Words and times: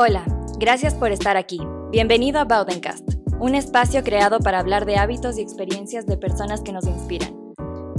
Hola, 0.00 0.24
gracias 0.60 0.94
por 0.94 1.10
estar 1.10 1.36
aquí. 1.36 1.58
Bienvenido 1.90 2.38
a 2.38 2.44
Baudencast, 2.44 3.14
un 3.40 3.56
espacio 3.56 4.04
creado 4.04 4.38
para 4.38 4.60
hablar 4.60 4.86
de 4.86 4.96
hábitos 4.96 5.36
y 5.36 5.40
experiencias 5.40 6.06
de 6.06 6.16
personas 6.16 6.60
que 6.60 6.70
nos 6.70 6.86
inspiran. 6.86 7.34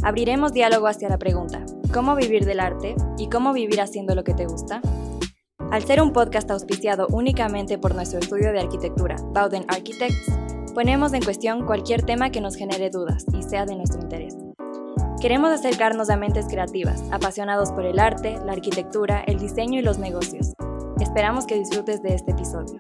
Abriremos 0.01 0.53
diálogo 0.53 0.87
hacia 0.87 1.09
la 1.09 1.17
pregunta, 1.17 1.65
¿cómo 1.93 2.15
vivir 2.15 2.45
del 2.45 2.61
arte 2.61 2.95
y 3.17 3.27
cómo 3.27 3.51
vivir 3.51 3.81
haciendo 3.81 4.15
lo 4.15 4.23
que 4.23 4.33
te 4.33 4.45
gusta? 4.45 4.81
Al 5.71 5.83
ser 5.83 6.01
un 6.01 6.13
podcast 6.13 6.49
auspiciado 6.51 7.05
únicamente 7.11 7.77
por 7.77 7.93
nuestro 7.93 8.19
estudio 8.19 8.53
de 8.53 8.61
arquitectura, 8.61 9.17
Bauden 9.33 9.65
Architects, 9.67 10.31
ponemos 10.73 11.11
en 11.11 11.21
cuestión 11.21 11.65
cualquier 11.65 12.03
tema 12.03 12.29
que 12.29 12.39
nos 12.39 12.55
genere 12.55 12.91
dudas 12.91 13.25
y 13.33 13.43
sea 13.43 13.65
de 13.65 13.75
nuestro 13.75 13.99
interés. 13.99 14.37
Queremos 15.19 15.51
acercarnos 15.51 16.09
a 16.09 16.15
mentes 16.15 16.45
creativas, 16.47 17.03
apasionados 17.11 17.73
por 17.73 17.85
el 17.85 17.99
arte, 17.99 18.39
la 18.45 18.53
arquitectura, 18.53 19.21
el 19.27 19.37
diseño 19.37 19.79
y 19.79 19.83
los 19.83 19.99
negocios. 19.99 20.53
Esperamos 21.01 21.45
que 21.45 21.57
disfrutes 21.57 22.03
de 22.03 22.13
este 22.13 22.31
episodio. 22.31 22.77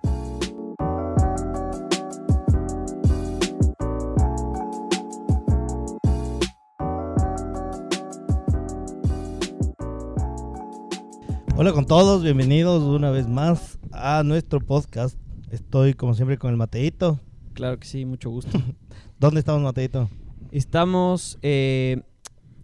Hola 11.55 11.71
con 11.71 11.85
todos, 11.85 12.23
bienvenidos 12.23 12.83
una 12.83 13.09
vez 13.09 13.29
más 13.29 13.79
a 13.93 14.23
nuestro 14.23 14.59
podcast. 14.59 15.17
Estoy 15.49 15.93
como 15.93 16.13
siempre 16.13 16.37
con 16.37 16.51
el 16.51 16.57
Mateito. 16.57 17.21
Claro 17.53 17.79
que 17.79 17.87
sí, 17.87 18.03
mucho 18.03 18.29
gusto. 18.29 18.59
¿Dónde 19.19 19.39
estamos, 19.39 19.61
Mateito? 19.61 20.09
Estamos 20.51 21.39
eh, 21.41 22.01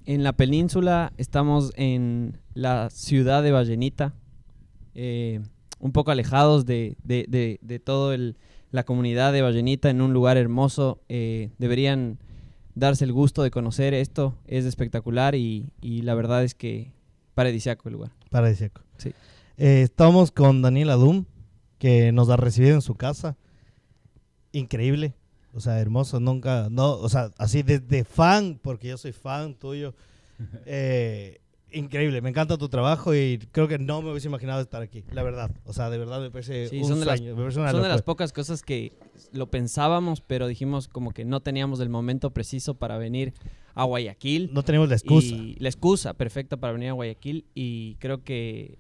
en 0.06 0.23
la 0.23 0.34
península, 0.34 1.14
estamos 1.17 1.72
en 1.78 2.42
la 2.53 2.90
ciudad 2.90 3.42
de 3.42 3.52
Vallenita, 3.52 4.16
eh, 4.95 5.41
un 5.80 5.91
poco 5.91 6.12
alejados 6.12 6.66
de, 6.66 6.97
de, 7.03 7.25
de, 7.28 7.59
de 7.61 7.80
toda 7.80 8.17
la 8.72 8.83
comunidad 8.83 9.33
de 9.33 9.42
Vallenita, 9.42 9.89
en 9.89 10.02
un 10.02 10.14
lugar 10.14 10.38
hermoso. 10.38 11.02
Eh, 11.09 11.52
deberían 11.58 12.17
darse 12.73 13.06
el 13.06 13.14
gusto 13.14 13.44
de 13.44 13.52
conocer 13.52 13.94
esto, 13.94 14.36
es 14.47 14.66
espectacular 14.66 15.36
y, 15.36 15.72
y 15.81 16.02
la 16.02 16.16
verdad 16.16 16.44
es 16.44 16.56
que 16.56 16.92
paradisiaco 17.36 17.88
el 17.89 17.94
lugar. 17.94 18.11
Paradisíaco. 18.30 18.81
Sí. 18.97 19.14
Eh, 19.58 19.81
estamos 19.84 20.31
con 20.31 20.61
Daniel 20.61 20.89
Adum, 20.89 21.25
que 21.78 22.12
nos 22.12 22.30
ha 22.30 22.38
recibido 22.38 22.75
en 22.75 22.81
su 22.81 22.95
casa. 22.95 23.38
Increíble. 24.52 25.14
O 25.53 25.59
sea, 25.62 25.80
hermoso. 25.80 26.19
Nunca, 26.19 26.67
no, 26.69 26.94
o 26.94 27.08
sea, 27.09 27.31
así 27.38 27.64
desde 27.64 28.03
fan, 28.03 28.59
porque 28.62 28.89
yo 28.89 28.97
soy 28.97 29.12
fan 29.12 29.56
tuyo. 29.56 29.94
Eh, 30.66 31.39
increíble. 31.71 32.21
Me 32.21 32.30
encanta 32.30 32.58
tu 32.58 32.69
trabajo 32.69 33.13
y 33.16 33.39
creo 33.52 33.67
que 33.67 33.77
no 33.77 34.02
me 34.02 34.11
hubiese 34.11 34.27
imaginado 34.27 34.61
estar 34.61 34.81
aquí. 34.81 35.03
La 35.11 35.23
verdad. 35.23 35.52
O 35.66 35.73
sea, 35.73 35.89
de 35.89 35.97
verdad 35.97 36.22
me 36.22 36.31
parece 36.31 36.67
Sí, 36.69 36.80
un 36.81 36.88
son 36.88 36.99
de 36.99 37.05
las- 37.05 37.19
sueño, 37.19 37.35
me 37.35 37.41
parece 37.44 37.59
una 37.59 37.72
Son 37.72 37.81
de 37.81 37.89
las 37.89 38.02
pocas 38.02 38.31
cosas 38.33 38.61
que 38.61 38.94
lo 39.31 39.49
pensábamos, 39.49 40.22
pero 40.22 40.47
dijimos 40.47 40.88
como 40.88 41.11
que 41.11 41.25
no 41.25 41.41
teníamos 41.41 41.80
el 41.80 41.89
momento 41.89 42.31
preciso 42.31 42.75
para 42.75 42.97
venir 42.97 43.33
a 43.73 43.83
Guayaquil. 43.83 44.52
No 44.53 44.63
tenemos 44.63 44.88
la 44.89 44.95
excusa. 44.95 45.27
Y 45.35 45.55
la 45.59 45.67
excusa 45.69 46.13
perfecta 46.13 46.57
para 46.57 46.73
venir 46.73 46.89
a 46.89 46.94
Guayaquil 46.94 47.45
y 47.53 47.95
creo 47.95 48.23
que 48.23 48.77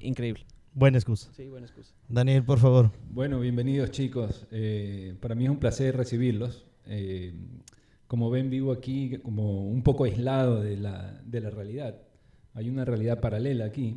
increíble. 0.00 0.44
Buena 0.74 0.96
excusa. 0.98 1.30
Sí, 1.36 1.48
buena 1.48 1.66
excusa. 1.66 1.94
Daniel, 2.08 2.44
por 2.44 2.58
favor. 2.58 2.90
Bueno, 3.10 3.38
bienvenidos 3.40 3.90
chicos. 3.90 4.46
Eh, 4.50 5.14
para 5.20 5.34
mí 5.34 5.44
es 5.44 5.50
un 5.50 5.58
placer 5.58 5.96
recibirlos. 5.96 6.64
Eh, 6.86 7.34
como 8.12 8.28
ven, 8.28 8.50
vivo 8.50 8.72
aquí 8.72 9.16
como 9.22 9.66
un 9.66 9.82
poco 9.82 10.04
aislado 10.04 10.60
de 10.60 10.76
la, 10.76 11.18
de 11.24 11.40
la 11.40 11.48
realidad. 11.48 11.96
Hay 12.52 12.68
una 12.68 12.84
realidad 12.84 13.20
paralela 13.20 13.64
aquí. 13.64 13.96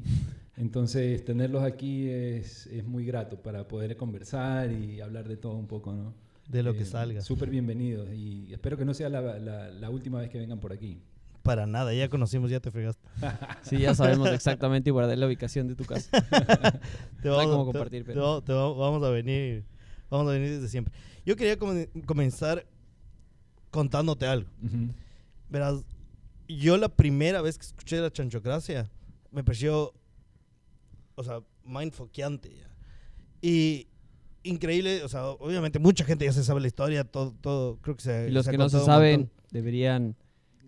Entonces, 0.55 1.25
tenerlos 1.25 1.63
aquí 1.63 2.07
es, 2.09 2.65
es 2.67 2.85
muy 2.85 3.05
grato 3.05 3.41
para 3.43 3.67
poder 3.67 3.97
conversar 3.97 4.71
y 4.71 5.01
hablar 5.01 5.27
de 5.27 5.35
todo 5.35 5.57
un 5.57 5.67
poco, 5.67 5.91
¿no? 5.91 6.13
De 6.47 6.63
lo 6.63 6.73
que 6.73 6.83
Eh, 6.83 6.85
salga. 6.85 7.19
Súper 7.19 7.49
bienvenidos 7.49 8.07
y 8.13 8.53
espero 8.53 8.77
que 8.77 8.85
no 8.85 8.93
sea 8.93 9.09
la, 9.09 9.37
la- 9.37 9.69
la 9.71 9.89
última 9.89 10.21
vez 10.21 10.29
que 10.29 10.39
vengan 10.39 10.61
por 10.61 10.71
aquí. 10.71 11.01
Para 11.43 11.67
nada, 11.67 11.93
ya 11.93 12.07
conocimos, 12.07 12.49
ya 12.49 12.61
te 12.61 12.71
fregaste. 12.71 13.05
Sí, 13.63 13.79
ya 13.79 13.93
sabemos 13.95 14.29
exactamente 14.31 14.91
y 14.91 14.93
guardé 14.93 15.17
la 15.17 15.27
ubicación 15.27 15.67
de 15.67 15.75
tu 15.75 15.83
casa. 15.83 16.09
Te 17.21 17.27
No 17.27 17.35
vamos, 17.35 17.51
cómo 17.51 17.65
te- 17.65 17.71
compartir, 17.73 18.03
te 18.05 18.13
pero- 18.13 18.21
vamos- 18.21 18.45
te 18.45 18.53
vamos- 18.53 19.03
a 19.03 19.09
venir, 19.09 19.65
vamos 20.09 20.29
a 20.29 20.31
venir 20.31 20.51
desde 20.51 20.69
siempre. 20.69 20.93
Yo 21.25 21.35
quería 21.35 21.59
comen- 21.59 21.89
comenzar 22.05 22.65
contándote 23.75 24.25
algo. 24.25 24.49
Ujú. 24.63 24.87
Verás, 25.49 25.83
yo 26.47 26.77
la 26.77 26.87
primera 26.87 27.41
vez 27.41 27.57
que 27.57 27.65
escuché 27.65 27.99
la 27.99 28.09
chanchocracia 28.09 28.89
me 29.31 29.43
pareció, 29.43 29.93
o 31.15 31.23
sea, 31.25 31.41
mindfuckeante 31.65 32.55
ya. 32.55 32.69
Y 33.41 33.87
increíble, 34.43 35.03
o 35.03 35.09
sea, 35.09 35.27
obviamente 35.27 35.77
mucha 35.77 36.05
gente 36.05 36.23
ya 36.23 36.31
se 36.31 36.45
sabe 36.45 36.61
la 36.61 36.67
historia, 36.67 37.03
todo, 37.03 37.35
todo 37.41 37.77
creo 37.81 37.97
que 37.97 38.01
se 38.01 38.29
Y 38.29 38.31
los 38.31 38.47
ha 38.47 38.51
que 38.51 38.57
no 38.57 38.69
se 38.69 38.79
saben 38.79 39.29
deberían 39.51 40.15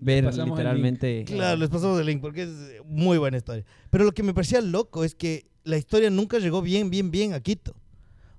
ver 0.02 0.26
literalmente. 0.26 1.24
Claro, 1.26 1.58
les 1.58 1.70
pasamos 1.70 1.98
el 2.02 2.08
link 2.08 2.20
porque 2.20 2.44
es 2.44 2.84
muy 2.86 3.18
buena 3.18 3.38
historia. 3.38 3.64
Pero 3.90 4.04
lo 4.04 4.12
que 4.12 4.22
me 4.22 4.34
parecía 4.34 4.60
loco 4.60 5.06
es 5.06 5.16
que 5.16 5.50
la 5.64 5.78
historia 5.78 6.10
nunca 6.10 6.40
llegó 6.40 6.62
bien, 6.62 6.90
bien, 6.90 7.10
bien 7.10 7.34
a 7.34 7.40
Quito. 7.40 7.74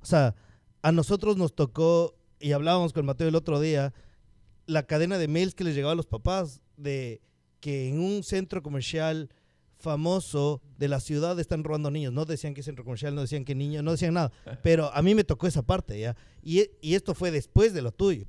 O 0.03 0.05
sea, 0.05 0.35
a 0.83 0.93
nosotros 0.93 1.39
nos 1.39 1.55
tocó, 1.55 2.15
y 2.39 2.53
hablábamos 2.53 2.93
con 2.93 3.07
Mateo 3.07 3.29
el 3.29 3.35
otro 3.35 3.61
día, 3.61 3.95
la 4.69 4.85
cadena 4.85 5.19
de 5.19 5.27
mails 5.29 5.55
que 5.55 5.65
les 5.65 5.75
llegaba 5.75 5.93
a 5.93 5.97
los 5.97 6.07
papás 6.07 6.61
de 6.77 7.21
que 7.61 7.89
en 7.89 7.99
un 7.99 8.23
centro 8.23 8.63
comercial 8.63 9.31
famoso 9.79 10.61
de 10.77 10.89
la 10.89 11.01
ciudad 11.01 11.39
están 11.41 11.65
robando 11.65 11.91
niños. 11.91 12.13
No 12.13 12.25
decían 12.25 12.55
que 12.55 12.63
centro 12.63 12.85
comercial, 12.85 13.15
no 13.15 13.23
decían 13.23 13.45
que 13.45 13.55
niños, 13.55 13.83
no 13.83 13.93
decían 13.93 14.15
nada. 14.15 14.31
Pero 14.63 14.93
a 14.93 15.03
mí 15.03 15.15
me 15.15 15.25
tocó 15.25 15.47
esa 15.47 15.63
parte, 15.63 15.99
¿ya? 15.99 16.17
Y, 16.43 16.61
e- 16.61 16.71
y 16.81 16.95
esto 16.95 17.15
fue 17.15 17.31
después 17.31 17.73
de 17.73 17.83
lo 17.83 17.93
tuyo. 17.93 18.27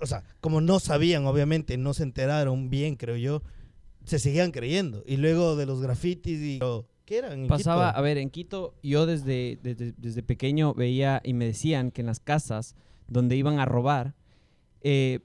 O 0.00 0.06
sea, 0.06 0.22
como 0.40 0.60
no 0.60 0.80
sabían, 0.80 1.26
obviamente, 1.26 1.76
no 1.78 1.94
se 1.94 2.02
enteraron 2.02 2.70
bien, 2.70 2.96
creo 2.96 3.16
yo, 3.16 3.42
se 4.04 4.18
seguían 4.18 4.50
creyendo. 4.50 5.02
Y 5.06 5.16
luego 5.16 5.56
de 5.56 5.66
los 5.66 5.80
grafitis 5.80 6.38
y... 6.40 6.60
¿Qué 7.04 7.18
eran? 7.18 7.32
en 7.32 7.46
Pasaba, 7.48 7.88
Quito? 7.90 7.98
a 7.98 8.02
ver, 8.02 8.18
en 8.18 8.30
Quito 8.30 8.74
yo 8.82 9.06
desde, 9.06 9.58
desde, 9.62 9.92
desde 9.96 10.22
pequeño 10.22 10.72
veía 10.74 11.20
y 11.24 11.34
me 11.34 11.46
decían 11.46 11.90
que 11.90 12.00
en 12.02 12.06
las 12.06 12.20
casas 12.20 12.76
donde 13.08 13.36
iban 13.36 13.58
a 13.58 13.64
robar, 13.64 14.14
eh, 14.82 15.20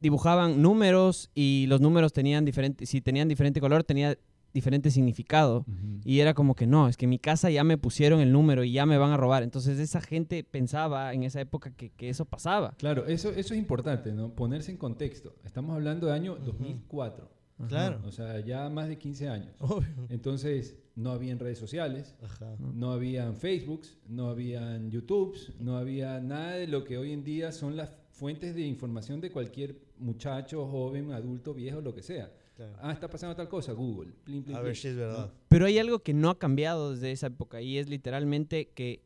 dibujaban 0.00 0.62
números 0.62 1.30
y 1.34 1.66
los 1.68 1.80
números 1.80 2.12
tenían 2.12 2.44
diferente, 2.44 2.86
si 2.86 3.00
tenían 3.00 3.28
diferente 3.28 3.60
color, 3.60 3.84
tenía 3.84 4.18
diferente 4.52 4.90
significado. 4.90 5.66
Y 6.04 6.20
era 6.20 6.32
como 6.32 6.54
que 6.54 6.66
no, 6.66 6.88
es 6.88 6.96
que 6.96 7.04
en 7.04 7.10
mi 7.10 7.18
casa 7.18 7.50
ya 7.50 7.62
me 7.62 7.76
pusieron 7.76 8.20
el 8.20 8.32
número 8.32 8.64
y 8.64 8.72
ya 8.72 8.86
me 8.86 8.96
van 8.96 9.10
a 9.10 9.16
robar. 9.16 9.42
Entonces 9.42 9.78
esa 9.78 10.00
gente 10.00 10.44
pensaba 10.44 11.12
en 11.12 11.24
esa 11.24 11.40
época 11.40 11.70
que, 11.72 11.90
que 11.90 12.08
eso 12.08 12.24
pasaba. 12.24 12.74
Claro, 12.78 13.06
eso, 13.06 13.30
eso 13.30 13.52
es 13.52 13.58
importante, 13.58 14.12
¿no? 14.12 14.34
Ponerse 14.34 14.70
en 14.70 14.78
contexto. 14.78 15.34
Estamos 15.44 15.74
hablando 15.74 16.06
de 16.06 16.14
año 16.14 16.36
2004. 16.36 17.36
Claro. 17.68 18.00
O 18.06 18.12
sea, 18.12 18.40
ya 18.40 18.68
más 18.68 18.88
de 18.88 18.98
15 18.98 19.28
años. 19.28 19.54
Obvio. 19.60 19.88
Entonces, 20.10 20.76
no 20.94 21.10
habían 21.10 21.38
redes 21.38 21.58
sociales, 21.58 22.14
Ajá. 22.22 22.56
no 22.58 22.92
habían 22.92 23.36
Facebooks, 23.36 23.98
no 24.08 24.28
habían 24.28 24.90
YouTubes, 24.90 25.52
no 25.60 25.76
había 25.76 26.20
nada 26.20 26.52
de 26.52 26.66
lo 26.66 26.84
que 26.84 26.98
hoy 26.98 27.12
en 27.12 27.24
día 27.24 27.52
son 27.52 27.76
las 27.76 27.94
fuentes 28.16 28.54
de 28.54 28.62
información 28.62 29.20
de 29.20 29.30
cualquier 29.30 29.76
muchacho, 29.98 30.66
joven, 30.66 31.12
adulto, 31.12 31.52
viejo, 31.52 31.80
lo 31.82 31.94
que 31.94 32.02
sea. 32.02 32.32
Claro. 32.56 32.72
Ah, 32.80 32.90
está 32.92 33.08
pasando 33.08 33.36
tal 33.36 33.48
cosa, 33.48 33.72
Google. 33.72 34.12
Plin, 34.24 34.42
plin, 34.42 34.56
A 34.56 34.60
ver 34.60 34.72
plin, 34.72 34.80
si 34.82 34.88
es 34.88 34.96
verdad. 34.96 35.26
¿no? 35.26 35.32
Pero 35.48 35.66
hay 35.66 35.78
algo 35.78 35.98
que 35.98 36.14
no 36.14 36.30
ha 36.30 36.38
cambiado 36.38 36.92
desde 36.92 37.12
esa 37.12 37.26
época 37.26 37.60
y 37.60 37.76
es 37.76 37.88
literalmente 37.90 38.70
que 38.74 39.02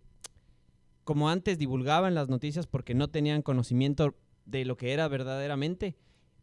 como 1.02 1.28
antes 1.28 1.58
divulgaban 1.58 2.14
las 2.14 2.28
noticias 2.28 2.66
porque 2.68 2.94
no 2.94 3.08
tenían 3.08 3.42
conocimiento 3.42 4.14
de 4.46 4.64
lo 4.64 4.76
que 4.76 4.92
era 4.92 5.08
verdaderamente, 5.08 5.96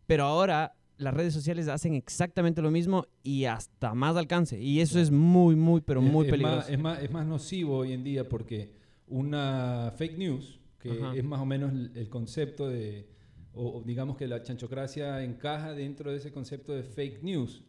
pero 0.06 0.26
ahora 0.26 0.76
las 0.98 1.14
redes 1.14 1.34
sociales 1.34 1.70
hacen 1.70 1.94
exactamente 1.94 2.62
lo 2.62 2.72
mismo 2.72 3.06
y 3.24 3.46
hasta 3.46 3.94
más 3.94 4.18
alcance. 4.18 4.60
Y 4.60 4.82
eso 4.82 5.00
es 5.00 5.10
muy, 5.12 5.56
muy, 5.56 5.80
pero 5.80 6.02
Es- 6.02 6.12
muy 6.12 6.26
es 6.26 6.32
peligroso. 6.32 6.58
Más, 6.58 6.70
es, 6.70 6.80
más, 6.80 7.02
es 7.04 7.12
más 7.12 7.26
nocivo 7.26 7.78
hoy 7.78 7.94
en 7.94 8.04
día 8.04 8.28
porque 8.28 8.72
una 9.08 9.94
fake 9.96 10.18
news, 10.18 10.60
que 10.96 11.04
Ajá. 11.04 11.16
es 11.16 11.24
más 11.24 11.40
o 11.42 11.46
menos 11.46 11.72
el, 11.74 11.92
el 11.96 12.10
concepto 12.10 12.68
de, 12.68 13.08
o, 13.54 13.80
o 13.80 13.84
digamos 13.84 14.18
que 14.18 14.28
la 14.28 14.42
chanchocracia 14.44 15.24
encaja 15.24 15.74
dentro 15.74 16.12
de 16.12 16.18
ese 16.18 16.32
concepto 16.32 16.74
de 16.74 16.84
fake 16.84 17.24
news. 17.24 17.64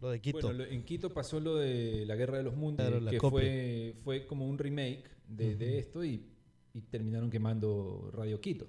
Lo 0.00 0.10
de 0.10 0.20
Quito. 0.20 0.38
Bueno, 0.40 0.52
lo- 0.52 0.64
en 0.64 0.82
Quito 0.84 1.12
pasó 1.14 1.38
lo 1.40 1.56
de 1.56 2.04
la 2.06 2.16
Guerra 2.16 2.38
de 2.38 2.44
los 2.44 2.56
Mundos, 2.56 2.84
Claro, 2.86 3.00
la 3.00 3.10
que 3.10 3.20
fue, 3.20 3.94
fue 4.02 4.26
como 4.26 4.46
un 4.48 4.58
remake 4.58 5.04
de, 5.28 5.78
esto 5.78 6.04
y, 6.04 6.26
y 6.74 6.80
terminaron 6.82 7.30
quemando 7.30 8.10
Radio 8.12 8.40
Quito. 8.40 8.66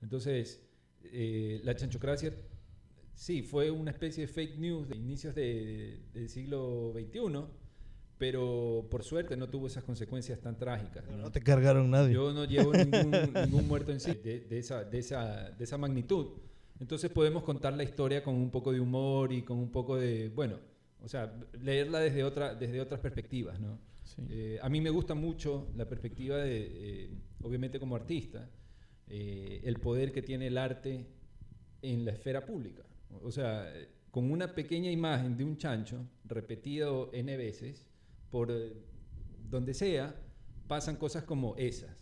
Entonces, 0.00 0.62
eh, 1.04 1.60
la 1.62 1.76
chanchocracia, 1.76 2.34
sí, 3.14 3.42
fue 3.42 3.70
una 3.70 3.90
especie 3.90 4.26
de 4.26 4.32
fake 4.32 4.58
news 4.58 4.88
de 4.88 4.96
inicios 4.96 5.34
de- 5.34 6.00
del 6.14 6.28
siglo 6.30 6.92
XXI, 6.94 7.44
pero 8.22 8.86
por 8.88 9.02
suerte 9.02 9.36
no 9.36 9.48
tuvo 9.48 9.66
esas 9.66 9.82
consecuencias 9.82 10.38
tan 10.38 10.56
trágicas. 10.56 11.04
¿no? 11.10 11.16
no 11.16 11.32
te 11.32 11.40
cargaron 11.40 11.90
nadie. 11.90 12.14
Yo 12.14 12.32
no 12.32 12.44
llevo 12.44 12.72
ningún, 12.72 13.10
ningún 13.34 13.66
muerto 13.66 13.90
en 13.90 13.98
sí 13.98 14.12
de, 14.14 14.38
de 14.48 14.60
esa, 14.60 14.84
de, 14.84 15.00
esa, 15.00 15.50
de 15.50 15.64
esa 15.64 15.76
magnitud. 15.76 16.28
Entonces 16.78 17.10
podemos 17.10 17.42
contar 17.42 17.72
la 17.72 17.82
historia 17.82 18.22
con 18.22 18.36
un 18.36 18.48
poco 18.52 18.70
de 18.70 18.78
humor 18.78 19.32
y 19.32 19.42
con 19.42 19.58
un 19.58 19.72
poco 19.72 19.96
de, 19.96 20.28
bueno, 20.28 20.60
O 21.02 21.08
sea, 21.08 21.34
leerla 21.60 21.98
desde, 21.98 22.22
otra, 22.22 22.54
desde 22.54 22.80
otras 22.80 23.00
perspectivas, 23.00 23.58
¿no? 23.58 23.80
Sí. 24.04 24.22
Eh, 24.30 24.58
a 24.62 24.68
mí 24.68 24.80
me 24.80 24.90
gusta 24.90 25.16
mucho 25.16 25.72
la 25.74 25.88
perspectiva 25.88 26.36
de, 26.36 26.68
eh, 26.70 27.10
obviamente 27.42 27.80
como 27.80 27.96
artista, 27.96 28.48
eh, 29.08 29.62
el 29.64 29.80
poder 29.80 30.12
que 30.12 30.22
tiene 30.22 30.46
el 30.46 30.58
arte 30.58 31.04
en 31.82 32.04
la 32.04 32.12
esfera 32.12 32.46
pública. 32.46 32.84
O 33.24 33.32
sea, 33.32 33.68
con 34.12 34.30
una 34.30 34.54
pequeña 34.54 34.92
imagen 34.92 35.36
de 35.36 35.42
un 35.42 35.56
chancho, 35.56 36.06
repetido 36.24 37.10
N 37.12 37.36
veces, 37.36 37.88
por 38.32 38.50
eh, 38.50 38.72
donde 39.48 39.74
sea, 39.74 40.16
pasan 40.66 40.96
cosas 40.96 41.22
como 41.22 41.54
esas. 41.56 41.94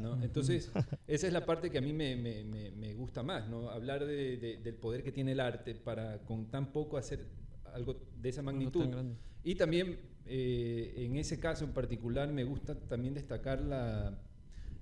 ¿no? 0.00 0.22
Entonces, 0.22 0.70
esa 1.08 1.26
es 1.26 1.32
la 1.32 1.44
parte 1.46 1.70
que 1.70 1.78
a 1.78 1.80
mí 1.80 1.92
me, 1.92 2.14
me- 2.14 2.44
me- 2.44 2.70
me 2.70 2.94
gusta 2.94 3.22
más, 3.22 3.48
¿no? 3.48 3.70
Hablar 3.70 4.04
de- 4.06 4.36
de- 4.36 4.56
del 4.58 4.74
poder 4.76 5.02
que 5.02 5.10
tiene 5.10 5.32
el 5.32 5.40
arte 5.40 5.74
para 5.74 6.18
con 6.24 6.50
tan 6.50 6.70
poco 6.72 6.98
hacer 6.98 7.26
algo 7.72 7.96
de 8.20 8.28
esa 8.28 8.42
magnitud. 8.42 8.84
Y 9.42 9.54
también, 9.54 9.98
eh, 10.26 10.92
en 10.98 11.16
ese 11.16 11.40
caso 11.40 11.64
en 11.64 11.72
particular, 11.72 12.30
me 12.30 12.44
gusta 12.44 12.78
también 12.78 13.14
destacar 13.14 13.60
la, 13.62 14.20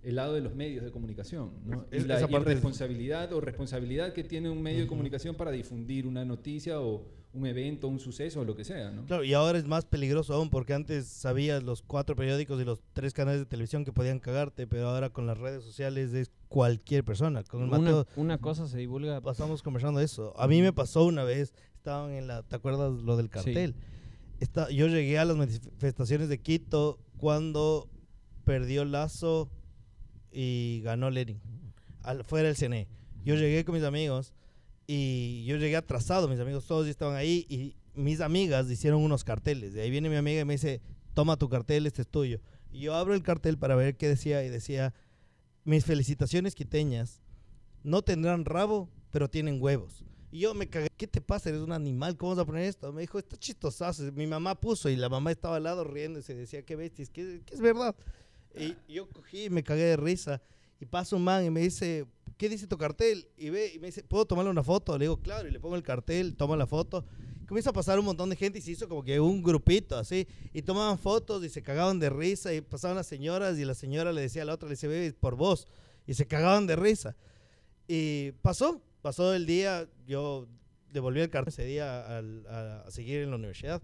el 0.06 0.14
lado 0.16 0.34
de 0.34 0.40
los 0.40 0.54
medios 0.54 0.84
de 0.84 0.90
comunicación, 0.92 1.50
¿no? 1.66 1.84
Es- 1.90 2.04
y 2.04 2.06
la 2.06 2.16
esa 2.18 2.28
parte 2.28 2.50
es- 2.50 2.54
responsabilidad 2.56 3.32
o 3.32 3.40
responsabilidad 3.40 4.12
que 4.12 4.22
tiene 4.24 4.48
un 4.50 4.62
medio 4.62 4.80
de 4.82 4.86
comunicación 4.86 5.34
para 5.34 5.50
difundir 5.50 6.06
una 6.06 6.24
noticia 6.24 6.80
o 6.80 7.04
un 7.32 7.44
evento, 7.46 7.88
un 7.88 7.98
suceso 8.00 8.40
o 8.40 8.44
lo 8.44 8.54
que 8.56 8.64
sea, 8.64 8.90
¿no? 8.90 9.04
Claro, 9.04 9.22
y 9.24 9.34
ahora 9.34 9.58
es 9.58 9.66
más 9.66 9.84
peligroso 9.84 10.32
aún 10.32 10.48
porque 10.48 10.72
antes 10.72 11.06
sabías 11.06 11.62
los 11.62 11.82
cuatro 11.82 12.16
periódicos 12.16 12.58
y 12.62 12.64
los 12.64 12.80
tres 12.94 13.12
canales 13.12 13.40
de 13.40 13.46
televisión 13.46 13.84
que 13.84 13.92
podían 13.92 14.20
cagarte, 14.20 14.66
pero 14.66 14.88
ahora 14.88 15.10
con 15.10 15.26
las 15.26 15.36
redes 15.36 15.62
sociales 15.62 16.14
es 16.14 16.30
cualquier 16.48 17.04
persona. 17.04 17.42
Con 17.44 17.62
el 17.64 17.68
Una, 17.68 17.78
Mateo 17.78 18.06
una 18.16 18.38
cosa 18.38 18.66
se 18.68 18.78
divulga. 18.78 19.20
pasamos 19.20 19.62
conversando 19.62 20.00
eso. 20.00 20.32
A 20.40 20.46
mí 20.48 20.62
me 20.62 20.72
pasó 20.72 21.04
una 21.04 21.24
vez, 21.24 21.52
estaban 21.74 22.12
en 22.12 22.26
la, 22.26 22.42
¿te 22.42 22.56
acuerdas 22.56 22.92
lo 23.02 23.16
del 23.18 23.28
cartel? 23.28 23.74
Está, 24.40 24.70
yo 24.70 24.86
llegué 24.86 25.18
a 25.18 25.24
las 25.26 25.36
manifestaciones 25.36 26.28
de 26.30 26.38
Quito 26.40 26.98
cuando 27.18 27.88
perdió 28.44 28.84
Lazo 28.84 29.50
y 30.38 30.82
ganó 30.82 31.08
Lenin, 31.10 31.40
al, 32.02 32.22
fuera 32.22 32.48
del 32.48 32.56
CNE. 32.56 32.88
Yo 33.24 33.36
llegué 33.36 33.64
con 33.64 33.74
mis 33.74 33.84
amigos 33.84 34.34
y 34.86 35.46
yo 35.46 35.56
llegué 35.56 35.76
atrasado, 35.76 36.28
mis 36.28 36.38
amigos 36.38 36.66
todos 36.66 36.86
estaban 36.86 37.16
ahí 37.16 37.46
y 37.48 37.74
mis 37.94 38.20
amigas 38.20 38.70
hicieron 38.70 39.02
unos 39.02 39.24
carteles. 39.24 39.72
De 39.72 39.80
ahí 39.80 39.90
viene 39.90 40.10
mi 40.10 40.16
amiga 40.16 40.42
y 40.42 40.44
me 40.44 40.52
dice, 40.52 40.82
toma 41.14 41.38
tu 41.38 41.48
cartel, 41.48 41.86
este 41.86 42.02
es 42.02 42.08
tuyo. 42.08 42.40
Y 42.70 42.80
yo 42.80 42.94
abro 42.94 43.14
el 43.14 43.22
cartel 43.22 43.56
para 43.56 43.76
ver 43.76 43.96
qué 43.96 44.08
decía 44.08 44.44
y 44.44 44.50
decía, 44.50 44.92
mis 45.64 45.86
felicitaciones 45.86 46.54
quiteñas 46.54 47.22
no 47.82 48.02
tendrán 48.02 48.44
rabo, 48.44 48.90
pero 49.10 49.30
tienen 49.30 49.62
huevos. 49.62 50.04
Y 50.30 50.40
yo 50.40 50.52
me 50.52 50.68
cagué, 50.68 50.88
¿qué 50.98 51.06
te 51.06 51.22
pasa? 51.22 51.48
Eres 51.48 51.62
un 51.62 51.72
animal, 51.72 52.18
¿cómo 52.18 52.32
vas 52.32 52.42
a 52.42 52.44
poner 52.44 52.64
esto? 52.64 52.92
Me 52.92 53.00
dijo, 53.00 53.18
está 53.18 53.38
chistosazo. 53.38 54.02
Mi 54.12 54.26
mamá 54.26 54.60
puso 54.60 54.90
y 54.90 54.96
la 54.96 55.08
mamá 55.08 55.30
estaba 55.30 55.56
al 55.56 55.62
lado 55.62 55.82
riendo 55.82 56.18
y 56.18 56.22
se 56.22 56.34
decía, 56.34 56.62
qué 56.62 56.76
bestia, 56.76 57.06
que, 57.06 57.40
que 57.46 57.54
es 57.54 57.60
verdad. 57.62 57.96
Y 58.56 58.76
yo 58.88 59.08
cogí 59.08 59.44
y 59.44 59.50
me 59.50 59.62
cagué 59.62 59.84
de 59.84 59.96
risa. 59.96 60.40
Y 60.80 60.86
pasa 60.86 61.16
un 61.16 61.24
man 61.24 61.44
y 61.44 61.50
me 61.50 61.60
dice, 61.60 62.06
¿qué 62.36 62.48
dice 62.48 62.66
tu 62.66 62.76
cartel? 62.76 63.28
Y 63.36 63.50
ve 63.50 63.72
y 63.74 63.78
me 63.78 63.86
dice, 63.86 64.02
¿puedo 64.02 64.26
tomarle 64.26 64.50
una 64.50 64.62
foto? 64.62 64.96
Le 64.98 65.04
digo, 65.04 65.18
claro, 65.18 65.48
y 65.48 65.50
le 65.50 65.60
pongo 65.60 65.76
el 65.76 65.82
cartel, 65.82 66.36
toma 66.36 66.56
la 66.56 66.66
foto. 66.66 67.04
Comienza 67.46 67.70
a 67.70 67.72
pasar 67.72 67.98
un 67.98 68.04
montón 68.04 68.28
de 68.28 68.36
gente 68.36 68.58
y 68.58 68.62
se 68.62 68.72
hizo 68.72 68.88
como 68.88 69.04
que 69.04 69.20
un 69.20 69.42
grupito 69.42 69.96
así. 69.96 70.26
Y 70.52 70.62
tomaban 70.62 70.98
fotos 70.98 71.44
y 71.44 71.48
se 71.48 71.62
cagaban 71.62 71.98
de 71.98 72.10
risa 72.10 72.52
y 72.52 72.60
pasaban 72.60 72.96
las 72.96 73.06
señoras 73.06 73.58
y 73.58 73.64
la 73.64 73.74
señora 73.74 74.12
le 74.12 74.20
decía 74.20 74.42
a 74.42 74.44
la 74.44 74.54
otra, 74.54 74.68
le 74.68 74.74
dice, 74.74 74.88
ve 74.88 75.14
por 75.18 75.36
vos. 75.36 75.66
Y 76.06 76.14
se 76.14 76.26
cagaban 76.26 76.66
de 76.66 76.76
risa. 76.76 77.16
Y 77.88 78.32
pasó, 78.42 78.80
pasó 79.00 79.32
el 79.32 79.46
día, 79.46 79.88
yo 80.06 80.48
devolví 80.92 81.20
el 81.20 81.30
cartel 81.30 81.52
ese 81.52 81.64
día 81.64 82.18
a 82.18 82.90
seguir 82.90 83.22
en 83.22 83.30
la 83.30 83.36
universidad. 83.36 83.80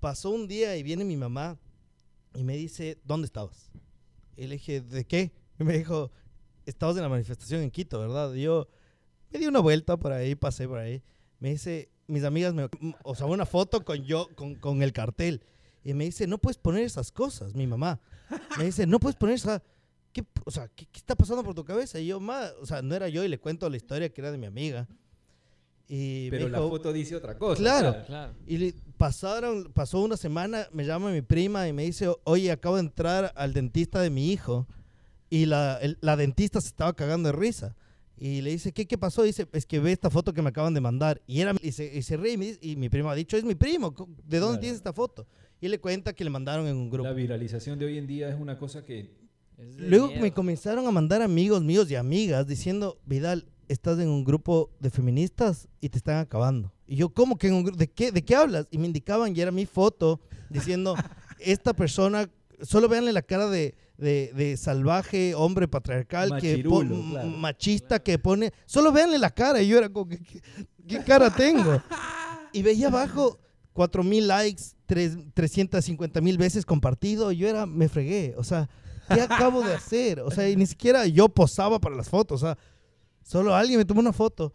Pasó 0.00 0.30
un 0.30 0.48
día 0.48 0.76
y 0.76 0.82
viene 0.82 1.04
mi 1.04 1.16
mamá 1.16 1.58
y 2.34 2.44
me 2.44 2.56
dice, 2.56 2.98
¿dónde 3.04 3.26
estabas? 3.26 3.70
Y 4.36 4.46
le 4.46 4.54
dije, 4.54 4.80
¿de 4.80 5.04
qué? 5.04 5.32
Y 5.58 5.64
me 5.64 5.76
dijo, 5.76 6.10
estabas 6.64 6.96
en 6.96 7.02
la 7.02 7.08
manifestación 7.08 7.62
en 7.62 7.70
Quito, 7.70 8.00
¿verdad? 8.00 8.32
Y 8.34 8.42
yo 8.42 8.68
me 9.30 9.38
di 9.38 9.46
una 9.46 9.60
vuelta 9.60 9.96
por 9.96 10.12
ahí, 10.12 10.34
pasé 10.34 10.66
por 10.66 10.78
ahí. 10.78 11.02
Me 11.38 11.50
dice, 11.50 11.90
mis 12.06 12.24
amigas, 12.24 12.54
me, 12.54 12.68
o 13.02 13.14
sea, 13.14 13.26
una 13.26 13.46
foto 13.46 13.84
con 13.84 14.02
yo, 14.04 14.28
con, 14.34 14.54
con 14.54 14.82
el 14.82 14.92
cartel. 14.92 15.42
Y 15.84 15.94
me 15.94 16.04
dice, 16.04 16.26
no 16.26 16.38
puedes 16.38 16.58
poner 16.58 16.84
esas 16.84 17.12
cosas, 17.12 17.54
mi 17.54 17.66
mamá. 17.66 18.00
Me 18.58 18.64
dice, 18.64 18.86
no 18.86 19.00
puedes 19.00 19.16
poner 19.16 19.36
esa... 19.36 19.62
¿Qué, 20.12 20.24
o 20.44 20.50
sea, 20.50 20.68
¿qué, 20.68 20.86
qué 20.86 20.98
está 20.98 21.14
pasando 21.14 21.44
por 21.44 21.54
tu 21.54 21.64
cabeza? 21.64 22.00
Y 22.00 22.06
yo, 22.06 22.18
ma, 22.18 22.48
o 22.60 22.66
sea, 22.66 22.82
no 22.82 22.94
era 22.94 23.08
yo 23.08 23.22
y 23.24 23.28
le 23.28 23.38
cuento 23.38 23.70
la 23.70 23.76
historia 23.76 24.12
que 24.12 24.20
era 24.20 24.32
de 24.32 24.38
mi 24.38 24.46
amiga. 24.46 24.88
Y 25.86 26.30
Pero 26.30 26.48
la 26.48 26.58
dijo, 26.58 26.70
foto 26.70 26.92
dice 26.92 27.16
otra 27.16 27.36
cosa. 27.36 27.60
Claro. 27.60 28.04
Claro. 28.06 28.34
y 28.46 28.58
le 28.58 28.74
pasaron, 29.00 29.72
pasó 29.72 30.02
una 30.02 30.18
semana, 30.18 30.68
me 30.74 30.84
llama 30.84 31.10
mi 31.10 31.22
prima 31.22 31.66
y 31.66 31.72
me 31.72 31.84
dice, 31.84 32.06
oye, 32.24 32.52
acabo 32.52 32.74
de 32.76 32.82
entrar 32.82 33.32
al 33.34 33.54
dentista 33.54 33.98
de 34.02 34.10
mi 34.10 34.30
hijo 34.30 34.66
y 35.30 35.46
la, 35.46 35.78
el- 35.80 35.96
la 36.02 36.16
dentista 36.16 36.60
se 36.60 36.68
estaba 36.68 36.92
cagando 36.92 37.30
de 37.30 37.32
risa. 37.32 37.74
Y 38.18 38.42
le 38.42 38.50
dice, 38.50 38.72
¿qué, 38.72 38.84
qué 38.86 38.98
pasó? 38.98 39.22
Dice, 39.22 39.46
es 39.54 39.64
que 39.64 39.80
ve 39.80 39.92
esta 39.92 40.10
foto 40.10 40.34
que 40.34 40.42
me 40.42 40.50
acaban 40.50 40.74
de 40.74 40.82
mandar. 40.82 41.22
Y, 41.26 41.40
era, 41.40 41.54
y, 41.62 41.72
se, 41.72 41.96
y 41.96 42.02
se 42.02 42.18
ríe 42.18 42.34
y, 42.34 42.36
me 42.36 42.44
dice- 42.44 42.58
y 42.60 42.76
mi 42.76 42.90
primo 42.90 43.08
ha 43.08 43.14
dicho, 43.14 43.38
es 43.38 43.44
mi 43.44 43.54
primo, 43.54 43.94
¿de 44.26 44.38
dónde 44.38 44.38
Claro. 44.38 44.60
tienes 44.60 44.76
esta 44.76 44.92
foto? 44.92 45.26
Y 45.62 45.68
le 45.68 45.78
cuenta 45.80 46.12
que 46.12 46.22
le 46.22 46.28
mandaron 46.28 46.66
en 46.66 46.76
un 46.76 46.90
grupo. 46.90 47.08
La 47.08 47.14
viralización 47.14 47.78
de 47.78 47.86
hoy 47.86 47.96
en 47.96 48.06
día 48.06 48.28
es 48.28 48.38
una 48.38 48.58
cosa 48.58 48.84
que 48.84 49.10
Es 49.56 49.78
Luego 49.78 50.08
miedo. 50.08 50.20
me 50.20 50.32
comenzaron 50.32 50.86
a 50.86 50.90
mandar 50.90 51.22
amigos 51.22 51.62
míos 51.62 51.90
y 51.90 51.94
amigas 51.94 52.46
diciendo, 52.46 52.98
Vidal, 53.06 53.46
estás 53.72 53.98
en 53.98 54.08
un 54.08 54.24
grupo 54.24 54.70
de 54.80 54.90
feministas 54.90 55.68
y 55.80 55.88
te 55.88 55.98
están 55.98 56.18
acabando. 56.18 56.72
Y 56.86 56.96
yo, 56.96 57.08
¿cómo 57.10 57.38
que 57.38 57.48
en 57.48 57.54
un 57.54 57.64
grupo? 57.64 57.78
¿De 57.78 57.88
qué, 57.90 58.10
¿De 58.12 58.22
qué 58.24 58.34
hablas? 58.34 58.66
Y 58.70 58.78
me 58.78 58.86
indicaban 58.86 59.34
y 59.36 59.40
era 59.40 59.50
mi 59.52 59.66
foto 59.66 60.20
diciendo, 60.48 60.94
esta 61.38 61.72
persona, 61.72 62.28
solo 62.62 62.88
véanle 62.88 63.12
la 63.12 63.22
cara 63.22 63.48
de, 63.48 63.74
de- 63.96 64.32
de 64.34 64.56
salvaje, 64.56 65.34
hombre 65.34 65.68
patriarcal, 65.68 66.40
que 66.40 66.64
pon- 66.64 67.10
claro. 67.12 67.28
machista, 67.28 68.02
que 68.02 68.18
pone, 68.18 68.52
solo 68.66 68.90
véanle 68.92 69.18
la 69.18 69.30
cara. 69.30 69.62
Y 69.62 69.68
yo 69.68 69.78
era 69.78 69.88
como, 69.88 70.08
¿qué, 70.08 70.18
qué- 70.18 70.42
qué 70.86 71.04
cara 71.04 71.30
tengo? 71.34 71.80
Y 72.52 72.62
veía 72.62 72.88
abajo 72.88 73.38
4 73.74 74.02
mil 74.02 74.26
likes, 74.26 74.62
tres- 74.86 75.16
350 75.34 76.20
mil 76.20 76.36
veces 76.36 76.66
compartido. 76.66 77.30
y 77.30 77.36
Yo 77.36 77.48
era, 77.48 77.64
me 77.64 77.88
fregué. 77.88 78.34
O 78.36 78.42
sea, 78.42 78.68
¿qué 79.08 79.20
acabo 79.20 79.62
de 79.62 79.72
hacer? 79.74 80.18
O 80.18 80.32
sea, 80.32 80.48
y 80.50 80.56
ni 80.56 80.66
siquiera 80.66 81.06
yo 81.06 81.28
posaba 81.28 81.78
para 81.78 81.94
las 81.94 82.08
fotos. 82.08 82.42
O 82.42 82.46
sea, 82.46 82.58
solo 83.30 83.54
alguien 83.54 83.78
me 83.78 83.84
tomó 83.84 84.00
una 84.00 84.12
foto. 84.12 84.52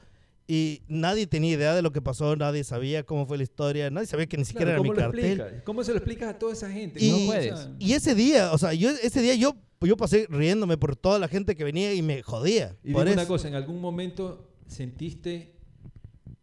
Y 0.47 0.83
nadie 0.87 1.25
tenía 1.25 1.53
idea 1.53 1.73
de 1.73 1.81
lo 1.81 1.91
que 1.91 2.01
pasó, 2.03 2.35
nadie 2.35 2.63
sabía 2.63 3.03
cómo 3.03 3.25
fue 3.25 3.37
la 3.37 3.43
historia, 3.43 3.89
nadie 3.89 4.05
sabía 4.05 4.27
que 4.27 4.37
ni 4.37 4.45
siquiera 4.45 4.73
Claro, 4.73 4.81
era 4.81 4.83
mi 4.83 4.89
¿cómo 4.89 4.99
lo 5.01 5.05
cartel. 5.11 5.39
explicas? 5.39 5.63
¿Cómo 5.63 5.83
se 5.83 5.91
lo 5.91 5.97
explicas 5.97 6.29
a 6.29 6.37
toda 6.37 6.53
esa 6.53 6.69
gente? 6.69 7.03
Y- 7.03 7.09
No 7.09 7.25
puedes. 7.25 7.67
Y 7.79 7.93
ese 7.93 8.13
día, 8.13 8.51
o 8.51 8.57
sea, 8.59 8.73
yo 8.73 8.91
ese 8.91 9.21
día 9.21 9.33
yo, 9.33 9.55
yo 9.81 9.97
pasé 9.97 10.27
riéndome 10.29 10.77
por 10.77 10.95
toda 10.95 11.17
la 11.17 11.27
gente 11.27 11.55
que 11.55 11.63
venía 11.63 11.93
y 11.95 12.03
me 12.03 12.21
jodía. 12.21 12.75
Y 12.83 12.93
por 12.93 13.05
dime 13.05 13.13
una 13.13 13.25
cosa, 13.27 13.47
¿en 13.47 13.55
algún 13.55 13.81
momento 13.81 14.47
sentiste, 14.67 15.55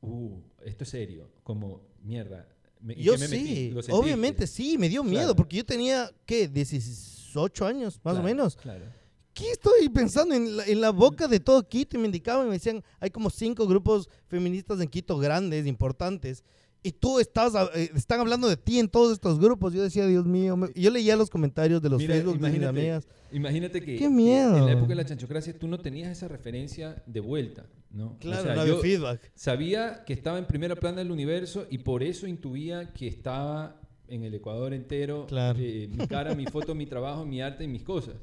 uh, 0.00 0.36
esto 0.64 0.82
es 0.84 0.90
serio, 0.90 1.28
como 1.44 1.82
mierda? 2.02 2.48
me- 2.80 2.94
¿en 2.94 2.98
Yo 3.00 3.16
me 3.18 3.28
sí, 3.28 3.72
obviamente 3.90 4.48
sí, 4.48 4.76
me 4.78 4.88
dio 4.88 5.04
miedo, 5.04 5.20
Claro. 5.20 5.36
porque 5.36 5.58
yo 5.58 5.64
tenía, 5.64 6.10
¿qué? 6.26 6.48
18 6.48 7.64
años, 7.64 8.00
más 8.02 8.16
o 8.16 8.22
menos. 8.24 8.56
Claro. 8.56 8.84
¿Qué 9.34 9.50
estoy 9.50 9.88
pensando 9.88 10.34
en 10.34 10.56
la, 10.56 10.66
en 10.66 10.80
la 10.80 10.90
boca 10.90 11.26
de 11.26 11.40
todo 11.40 11.66
Quito? 11.66 11.96
Y 11.96 12.00
me 12.00 12.06
indicaban 12.06 12.46
y 12.46 12.48
me 12.50 12.54
decían, 12.56 12.82
hay 13.00 13.10
como 13.10 13.30
cinco 13.30 13.66
grupos 13.66 14.08
feministas 14.28 14.80
en 14.80 14.88
Quito 14.88 15.16
grandes, 15.18 15.66
importantes. 15.66 16.44
Y 16.84 16.90
tú 16.92 17.20
estás, 17.20 17.52
eh, 17.74 17.90
están 17.94 18.18
hablando 18.20 18.48
de 18.48 18.56
ti 18.56 18.78
en 18.80 18.88
todos 18.88 19.12
estos 19.12 19.38
grupos. 19.38 19.72
Yo 19.72 19.82
decía, 19.82 20.04
Dios 20.06 20.26
mío, 20.26 20.56
me- 20.56 20.72
yo 20.74 20.90
leía 20.90 21.14
los 21.16 21.30
comentarios 21.30 21.80
de 21.80 21.88
los 21.88 21.98
Mira, 22.00 22.14
Facebook 22.14 22.34
de 22.34 22.38
mis 22.40 22.48
imagínate, 22.48 22.78
amigas. 22.80 23.08
imagínate 23.30 23.80
que, 23.80 23.96
¡Qué 23.96 24.10
miedo! 24.10 24.56
en 24.56 24.66
la 24.66 24.72
época 24.72 24.88
de 24.88 24.94
la 24.96 25.04
chanchocracia 25.06 25.56
tú 25.56 25.68
no 25.68 25.78
tenías 25.78 26.10
esa 26.10 26.26
referencia 26.26 27.00
de 27.06 27.20
vuelta, 27.20 27.66
¿no? 27.90 28.06
O 28.08 28.18
Claro, 28.18 28.42
sea, 28.42 28.54
no 28.56 28.62
había 28.62 28.74
yo 28.74 28.80
feedback. 28.80 29.30
sabía 29.34 30.02
que 30.04 30.12
estaba 30.12 30.38
en 30.38 30.46
primera 30.46 30.74
plana 30.74 30.98
del 30.98 31.12
universo 31.12 31.66
y 31.70 31.78
por 31.78 32.02
eso 32.02 32.26
intuía 32.26 32.92
que 32.92 33.06
estaba 33.06 33.80
en 34.08 34.24
el 34.24 34.34
Ecuador 34.34 34.74
entero, 34.74 35.26
Claro. 35.26 35.56
eh, 35.62 35.88
mi 35.88 36.04
cara, 36.08 36.34
mi 36.34 36.46
foto, 36.46 36.74
mi 36.74 36.86
trabajo, 36.86 37.24
mi 37.24 37.40
arte 37.40 37.62
y 37.62 37.68
mis 37.68 37.84
cosas. 37.84 38.16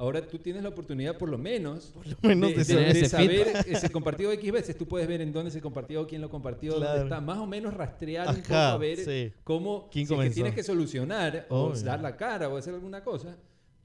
Ahora 0.00 0.26
tú 0.26 0.38
tienes 0.38 0.62
la 0.62 0.70
oportunidad, 0.70 1.18
por 1.18 1.28
lo 1.28 1.36
menos, 1.36 1.92
menos 2.22 2.50
de, 2.50 2.56
de 2.56 2.64
de- 2.64 2.64
saber 2.64 2.92
de 2.94 3.00
ese 3.00 3.08
saber 3.10 3.48
ese 3.66 3.90
compartido 3.90 4.32
X 4.32 4.50
veces. 4.50 4.76
Tú 4.78 4.88
puedes 4.88 5.06
ver 5.06 5.20
en 5.20 5.30
dónde 5.30 5.50
se 5.50 5.60
compartió, 5.60 6.06
quién 6.06 6.22
lo 6.22 6.30
compartió, 6.30 6.76
Claro. 6.76 6.90
dónde 7.00 7.04
está. 7.04 7.20
Más 7.20 7.36
o 7.38 7.46
menos 7.46 7.74
rastrear 7.74 8.28
un 8.28 8.36
poco 8.40 8.54
Ajá, 8.54 8.72
a 8.72 8.78
ver 8.78 8.96
sí. 8.98 9.32
cómo, 9.44 9.90
¿Quién 9.92 10.06
si 10.06 10.14
es 10.14 10.20
que 10.20 10.30
tienes 10.30 10.54
que 10.54 10.62
solucionar 10.62 11.46
o 11.50 11.74
dar 11.74 12.00
la 12.00 12.16
cara 12.16 12.48
o 12.48 12.56
hacer 12.56 12.72
alguna 12.72 13.04
cosa. 13.04 13.36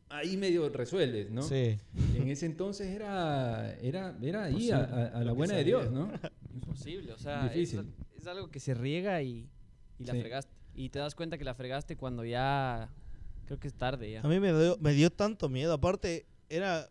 Ahí 0.08 0.38
medio 0.38 0.70
resuelves, 0.70 1.30
¿no? 1.32 1.42
Sí. 1.42 1.78
En 2.16 2.30
ese 2.30 2.46
entonces 2.46 2.88
era, 2.88 3.74
era, 3.82 4.16
era 4.22 4.44
ahí, 4.46 4.72
a, 4.72 4.78
a- 4.78 5.08
a 5.20 5.24
la 5.26 5.34
buena 5.34 5.56
de. 5.56 5.64
Dios, 5.66 5.92
¿no? 5.92 6.10
Imposible, 6.54 7.12
o 7.12 7.18
sea, 7.18 7.52
es, 7.54 7.76
algo 8.26 8.50
que 8.50 8.60
se 8.62 8.74
riega 8.74 9.22
y, 9.22 9.50
y 10.00 10.06
la 10.06 10.14
Sí. 10.14 10.22
fregaste. 10.22 10.52
Y 10.76 10.90
te 10.90 11.00
das 11.00 11.14
cuenta 11.14 11.38
que 11.38 11.44
la 11.44 11.54
fregaste 11.56 11.98
cuando 11.98 12.24
ya, 12.24 12.90
creo 13.46 13.60
que 13.60 13.68
es 13.68 13.74
tarde 13.74 14.12
ya. 14.12 14.22
A 14.22 14.28
mí 14.28 14.40
me 14.40 14.52
dio, 14.54 14.78
me 14.80 14.94
dio 14.94 15.10
tanto 15.12 15.50
miedo. 15.50 15.74
Aparte, 15.74 16.26
era 16.50 16.90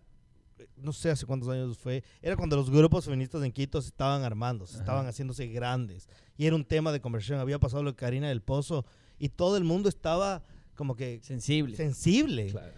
no 0.76 0.92
sé 0.92 1.10
hace 1.10 1.26
cuántos 1.26 1.48
años 1.48 1.76
fue, 1.76 2.04
era 2.22 2.36
cuando 2.36 2.54
los 2.56 2.70
grupos 2.70 3.04
feministas 3.04 3.42
en 3.42 3.50
Quito 3.52 3.82
se 3.82 3.88
estaban 3.88 4.22
armando, 4.22 4.66
se 4.66 4.74
Ajá. 4.74 4.82
estaban 4.84 5.06
haciéndose 5.06 5.46
grandes. 5.48 6.08
Y 6.36 6.46
era 6.46 6.54
un 6.56 6.64
tema 6.64 6.92
de 6.92 7.00
conversación. 7.00 7.40
Había 7.40 7.58
pasado 7.58 7.82
lo 7.82 7.90
de 7.90 7.96
Karina 7.96 8.28
del 8.28 8.40
Pozo 8.40 8.84
y 9.18 9.28
todo 9.30 9.56
el 9.56 9.64
mundo 9.64 9.88
estaba 9.88 10.44
como 10.76 10.94
que 10.96 11.20
Sensible. 11.22 11.76
sensible. 11.76 12.50
Claro. 12.50 12.72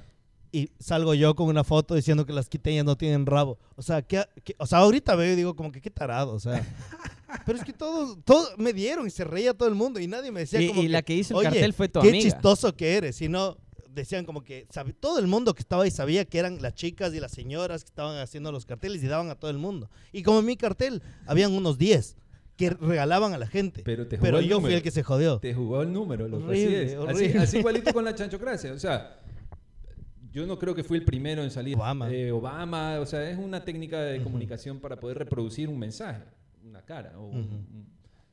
Y 0.52 0.70
salgo 0.78 1.12
yo 1.14 1.34
con 1.34 1.48
una 1.48 1.64
foto 1.64 1.94
diciendo 1.94 2.24
que 2.24 2.32
las 2.32 2.48
quiteñas 2.48 2.84
no 2.86 2.96
tienen 2.96 3.26
rabo. 3.26 3.58
O 3.74 3.82
sea, 3.82 4.00
que, 4.00 4.24
o 4.58 4.66
sea 4.66 4.78
ahorita 4.78 5.14
veo 5.14 5.32
y 5.34 5.36
digo 5.36 5.54
como 5.54 5.70
que 5.70 5.82
qué 5.82 5.90
tarado, 5.90 6.32
o 6.32 6.40
sea. 6.40 6.64
Pero 7.44 7.58
es 7.58 7.64
que 7.64 7.72
todos, 7.74 8.16
todos 8.24 8.56
me 8.56 8.72
dieron 8.72 9.06
y 9.06 9.10
se 9.10 9.24
reía 9.24 9.52
todo 9.52 9.68
el 9.68 9.74
mundo 9.74 10.00
y 10.00 10.06
nadie 10.06 10.30
me 10.32 10.40
decía 10.40 10.62
Y, 10.62 10.68
como 10.68 10.80
y 10.80 10.84
que, 10.86 10.88
la 10.92 11.02
que 11.02 11.14
hizo 11.14 11.34
el 11.34 11.38
"Oye, 11.46 11.50
cartel 11.50 11.72
fue 11.74 11.88
tu 11.88 12.00
qué 12.00 12.08
amiga. 12.08 12.24
chistoso 12.24 12.74
que 12.74 12.94
eres. 12.96 13.16
Sino 13.16 13.58
decían 13.96 14.24
como 14.24 14.44
que 14.44 14.68
todo 15.00 15.18
el 15.18 15.26
mundo 15.26 15.54
que 15.54 15.60
estaba 15.62 15.82
ahí 15.82 15.90
sabía 15.90 16.24
que 16.24 16.38
eran 16.38 16.62
las 16.62 16.74
chicas 16.74 17.12
y 17.14 17.18
las 17.20 17.32
señoras 17.32 17.82
que 17.82 17.88
estaban 17.88 18.16
haciendo 18.18 18.52
los 18.52 18.64
carteles 18.66 19.02
y 19.02 19.08
daban 19.08 19.30
a 19.30 19.34
todo 19.34 19.50
el 19.50 19.58
mundo. 19.58 19.90
Y 20.12 20.22
como 20.22 20.38
en 20.40 20.46
mi 20.46 20.56
cartel, 20.56 21.02
habían 21.26 21.52
unos 21.52 21.78
10 21.78 22.16
que 22.56 22.70
regalaban 22.70 23.32
a 23.34 23.38
la 23.38 23.46
gente. 23.46 23.82
Pero 23.84 24.06
te 24.06 24.16
jugó 24.16 24.24
Pero 24.26 24.38
el 24.38 24.46
yo 24.48 24.60
fui 24.60 24.72
el 24.72 24.82
que 24.82 24.90
se 24.90 25.02
jodió. 25.02 25.38
Te 25.40 25.52
jugó 25.52 25.82
el 25.82 25.92
número, 25.92 26.28
loco. 26.28 26.46
Horrible, 26.46 26.96
así. 27.08 27.24
Así- 27.38 27.58
igualito 27.58 27.92
con 27.92 28.04
la 28.04 28.14
chanchocracia. 28.14 28.72
O 28.72 28.78
sea, 28.78 29.18
yo 30.32 30.46
no 30.46 30.58
creo 30.58 30.74
que 30.74 30.84
fui 30.84 30.98
el 30.98 31.04
primero 31.04 31.42
en 31.42 31.50
salir. 31.50 31.76
Obama. 31.76 32.10
Eh, 32.12 32.30
Obama, 32.32 33.00
o 33.00 33.06
sea, 33.06 33.28
es 33.28 33.36
una 33.38 33.64
técnica 33.64 34.00
de 34.02 34.22
comunicación 34.22 34.78
para 34.80 34.98
poder 35.00 35.18
reproducir 35.18 35.68
un 35.68 35.78
mensaje, 35.78 36.22
una 36.64 36.82
cara. 36.82 37.18
o 37.18 37.26
un- 37.26 37.86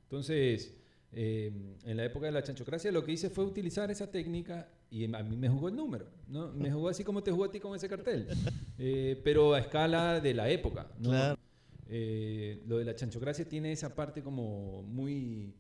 Entonces, 0.03 0.74
eh, 1.12 1.51
en 1.86 1.98
la 1.98 2.05
época 2.05 2.25
de 2.27 2.32
la 2.32 2.43
chanchocracia, 2.43 2.91
lo 2.91 3.03
que 3.03 3.12
hice 3.13 3.29
fue 3.29 3.43
utilizar 3.46 3.89
esa 3.91 4.10
técnica 4.12 4.67
y 4.93 5.12
a 5.12 5.23
mí 5.23 5.35
me 5.35 5.50
jugó 5.50 5.69
el 5.69 5.75
número. 5.75 6.05
¿no? 6.27 6.53
Me 6.53 6.71
jugó 6.71 6.88
así 6.88 7.03
como 7.03 7.23
te 7.23 7.31
jugó 7.31 7.45
a 7.45 7.51
ti 7.51 7.59
con 7.59 7.75
ese 7.75 7.89
cartel. 7.89 8.27
Eh, 8.77 9.19
pero 9.23 9.53
a 9.53 9.59
escala 9.59 10.19
de 10.19 10.33
la 10.33 10.50
época. 10.50 10.91
¿no? 11.00 11.09
Claro. 11.09 11.39
Eh, 11.88 12.62
lo 12.67 12.77
de 12.77 12.85
la 12.85 12.95
chanchocracia 12.95 13.47
tiene 13.47 13.71
esa 13.71 13.95
parte 13.95 14.21
como 14.21 14.83
muy 14.83 15.55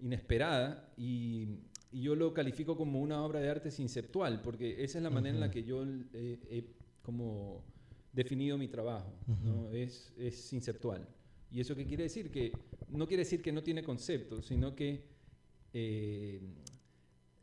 inesperada 0.00 0.90
y, 0.96 1.48
y 1.90 2.00
yo 2.00 2.14
lo 2.14 2.32
califico 2.32 2.76
como 2.76 3.00
una 3.00 3.22
obra 3.22 3.40
de 3.40 3.50
arte 3.50 3.70
sinceptual, 3.70 4.40
porque 4.40 4.82
esa 4.82 4.98
es 4.98 5.04
la 5.04 5.10
manera 5.10 5.34
en 5.34 5.40
la 5.40 5.50
que 5.50 5.64
yo 5.64 5.84
eh, 6.14 6.38
he 6.50 6.64
como 7.02 7.64
definido 8.12 8.56
mi 8.56 8.68
trabajo, 8.68 9.12
¿no? 9.44 9.70
es, 9.70 10.12
es 10.18 10.36
sinceptual. 10.36 11.06
¿Y 11.50 11.60
eso 11.60 11.74
qué 11.76 11.84
quiere 11.84 12.04
decir? 12.04 12.30
Que 12.30 12.52
no 12.88 13.06
quiere 13.06 13.22
decir 13.22 13.42
que 13.42 13.52
no 13.52 13.62
tiene 13.62 13.82
concepto, 13.82 14.40
sino 14.40 14.74
que 14.74 15.04
eh, 15.74 16.40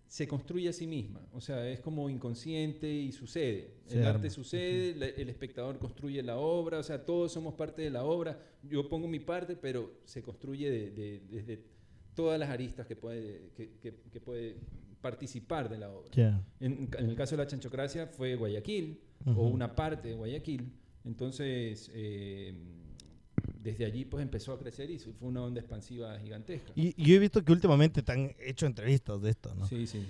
se 0.10 0.28
construye 0.28 0.68
a 0.70 0.74
sí 0.74 0.88
misma. 0.88 1.22
O 1.34 1.40
sea, 1.40 1.70
es 1.70 1.80
como 1.82 2.10
inconsciente 2.10 2.92
y 2.92 3.12
sucede. 3.12 3.76
Se 3.86 3.98
el 4.00 4.06
arma. 4.06 4.16
arte 4.16 4.32
sucede, 4.32 4.96
la- 4.96 5.06
el 5.06 5.30
espectador 5.30 5.78
construye 5.78 6.24
la 6.24 6.38
obra, 6.38 6.80
o 6.80 6.84
sea, 6.84 7.06
todos 7.06 7.32
somos 7.32 7.54
parte 7.54 7.84
de 7.84 7.92
la 7.92 8.04
obra. 8.04 8.40
Yo 8.64 8.90
pongo 8.90 9.08
mi 9.08 9.20
parte, 9.20 9.56
pero 9.56 10.00
se 10.06 10.24
construye 10.24 10.72
de- 10.72 10.90
de- 10.90 11.20
desde 11.30 11.64
todas 12.16 12.40
las 12.40 12.50
aristas 12.50 12.88
que 12.88 12.96
puede, 12.96 13.52
que, 13.56 13.78
que- 13.80 13.94
que 14.12 14.20
puede 14.20 14.56
participar 15.00 15.70
de 15.70 15.78
la 15.78 15.92
obra. 15.92 16.10
Ya. 16.12 16.44
En, 16.60 16.90
en 16.98 17.10
el 17.12 17.16
caso 17.16 17.36
de 17.38 17.44
la 17.44 17.48
chanchocracia 17.48 18.08
fue 18.08 18.36
Guayaquil, 18.36 19.00
o 19.28 19.32
Ujú. 19.32 19.42
una 19.44 19.76
parte 19.76 20.08
de 20.08 20.16
Guayaquil. 20.16 20.74
Entonces, 21.06 21.92
eh, 21.94 22.54
desde 23.62 23.86
allí 23.86 24.06
pues 24.06 24.24
empezó 24.24 24.54
a 24.54 24.60
crecer 24.60 24.90
y 24.90 25.00
fue 25.00 25.14
una 25.28 25.42
onda 25.44 25.60
expansiva 25.60 26.18
gigantesca. 26.20 26.72
Y, 26.76 26.94
y 27.02 27.06
yo 27.10 27.16
he 27.16 27.20
visto 27.20 27.44
que 27.44 27.52
últimamente 27.52 28.02
te 28.02 28.12
han 28.12 28.36
hecho 28.40 28.66
entrevistas 28.66 29.22
de 29.22 29.30
esto, 29.32 29.54
¿no? 29.56 29.68
Sí, 29.68 29.86
sí. 29.88 30.06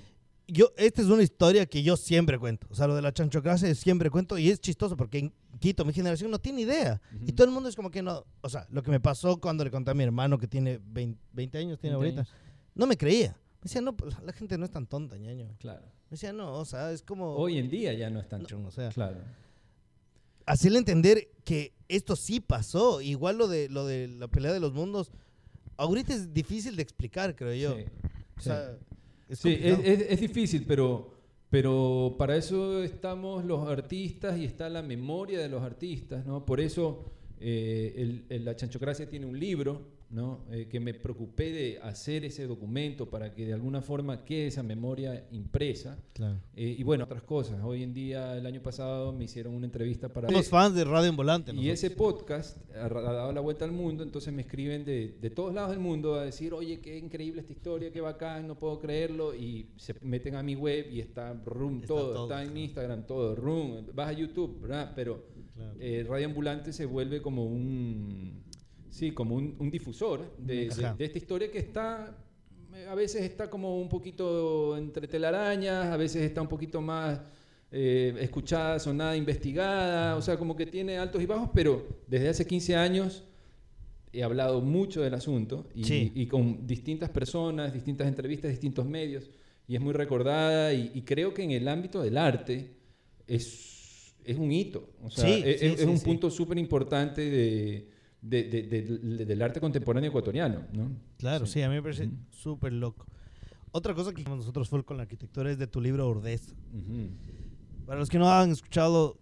yo, 0.48 0.72
esta 0.78 1.02
es 1.02 1.08
una 1.08 1.24
historia 1.24 1.66
que 1.66 1.82
yo 1.84 1.98
siempre 1.98 2.38
cuento. 2.38 2.68
O 2.70 2.76
sea, 2.76 2.88
lo 2.88 2.96
de 2.96 3.02
la 3.02 3.12
chanchocracia 3.14 3.74
siempre 3.76 4.10
cuento 4.10 4.38
y 4.38 4.50
es 4.50 4.60
chistoso 4.62 4.96
porque 4.98 5.20
en 5.20 5.34
Quito, 5.60 5.84
mi 5.84 5.92
generación 5.94 6.32
no 6.32 6.40
tiene 6.40 6.62
idea. 6.62 7.02
Y 7.12 7.24
Ujú. 7.26 7.32
todo 7.36 7.48
el 7.48 7.54
mundo 7.54 7.68
es 7.70 7.76
como 7.76 7.90
que 7.92 8.02
no. 8.02 8.24
O 8.42 8.50
sea, 8.50 8.66
lo 8.70 8.82
que 8.84 8.92
me 8.92 9.00
pasó 9.00 9.40
cuando 9.42 9.64
le 9.64 9.72
conté 9.72 9.92
a 9.92 9.94
mi 9.94 10.04
hermano 10.04 10.38
que 10.38 10.48
tiene 10.48 10.80
20, 10.82 11.20
20 11.34 11.58
años, 11.58 11.80
tiene 11.80 11.98
20 11.98 12.20
ahorita, 12.20 12.36
no 12.76 12.86
me 12.88 12.96
creía. 12.98 13.32
Me 13.32 13.64
decía, 13.64 13.82
no, 13.82 13.98
pues 13.98 14.16
la 14.24 14.32
gente 14.32 14.58
no 14.58 14.64
es 14.64 14.72
tan 14.72 14.86
tonta, 14.88 15.18
ñaño. 15.18 15.50
Claro. 15.60 15.82
Me 15.82 16.12
decía, 16.12 16.32
no, 16.32 16.54
o 16.54 16.64
sea, 16.66 16.92
es 16.92 17.02
como. 17.02 17.36
Hoy 17.36 17.58
en 17.58 17.70
día 17.70 17.94
ya 17.94 18.10
no 18.10 18.20
es 18.22 18.30
tan... 18.30 18.46
O 18.66 18.72
sea, 18.72 18.90
Claro. 18.90 19.18
Hacerle 20.50 20.80
entender 20.80 21.30
que 21.44 21.74
esto 21.88 22.16
sí 22.16 22.40
pasó. 22.40 23.02
Igual 23.02 23.38
lo 23.38 23.48
de, 23.48 23.70
lo 23.70 23.86
de 23.86 24.08
la 24.08 24.28
pelea 24.28 24.52
de 24.54 24.60
los 24.60 24.74
mundos. 24.74 25.12
Ahorita 25.78 26.14
es 26.14 26.34
difícil 26.34 26.76
de 26.76 26.82
explicar, 26.84 27.36
creo 27.36 27.54
yo. 27.54 27.78
Sí. 27.78 27.86
O 28.38 28.42
sea, 28.42 28.78
es 29.30 29.40
Sí, 29.40 29.50
es, 29.62 29.74
complicado. 29.76 30.04
es- 30.04 30.12
es 30.12 30.20
difícil, 30.22 30.66
pero, 30.68 31.14
pero 31.50 32.16
para 32.18 32.36
eso 32.36 32.84
estamos 32.84 33.46
los 33.46 33.68
artistas 33.70 34.38
y 34.38 34.46
está 34.46 34.70
la 34.70 34.82
memoria 34.82 35.40
de 35.40 35.50
los 35.50 35.62
artistas, 35.64 36.26
¿no? 36.26 36.46
Por 36.46 36.60
eso 36.60 37.06
eh, 37.42 37.94
el- 37.96 38.26
el- 38.30 38.44
la 38.46 38.56
chanchocracia 38.56 39.10
tiene 39.10 39.26
un 39.26 39.40
libro, 39.40 39.88
¿no? 40.10 40.46
Eh, 40.52 40.68
que 40.68 40.80
me 40.80 40.94
preocupé 40.94 41.52
de 41.52 41.80
hacer 41.84 42.26
ese 42.26 42.48
documento 42.48 43.10
para 43.10 43.34
que 43.34 43.46
de 43.46 43.54
alguna 43.54 43.82
forma 43.82 44.24
quede 44.26 44.48
esa 44.48 44.64
memoria 44.64 45.28
impresa. 45.32 45.98
Claro. 46.14 46.40
Eh, 46.56 46.76
y 46.78 46.84
bueno, 46.84 47.04
otras 47.04 47.22
cosas. 47.24 47.62
Hoy 47.64 47.84
en 47.84 47.94
día, 47.94 48.36
el 48.36 48.46
año 48.46 48.62
pasado, 48.62 49.14
me 49.14 49.26
hicieron 49.26 49.54
una 49.54 49.66
entrevista 49.68 50.12
para... 50.12 50.28
Somos 50.30 50.50
fans 50.50 50.76
de 50.76 50.84
Radio 50.84 51.10
en 51.10 51.16
Volante. 51.16 51.52
Y 51.52 51.56
nosotros. 51.56 51.74
ese 51.84 51.92
podcast 51.92 52.58
ha 52.76 52.90
dado 52.90 53.32
la 53.32 53.42
vuelta 53.42 53.66
al 53.66 53.72
mundo, 53.72 54.04
entonces 54.04 54.34
me 54.34 54.42
escriben 54.42 54.84
de, 54.84 55.18
de 55.22 55.30
todos 55.30 55.54
lados 55.54 55.72
del 55.72 55.80
mundo 55.80 56.16
a 56.16 56.24
decir, 56.26 56.54
oye, 56.54 56.80
qué 56.80 56.98
increíble 56.98 57.42
esta 57.42 57.54
historia, 57.54 57.92
qué 57.92 58.02
bacán, 58.02 58.48
no 58.48 58.58
puedo 58.58 58.80
creerlo, 58.80 59.36
y 59.36 59.70
se 59.78 59.94
meten 60.02 60.36
a 60.36 60.44
mi 60.44 60.56
web 60.56 60.88
y 60.92 61.00
está 61.02 61.34
rum, 61.46 61.76
Está 61.78 61.88
todo, 61.88 62.14
todo, 62.14 62.24
está 62.24 62.44
en. 62.44 62.58
Instagram, 62.58 63.06
todo, 63.06 63.36
rum, 63.36 63.86
vas 63.94 64.10
a 64.10 64.14
YouTube, 64.14 64.62
¿verdad? 64.62 64.92
Pero 64.96 65.24
Claro. 65.56 65.76
eh, 65.80 66.06
Radio 66.08 66.26
Ambulante 66.28 66.72
se 66.72 66.86
vuelve 66.86 67.22
como 67.22 67.46
un, 67.46 68.44
sí, 68.90 69.12
como 69.12 69.36
un, 69.36 69.56
un 69.60 69.70
difusor 69.72 70.36
de, 70.38 70.68
de- 70.70 70.86
Ajá. 70.86 70.96
de 70.98 71.06
esta 71.06 71.18
historia 71.18 71.52
que 71.52 71.60
está, 71.60 72.18
eh, 72.76 72.86
a 72.90 72.96
veces 72.96 73.24
está 73.24 73.50
como 73.50 73.80
un 73.80 73.90
poquito 73.90 74.78
entre 74.78 75.08
telarañas, 75.08 75.86
a 75.88 75.98
veces 75.98 76.24
está 76.24 76.42
un 76.42 76.48
poquito 76.48 76.82
más 76.82 77.20
eh, 77.72 78.16
escuchada, 78.20 78.80
sonada, 78.80 79.16
investigada, 79.16 80.16
o 80.16 80.22
sea, 80.22 80.38
como 80.38 80.56
que 80.56 80.66
tiene 80.66 80.98
altos 80.98 81.22
y 81.22 81.26
bajos, 81.28 81.50
pero 81.54 81.86
desde 82.08 82.30
hace 82.30 82.48
15 82.48 82.76
años 82.76 83.24
he 84.12 84.24
hablado 84.24 84.60
mucho 84.62 85.02
del 85.02 85.14
asunto 85.14 85.68
y, 85.76 85.84
Sí. 85.84 86.12
y 86.16 86.26
con 86.26 86.66
distintas 86.66 87.12
personas, 87.12 87.72
distintas 87.72 88.08
entrevistas, 88.08 88.50
distintos 88.50 88.86
medios, 88.88 89.30
y 89.68 89.76
es 89.76 89.82
muy 89.82 89.94
recordada 89.94 90.74
y, 90.74 90.90
y 90.96 91.02
creo 91.04 91.32
que 91.36 91.44
en 91.44 91.52
el 91.52 91.68
ámbito 91.68 92.02
del 92.02 92.18
arte 92.18 92.72
es, 93.28 94.16
es 94.26 94.38
un 94.38 94.52
hito, 94.52 94.90
o 95.04 95.12
sea, 95.12 95.26
Sí, 95.26 95.44
es, 95.46 95.60
sí, 95.60 95.66
es 95.68 95.86
un 95.86 96.00
punto 96.00 96.32
súper 96.32 96.58
importante 96.58 97.22
de, 97.30 97.88
de- 98.22 98.44
de- 98.44 98.64
de- 98.64 99.26
del 99.26 99.42
arte 99.42 99.60
contemporáneo 99.62 100.10
ecuatoriano, 100.10 100.64
¿no? 100.74 100.92
Claro, 101.18 101.46
sí, 101.46 101.62
a 101.62 101.70
mí 101.70 101.76
me 101.76 101.82
parece 101.82 102.06
Ujú. 102.08 102.16
súper 102.32 102.74
loco. 102.74 103.06
Otra 103.72 103.94
cosa 103.94 104.14
que 104.14 104.24
nosotros 104.24 104.68
fue 104.68 104.84
con 104.84 104.98
la 104.98 105.04
arquitectura 105.04 105.52
es 105.52 105.58
de 105.58 105.68
tu 105.68 105.80
libro 105.80 106.08
Urdez. 106.10 106.54
Ujú. 106.74 107.10
Para 107.86 108.00
los 108.00 108.10
que 108.10 108.18
no 108.20 108.30
han 108.32 108.52
escuchado, 108.52 109.18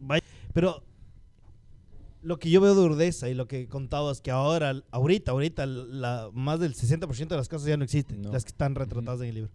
vaya- 0.00 0.22
pero 0.52 0.82
lo 2.22 2.38
que 2.38 2.50
yo 2.50 2.60
veo 2.60 2.74
de 2.74 2.80
Urdesa 2.82 3.28
y 3.28 3.34
lo 3.34 3.46
que 3.46 3.68
contabas 3.68 4.20
que 4.20 4.30
ahora, 4.30 4.82
ahorita, 4.90 5.30
ahorita, 5.32 5.66
la, 5.66 6.30
más 6.32 6.58
del 6.60 6.74
60% 6.74 7.34
de 7.34 7.36
las 7.36 7.48
casas 7.48 7.66
ya 7.68 7.76
no 7.76 7.84
existen, 7.84 8.22
No. 8.22 8.32
las 8.32 8.44
que 8.44 8.48
están 8.50 8.74
retratadas 8.74 9.20
en 9.20 9.28
el 9.28 9.34
libro. 9.34 9.50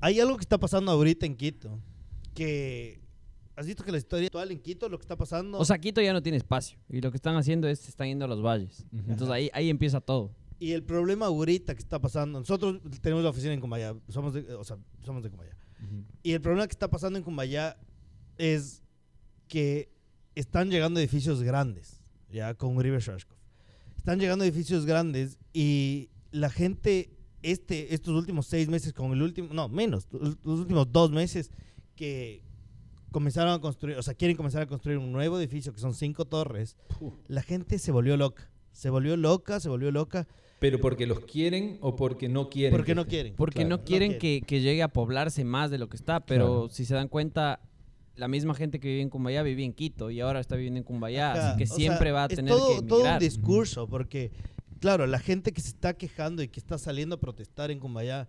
Hay 0.00 0.20
algo 0.20 0.36
que 0.36 0.42
está 0.42 0.58
pasando 0.58 0.90
ahorita 0.92 1.26
en 1.26 1.36
Quito, 1.36 1.78
que 2.34 2.99
has 3.60 3.66
visto 3.66 3.84
que 3.84 3.92
la 3.92 3.98
historia 3.98 4.26
actual 4.26 4.50
en 4.50 4.58
Quito, 4.58 4.88
lo 4.88 4.98
que 4.98 5.02
está 5.02 5.16
pasando... 5.16 5.58
O 5.58 5.64
sea, 5.66 5.78
Quito 5.78 6.00
ya 6.00 6.14
no 6.14 6.22
tiene 6.22 6.38
espacio. 6.38 6.78
Y 6.88 7.02
lo 7.02 7.10
que 7.10 7.18
están 7.18 7.36
haciendo 7.36 7.68
es 7.68 7.80
se 7.80 7.90
están 7.90 8.08
yendo 8.08 8.24
a 8.24 8.28
los 8.28 8.42
valles. 8.42 8.86
Entonces 8.90 9.28
ahí, 9.28 9.50
ahí 9.52 9.68
empieza 9.68 10.00
todo. 10.00 10.34
Y 10.58 10.72
el 10.72 10.82
problema 10.82 11.26
ahorita 11.26 11.74
que 11.74 11.80
está 11.80 12.00
pasando, 12.00 12.38
nosotros 12.38 12.80
tenemos 13.02 13.22
la 13.22 13.30
oficina 13.30 13.52
en 13.52 13.60
Cumbaya, 13.60 13.94
somos 14.08 14.32
de, 14.32 14.54
o 14.54 14.64
sea, 14.64 14.78
somos 15.04 15.22
de 15.22 15.28
Cumbaya. 15.28 15.54
Ujú. 15.82 16.04
Y 16.22 16.32
el 16.32 16.40
problema 16.40 16.66
que 16.66 16.72
está 16.72 16.88
pasando 16.88 17.18
en 17.18 17.24
Cumbaya 17.24 17.76
es 18.38 18.82
que 19.46 19.92
están 20.34 20.70
llegando 20.70 20.98
edificios 20.98 21.42
grandes, 21.42 22.00
ya 22.30 22.54
con 22.54 22.76
Uribe 22.78 22.98
Shashkov. 22.98 23.36
Están 23.94 24.18
llegando 24.18 24.42
edificios 24.42 24.86
grandes 24.86 25.38
y 25.52 26.08
la 26.30 26.48
gente, 26.48 27.10
este, 27.42 27.94
estos 27.94 28.14
últimos 28.14 28.46
seis 28.46 28.68
meses, 28.68 28.94
con 28.94 29.12
el 29.12 29.20
último, 29.20 29.52
no, 29.52 29.68
menos, 29.68 30.08
los 30.10 30.60
últimos 30.60 30.90
dos 30.90 31.10
meses, 31.10 31.50
que 31.94 32.42
comenzaron 33.10 33.52
a 33.52 33.60
construir, 33.60 33.96
o 33.98 34.02
sea, 34.02 34.14
quieren 34.14 34.36
comenzar 34.36 34.62
a 34.62 34.66
construir 34.66 34.98
un 34.98 35.12
nuevo 35.12 35.38
edificio 35.38 35.72
que 35.72 35.80
son 35.80 35.94
cinco 35.94 36.24
torres, 36.24 36.76
Puh. 36.98 37.12
la 37.28 37.42
gente 37.42 37.78
se 37.78 37.92
volvió 37.92 38.16
loca. 38.16 38.50
Se 38.72 38.88
volvió 38.88 39.16
loca, 39.16 39.58
se 39.58 39.68
volvió 39.68 39.90
loca, 39.90 40.28
Pero 40.60 40.80
porque 40.80 41.04
los 41.06 41.20
quieren 41.20 41.78
o 41.80 41.96
porque 41.96 42.28
no 42.28 42.48
quieren. 42.48 42.70
porque 42.72 42.92
que 42.92 42.94
no 42.94 43.06
quieren. 43.06 43.34
Porque 43.36 43.54
Claro. 43.62 43.68
no 43.78 43.84
quieren 43.84 44.12
No 44.12 44.18
que, 44.20 44.42
que 44.46 44.60
llegue 44.60 44.82
a 44.84 44.88
poblarse 44.88 45.42
más 45.44 45.70
de 45.72 45.78
lo 45.78 45.88
que 45.88 45.96
está. 45.96 46.20
Pero 46.20 46.44
Claro. 46.46 46.68
si 46.70 46.84
se 46.84 46.94
dan 46.94 47.08
cuenta, 47.08 47.60
la 48.14 48.28
misma 48.28 48.54
gente 48.54 48.78
que 48.78 48.86
vivía 48.88 49.02
en 49.02 49.10
Cumbayá 49.10 49.42
vivía 49.42 49.66
en 49.66 49.72
Quito 49.72 50.10
y 50.12 50.20
ahora 50.20 50.38
está 50.38 50.54
viviendo 50.54 50.78
en 50.78 50.84
Cumbayá. 50.84 51.32
Ajá, 51.32 51.48
Así 51.50 51.58
que 51.58 51.64
o 51.64 51.66
sea, 51.66 51.76
siempre 51.76 52.12
va 52.12 52.22
a 52.24 52.26
es 52.26 52.36
tener 52.36 52.54
todo, 52.54 52.76
que 52.76 52.82
todo 52.86 53.00
un 53.00 53.06
emigrar. 53.06 53.20
discurso, 53.20 53.88
porque, 53.88 54.30
claro, 54.78 55.06
la 55.08 55.18
gente 55.18 55.50
que 55.52 55.60
se 55.60 55.68
está 55.70 55.94
quejando 55.94 56.42
y 56.44 56.48
que 56.48 56.60
está 56.60 56.78
saliendo 56.78 57.16
a 57.16 57.20
protestar 57.20 57.72
en 57.72 57.80
Cumbayá 57.80 58.28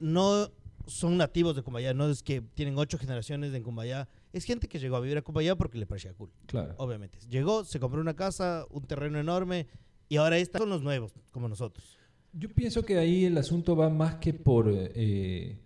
no 0.00 0.50
son 0.88 1.16
nativos 1.16 1.54
de 1.54 1.62
Cumbayá, 1.62 1.94
no 1.94 2.08
es 2.10 2.22
que 2.22 2.40
tienen 2.40 2.76
ocho 2.78 2.98
generaciones 2.98 3.54
en 3.54 3.62
Cumbayá. 3.62 4.08
Es 4.32 4.44
gente 4.44 4.68
que 4.68 4.78
llegó 4.78 4.96
a 4.96 5.00
vivir 5.00 5.16
a 5.18 5.22
Cumbayá 5.22 5.54
porque 5.56 5.78
le 5.78 5.86
parecía 5.86 6.12
cool, 6.14 6.30
Claro. 6.46 6.74
obviamente. 6.78 7.18
Llegó, 7.28 7.64
se 7.64 7.78
compró 7.78 8.00
una 8.00 8.14
casa, 8.14 8.64
un 8.70 8.82
terreno 8.86 9.18
enorme 9.20 9.66
y 10.08 10.16
ahora 10.16 10.38
estos 10.38 10.58
son 10.60 10.70
los 10.70 10.82
nuevos, 10.82 11.12
como 11.30 11.48
nosotros. 11.48 11.98
Yo 12.32 12.48
pienso 12.50 12.82
que 12.82 12.98
ahí 12.98 13.24
el 13.24 13.38
asunto 13.38 13.76
va 13.76 13.88
más 13.88 14.16
que 14.16 14.34
por 14.34 14.66
eh, 14.70 15.58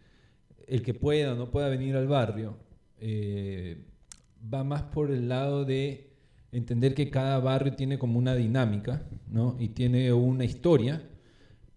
el 0.66 0.82
que 0.82 0.94
pueda 0.94 1.32
o 1.32 1.36
no 1.36 1.50
pueda 1.50 1.68
venir 1.68 1.96
al 1.96 2.06
barrio, 2.06 2.56
eh, 2.98 3.84
va 4.52 4.64
más 4.64 4.82
por 4.82 5.10
el 5.10 5.28
lado 5.28 5.64
de 5.64 6.10
entender 6.52 6.94
que 6.94 7.10
cada 7.10 7.38
barrio 7.40 7.74
tiene 7.74 7.98
como 7.98 8.18
una 8.18 8.34
dinámica, 8.34 9.02
¿no? 9.28 9.56
Y 9.58 9.68
tiene 9.68 10.12
una 10.12 10.44
historia. 10.44 11.08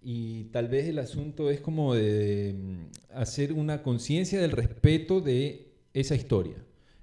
Y 0.07 0.43
tal 0.51 0.67
vez 0.67 0.87
el 0.87 0.99
asunto 0.99 1.49
es 1.49 1.59
como 1.61 1.95
de 1.95 2.53
mm, 2.55 3.15
hacer 3.15 3.51
una 3.51 3.81
conciencia 3.81 4.39
del 4.39 4.51
respeto 4.51 5.19
de 5.19 5.71
esa 5.95 6.13
historia. 6.13 6.57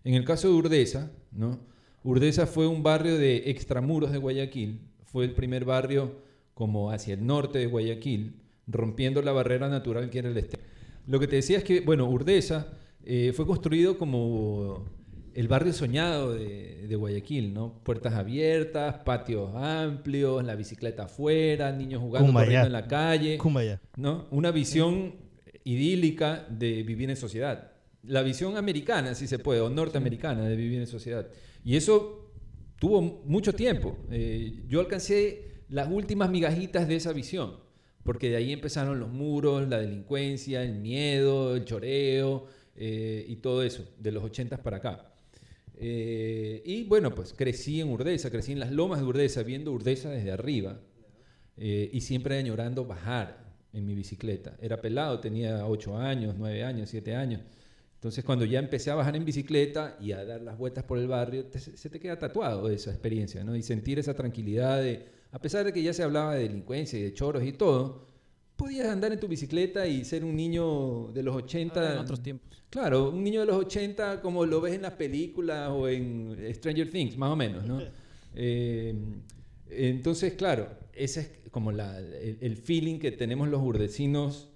En 0.05 0.15
el 0.15 0.25
caso 0.25 0.47
de 0.47 0.55
Urdesa, 0.55 1.11
¿no? 1.33 1.59
Urdesa 2.05 2.47
fue 2.47 2.69
un 2.69 2.85
barrio 2.85 3.19
de 3.19 3.51
extramuros 3.51 4.13
de 4.13 4.19
Guayaquil, 4.19 4.83
fue 5.05 5.25
el 5.25 5.35
primer 5.35 5.65
barrio 5.65 6.13
como 6.55 6.93
hacia 6.93 7.15
el 7.15 7.27
norte 7.27 7.59
de 7.59 7.67
Guayaquil, 7.67 8.37
rompiendo 8.69 9.21
la 9.21 9.33
barrera 9.33 9.69
natural 9.69 10.09
que 10.09 10.21
era 10.21 10.29
el 10.29 10.39
este. 10.39 10.59
Lo 11.09 11.19
que 11.19 11.27
te 11.27 11.37
decía 11.37 11.59
es 11.59 11.65
que, 11.65 11.81
bueno, 11.81 12.09
Urdesa 12.09 12.69
eh, 13.05 13.33
fue 13.35 13.49
construido 13.49 13.99
como 13.99 14.85
el 15.35 15.49
barrio 15.49 15.73
soñado 15.73 16.35
de, 16.35 16.87
de 16.87 16.97
Guayaquil, 16.97 17.55
¿no? 17.55 17.81
Puertas 17.83 18.15
abiertas, 18.15 18.97
patios 19.05 19.55
amplios, 19.55 20.45
la 20.45 20.55
bicicleta 20.55 21.05
afuera, 21.05 21.73
niños 21.73 22.01
jugando, 22.01 22.33
corriendo 22.33 22.67
en 22.67 22.73
la 22.73 22.87
calle. 22.87 23.39
¿no? 23.97 24.27
Una 24.31 24.51
visión 24.51 25.15
idílica 25.65 26.47
de 26.51 26.83
vivir 26.83 27.11
en 27.11 27.17
sociedad. 27.17 27.73
La 28.05 28.23
visión 28.23 28.57
americana, 28.57 29.15
si 29.15 29.27
se 29.27 29.39
puede, 29.39 29.61
o 29.61 29.71
norteamericana 29.71 30.49
de 30.49 30.57
vivir 30.57 30.81
en 30.81 30.87
sociedad. 30.87 31.29
Y 31.65 31.77
eso 31.77 32.33
tuvo 32.79 33.01
mucho 33.01 33.53
tiempo. 33.53 33.97
Eh, 34.11 34.65
yo 34.69 34.81
alcancé 34.81 35.65
las 35.69 35.89
últimas 35.89 36.29
migajitas 36.31 36.89
de 36.89 36.97
esa 36.97 37.13
visión, 37.13 37.57
porque 38.03 38.29
de 38.29 38.37
ahí 38.37 38.53
empezaron 38.53 38.99
los 38.99 39.09
muros, 39.09 39.69
la 39.69 39.79
delincuencia, 39.79 40.63
el 40.63 40.75
miedo, 40.75 41.55
el 41.55 41.65
choreo 41.65 42.47
eh, 42.75 43.25
y 43.29 43.37
todo 43.37 43.63
eso, 43.63 43.85
de 43.99 44.13
los 44.13 44.25
80 44.25 44.59
para 44.63 44.79
acá. 44.79 45.12
Eh, 45.85 46.63
y 46.65 46.85
bueno, 46.85 47.13
pues 47.13 47.35
crecí 47.37 47.81
en 47.81 47.89
Urdesa, 47.89 48.31
crecí 48.31 48.53
en 48.53 48.61
las 48.61 48.71
lomas 48.71 49.01
de 49.01 49.07
Urdesa, 49.07 49.43
viendo 49.43 49.73
Urdesa 49.73 50.11
desde 50.11 50.31
arriba. 50.31 50.79
Eh, 51.57 51.91
y 51.93 52.01
siempre 52.03 52.39
añorando 52.39 52.85
bajar 52.85 53.45
en 53.73 53.85
mi 53.85 53.95
bicicleta. 53.95 54.57
Era 54.61 54.81
pelado, 54.81 55.19
tenía 55.19 55.67
8 55.67 55.99
años, 55.99 56.37
9 56.39 56.63
años, 56.63 56.89
7 56.89 57.17
años. 57.17 57.41
Entonces 57.95 58.25
cuando 58.25 58.45
ya 58.45 58.61
empecé 58.61 58.91
a 58.91 58.95
bajar 58.95 59.17
en 59.17 59.25
bicicleta 59.25 59.97
y 60.01 60.13
a 60.13 60.25
dar 60.25 60.41
las 60.41 60.57
vueltas 60.57 60.85
por 60.85 60.99
el 60.99 61.09
barrio, 61.09 61.47
se 61.53 61.91
te 61.91 62.01
queda 62.01 62.19
tatuado 62.19 62.69
esa 62.69 62.91
experiencia, 62.91 63.43
¿no? 63.45 63.57
Y 63.57 63.63
sentir 63.63 63.99
esa 63.99 64.15
tranquilidad 64.15 64.81
de, 64.81 65.07
a 65.31 65.41
pesar 65.41 65.65
de 65.65 65.73
que 65.73 65.83
ya 65.83 65.93
se 65.93 66.03
hablaba 66.03 66.35
de 66.35 66.43
delincuencia 66.43 66.99
y 66.99 67.03
de 67.03 67.13
choros 67.13 67.45
y 67.45 67.53
todo, 67.53 68.07
podías 68.57 68.87
andar 68.89 69.13
en 69.13 69.21
tu 69.21 69.29
bicicleta 69.29 69.87
y 69.87 70.05
ser 70.05 70.25
un 70.25 70.37
niño 70.37 71.09
de 71.13 71.23
los 71.23 71.35
80. 71.37 71.93
En 71.95 71.99
otros 71.99 72.23
tiempos. 72.23 72.63
Claro, 72.71 73.11
un 73.11 73.23
niño 73.23 73.41
de 73.41 73.47
los 73.47 73.57
80 73.57 74.21
como 74.23 74.47
lo 74.47 74.61
ves 74.61 74.75
en 74.75 74.83
las 74.83 74.93
películas 74.93 75.69
o 75.71 75.89
en 75.89 76.37
Stranger 76.55 76.91
Things, 76.91 77.17
más 77.17 77.31
o 77.31 77.37
menos, 77.37 77.65
¿no? 77.67 77.81
Eh, 78.35 78.95
entonces, 79.69 80.33
claro, 80.35 80.69
ese 80.95 81.21
es 81.21 81.31
como 81.51 81.71
la- 81.71 81.99
el, 81.99 82.39
el 82.41 82.57
feeling 82.57 82.99
que 82.99 83.13
tenemos 83.13 83.49
los 83.49 83.61
urdesinos 83.63 84.49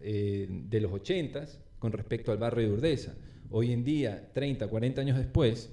eh, 0.00 0.48
de 0.50 0.80
los 0.80 0.90
80s 0.90 1.58
con 1.78 1.92
respecto 1.92 2.32
al 2.32 2.38
barrio 2.38 2.66
de 2.66 2.72
Urdesa. 2.74 3.14
Hoy 3.50 3.72
en 3.72 3.84
día, 3.84 4.30
30, 4.32 4.66
40 4.66 5.00
años 5.00 5.16
después, 5.16 5.70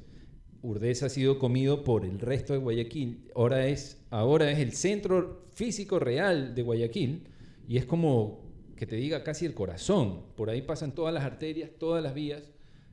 Urdesa 0.61 1.07
ha 1.07 1.09
sido 1.09 1.39
comido 1.39 1.83
por 1.83 2.05
el 2.05 2.19
resto 2.19 2.53
de 2.53 2.59
Guayaquil. 2.59 3.25
Ahora 3.35 3.67
es, 3.67 4.03
ahora 4.09 4.51
es 4.51 4.59
el 4.59 4.73
centro 4.73 5.45
físico 5.53 5.97
real 5.99 6.53
de 6.53 6.61
Guayaquil 6.61 7.23
y 7.67 7.77
es 7.77 7.85
como 7.85 8.45
que 8.75 8.85
te 8.85 8.95
diga 8.95 9.23
casi 9.23 9.45
el 9.45 9.53
corazón. 9.53 10.21
Por 10.35 10.49
ahí 10.49 10.61
pasan 10.61 10.93
todas 10.95 11.13
las 11.13 11.23
arterias, 11.23 11.69
todas 11.79 12.01
las 12.03 12.13
vías. 12.13 12.43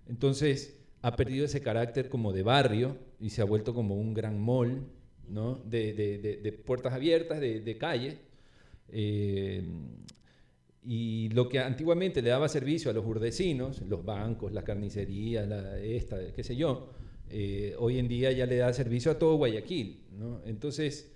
Entonces 0.09 0.81
ha 1.03 1.15
perdido 1.17 1.45
ese 1.45 1.61
carácter 1.61 2.09
como 2.09 2.33
de 2.33 2.43
barrio 2.43 2.97
y 3.21 3.31
se 3.31 3.43
ha 3.43 3.45
vuelto 3.45 3.75
como 3.75 3.95
un 3.97 4.15
gran 4.15 4.41
mall, 4.41 4.87
¿no? 5.29 5.57
De, 5.65 5.93
de- 5.93 6.19
de- 6.43 6.53
puertas 6.53 6.93
abiertas, 6.95 7.41
de, 7.41 7.61
de 7.61 7.79
calle. 7.79 8.19
Eh, 8.89 9.63
y 10.87 11.31
lo 11.31 11.49
que 11.49 11.59
antiguamente 11.61 12.21
le 12.21 12.29
daba 12.31 12.49
servicio 12.49 12.91
a 12.91 12.95
los 12.95 13.07
urdesinos, 13.07 13.81
los 13.83 14.05
bancos, 14.05 14.53
la 14.53 14.63
carnicería, 14.65 15.47
la, 15.47 15.79
esta, 15.79 16.33
qué 16.33 16.43
sé 16.45 16.57
yo, 16.57 16.91
eh, 17.31 17.75
hoy 17.79 17.99
en 17.99 18.07
día 18.09 18.33
ya 18.33 18.45
le 18.45 18.57
da 18.57 18.73
servicio 18.73 19.11
a 19.13 19.19
todo 19.19 19.37
Guayaquil. 19.37 20.01
¿no? 20.19 20.43
Entonces, 20.45 21.11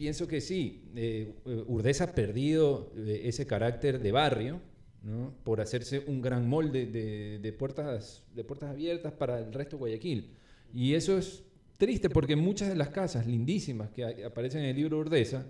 pienso 0.00 0.26
que 0.26 0.40
sí, 0.40 0.90
eh, 0.96 1.34
Urdesa 1.66 2.04
ha 2.04 2.14
perdido 2.14 2.90
eh, 2.96 3.20
ese 3.24 3.46
carácter 3.46 4.00
de 4.00 4.12
barrio 4.12 4.58
¿no? 5.02 5.34
por 5.44 5.60
hacerse 5.60 6.02
un 6.06 6.22
gran 6.22 6.48
molde 6.48 6.86
de, 6.86 7.38
de 7.38 7.52
puertas, 7.52 8.24
de 8.34 8.42
puertas 8.42 8.70
abiertas 8.70 9.12
para 9.12 9.38
el 9.38 9.52
resto 9.52 9.76
de 9.76 9.80
Guayaquil. 9.80 10.38
Y 10.72 10.94
eso 10.94 11.18
es 11.18 11.42
triste 11.76 12.08
porque 12.08 12.34
muchas 12.34 12.70
de 12.70 12.76
las 12.76 12.88
casas 12.88 13.26
lindísimas 13.26 13.90
que 13.90 14.24
aparecen 14.24 14.62
en 14.62 14.70
el 14.70 14.76
libro 14.76 14.96
Urdesa 15.00 15.44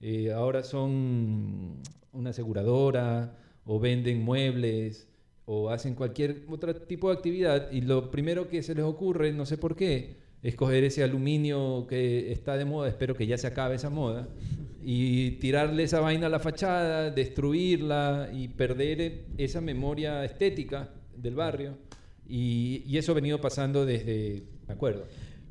eh, 0.00 0.30
ahora 0.30 0.62
son 0.62 1.82
una 2.12 2.30
aseguradora 2.30 3.36
o 3.64 3.80
venden 3.80 4.22
muebles 4.22 5.08
o 5.46 5.68
hacen 5.68 5.96
cualquier 5.96 6.44
otro 6.48 6.76
tipo 6.76 7.08
de 7.08 7.16
actividad 7.16 7.72
y 7.72 7.80
lo 7.80 8.12
primero 8.12 8.48
que 8.48 8.62
se 8.62 8.76
les 8.76 8.84
ocurre, 8.84 9.32
no 9.32 9.46
sé 9.46 9.58
por 9.58 9.74
qué, 9.74 10.19
es 10.42 10.54
coger 10.54 10.84
ese 10.84 11.02
aluminio 11.02 11.86
que 11.88 12.32
está 12.32 12.56
de 12.56 12.64
moda, 12.64 12.88
espero 12.88 13.14
que 13.14 13.26
ya 13.26 13.36
se 13.38 13.46
acabe 13.46 13.74
esa 13.76 13.90
moda, 13.90 14.28
y 14.82 15.32
tirarle 15.32 15.82
esa 15.82 16.00
vaina 16.00 16.26
a 16.26 16.30
la 16.30 16.38
fachada, 16.40 17.10
destruirla 17.10 18.30
y 18.32 18.48
perder 18.48 19.26
esa 19.36 19.60
memoria 19.60 20.24
estética 20.24 20.90
del 21.16 21.34
barrio. 21.34 21.76
Y, 22.26 22.82
y 22.86 22.96
eso 22.96 23.12
ha 23.12 23.16
venido 23.16 23.40
pasando 23.40 23.84
desde, 23.84 24.44
me 24.66 24.74
acuerdo. 24.74 25.06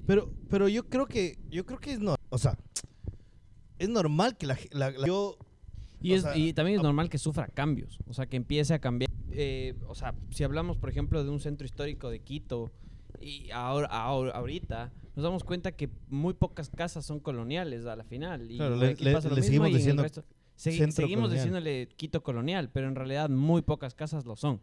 Pero, 0.07 0.31
pero 0.49 0.67
yo 0.67 0.87
creo 0.87 1.05
que, 1.05 1.37
yo 1.51 1.65
creo 1.65 1.77
que 1.79 1.91
es 1.91 1.99
no, 1.99 2.15
o 2.29 2.37
sea, 2.37 2.57
es 3.77 3.89
normal 3.89 4.37
que 4.37 4.47
la, 4.47 4.57
la- 4.71 4.91
la- 4.91 5.05
yo, 5.07 5.37
Y, 6.01 6.13
es, 6.13 6.23
sea, 6.23 6.35
y 6.37 6.53
también 6.53 6.75
es 6.75 6.79
a- 6.79 6.83
normal 6.83 7.09
que 7.09 7.17
sufra 7.17 7.47
cambios, 7.47 7.99
o 8.07 8.13
sea, 8.13 8.25
que 8.25 8.37
empiece 8.37 8.73
a 8.73 8.79
cambiar. 8.79 9.09
Eh, 9.31 9.75
o 9.87 9.93
sea, 9.93 10.15
si 10.31 10.43
hablamos, 10.43 10.77
por 10.77 10.89
ejemplo, 10.89 11.23
de 11.23 11.29
un 11.29 11.39
centro 11.39 11.65
histórico 11.65 12.09
de 12.09 12.19
Quito, 12.21 12.71
y 13.21 13.49
ahora, 13.51 13.87
ahora- 13.87 14.31
ahorita 14.33 14.91
nos 15.15 15.23
damos 15.23 15.43
cuenta 15.43 15.71
que 15.73 15.89
muy 16.07 16.33
pocas 16.33 16.69
casas 16.69 17.05
son 17.05 17.19
coloniales 17.19 17.85
a 17.85 17.95
la 17.95 18.03
final. 18.03 18.49
Y 18.51 18.57
Claro, 18.57 18.75
le- 18.77 18.95
pasa 19.13 19.29
lo 19.29 19.35
le 19.35 19.41
mismo 19.41 19.43
seguimos 19.65 19.69
y 19.69 19.73
diciendo 19.73 20.03
resto- 20.03 20.23
segui- 20.57 20.91
seguimos 20.91 21.23
colonial. 21.29 21.31
diciéndole 21.31 21.87
Quito 21.97 22.23
colonial, 22.23 22.69
pero 22.71 22.87
en 22.87 22.95
realidad 22.95 23.29
muy 23.29 23.61
pocas 23.61 23.93
casas 23.95 24.25
lo 24.25 24.35
son. 24.35 24.61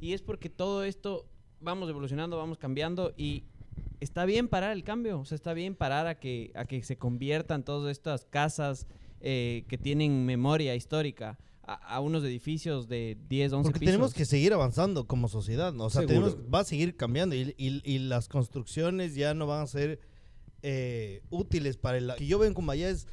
Y 0.00 0.12
es 0.12 0.22
porque 0.22 0.48
todo 0.48 0.84
esto 0.84 1.26
vamos 1.60 1.88
evolucionando, 1.88 2.36
vamos 2.36 2.58
cambiando 2.58 3.12
y 3.16 3.44
está 4.00 4.24
bien 4.26 4.48
parar 4.48 4.72
el 4.72 4.84
cambio, 4.84 5.20
o 5.20 5.24
sea, 5.24 5.36
está 5.36 5.54
bien 5.54 5.74
parar 5.74 6.06
a 6.06 6.18
que, 6.18 6.50
a 6.54 6.64
que 6.66 6.82
se 6.82 6.96
conviertan 6.96 7.64
todas 7.64 7.90
estas 7.90 8.24
casas 8.26 8.86
eh, 9.20 9.64
que 9.68 9.78
tienen 9.78 10.26
memoria 10.26 10.74
histórica 10.74 11.38
a, 11.66 11.74
a 11.96 12.00
unos 12.00 12.22
edificios 12.24 12.88
de 12.88 13.18
10, 13.28 13.52
11 13.52 13.62
porque 13.64 13.80
pisos. 13.80 13.92
tenemos 13.92 14.14
que 14.14 14.24
seguir 14.24 14.52
avanzando 14.52 15.06
como 15.06 15.28
sociedad, 15.28 15.72
¿no? 15.72 15.84
O 15.84 15.90
sea, 15.90 16.06
tenemos, 16.06 16.36
va 16.52 16.60
a 16.60 16.64
seguir 16.64 16.96
cambiando 16.96 17.34
y, 17.34 17.54
y- 17.58 17.82
y 17.84 17.98
las 17.98 18.28
construcciones 18.28 19.14
ya 19.14 19.34
no 19.34 19.46
van 19.46 19.62
a 19.62 19.66
ser 19.66 19.98
eh, 20.62 21.22
útiles 21.30 21.76
para 21.76 21.98
el... 21.98 22.12
Que 22.16 22.26
yo 22.26 22.38
veo 22.38 22.48
en 22.48 22.54
Cumbayá 22.54 22.88
es... 22.90 23.06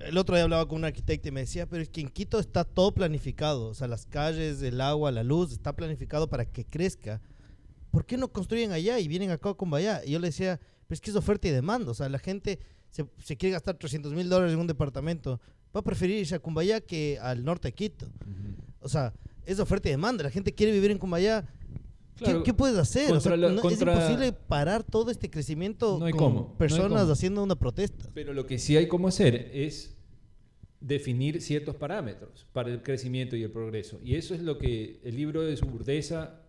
El 0.00 0.16
otro 0.16 0.36
día 0.36 0.44
hablaba 0.44 0.66
con 0.68 0.78
un 0.78 0.84
arquitecto 0.84 1.28
y 1.28 1.32
me 1.32 1.40
decía, 1.40 1.66
pero 1.68 1.82
es 1.82 1.88
que 1.88 2.00
en 2.00 2.08
Quito 2.08 2.38
está 2.38 2.62
todo 2.64 2.94
planificado, 2.94 3.66
o 3.68 3.74
sea, 3.74 3.88
las 3.88 4.06
calles, 4.06 4.62
el 4.62 4.80
agua, 4.80 5.10
la 5.10 5.24
luz, 5.24 5.50
está 5.50 5.74
planificado 5.74 6.28
para 6.28 6.44
que 6.44 6.64
crezca. 6.64 7.20
¿Por 7.90 8.06
qué 8.06 8.16
no 8.16 8.28
construyen 8.30 8.70
allá 8.70 9.00
y 9.00 9.08
vienen 9.08 9.30
acá 9.32 9.50
a 9.50 9.54
Cumbayá? 9.54 10.04
Y 10.04 10.12
yo 10.12 10.20
le 10.20 10.28
decía, 10.28 10.60
pero 10.86 10.94
es 10.94 11.00
que 11.00 11.10
es 11.10 11.16
oferta 11.16 11.48
y 11.48 11.50
demanda, 11.50 11.90
o 11.90 11.94
sea, 11.94 12.08
la 12.08 12.20
gente 12.20 12.60
se, 12.90 13.06
se 13.18 13.36
quiere 13.36 13.54
gastar 13.54 13.76
300 13.76 14.12
mil 14.14 14.28
dólares 14.28 14.54
en 14.54 14.60
un 14.60 14.68
departamento, 14.68 15.40
va 15.78 15.80
a 15.80 15.84
preferir 15.84 16.18
irse 16.18 16.34
a 16.34 16.38
Cumbayá 16.38 16.80
que 16.80 17.18
al 17.20 17.44
norte 17.44 17.68
de 17.68 17.72
Quito. 17.72 18.06
O 18.80 18.88
sea, 18.88 19.12
es 19.46 19.58
oferta 19.60 19.88
y 19.88 19.92
demanda. 19.92 20.24
La 20.24 20.30
gente 20.30 20.52
quiere 20.54 20.72
vivir 20.72 20.90
en 20.90 20.98
Cumbayá. 20.98 21.42
¿Qué- 21.42 22.24
Claro, 22.24 22.42
¿Qué, 22.42 22.52
puedes 22.52 22.76
hacer? 22.76 23.12
O 23.12 23.20
sea, 23.20 23.36
la- 23.36 23.48
no- 23.50 23.62
contra- 23.62 23.92
Es 23.92 23.98
imposible 24.10 24.32
parar 24.32 24.82
todo 24.82 25.10
este 25.12 25.30
crecimiento 25.30 25.98
No 26.00 26.06
hay 26.06 26.12
con 26.12 26.18
cómo, 26.18 26.40
no 26.40 26.48
hay 26.50 26.56
personas 26.58 27.02
cómo. 27.02 27.12
haciendo 27.12 27.42
una 27.44 27.54
protesta. 27.54 28.10
Pero 28.12 28.32
lo 28.34 28.44
que 28.44 28.58
sí 28.58 28.76
hay 28.76 28.88
cómo 28.88 29.06
hacer 29.06 29.50
es 29.54 29.94
definir 30.80 31.40
ciertos 31.42 31.76
parámetros 31.76 32.46
para 32.52 32.70
el 32.70 32.82
crecimiento 32.82 33.36
y 33.36 33.42
el 33.44 33.50
progreso. 33.50 34.00
Y 34.04 34.14
eso 34.16 34.34
es 34.34 34.40
lo 34.42 34.58
que 34.58 35.00
el 35.04 35.16
libro 35.16 35.42
de 35.42 35.56
Suburdeza 35.56 36.40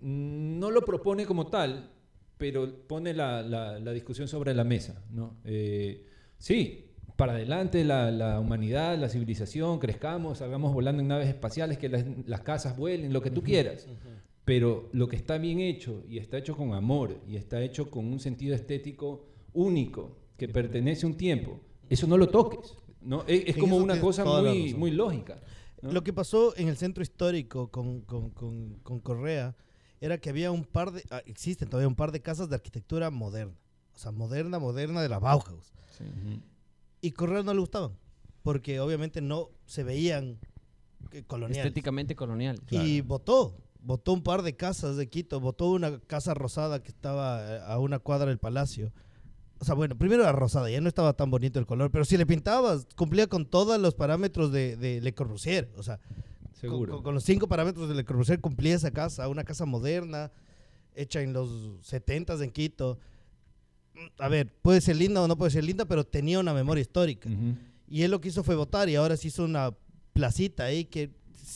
no 0.00 0.70
lo 0.70 0.84
propone 0.84 1.26
como 1.26 1.48
tal, 1.48 1.90
pero 2.36 2.86
pone 2.86 3.12
la, 3.14 3.42
la- 3.42 3.78
la 3.80 3.92
discusión 3.92 4.28
sobre 4.28 4.54
la 4.54 4.64
mesa. 4.64 5.04
¿no? 5.10 5.36
Eh, 5.44 6.06
sí, 6.38 6.87
para 7.18 7.32
adelante 7.32 7.84
la, 7.84 8.12
la 8.12 8.38
humanidad, 8.38 8.96
la 8.96 9.08
civilización, 9.08 9.80
crezcamos, 9.80 10.38
salgamos 10.38 10.72
volando 10.72 11.02
en 11.02 11.08
naves 11.08 11.28
espaciales, 11.28 11.76
que 11.76 11.88
las, 11.88 12.04
las 12.26 12.42
casas 12.42 12.76
vuelen, 12.76 13.12
lo 13.12 13.20
que 13.20 13.30
tú 13.32 13.42
quieras. 13.42 13.86
Pero 14.44 14.88
lo 14.92 15.08
que 15.08 15.16
está 15.16 15.36
bien 15.36 15.58
hecho 15.58 16.04
y 16.08 16.18
está 16.18 16.38
hecho 16.38 16.56
con 16.56 16.74
amor 16.74 17.18
y 17.26 17.34
está 17.34 17.60
hecho 17.60 17.90
con 17.90 18.06
un 18.06 18.20
sentido 18.20 18.54
estético 18.54 19.26
único, 19.52 20.16
que 20.36 20.48
pertenece 20.48 21.06
a 21.06 21.08
un 21.08 21.16
tiempo, 21.16 21.58
eso 21.90 22.06
no 22.06 22.16
lo 22.16 22.28
toques. 22.28 22.76
¿no? 23.02 23.24
Es, 23.26 23.48
es 23.48 23.56
como 23.56 23.76
una 23.78 23.94
cosa 24.00 24.22
muy, 24.74 24.90
lógica. 24.92 25.40
¿no? 25.82 25.90
Lo 25.92 26.04
que 26.04 26.12
pasó 26.12 26.56
en 26.56 26.68
el 26.68 26.76
centro 26.76 27.02
histórico 27.02 27.68
con, 27.72 28.02
con- 28.02 28.30
con- 28.30 28.78
con 28.84 29.00
Correa 29.00 29.56
era 30.00 30.18
que 30.18 30.30
había 30.30 30.52
un 30.52 30.64
par 30.64 30.92
de, 30.92 31.02
ah, 31.10 31.20
existen 31.26 31.68
todavía 31.68 31.88
un 31.88 31.96
par 31.96 32.12
de 32.12 32.20
casas 32.22 32.48
de 32.48 32.54
arquitectura 32.54 33.10
moderna. 33.10 33.56
O 33.92 33.98
sea, 33.98 34.12
moderna, 34.12 34.60
moderna 34.60 35.02
de 35.02 35.08
la 35.08 35.18
Bauhaus. 35.18 35.72
Ujú. 36.00 36.40
Y 37.00 37.12
Correa 37.12 37.42
no 37.42 37.54
le 37.54 37.60
gustaban, 37.60 37.92
porque 38.42 38.80
obviamente 38.80 39.20
no 39.20 39.50
se 39.66 39.84
veían 39.84 40.38
eh, 41.12 41.22
coloniales. 41.26 41.66
Estéticamente 41.66 42.16
colonial. 42.16 42.60
Y 42.70 43.00
votó, 43.02 43.54
votó 43.82 44.12
un 44.12 44.22
par 44.22 44.42
de 44.42 44.56
casas 44.56 44.96
de 44.96 45.08
Quito, 45.08 45.40
votó 45.40 45.70
una 45.70 45.98
casa 46.00 46.34
rosada 46.34 46.82
que 46.82 46.88
estaba 46.90 47.40
eh, 47.56 47.60
a 47.66 47.78
una 47.78 47.98
cuadra 47.98 48.26
del 48.28 48.38
palacio. 48.38 48.92
O 49.60 49.64
sea, 49.64 49.74
bueno, 49.74 49.96
primero 49.96 50.22
era 50.22 50.32
rosada, 50.32 50.70
ya 50.70 50.80
no 50.80 50.88
estaba 50.88 51.14
tan 51.14 51.30
bonito 51.30 51.58
el 51.58 51.66
color, 51.66 51.90
pero 51.90 52.04
si 52.04 52.16
le 52.16 52.26
pintabas, 52.26 52.86
cumplía 52.96 53.26
con 53.26 53.44
todos 53.46 53.80
los 53.80 53.94
parámetros 53.94 54.52
de, 54.52 54.76
de 54.76 55.00
Le 55.00 55.14
Corbusier. 55.14 55.68
O 55.76 55.82
sea, 55.82 55.98
con, 55.98 56.54
Seguro. 56.60 56.92
con- 56.94 57.02
con 57.04 57.14
los 57.14 57.24
cinco 57.24 57.48
parámetros 57.48 57.88
de 57.88 57.94
Le 57.96 58.04
Corbusier 58.04 58.40
cumplía 58.40 58.74
esa 58.76 58.90
casa, 58.92 59.28
una 59.28 59.44
casa 59.44 59.64
moderna, 59.66 60.30
hecha 60.94 61.22
en 61.22 61.32
los 61.32 61.50
70 61.86 62.34
en 62.42 62.50
Quito. 62.50 62.98
A 64.18 64.28
ver, 64.28 64.52
puede 64.62 64.80
ser 64.80 64.96
linda 64.96 65.22
o 65.22 65.28
no 65.28 65.36
puede 65.36 65.50
ser 65.50 65.64
linda, 65.64 65.84
pero 65.86 66.04
tenía 66.04 66.38
una 66.40 66.54
memoria 66.54 66.82
histórica. 66.82 67.28
Y 67.88 68.02
él 68.02 68.10
lo 68.10 68.20
que 68.20 68.28
hizo 68.28 68.42
fue 68.44 68.54
votar 68.56 68.88
y 68.88 68.94
ahora 68.96 69.16
se 69.16 69.28
hizo 69.28 69.44
una 69.44 69.74
placita 70.12 70.64
ahí 70.64 70.84
que 70.84 71.10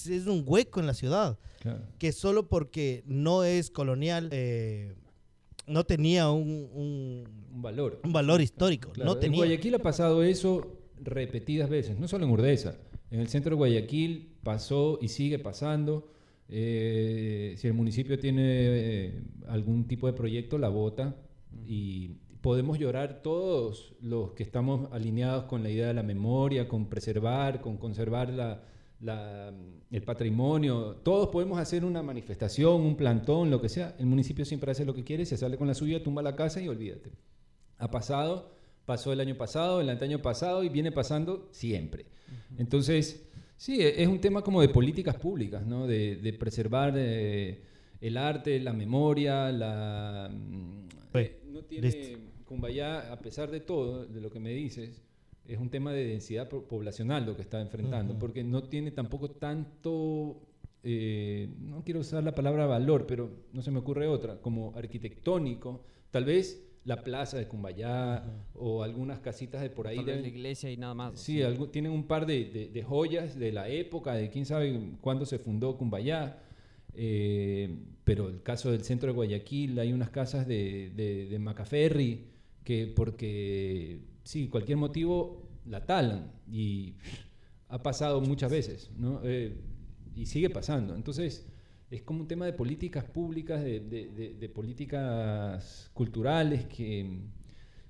es 0.08 0.26
un 0.26 0.42
hueco 0.46 0.80
en 0.80 0.86
la 0.86 0.94
ciudad. 0.94 1.38
Claro. 1.60 1.82
Que 1.98 2.12
solo 2.12 2.48
porque 2.48 3.02
no 3.06 3.44
es 3.44 3.70
colonial, 3.70 4.28
eh, 4.32 4.94
no 5.66 5.84
tenía 5.84 6.30
un, 6.30 6.68
un- 6.72 7.24
Un 7.54 7.62
valor. 7.62 8.00
un 8.02 8.12
valor 8.12 8.40
histórico. 8.40 8.90
Claro, 8.92 9.12
no 9.14 9.18
En. 9.18 9.36
Guayaquil 9.38 9.74
ha 9.76 9.78
pasado 9.78 10.22
eso 10.24 10.78
repetidas 11.00 11.68
veces, 11.68 11.98
no 11.98 12.08
solo 12.08 12.24
en 12.24 12.30
Urdesa. 12.32 12.76
En 13.10 13.20
el 13.20 13.28
centro 13.28 13.50
de 13.50 13.56
Guayaquil 13.56 14.32
pasó 14.42 14.98
y 15.02 15.08
sigue 15.08 15.38
pasando. 15.38 16.08
Eh, 16.48 17.54
si 17.58 17.66
el 17.66 17.74
municipio 17.74 18.18
tiene 18.18 18.42
eh, 18.44 19.22
algún 19.48 19.86
tipo 19.86 20.06
de 20.06 20.12
proyecto, 20.14 20.58
la 20.58 20.68
vota 20.68 21.14
y 21.66 22.16
podemos 22.42 22.78
llorar 22.78 23.22
todos 23.22 23.94
los 24.00 24.32
que 24.32 24.42
estamos 24.42 24.92
alineados 24.92 25.44
con 25.44 25.62
la 25.62 25.70
idea 25.70 25.86
de 25.88 25.94
la 25.94 26.02
memoria, 26.02 26.68
con 26.68 26.88
preservar, 26.90 27.60
con 27.60 27.76
conservar 27.78 28.28
la- 28.30 28.62
la- 29.00 29.52
el 29.90 30.02
patrimonio. 30.02 30.96
Todos 31.02 31.28
podemos 31.28 31.58
hacer 31.58 31.84
una 31.84 32.02
manifestación, 32.02 32.82
un 32.82 32.96
plantón, 32.96 33.50
lo 33.50 33.60
que 33.60 33.68
sea. 33.68 33.94
El 33.98 34.06
municipio 34.06 34.44
siempre 34.44 34.70
hace 34.72 34.84
lo 34.84 34.94
que 34.94 35.04
quiere, 35.04 35.24
se 35.24 35.36
sale 35.36 35.56
con 35.56 35.66
la 35.68 35.74
suya, 35.74 36.02
tumba 36.02 36.20
la 36.22 36.36
casa 36.36 36.60
y 36.60 36.68
olvídate. 36.68 37.12
Ha 37.78 37.90
pasado, 37.90 38.50
pasó 38.84 39.12
el 39.12 39.20
año 39.20 39.36
pasado, 39.36 39.80
el 39.80 39.88
anteaño 39.88 40.20
pasado 40.20 40.62
y 40.64 40.68
viene 40.68 40.92
pasando 40.92 41.48
siempre. 41.52 42.06
Entonces, 42.58 43.28
sí, 43.56 43.80
e- 43.82 44.02
es 44.02 44.08
un 44.08 44.20
tema 44.20 44.42
como 44.42 44.60
de 44.60 44.68
políticas 44.68 45.16
públicas, 45.16 45.64
¿no? 45.66 45.86
De, 45.86 46.16
de 46.16 46.32
preservar 46.32 46.94
eh, 46.96 47.62
el 48.00 48.16
arte, 48.16 48.58
la 48.60 48.72
memoria, 48.72 49.50
la... 49.52 50.30
mm, 50.32 50.88
Pues, 51.12 51.26
eh, 51.28 51.40
no 51.52 51.62
tiene... 51.62 51.86
listo. 51.88 52.18
Cumbayá, 52.52 53.10
a 53.10 53.18
pesar 53.18 53.50
de 53.50 53.60
todo, 53.60 54.04
de 54.04 54.20
lo 54.20 54.30
que 54.30 54.38
me 54.38 54.50
dices, 54.52 55.02
es 55.48 55.58
un 55.58 55.70
tema 55.70 55.90
de 55.92 56.04
densidad 56.06 56.50
po- 56.50 56.64
poblacional 56.68 57.24
lo 57.24 57.34
que 57.34 57.40
está 57.40 57.62
enfrentando, 57.62 58.18
porque 58.18 58.44
no 58.44 58.64
tiene 58.64 58.90
tampoco 58.90 59.30
tanto, 59.30 60.38
eh, 60.82 61.48
no 61.60 61.82
quiero 61.82 62.00
usar 62.00 62.22
la 62.22 62.34
palabra 62.34 62.66
valor, 62.66 63.06
pero 63.06 63.30
no 63.54 63.62
se 63.62 63.70
me 63.70 63.78
ocurre 63.78 64.06
otra, 64.06 64.38
como 64.42 64.74
arquitectónico, 64.76 65.82
tal 66.10 66.26
vez 66.26 66.62
la 66.84 67.02
plaza 67.02 67.38
de 67.38 67.48
Cumbayá 67.48 68.22
o 68.54 68.82
algunas 68.82 69.20
casitas 69.20 69.62
de 69.62 69.70
por 69.70 69.86
ahí. 69.86 69.96
Deben- 70.00 70.20
la 70.20 70.28
iglesia 70.28 70.70
y 70.70 70.76
nada 70.76 70.92
más. 70.94 71.18
Sí, 71.18 71.40
algo- 71.40 71.70
tienen 71.70 71.92
un 71.92 72.06
par 72.06 72.26
de, 72.26 72.44
de- 72.44 72.68
de 72.68 72.82
joyas 72.82 73.38
de 73.38 73.50
la 73.52 73.68
época, 73.70 74.12
de 74.14 74.28
quién 74.28 74.44
sabe 74.44 74.78
cuándo 75.00 75.24
se 75.24 75.38
fundó 75.38 75.78
Cumbayá. 75.78 76.38
eh, 76.94 77.74
pero 78.04 78.28
el 78.28 78.42
caso 78.42 78.70
del 78.70 78.82
centro 78.84 79.06
de 79.08 79.14
Guayaquil, 79.14 79.78
hay 79.78 79.94
unas 79.94 80.10
casas 80.10 80.46
de, 80.46 80.90
de, 80.94 81.24
de 81.26 81.38
Macaferri 81.38 82.26
que 82.64 82.86
porque, 82.86 84.00
sí, 84.24 84.48
cualquier 84.48 84.78
motivo 84.78 85.48
la 85.66 85.84
talan 85.86 86.32
y 86.50 86.94
ha 87.68 87.82
pasado 87.82 88.20
muchas 88.20 88.50
veces, 88.50 88.90
¿no? 88.98 89.20
Eh, 89.24 89.56
y 90.14 90.26
sigue 90.26 90.50
pasando. 90.50 90.94
Entonces, 90.94 91.46
es 91.90 92.02
como 92.02 92.20
un 92.20 92.28
tema 92.28 92.46
de 92.46 92.52
políticas 92.52 93.04
públicas, 93.04 93.62
de, 93.62 93.80
de- 93.80 94.08
de- 94.08 94.34
de 94.34 94.48
políticas 94.48 95.90
culturales 95.94 96.66
que, 96.66 97.18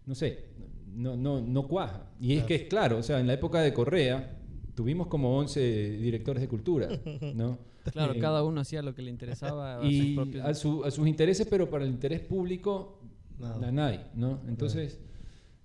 no 0.07 0.15
sé, 0.15 0.47
no, 0.95 1.17
no, 1.17 1.41
no 1.41 1.67
cuaja. 1.69 2.11
Y 2.21 2.35
es 2.35 2.45
que 2.45 2.55
es 2.55 2.63
claro, 2.65 2.99
o 2.99 3.03
sea, 3.03 3.21
en 3.21 3.27
la 3.27 3.35
época 3.35 3.61
de 3.61 3.73
Correa 3.73 4.39
tuvimos 4.75 5.07
como 5.09 5.37
11 5.39 5.91
directores 5.99 6.41
de 6.41 6.49
cultura, 6.49 6.89
¿no? 7.35 7.59
Claro, 7.93 8.13
Eh, 8.13 8.19
cada 8.21 8.45
uno 8.45 8.61
hacía 8.61 8.81
lo 8.81 8.95
que 8.95 9.03
le 9.03 9.11
interesaba 9.11 9.85
a 9.85 9.91
sus 9.91 9.93
y 9.93 10.15
propios... 10.15 10.47
a, 10.47 10.55
su- 10.55 10.85
a 10.85 10.91
sus 10.93 11.07
intereses, 11.09 11.47
pero 11.51 11.69
para 11.69 11.85
el 11.85 11.91
interés 11.91 12.21
público, 12.21 13.02
Nada. 13.39 13.59
la 13.59 13.73
nadie, 13.73 14.01
¿no? 14.15 14.41
Entonces, 14.49 15.01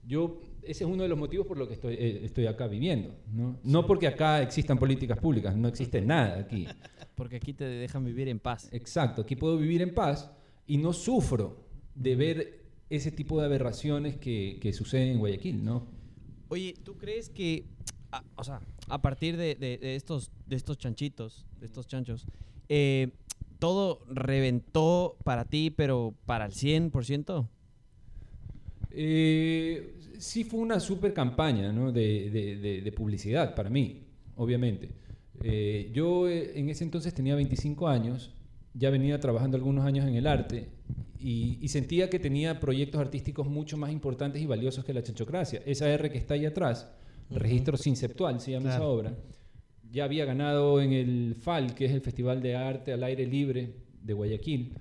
yo, 0.06 0.42
ese 0.64 0.84
es 0.84 0.90
uno 0.90 1.04
de 1.04 1.10
los 1.10 1.18
motivos 1.18 1.46
por 1.48 1.58
los 1.58 1.68
que 1.68 1.74
estoy, 1.76 1.96
eh, 1.96 2.22
estoy 2.24 2.48
acá 2.48 2.68
viviendo, 2.68 3.14
¿no? 3.34 3.60
No 3.64 3.86
porque 3.86 4.08
acá 4.08 4.42
existan 4.42 4.78
políticas 4.80 5.18
públicas, 5.20 5.56
no 5.56 5.68
existe 5.68 6.02
nada 6.02 6.40
aquí. 6.40 6.66
Porque 7.16 7.36
aquí 7.38 7.54
te 7.54 7.66
dejan 7.66 8.06
vivir 8.06 8.28
en 8.30 8.40
paz. 8.40 8.70
Exacto, 8.72 9.22
aquí 9.24 9.36
puedo 9.36 9.58
vivir 9.58 9.82
en 9.82 9.94
paz 9.94 10.32
y 10.66 10.78
no 10.78 10.94
sufro 10.94 11.66
de 11.96 12.16
ver 12.16 12.64
ese 12.90 13.12
tipo 13.12 13.40
de 13.40 13.46
aberraciones 13.46 14.16
que, 14.18 14.60
que 14.62 14.72
suceden 14.72 15.10
en 15.10 15.20
Guayaquil, 15.20 15.64
¿no? 15.64 15.88
Oye, 16.50 16.74
¿tú 16.84 16.96
crees 16.98 17.30
que, 17.30 17.66
a- 18.12 18.24
o 18.38 18.44
sea, 18.46 18.62
a 18.88 19.02
partir 19.02 19.36
de, 19.36 19.56
de- 19.56 19.78
de 19.78 19.96
estos, 19.96 20.32
de 20.46 20.56
estos 20.56 20.78
chanchitos, 20.78 21.46
de 21.60 21.66
estos 21.66 21.86
chanchos, 21.88 22.26
eh, 22.70 23.10
todo 23.60 24.02
reventó 24.08 25.18
para 25.24 25.44
ti, 25.46 25.70
pero 25.70 26.14
para 26.26 26.46
el 26.46 26.54
100%? 26.54 27.48
Eh, 29.00 29.94
sí 30.18 30.44
fue 30.44 30.60
una 30.60 30.80
super 30.80 31.14
campaña 31.14 31.72
¿no? 31.72 31.92
de, 31.92 32.30
de- 32.32 32.56
de- 32.58 32.82
de 32.82 32.92
publicidad 32.92 33.54
para 33.54 33.70
mí, 33.70 34.08
obviamente. 34.36 34.90
Eh, 35.44 35.92
yo 35.94 36.28
eh, 36.28 36.54
en 36.60 36.70
ese 36.70 36.84
entonces 36.84 37.14
tenía 37.14 37.36
25 37.36 37.88
años, 37.88 38.34
ya 38.74 38.90
venía 38.90 39.20
trabajando 39.20 39.56
algunos 39.56 39.86
años 39.86 40.08
en 40.08 40.16
el 40.16 40.26
arte 40.26 40.70
y, 41.20 41.60
y 41.62 41.68
sentía 41.68 42.10
que 42.10 42.18
tenía 42.18 42.60
proyectos 42.60 43.00
artísticos 43.00 43.48
mucho 43.48 43.78
más 43.78 43.92
importantes 43.92 44.42
y 44.42 44.48
valiosos 44.48 44.84
que 44.84 44.94
la 44.94 45.04
chanchocracia. 45.04 45.62
Esa 45.66 45.90
R 45.92 46.10
que 46.10 46.18
está 46.18 46.34
ahí 46.34 46.46
atrás, 46.48 46.92
Registro 47.30 47.78
Sinceptual 47.78 48.40
se 48.42 48.52
llama 48.52 48.70
esa 48.70 48.84
obra, 48.86 49.16
ya 49.92 50.06
había 50.06 50.26
ganado 50.26 50.82
en 50.82 50.92
el 50.94 51.36
FAL, 51.40 51.76
que 51.76 51.86
es 51.86 51.92
el 51.92 52.02
Festival 52.02 52.42
de 52.42 52.56
Arte 52.56 52.94
al 52.94 53.04
Aire 53.04 53.26
Libre 53.28 53.74
de 54.02 54.14
Guayaquil. 54.14 54.74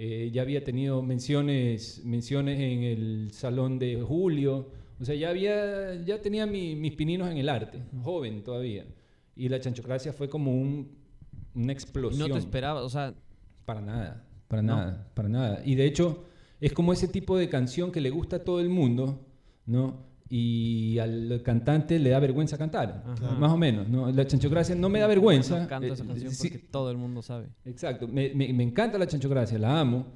Eh, 0.00 0.30
ya 0.32 0.42
había 0.42 0.62
tenido 0.62 1.02
menciones, 1.02 2.02
menciones 2.04 2.60
en 2.60 2.84
el 2.84 3.30
Salón 3.32 3.80
de 3.80 4.00
Julio. 4.00 4.70
O 5.00 5.04
sea, 5.04 5.16
ya, 5.16 5.30
había, 5.30 5.96
ya 6.04 6.20
tenía 6.22 6.46
mi- 6.46 6.76
mis 6.76 6.92
pininos 6.92 7.28
en 7.28 7.36
el 7.38 7.48
arte, 7.48 7.80
joven 8.04 8.44
todavía. 8.44 8.86
Y 9.34 9.48
la 9.48 9.58
chanchocracia 9.58 10.12
fue 10.12 10.28
como 10.28 10.52
un- 10.52 10.96
una 11.54 11.72
explosión. 11.72 12.28
no 12.28 12.32
te 12.34 12.38
esperaba, 12.40 12.82
o 12.84 12.88
sea, 12.88 13.12
Para 13.64 13.80
nada, 13.80 14.24
para 14.46 14.62
No. 14.62 14.76
nada, 14.76 15.10
para 15.14 15.28
nada. 15.28 15.62
Y 15.64 15.74
de 15.74 15.84
hecho, 15.86 16.24
es 16.60 16.72
como 16.72 16.92
ese 16.92 17.06
tipo 17.08 17.36
de 17.36 17.48
canción 17.48 17.90
que 17.92 18.00
le 18.00 18.10
gusta 18.10 18.36
a 18.36 18.44
todo 18.44 18.60
el 18.60 18.68
mundo, 18.70 19.26
¿no? 19.66 20.07
Y 20.30 20.98
al 20.98 21.40
cantante 21.42 21.98
le 21.98 22.10
da 22.10 22.18
vergüenza 22.20 22.58
cantar, 22.58 23.02
Ajá. 23.06 23.34
más 23.36 23.50
o 23.52 23.56
menos, 23.56 23.88
¿no? 23.88 24.10
La 24.10 24.26
chanchocracia 24.26 24.74
no 24.74 24.88
me 24.90 24.98
da 25.00 25.06
vergüenza. 25.06 25.60
no 25.60 25.66
canto 25.68 25.92
esa 25.92 26.04
eh, 26.04 26.06
canción 26.06 26.32
sí, 26.32 26.50
porque 26.50 26.66
todo 26.70 26.90
el 26.90 26.98
mundo 26.98 27.22
sabe. 27.22 27.48
Exacto, 27.64 28.06
me, 28.06 28.34
me- 28.34 28.52
me 28.52 28.62
encanta 28.62 28.98
la 28.98 29.06
chanchocracia, 29.06 29.58
la 29.58 29.80
amo, 29.80 30.06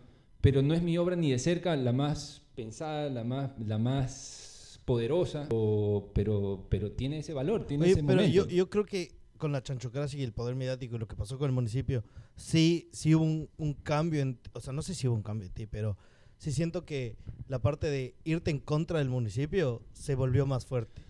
pero 0.41 0.61
no 0.61 0.75
es 0.75 0.83
mi 0.83 0.99
obra 0.99 1.17
ni 1.17 1.31
de 1.31 1.39
cerca 1.39 1.75
la 1.77 1.93
más 1.93 2.43
pensada, 2.55 3.09
la 3.09 3.25
más, 3.25 3.53
la 3.59 3.79
más 3.79 4.81
poderosa, 4.85 5.49
o- 5.51 6.11
pero, 6.15 6.67
pero 6.69 6.93
tiene 6.93 7.19
ese 7.21 7.33
valor, 7.33 7.67
tiene 7.67 7.85
Oye, 7.85 7.93
ese 7.93 8.03
pero 8.03 8.17
momento. 8.21 8.35
yo, 8.35 8.47
yo 8.49 8.69
creo 8.69 8.85
que 8.85 9.13
con 9.39 9.51
la 9.53 9.63
chanchocracia 9.63 10.21
y 10.21 10.23
el 10.25 10.33
poder 10.33 10.55
mediático 10.57 10.97
y 10.97 10.99
lo 10.99 11.09
que 11.09 11.17
pasó 11.17 11.39
con 11.39 11.47
el 11.49 11.53
municipio, 11.55 12.05
sí, 12.37 12.91
sí 12.93 13.15
hubo 13.15 13.25
un, 13.25 13.49
un 13.57 13.73
cambio, 13.75 14.21
en, 14.21 14.39
o 14.53 14.61
sea, 14.61 14.73
no 14.73 14.83
sé 14.83 14.95
si 14.95 15.09
hubo 15.09 15.15
un 15.17 15.23
cambio 15.23 15.47
en 15.49 15.55
ti, 15.55 15.67
pero 15.67 15.97
sí 16.43 16.51
siento 16.51 16.85
que 16.85 17.15
la 17.47 17.61
parte 17.61 17.87
de 17.89 18.17
irte 18.25 18.51
en 18.51 18.59
contra 18.59 18.99
del 18.99 19.09
municipio 19.09 19.81
se 19.93 20.17
volvió 20.17 20.45
más 20.45 20.67
fuerte. 20.67 21.01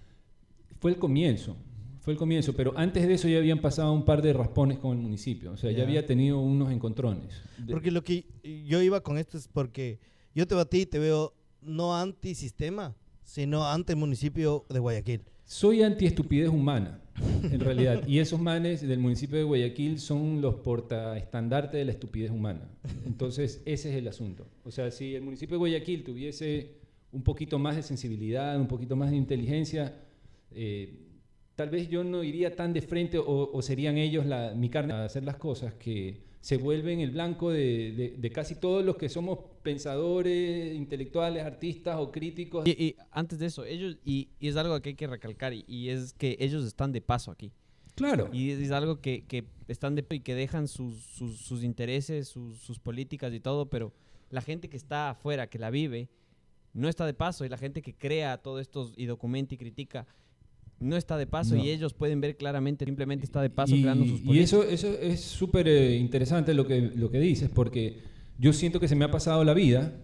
Fue 0.79 0.91
el 0.91 0.99
comienzo, 0.99 1.57
fue 2.01 2.13
el 2.13 2.19
comienzo, 2.19 2.53
pero 2.53 2.75
antes 2.77 3.09
de 3.09 3.15
eso 3.15 3.29
ya 3.29 3.39
habían 3.39 3.59
pasado 3.63 3.95
un 3.95 4.05
par 4.05 4.21
de 4.21 4.35
raspones 4.35 4.77
con 4.79 4.93
el 4.95 5.03
municipio, 5.03 5.53
o 5.53 5.57
sea, 5.57 5.71
ya, 5.71 5.79
Ya. 5.79 5.85
había 5.85 6.05
tenido 6.05 6.39
unos 6.39 6.71
encontrones. 6.71 7.41
Porque 7.71 7.91
lo 7.91 8.05
que 8.05 8.27
yo 8.67 8.83
iba 8.83 9.01
con 9.03 9.17
esto 9.17 9.39
es 9.39 9.49
porque 9.49 10.01
yo 10.35 10.47
te 10.47 10.55
batí 10.55 10.83
y 10.83 10.87
te 10.87 10.99
veo 10.99 11.33
no 11.63 11.97
anti-sistema, 11.97 12.95
sino 13.23 13.67
ante 13.67 13.95
el 13.95 13.99
municipio 13.99 14.67
de 14.69 14.81
Guayaquil. 14.81 15.23
Soy 15.47 15.83
anti-estupidez 15.83 16.51
humana, 16.51 17.01
en 17.43 17.61
realidad. 17.61 18.07
Y 18.07 18.19
esos 18.19 18.41
manes 18.41 18.87
del 18.87 18.99
municipio 18.99 19.39
de 19.39 19.45
Guayaquil 19.45 19.99
son 19.99 20.41
los 20.41 20.57
portaestandartes 20.57 21.79
de 21.79 21.85
la 21.85 21.93
estupidez 21.93 22.31
humana. 22.31 22.69
Entonces, 23.07 23.63
ese 23.65 23.91
es 23.91 23.97
el 23.97 24.09
asunto. 24.09 24.47
O 24.65 24.71
sea, 24.71 24.91
si 24.91 25.15
el 25.15 25.23
municipio 25.23 25.55
de 25.55 25.59
Guayaquil 25.59 26.05
tuviese 26.05 26.83
un 27.13 27.23
poquito 27.23 27.59
más 27.59 27.77
de 27.77 27.83
sensibilidad, 27.83 28.59
un 28.59 28.69
poquito 28.69 28.97
más 28.97 29.11
de 29.11 29.17
inteligencia, 29.17 29.95
eh, 30.51 30.99
tal 31.55 31.71
vez 31.71 31.89
yo 31.89 32.05
no 32.05 32.25
iría 32.25 32.57
tan 32.57 32.73
de 32.73 32.81
frente 32.81 33.19
o, 33.19 33.61
serían 33.63 33.99
ellos 33.99 34.27
la, 34.27 34.55
mi 34.55 34.69
carne 34.69 34.95
a 34.95 35.05
hacer 35.05 35.25
las 35.25 35.37
cosas 35.37 35.75
que 35.75 36.32
se 36.43 36.57
vuelven 36.57 36.99
el 36.99 37.13
blanco 37.13 37.53
de, 37.53 38.17
de, 38.19 38.31
casi 38.33 38.57
todos 38.57 38.85
los 38.85 38.97
que 38.97 39.09
somos 39.09 39.39
pensadores, 39.63 40.75
intelectuales, 40.75 41.45
artistas 41.45 41.97
o 42.01 42.11
críticos. 42.11 42.67
Y, 42.67 42.97
antes 43.13 43.39
de 43.39 43.47
eso, 43.47 43.65
ellos, 43.65 43.97
y, 44.05 44.29
es 44.41 44.57
algo 44.57 44.83
que 44.83 44.91
hay 44.91 44.95
que 44.97 45.07
recalcar, 45.07 45.53
y, 45.55 45.89
es 45.89 46.13
que 46.13 46.37
ellos 46.41 46.65
están 46.65 46.91
de 46.91 47.01
paso 47.01 47.31
aquí. 47.31 47.53
Claro. 47.95 48.29
Y 48.33 48.51
es, 48.51 48.73
algo 48.73 49.01
que, 49.01 49.25
que, 49.25 49.45
están 49.69 49.95
de 49.95 50.05
y 50.11 50.19
que 50.19 50.35
dejan 50.35 50.67
sus, 50.67 50.97
sus, 51.05 51.39
sus 51.39 51.63
intereses, 51.63 52.27
sus, 52.27 52.59
sus, 52.59 52.81
políticas 52.81 53.33
y 53.33 53.39
todo, 53.39 53.71
pero 53.71 53.93
la 54.29 54.41
gente 54.41 54.69
que 54.69 54.77
está 54.77 55.11
afuera, 55.11 55.47
que 55.47 55.61
la 55.61 55.71
vive, 55.71 56.09
no 56.73 56.89
está 56.89 57.07
de 57.07 57.15
paso, 57.15 57.45
y 57.45 57.51
la 57.51 57.59
gente 57.59 57.83
que 57.83 57.95
crea 57.95 58.39
todo 58.39 58.59
esto 58.59 58.91
y 58.97 59.07
documenta 59.07 59.55
y 59.55 59.59
critica, 59.59 60.09
no 60.83 60.97
está 60.97 61.17
de 61.17 61.27
paso 61.27 61.57
y 61.57 61.71
ellos 61.71 61.95
pueden 61.95 62.21
ver 62.21 62.37
claramente, 62.37 62.85
simplemente 62.85 63.25
está 63.25 63.41
de 63.41 63.51
paso 63.51 63.75
creando 63.75 64.05
sus. 64.05 64.23
Y 64.25 64.41
eso, 64.41 64.63
eso 64.65 64.89
es 65.01 65.21
súper 65.21 65.69
eh, 65.69 65.97
interesante 65.97 66.55
lo 66.55 66.67
que, 66.67 66.81
lo 66.81 67.11
que 67.11 67.21
dices, 67.21 67.49
porque 67.49 68.01
yo 68.39 68.53
siento 68.53 68.81
que 68.81 68.89
se 68.89 68.97
me 68.97 69.05
ha 69.05 69.11
pasado 69.11 69.45
la 69.45 69.55
vida, 69.55 69.95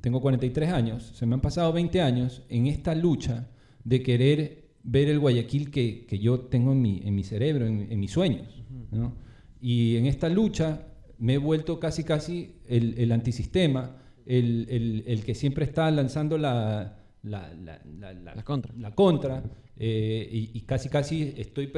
tengo 0.00 0.20
43 0.20 0.72
años, 0.72 1.12
se 1.14 1.26
me 1.26 1.34
han 1.34 1.40
pasado 1.40 1.72
20 1.72 2.00
años 2.00 2.42
en 2.48 2.66
esta 2.66 2.94
lucha 2.94 3.48
de 3.84 4.02
querer 4.02 4.66
ver 4.82 5.08
el 5.08 5.18
Guayaquil 5.18 5.70
que, 5.70 6.06
que 6.06 6.18
yo 6.18 6.40
tengo 6.40 6.72
en 6.72 6.80
mi, 6.80 7.02
en 7.04 7.14
mi 7.14 7.24
cerebro, 7.24 7.66
en, 7.66 7.98
mis 8.00 8.12
sueños. 8.12 8.62
¿no? 8.90 9.14
Y 9.60 9.96
en 9.96 10.06
esta 10.06 10.28
lucha 10.28 10.86
me 11.18 11.34
he 11.34 11.38
vuelto 11.38 11.80
casi, 11.80 12.04
casi 12.04 12.56
el, 12.68 12.94
el 12.98 13.12
antisistema, 13.12 13.96
el, 14.24 14.66
el, 14.70 15.04
el, 15.06 15.24
que 15.24 15.34
siempre 15.34 15.64
está 15.64 15.90
lanzando 15.90 16.38
la, 16.38 16.98
la, 17.22 17.52
la, 17.54 18.12
la 18.12 18.42
contra. 18.44 18.72
La 18.76 18.94
contra 18.94 19.42
eh, 19.78 20.50
y, 20.54 20.60
casi 20.62 20.88
casi 20.88 21.34
estoy 21.36 21.70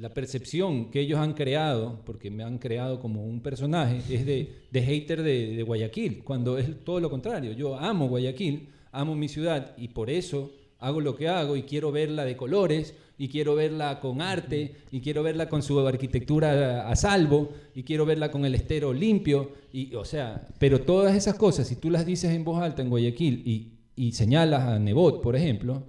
la 0.00 0.12
percepción 0.12 0.90
que 0.90 1.00
ellos 1.00 1.20
han 1.20 1.34
creado, 1.34 2.00
porque 2.04 2.30
me 2.30 2.42
han 2.42 2.58
creado 2.58 2.98
como 2.98 3.24
un 3.24 3.40
personaje, 3.40 3.98
es 4.12 4.26
de, 4.26 4.64
de 4.70 4.82
hater 4.82 5.22
de, 5.22 5.62
Guayaquil, 5.62 6.24
cuando 6.24 6.58
es 6.58 6.84
todo 6.84 6.98
lo 6.98 7.08
contrario. 7.08 7.52
Yo 7.52 7.78
amo 7.78 8.08
Guayaquil, 8.08 8.68
amo 8.90 9.14
mi 9.14 9.28
ciudad 9.28 9.76
y 9.76 9.88
por 9.88 10.10
eso 10.10 10.50
hago 10.80 11.00
lo 11.00 11.14
que 11.14 11.28
hago 11.28 11.56
y 11.56 11.62
quiero 11.62 11.92
verla 11.92 12.24
de 12.24 12.36
colores 12.36 12.94
y 13.16 13.28
quiero 13.28 13.54
verla 13.54 14.00
con 14.00 14.20
arte 14.20 14.74
y 14.90 15.00
quiero 15.00 15.22
verla 15.22 15.48
con 15.48 15.62
su 15.62 15.78
arquitectura 15.86 16.88
a 16.88 16.96
salvo 16.96 17.50
y 17.74 17.82
quiero 17.84 18.04
verla 18.04 18.30
con 18.30 18.44
el 18.44 18.54
estero 18.54 18.92
limpio 18.92 19.52
y 19.72 19.94
o 19.94 20.04
sea, 20.04 20.46
pero 20.58 20.82
todas 20.82 21.16
esas 21.16 21.36
cosas 21.36 21.66
si 21.66 21.76
tú 21.76 21.88
las 21.88 22.04
dices 22.04 22.32
en 22.32 22.44
voz 22.44 22.60
alta 22.60 22.82
en 22.82 22.90
Guayaquil 22.90 23.42
y, 23.46 23.72
y 23.96 24.12
señalas 24.12 24.64
a 24.64 24.78
Nebot, 24.78 25.22
por 25.22 25.34
ejemplo, 25.34 25.82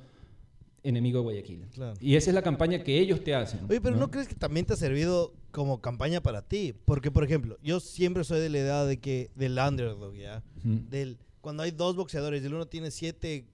enemigo 0.88 1.20
de 1.20 1.24
Guayaquil. 1.24 1.66
Y 2.00 2.16
esa 2.16 2.30
es 2.30 2.34
la 2.34 2.42
campaña 2.42 2.84
que 2.84 3.00
ellos 3.00 3.24
te 3.24 3.36
hacen. 3.36 3.62
Oye, 3.70 3.82
pero 3.82 3.96
¿no? 3.98 4.10
crees 4.10 4.28
que 4.28 4.36
también 4.36 4.66
te 4.66 4.74
ha 4.74 4.78
servido 4.78 5.34
como 5.52 5.82
campaña 5.82 6.22
para 6.22 6.42
ti? 6.42 6.74
Porque, 6.86 7.12
por 7.12 7.24
ejemplo, 7.24 7.58
yo 7.62 7.80
siempre 7.80 8.24
soy 8.24 8.40
de 8.40 8.50
la 8.50 8.60
edad 8.60 8.88
de 8.88 9.00
que 9.00 9.32
del 9.36 9.58
underdog, 9.58 10.16
¿ya? 10.16 10.44
Del, 10.64 11.18
cuando 11.42 11.64
hay 11.64 11.72
dos 11.72 11.96
boxeadores 11.96 12.44
y 12.44 12.46
el 12.46 12.54
uno 12.54 12.66
tiene 12.68 12.92
siete 12.92 13.46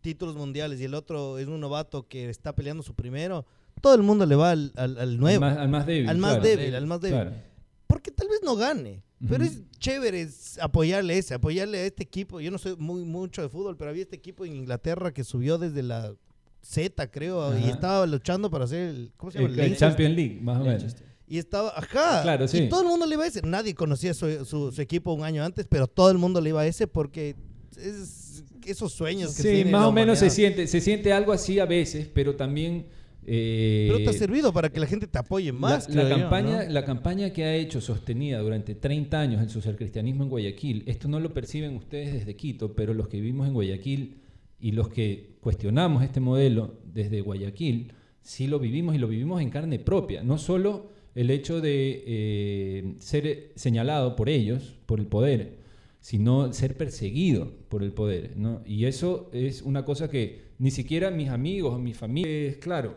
títulos 0.00 0.36
mundiales 0.36 0.80
y 0.80 0.84
el 0.84 0.94
otro 0.94 1.38
es 1.38 1.46
un 1.46 1.60
novato 1.60 2.08
que 2.08 2.28
está 2.30 2.54
peleando 2.54 2.82
su 2.82 2.94
primero, 2.94 3.44
todo 3.80 3.94
el 3.94 4.02
mundo 4.02 4.26
le 4.26 4.36
va 4.36 4.52
al, 4.52 4.72
al, 4.76 5.18
nuevo. 5.18 5.44
Al 5.44 5.68
más, 5.68 5.86
débil. 5.86 6.08
Al 6.08 6.18
más 6.18 6.42
débil, 6.42 6.74
al 6.74 6.86
más 6.86 7.00
débil. 7.00 7.32
Porque 7.86 8.10
tal 8.10 8.28
vez 8.28 8.40
no 8.44 8.56
gane. 8.56 9.02
Pero 9.28 9.44
es 9.44 9.62
chévere 9.78 10.28
apoyarle 10.60 11.14
a 11.14 11.16
ese, 11.18 11.34
apoyarle 11.34 11.78
a 11.78 11.84
este 11.84 12.02
equipo. 12.02 12.40
Yo 12.40 12.50
no 12.50 12.56
soy 12.56 12.74
muy 12.76 13.04
mucho 13.04 13.42
de 13.42 13.50
fútbol, 13.50 13.76
pero 13.76 13.90
había 13.90 14.02
este 14.02 14.16
equipo 14.16 14.46
en 14.46 14.56
Inglaterra 14.56 15.12
que 15.12 15.24
subió 15.24 15.58
desde 15.58 15.82
la 15.82 16.14
Z, 16.62 17.10
creo, 17.10 17.58
y 17.58 17.68
estaba 17.68 18.06
luchando 18.06 18.50
para 18.50 18.64
hacer 18.64 18.88
el, 18.88 19.12
¿cómo 19.16 19.32
se 19.32 19.40
llama? 19.40 19.62
El, 19.62 19.76
Champions 19.76 20.14
League, 20.14 20.38
más 20.40 20.60
o 20.60 20.64
menos. 20.64 20.96
Y 21.26 21.38
estaba, 21.38 21.72
ajá, 21.76 22.22
claro, 22.22 22.48
sí. 22.48 22.58
y 22.58 22.68
todo 22.68 22.82
el 22.82 22.88
mundo 22.88 23.06
le 23.06 23.14
iba 23.14 23.24
a 23.24 23.26
ese. 23.28 23.40
Nadie 23.42 23.74
conocía 23.74 24.14
su, 24.14 24.44
su, 24.44 24.80
equipo 24.80 25.12
un 25.12 25.22
año 25.22 25.44
antes, 25.44 25.66
pero 25.68 25.86
todo 25.86 26.10
el 26.10 26.18
mundo 26.18 26.40
le 26.40 26.50
iba 26.50 26.60
a 26.60 26.66
ese 26.66 26.88
porque 26.88 27.36
es 27.76 28.30
esos 28.66 28.92
sueños 28.92 29.34
que 29.36 29.42
sí, 29.42 29.70
más 29.70 29.86
o 29.86 29.92
menos 29.92 30.18
se 30.18 30.30
siente, 30.30 30.66
se 30.66 30.80
siente 30.80 31.12
algo 31.12 31.32
así 31.32 31.58
a 31.58 31.66
veces, 31.66 32.08
pero 32.12 32.36
también... 32.36 32.86
Eh, 33.26 33.88
pero 33.90 34.04
te 34.04 34.16
ha 34.16 34.18
servido 34.18 34.52
para 34.52 34.70
que 34.70 34.80
la 34.80 34.86
gente 34.86 35.06
te 35.06 35.18
apoye 35.18 35.52
más. 35.52 35.88
La, 35.94 36.08
campaña, 36.08 36.64
la 36.64 36.84
campaña 36.84 37.30
que 37.30 37.44
ha 37.44 37.54
hecho 37.54 37.80
sostenida 37.80 38.38
durante 38.40 38.74
30 38.74 39.20
años 39.20 39.42
el 39.42 39.50
socialcristianismo 39.50 40.24
en 40.24 40.30
Guayaquil, 40.30 40.84
esto 40.86 41.06
no 41.06 41.20
lo 41.20 41.32
perciben 41.32 41.76
ustedes 41.76 42.14
desde 42.14 42.34
Quito, 42.34 42.74
pero 42.74 42.94
los 42.94 43.08
que 43.08 43.20
vivimos 43.20 43.46
en 43.46 43.54
Guayaquil 43.54 44.16
y 44.60 44.72
los 44.72 44.88
que 44.88 45.36
cuestionamos 45.40 46.02
este 46.02 46.20
modelo 46.20 46.74
desde 46.84 47.20
Guayaquil, 47.20 47.92
sí 48.22 48.46
lo 48.46 48.58
vivimos 48.58 48.94
y 48.94 48.98
lo 48.98 49.08
vivimos 49.08 49.40
en 49.40 49.50
carne 49.50 49.78
propia. 49.78 50.22
No 50.22 50.38
solo 50.38 50.88
el 51.14 51.30
hecho 51.30 51.60
de 51.60 52.04
eh, 52.06 52.94
ser 52.98 53.52
señalado 53.56 54.16
por 54.16 54.28
ellos, 54.28 54.78
por 54.86 55.00
el 55.00 55.06
poder, 55.06 55.58
sino 56.00 56.52
ser 56.52 56.76
perseguido 56.76 57.52
por 57.68 57.82
el 57.82 57.92
poder. 57.92 58.34
Y 58.66 58.84
eso 58.84 59.30
es 59.32 59.62
una 59.62 59.84
cosa 59.84 60.08
que 60.08 60.50
ni 60.58 60.70
siquiera 60.70 61.10
mis 61.10 61.28
amigos 61.28 61.74
o 61.74 61.78
mi 61.78 61.94
familia, 61.94 62.58
claro, 62.58 62.96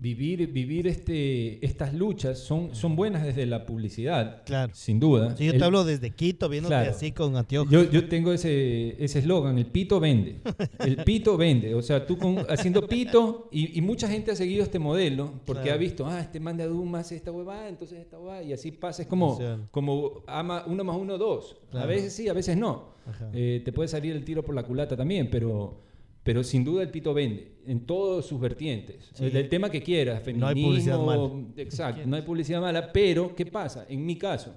vivir, 0.00 0.46
vivir 0.48 0.86
este, 0.86 1.64
estas 1.64 1.92
luchas 1.92 2.38
son, 2.38 2.74
son 2.74 2.96
buenas 2.96 3.22
desde 3.22 3.44
la 3.44 3.66
publicidad, 3.66 4.42
claro. 4.44 4.72
sin 4.74 4.98
duda. 4.98 5.34
Yo 5.36 5.56
te 5.56 5.62
hablo 5.62 5.84
desde 5.84 6.10
Quito, 6.10 6.48
viéndote 6.48 6.74
así 6.74 7.12
con 7.12 7.36
anteojos. 7.36 7.70
Yo, 7.70 7.90
yo 7.90 8.08
tengo 8.08 8.32
ese 8.32 9.02
eslogan, 9.02 9.58
el 9.58 9.66
pito 9.66 10.00
vende. 10.00 10.40
El 10.78 10.96
pito 11.04 11.36
vende. 11.36 11.74
O 11.74 11.82
sea, 11.82 12.06
tú 12.06 12.16
con, 12.16 12.38
haciendo 12.48 12.86
pito, 12.86 13.48
y, 13.52 13.78
y, 13.78 13.82
mucha 13.82 14.08
gente 14.08 14.30
ha 14.30 14.36
seguido 14.36 14.62
este 14.62 14.78
modelo, 14.78 15.34
porque 15.44 15.70
ha 15.70 15.76
visto, 15.76 16.06
ah, 16.06 16.20
este 16.20 16.40
man 16.40 16.56
de 16.56 16.64
Aduma 16.64 17.00
hace 17.00 17.16
esta 17.16 17.30
huevada, 17.30 17.68
entonces 17.68 17.98
esta 17.98 18.18
huevada, 18.18 18.42
y 18.42 18.52
así 18.52 18.70
pasa. 18.70 19.02
Es 19.02 19.08
como, 19.08 19.38
como 19.70 20.22
ama 20.26 20.64
uno 20.66 20.82
más 20.82 20.96
uno, 20.96 21.18
dos. 21.18 21.56
A 21.72 21.84
veces 21.84 22.14
sí, 22.14 22.28
a 22.28 22.32
veces 22.32 22.56
no. 22.56 22.94
Eh, 23.32 23.60
te 23.64 23.72
puede 23.72 23.88
salir 23.88 24.14
el 24.14 24.24
tiro 24.24 24.42
por 24.42 24.54
la 24.54 24.62
culata 24.62 24.96
también, 24.96 25.28
pero 25.30 25.89
pero 26.22 26.44
sin 26.44 26.64
duda 26.64 26.82
el 26.82 26.90
pito 26.90 27.14
vende 27.14 27.60
en 27.66 27.86
todos 27.86 28.26
sus 28.26 28.40
vertientes. 28.40 29.10
Del 29.18 29.48
tema 29.48 29.70
que 29.70 29.82
quieras, 29.82 30.22
feminismo, 30.22 30.46
no 30.46 30.48
hay 30.48 30.62
publicidad 30.62 30.98
mala. 30.98 31.30
Exacto, 31.56 32.02
no 32.06 32.16
hay 32.16 32.22
publicidad 32.22 32.60
mala, 32.60 32.92
pero 32.92 33.34
¿qué 33.34 33.46
pasa? 33.46 33.86
En 33.88 34.04
mi 34.04 34.16
caso, 34.16 34.54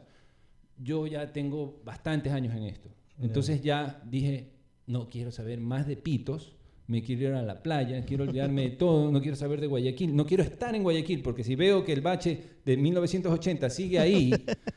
yo 0.77 1.07
ya 1.07 1.31
tengo 1.31 1.81
bastantes 1.83 2.33
años 2.33 2.55
en 2.55 2.63
esto. 2.63 2.89
Entonces 3.21 3.61
ya 3.61 4.01
dije, 4.05 4.51
no 4.87 5.09
quiero 5.09 5.31
saber 5.31 5.59
más 5.59 5.87
de 5.87 5.95
pitos, 5.95 6.55
me 6.87 7.01
quiero 7.01 7.29
ir 7.29 7.33
a 7.33 7.41
la 7.41 7.63
playa, 7.63 8.03
quiero 8.05 8.25
olvidarme 8.25 8.63
de 8.63 8.69
todo, 8.71 9.09
no 9.09 9.21
quiero 9.21 9.37
saber 9.37 9.61
de 9.61 9.67
Guayaquil, 9.67 10.15
no 10.15 10.25
quiero 10.25 10.43
estar 10.43 10.75
en 10.75 10.83
Guayaquil, 10.83 11.21
porque 11.21 11.43
si 11.43 11.55
veo 11.55 11.85
que 11.85 11.93
el 11.93 12.01
bache 12.01 12.39
de 12.65 12.75
1980 12.75 13.69
sigue 13.69 13.99
ahí, 13.99 14.33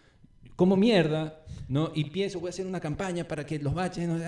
como 0.56 0.76
mierda, 0.76 1.42
¿no? 1.68 1.90
y 1.94 2.04
pienso, 2.10 2.38
voy 2.38 2.48
a 2.48 2.50
hacer 2.50 2.66
una 2.66 2.80
campaña 2.80 3.26
para 3.26 3.44
que 3.44 3.58
los 3.58 3.74
baches... 3.74 4.06
No, 4.06 4.18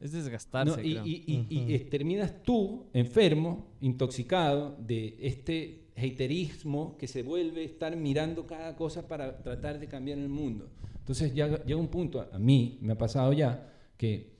es 0.00 0.12
desgastarse. 0.12 0.82
y, 0.84 1.78
terminas 1.90 2.42
tú 2.42 2.86
enfermo, 2.92 3.66
intoxicado 3.80 4.76
de 4.78 5.16
este 5.20 5.86
haterismo 5.96 6.96
que 6.98 7.08
se 7.08 7.22
vuelve 7.22 7.64
estar 7.64 7.96
mirando 7.96 8.46
cada 8.46 8.76
cosa 8.76 9.08
para 9.08 9.42
tratar 9.42 9.80
de 9.80 9.88
cambiar 9.88 10.18
el 10.18 10.28
mundo. 10.28 10.68
Entonces 10.98 11.34
ya 11.34 11.64
llega 11.64 11.80
un 11.80 11.88
punto, 11.88 12.26
a 12.32 12.38
mí 12.38 12.78
me 12.82 12.92
ha 12.92 12.98
pasado 12.98 13.32
ya, 13.32 13.72
que 13.96 14.36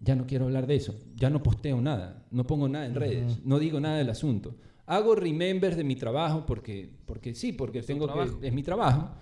ya 0.00 0.14
no 0.14 0.26
quiero 0.26 0.46
hablar 0.46 0.66
de 0.66 0.74
eso, 0.74 0.94
ya 1.14 1.30
no 1.30 1.42
posteo 1.42 1.80
nada, 1.80 2.26
no 2.30 2.44
pongo 2.44 2.68
nada 2.68 2.86
en 2.86 2.94
redes, 2.94 3.44
no 3.44 3.58
digo 3.58 3.80
nada 3.80 3.98
del 3.98 4.10
asunto. 4.10 4.56
Hago 4.86 5.14
remembers 5.14 5.76
de 5.76 5.84
mi 5.84 5.94
trabajo 5.94 6.44
porque, 6.44 6.90
porque 7.06 7.34
sí, 7.34 7.52
porque 7.52 7.82
tengo 7.82 8.12
que, 8.12 8.46
es 8.48 8.52
mi 8.52 8.62
trabajo, 8.62 9.12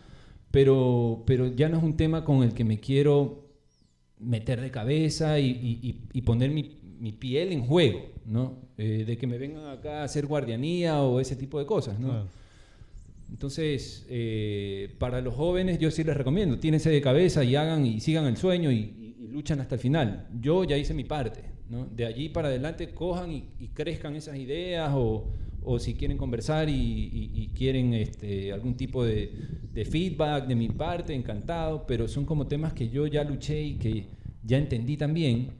pero, 0.50 1.22
pero 1.26 1.48
ya 1.48 1.68
no 1.68 1.76
es 1.76 1.84
un 1.84 1.96
tema 1.96 2.24
con 2.24 2.42
el 2.42 2.54
que 2.54 2.64
me 2.64 2.80
quiero 2.80 3.49
meter 4.20 4.60
de 4.60 4.70
cabeza 4.70 5.38
y, 5.38 6.22
poner 6.24 6.50
mi, 6.50 7.12
piel 7.12 7.52
en 7.52 7.62
juego, 7.62 8.06
¿no? 8.26 8.58
Eh, 8.76 9.04
de 9.06 9.16
que 9.16 9.26
me 9.26 9.38
vengan 9.38 9.66
acá 9.66 10.02
a 10.02 10.04
hacer 10.04 10.26
guardianía 10.26 11.02
o 11.02 11.20
ese 11.20 11.36
tipo 11.36 11.58
de 11.58 11.66
cosas, 11.66 11.98
¿no? 11.98 12.28
Entonces, 13.30 14.06
eh, 14.08 14.94
para 14.98 15.20
los 15.20 15.34
jóvenes 15.34 15.78
yo 15.78 15.90
sí 15.90 16.02
les 16.02 16.16
recomiendo, 16.16 16.58
tírense 16.58 16.90
de 16.90 17.00
cabeza 17.00 17.44
y 17.44 17.54
hagan 17.54 17.86
y 17.86 18.00
sigan 18.00 18.26
el 18.26 18.36
sueño 18.36 18.70
y, 18.70 18.96
luchan 19.30 19.60
hasta 19.60 19.76
el 19.76 19.80
final. 19.80 20.26
Yo 20.40 20.64
ya 20.64 20.76
hice 20.76 20.92
mi 20.92 21.04
parte, 21.04 21.42
¿no? 21.68 21.86
De 21.86 22.04
allí 22.04 22.28
para 22.30 22.48
adelante 22.48 22.92
cojan 22.92 23.30
y, 23.30 23.68
crezcan 23.72 24.16
esas 24.16 24.36
ideas 24.36 24.90
o, 24.92 25.28
o 25.62 25.78
si 25.78 25.94
quieren 25.94 26.16
conversar 26.16 26.68
y, 26.68 27.50
quieren 27.54 27.94
este, 27.94 28.52
algún 28.52 28.74
tipo 28.74 29.04
de, 29.04 29.32
feedback 29.90 30.46
de 30.46 30.54
mi 30.54 30.68
parte, 30.68 31.14
encantado, 31.14 31.86
pero 31.86 32.08
son 32.08 32.24
como 32.24 32.46
temas 32.46 32.72
que 32.72 32.88
yo 32.88 33.06
ya 33.06 33.24
luché 33.24 33.62
y 33.62 33.74
que 33.76 34.06
ya 34.42 34.58
entendí 34.58 34.96
también 34.96 35.52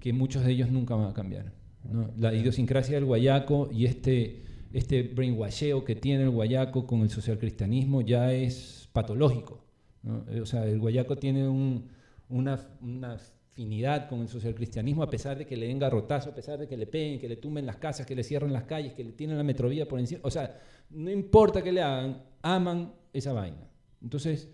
que 0.00 0.12
muchos 0.12 0.44
de 0.44 0.52
ellos 0.52 0.70
nunca 0.70 0.94
van 0.94 1.08
a 1.10 1.14
cambiar. 1.14 1.52
¿no? 1.90 2.10
La 2.18 2.34
idiosincrasia 2.34 2.96
del 2.96 3.04
guayaco 3.04 3.70
y 3.72 3.86
este, 3.86 4.42
este 4.72 5.02
brainwasheo 5.02 5.84
que 5.84 5.94
tiene 5.94 6.24
el 6.24 6.30
guayaco 6.30 6.86
con 6.86 7.00
el 7.02 7.10
socialcristianismo 7.10 8.00
ya 8.02 8.32
es 8.32 8.88
patológico. 8.92 9.64
¿no? 10.02 10.24
O 10.42 10.46
sea, 10.46 10.66
el 10.66 10.78
guayaco 10.80 11.16
tiene 11.16 11.48
un- 11.48 11.88
una, 12.28 12.58
una 12.80 13.18
afinidad 13.52 14.08
con 14.08 14.22
el 14.22 14.28
socialcristianismo 14.28 15.02
a 15.02 15.10
pesar 15.10 15.36
de 15.36 15.46
que 15.46 15.56
le 15.56 15.66
den 15.66 15.78
garrotazo, 15.78 16.30
a 16.30 16.34
pesar 16.34 16.58
de 16.58 16.66
que 16.66 16.76
le 16.76 16.86
peguen, 16.86 17.20
que 17.20 17.28
le 17.28 17.36
tumben 17.36 17.66
las 17.66 17.76
casas, 17.76 18.06
que 18.06 18.14
le 18.14 18.24
cierren 18.24 18.52
las 18.52 18.64
calles, 18.64 18.94
que 18.94 19.04
le 19.04 19.12
tienen 19.12 19.36
la 19.36 19.44
metrovía 19.44 19.86
por 19.86 20.00
encima. 20.00 20.20
O 20.24 20.30
sea, 20.30 20.58
no 20.90 21.10
importa 21.10 21.62
qué 21.62 21.70
le 21.70 21.82
hagan, 21.82 22.22
aman 22.40 22.94
esa 23.12 23.34
vaina. 23.34 23.68
Entonces, 24.02 24.48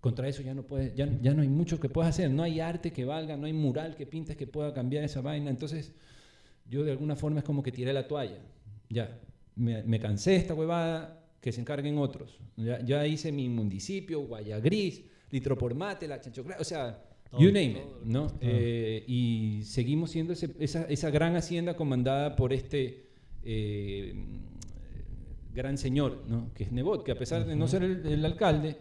contra 0.00 0.28
eso 0.28 0.42
ya 0.42 0.52
no, 0.52 0.64
puedes, 0.64 0.94
ya, 0.94 1.08
ya 1.22 1.32
no 1.32 1.40
hay 1.40 1.48
mucho 1.48 1.80
que 1.80 1.88
puedas 1.88 2.10
hacer. 2.10 2.30
No 2.30 2.42
hay 2.42 2.60
arte 2.60 2.92
que 2.92 3.06
valga, 3.06 3.38
no 3.38 3.46
hay 3.46 3.54
mural 3.54 3.96
que 3.96 4.04
pintes 4.04 4.36
que 4.36 4.46
pueda 4.46 4.74
cambiar 4.74 5.02
esa 5.04 5.22
vaina. 5.22 5.48
Entonces, 5.48 5.94
yo 6.68 6.84
de 6.84 6.90
alguna 6.90 7.16
forma 7.16 7.38
es 7.38 7.44
como 7.44 7.62
que 7.62 7.72
tiré 7.72 7.92
la 7.94 8.06
toalla. 8.06 8.38
Ya, 8.90 9.18
me, 9.56 9.98
cansé 9.98 10.36
esta 10.36 10.52
huevada, 10.52 11.24
que 11.40 11.52
se 11.52 11.60
encarguen 11.62 11.96
otros. 11.96 12.38
Ya, 12.56 12.84
ya 12.84 13.06
hice 13.06 13.32
mi 13.32 13.48
municipio, 13.48 14.20
Guayagris, 14.20 15.04
Litro 15.30 15.56
por 15.56 15.74
Mate, 15.74 16.06
la 16.06 16.20
Chanchocra, 16.20 16.58
o 16.60 16.64
sea, 16.64 17.02
you 17.38 17.50
name 17.52 17.70
it, 17.70 17.84
¿no? 18.04 18.26
Eh, 18.40 19.04
y 19.06 19.62
seguimos 19.64 20.10
siendo 20.10 20.32
ese- 20.32 20.54
esa, 20.58 20.84
esa 20.84 21.10
gran 21.10 21.36
hacienda 21.36 21.74
comandada 21.76 22.36
por 22.36 22.52
este 22.52 23.06
eh, 23.44 24.14
gran 25.54 25.76
señor, 25.78 26.24
¿no? 26.28 26.50
Que 26.54 26.64
es 26.64 26.72
Nebot, 26.72 27.04
que 27.04 27.12
a 27.12 27.18
pesar 27.18 27.44
de 27.46 27.56
no 27.56 27.68
ser 27.68 27.82
el, 27.82 28.06
el 28.06 28.24
alcalde, 28.24 28.76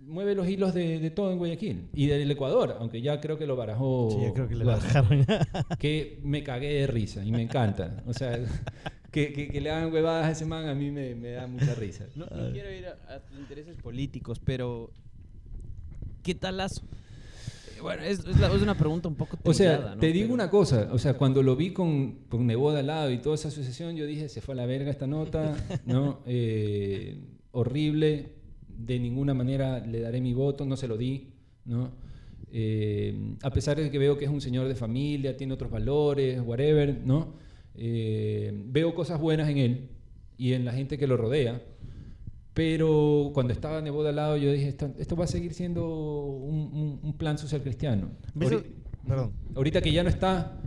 mueve 0.00 0.34
los 0.34 0.48
hilos 0.48 0.72
de, 0.72 1.00
de 1.00 1.10
todo 1.10 1.32
en 1.32 1.38
Guayaquil 1.38 1.88
y 1.94 2.06
del 2.06 2.30
Ecuador, 2.30 2.76
aunque 2.78 3.00
ya 3.02 3.20
creo 3.20 3.36
que 3.38 3.46
lo 3.46 3.56
barajó. 3.56 4.08
Sí, 4.12 4.18
yo 4.26 4.32
creo 4.34 4.48
que 4.48 4.54
le 4.54 4.64
Guaso 4.64 4.82
bajaron. 4.86 5.26
que 5.78 6.20
me 6.22 6.42
cagué 6.42 6.72
de 6.74 6.86
risa 6.86 7.24
y 7.24 7.32
me 7.32 7.42
encanta. 7.42 8.02
O 8.06 8.12
sea, 8.14 8.38
que, 9.10 9.32
que- 9.32 9.48
que 9.48 9.60
le 9.60 9.70
hagan 9.70 9.92
huevadas 9.92 10.26
a 10.26 10.30
ese 10.30 10.44
man 10.46 10.68
a 10.68 10.74
mí 10.74 10.90
me, 10.90 11.14
me 11.16 11.30
da 11.32 11.46
mucha 11.46 11.74
risa. 11.74 12.06
No, 12.14 12.26
no 12.26 12.52
quiero 12.52 12.70
ir 12.72 12.86
a, 12.86 12.92
a 13.14 13.22
intereses 13.38 13.76
políticos, 13.76 14.40
pero 14.44 14.90
¿qué 16.22 16.34
tal 16.34 16.58
Lazo? 16.58 16.82
Bueno, 17.82 18.02
es, 18.02 18.20
es 18.20 18.38
la- 18.40 18.52
es 18.54 18.62
una 18.62 18.76
pregunta 18.76 19.08
un 19.08 19.14
poco 19.14 19.38
O 19.44 19.52
sea, 19.54 19.94
¿no? 19.94 19.98
te 20.00 20.08
digo 20.12 20.24
Pero- 20.26 20.34
una 20.34 20.50
cosa, 20.50 20.88
o 20.92 20.98
sea, 20.98 21.14
cuando 21.14 21.42
lo 21.42 21.56
vi 21.56 21.72
con, 21.72 22.24
con 22.28 22.46
Neboda 22.46 22.80
al 22.80 22.86
lado 22.88 23.10
y 23.10 23.18
toda 23.18 23.34
esa 23.34 23.48
asociación, 23.48 23.96
yo 23.96 24.06
dije, 24.06 24.28
se 24.28 24.40
fue 24.40 24.54
a 24.54 24.56
la 24.56 24.66
verga 24.66 24.90
esta 24.90 25.06
nota, 25.06 25.56
¿no? 25.86 26.20
Eh, 26.26 27.18
horrible, 27.52 28.32
de 28.68 28.98
ninguna 28.98 29.32
manera 29.34 29.80
le 29.86 30.00
daré 30.00 30.20
mi 30.20 30.34
voto, 30.34 30.64
no 30.66 30.76
se 30.76 30.88
lo 30.88 30.96
di, 30.96 31.32
¿no? 31.64 31.92
Eh, 32.52 33.34
a 33.42 33.50
pesar 33.50 33.76
de 33.78 33.90
que 33.90 33.98
veo 33.98 34.16
que 34.18 34.24
es 34.26 34.30
un 34.30 34.40
señor 34.40 34.68
de 34.68 34.74
familia, 34.74 35.36
tiene 35.36 35.54
otros 35.54 35.70
valores, 35.70 36.40
whatever, 36.44 37.00
¿no? 37.04 37.34
Eh, 37.74 38.52
veo 38.66 38.94
cosas 38.94 39.20
buenas 39.20 39.48
en 39.50 39.58
él 39.58 39.88
y 40.38 40.52
en 40.52 40.64
la 40.64 40.72
gente 40.72 40.96
que 40.98 41.06
lo 41.06 41.16
rodea, 41.16 41.62
pero 42.56 43.32
cuando 43.34 43.52
estaba 43.52 43.82
Neboda 43.82 44.08
al 44.08 44.16
lado 44.16 44.36
yo 44.38 44.50
dije, 44.50 44.68
esto, 44.68 44.90
esto 44.98 45.14
va 45.14 45.24
a 45.24 45.28
seguir 45.28 45.52
siendo 45.52 45.86
un, 45.86 46.70
un- 46.72 47.00
un 47.02 47.12
plan 47.18 47.36
social 47.36 47.60
cristiano. 47.60 48.08
¿Ves? 48.34 48.50
Ahori- 48.50 48.64
Perdón. 49.06 49.32
Ahorita 49.54 49.82
que 49.82 49.92
ya 49.92 50.02
no 50.02 50.08
está, 50.08 50.58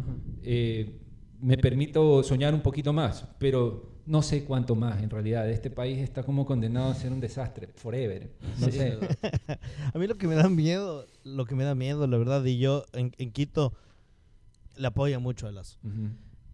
eh, 0.44 1.00
me 1.42 1.58
permito 1.58 2.22
soñar 2.22 2.54
un 2.54 2.62
poquito 2.62 2.94
más, 2.94 3.26
pero 3.40 3.90
no 4.06 4.22
sé 4.22 4.44
cuánto 4.44 4.76
más 4.76 5.02
en 5.02 5.10
realidad. 5.10 5.50
Este 5.50 5.72
país 5.72 5.98
está 5.98 6.22
como 6.22 6.46
condenado 6.46 6.92
a 6.92 6.94
ser 6.96 7.12
un 7.12 7.20
desastre, 7.20 7.70
forever. 7.76 8.34
No 8.60 8.68
Sí, 8.68 8.72
sé. 8.74 8.98
A 9.94 9.98
mí 9.98 10.06
lo 10.06 10.16
que 10.16 10.28
me 10.28 10.36
da 10.36 10.48
miedo, 10.48 11.08
lo 11.24 11.46
que 11.46 11.56
me 11.56 11.64
da 11.64 11.74
miedo, 11.74 12.06
la 12.06 12.18
verdad, 12.20 12.46
y 12.46 12.60
yo 12.60 12.86
en, 12.94 13.14
en 13.18 13.32
Quito 13.32 13.74
le 14.78 14.86
apoyo 14.88 15.20
mucho 15.20 15.48
a 15.48 15.52
Lazo. 15.52 15.80
Ujú. 15.84 16.10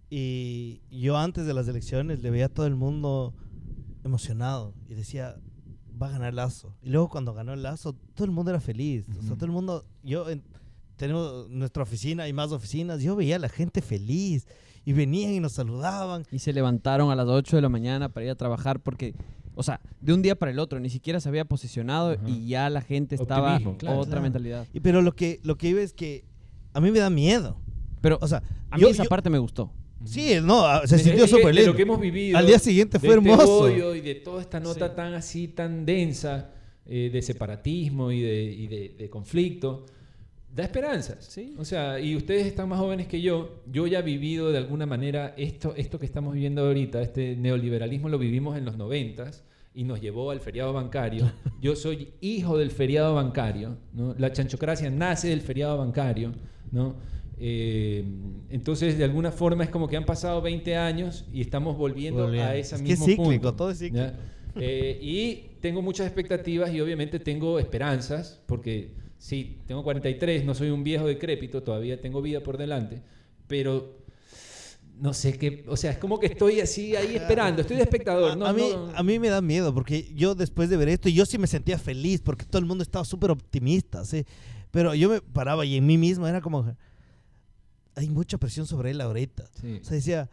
Y 0.10 0.80
yo 0.92 1.18
antes 1.18 1.46
de 1.46 1.54
las 1.54 1.68
elecciones 1.68 2.24
le 2.24 2.30
veía 2.32 2.46
a 2.46 2.50
todo 2.50 2.68
el 2.68 2.76
mundo 2.76 3.34
emocionado 4.06 4.74
y 4.88 4.94
decía, 4.94 5.36
va 6.02 6.08
a 6.08 6.12
ganar 6.12 6.34
Lazo. 6.34 6.76
Y 6.82 6.90
luego 6.90 7.10
cuando 7.10 7.34
ganó 7.34 7.54
el 7.54 7.64
Lazo, 7.64 7.94
todo 8.14 8.26
el 8.26 8.32
mundo 8.32 8.52
era 8.52 8.62
feliz. 8.62 9.06
O 9.20 9.22
sea, 9.24 9.36
todo 9.36 9.46
el 9.46 9.52
mundo, 9.52 9.86
yo 10.04 10.30
en- 10.30 10.44
tenemos 10.96 11.50
nuestra 11.50 11.84
oficina 11.84 12.28
y 12.28 12.34
más 12.34 12.52
oficinas, 12.52 13.02
yo 13.02 13.16
veía 13.16 13.36
a 13.36 13.40
la 13.40 13.50
gente 13.50 13.82
feliz 13.82 14.48
y 14.86 14.94
venían 14.94 15.32
y 15.34 15.40
nos 15.40 15.54
saludaban. 15.54 16.24
Y 16.32 16.40
se 16.40 16.54
levantaron 16.54 17.12
a 17.12 17.16
las 17.16 17.28
8 17.28 17.56
de 17.58 17.62
la 17.62 17.70
mañana 17.70 18.10
para 18.10 18.26
ir 18.26 18.32
a 18.32 18.36
trabajar 18.36 18.80
porque, 18.80 19.16
o 19.56 19.64
sea, 19.64 19.82
de 20.00 20.14
un 20.14 20.22
día 20.22 20.36
para 20.38 20.52
el 20.52 20.60
otro, 20.60 20.80
ni 20.80 20.90
siquiera 20.90 21.20
se 21.20 21.28
había 21.28 21.44
posicionado 21.46 22.12
Ajá. 22.12 22.30
y 22.30 22.48
ya 22.48 22.70
la 22.70 22.82
gente 22.82 23.16
estaba 23.16 23.54
Optimismo, 23.54 23.78
claro. 23.78 23.98
otra 23.98 24.10
Claro. 24.12 24.22
mentalidad. 24.24 24.68
Y, 24.74 24.80
pero 24.80 25.02
lo 25.02 25.14
que, 25.16 25.40
lo 25.44 25.58
que 25.58 25.70
iba 25.70 25.82
es 25.82 25.94
que 25.94 26.24
a 26.74 26.80
mí 26.80 26.92
me 26.92 27.00
da 27.00 27.10
miedo. 27.10 27.58
Pero 28.02 28.20
O 28.22 28.28
sea, 28.28 28.44
a 28.70 28.76
mí 28.76 28.82
yo- 28.84 28.90
esa 28.90 29.04
yo- 29.04 29.10
parte 29.10 29.30
me 29.32 29.40
gustó. 29.40 29.72
Sí, 30.04 30.36
no, 30.44 30.66
a- 30.66 30.86
se 30.86 31.00
sintió 31.00 31.26
súper 31.28 31.48
de 31.48 31.54
lindo. 31.54 31.72
lo 31.72 31.76
que 31.76 31.82
hemos 31.84 32.00
vivido. 32.00 32.38
Al 32.38 32.46
día 32.46 32.60
siguiente 32.60 32.98
de 32.98 33.08
fue 33.08 33.16
este 33.16 33.30
hermoso. 33.30 33.60
hoyo 33.62 33.96
y 33.96 34.02
de 34.02 34.16
toda 34.16 34.42
esta 34.42 34.60
nota 34.60 34.90
Sí. 34.90 34.94
tan 34.96 35.14
así, 35.14 35.48
tan 35.48 35.86
densa, 35.86 36.52
eh, 36.86 37.10
de 37.12 37.22
separatismo 37.22 38.12
y 38.12 38.22
de, 38.22 38.44
y 38.44 38.68
de- 38.68 38.96
de 38.98 39.10
conflicto, 39.10 39.86
da 40.54 40.64
esperanzas. 40.64 41.26
Sí. 41.26 41.56
O 41.58 41.66
sea, 41.66 42.00
y 42.00 42.16
ustedes 42.16 42.46
están 42.46 42.70
más 42.70 42.80
jóvenes 42.80 43.08
que 43.08 43.22
yo. 43.22 43.64
Yo 43.72 43.88
ya 43.88 44.00
he 44.00 44.04
vivido 44.04 44.52
de 44.52 44.58
alguna 44.60 44.86
manera 44.86 45.34
esto, 45.38 45.74
esto 45.76 45.98
que 46.00 46.06
estamos 46.06 46.34
viviendo 46.34 46.66
ahorita, 46.66 47.02
este 47.02 47.36
neoliberalismo 47.36 48.08
lo 48.10 48.18
vivimos 48.20 48.58
en 48.58 48.66
los 48.66 48.78
noventas 48.78 49.44
y 49.74 49.84
nos 49.84 50.00
llevó 50.00 50.32
al 50.32 50.40
feriado 50.40 50.72
bancario. 50.72 51.30
Yo 51.62 51.76
soy 51.76 52.10
hijo 52.22 52.58
del 52.58 52.72
feriado 52.72 53.16
bancario, 53.16 53.78
¿no? 53.94 54.14
La 54.18 54.32
chanchocracia 54.32 54.90
nace 54.90 55.28
del 55.30 55.42
feriado 55.42 55.78
bancario, 55.78 56.34
¿no? 56.72 56.96
Eh, 57.38 58.04
entonces, 58.50 58.98
de 58.98 59.04
alguna 59.04 59.32
forma 59.32 59.64
es 59.64 59.70
como 59.70 59.88
que 59.88 59.98
han 59.98 60.06
pasado 60.06 60.42
20 60.42 60.76
años 60.78 61.26
y 61.34 61.42
estamos 61.42 61.78
volviendo, 61.78 62.24
Volviendo. 62.24 62.50
a 62.50 62.56
ese 62.56 62.76
Es 62.76 62.82
que 62.82 62.94
es 62.94 63.00
mismo 63.00 63.06
cíclico, 63.06 63.30
punto, 63.32 63.54
todo 63.56 63.72
es 63.72 63.80
cíclico. 63.80 64.08
Eh, 64.58 64.98
y 65.02 65.58
tengo 65.60 65.82
muchas 65.82 66.08
expectativas 66.08 66.74
y 66.74 66.80
obviamente 66.80 67.20
tengo 67.20 67.60
esperanzas, 67.60 68.40
porque 68.46 68.92
sí, 69.18 69.58
tengo 69.68 69.84
43, 69.84 70.46
no 70.46 70.54
soy 70.56 70.70
un 70.70 70.84
viejo 70.84 71.06
decrépito, 71.08 71.62
todavía 71.62 72.00
tengo 72.00 72.22
vida 72.22 72.42
por 72.42 72.58
delante, 72.58 73.02
pero 73.48 73.98
no 74.98 75.14
sé 75.14 75.38
qué, 75.38 75.66
o 75.68 75.76
sea, 75.76 75.92
es 75.92 75.98
como 75.98 76.18
que 76.22 76.28
estoy 76.28 76.62
así 76.62 76.96
ahí 76.96 77.18
esperando, 77.18 77.60
estoy 77.62 77.76
de 77.76 77.84
espectador. 77.84 78.32
A, 78.32 78.36
no, 78.38 78.46
a 78.46 78.54
mí, 78.54 78.62
no- 78.74 78.92
a 78.96 79.04
mí 79.04 79.20
me 79.20 79.28
da 79.28 79.42
miedo 79.42 79.74
porque 79.74 80.10
yo 80.16 80.36
después 80.36 80.70
de 80.70 80.78
ver 80.78 80.88
esto, 80.88 81.10
yo 81.10 81.26
sí 81.26 81.38
me 81.38 81.48
sentía 81.48 81.78
feliz 81.78 82.22
porque 82.22 82.46
todo 82.46 82.60
el 82.60 82.66
mundo 82.66 82.82
estaba 82.82 83.04
súper 83.04 83.32
optimista, 83.32 84.06
¿sí? 84.06 84.24
Pero 84.72 84.96
yo 84.96 85.10
me 85.10 85.20
paraba 85.22 85.66
y 85.66 85.76
en 85.76 85.86
mí 85.86 85.98
mismo 85.98 86.26
era 86.30 86.40
como, 86.40 86.74
hay 87.96 88.10
mucha 88.10 88.38
presión 88.38 88.66
sobre 88.68 88.92
él 88.92 89.02
ahorita. 89.02 89.50
Sí. 89.62 89.80
O 89.82 89.86
sea, 89.86 89.96
decía, 89.96 90.30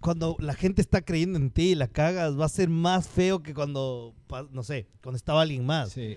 cuando 0.00 0.36
la 0.40 0.54
gente 0.54 0.80
está 0.82 1.02
creyendo 1.02 1.38
en 1.38 1.50
ti 1.50 1.70
y 1.70 1.74
la 1.74 1.86
cagas, 1.88 2.38
va 2.38 2.46
a 2.46 2.48
ser 2.48 2.68
más 2.68 3.06
feo 3.08 3.42
que 3.42 3.54
cuando, 3.54 4.14
no 4.50 4.62
sé, 4.62 4.88
cuando 5.02 5.16
estaba 5.16 5.42
alguien 5.42 5.64
más. 5.64 5.92
Sí. 5.92 6.16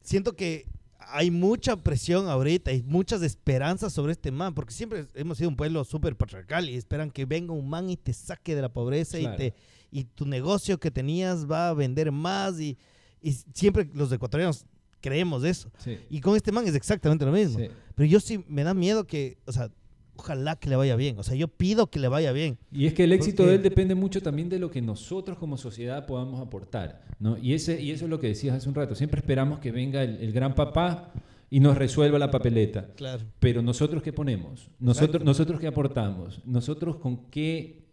Siento 0.00 0.34
que 0.34 0.66
hay 0.98 1.30
mucha 1.30 1.76
presión 1.76 2.28
ahorita 2.28 2.72
y 2.72 2.82
muchas 2.82 3.22
esperanzas 3.22 3.92
sobre 3.92 4.12
este 4.12 4.30
man, 4.32 4.54
porque 4.54 4.72
siempre 4.72 5.06
hemos 5.14 5.38
sido 5.38 5.50
un 5.50 5.56
pueblo 5.56 5.84
súper 5.84 6.16
patriarcal 6.16 6.68
y 6.70 6.74
esperan 6.76 7.10
que 7.10 7.24
venga 7.26 7.52
un 7.52 7.68
man 7.68 7.90
y 7.90 7.96
te 7.96 8.12
saque 8.12 8.54
de 8.54 8.62
la 8.62 8.72
pobreza 8.72 9.18
Claro. 9.18 9.34
y, 9.34 9.36
te, 9.36 9.54
y 9.90 10.04
tu 10.04 10.24
negocio 10.26 10.78
que 10.80 10.90
tenías 10.90 11.48
va 11.50 11.68
a 11.68 11.74
vender 11.74 12.10
más 12.10 12.58
y, 12.60 12.76
y 13.20 13.32
siempre 13.54 13.88
los 13.94 14.10
ecuatorianos 14.10 14.64
creemos 15.00 15.44
eso. 15.44 15.70
Sí. 15.78 15.98
Y 16.10 16.20
con 16.20 16.34
este 16.36 16.50
man 16.50 16.66
es 16.66 16.74
exactamente 16.74 17.24
lo 17.24 17.32
mismo. 17.32 17.58
Sí. 17.58 17.68
Pero 17.94 18.08
yo 18.08 18.18
sí 18.18 18.44
me 18.48 18.64
da 18.64 18.74
miedo 18.74 19.06
que, 19.06 19.38
o 19.46 19.52
sea, 19.52 19.70
ojalá 20.16 20.56
que 20.56 20.68
le 20.68 20.76
vaya 20.76 20.96
bien. 20.96 21.18
O 21.18 21.22
sea, 21.22 21.34
yo 21.36 21.48
pido 21.48 21.88
que 21.88 21.98
le 21.98 22.08
vaya 22.08 22.32
bien. 22.32 22.58
Y 22.72 22.86
es 22.86 22.94
que 22.94 23.04
el 23.04 23.12
éxito 23.12 23.38
Porque- 23.38 23.50
de 23.50 23.56
él 23.56 23.62
depende 23.62 23.94
mucho 23.94 24.20
también 24.22 24.48
de 24.48 24.58
lo 24.58 24.70
que 24.70 24.82
nosotros 24.82 25.38
como 25.38 25.56
sociedad 25.56 26.06
podamos 26.06 26.40
aportar. 26.40 27.04
¿no? 27.18 27.38
Y, 27.38 27.54
ese, 27.54 27.80
y 27.80 27.90
eso 27.90 28.04
es 28.04 28.10
lo 28.10 28.20
que 28.20 28.28
decías 28.28 28.56
hace 28.56 28.68
un 28.68 28.74
rato. 28.74 28.94
Siempre 28.94 29.20
esperamos 29.20 29.58
que 29.60 29.72
venga 29.72 30.02
el, 30.02 30.16
el 30.16 30.32
gran 30.32 30.54
papá 30.54 31.12
y 31.48 31.60
nos 31.60 31.78
resuelva 31.78 32.18
la 32.18 32.30
papeleta. 32.30 32.88
Claro. 32.96 33.22
Pero 33.38 33.62
nosotros 33.62 34.02
qué 34.02 34.12
ponemos? 34.12 34.68
Nosotros, 34.80 35.24
nosotros 35.24 35.60
qué 35.60 35.66
aportamos? 35.68 36.40
Nosotros 36.44 36.96
con 36.96 37.30
qué, 37.30 37.86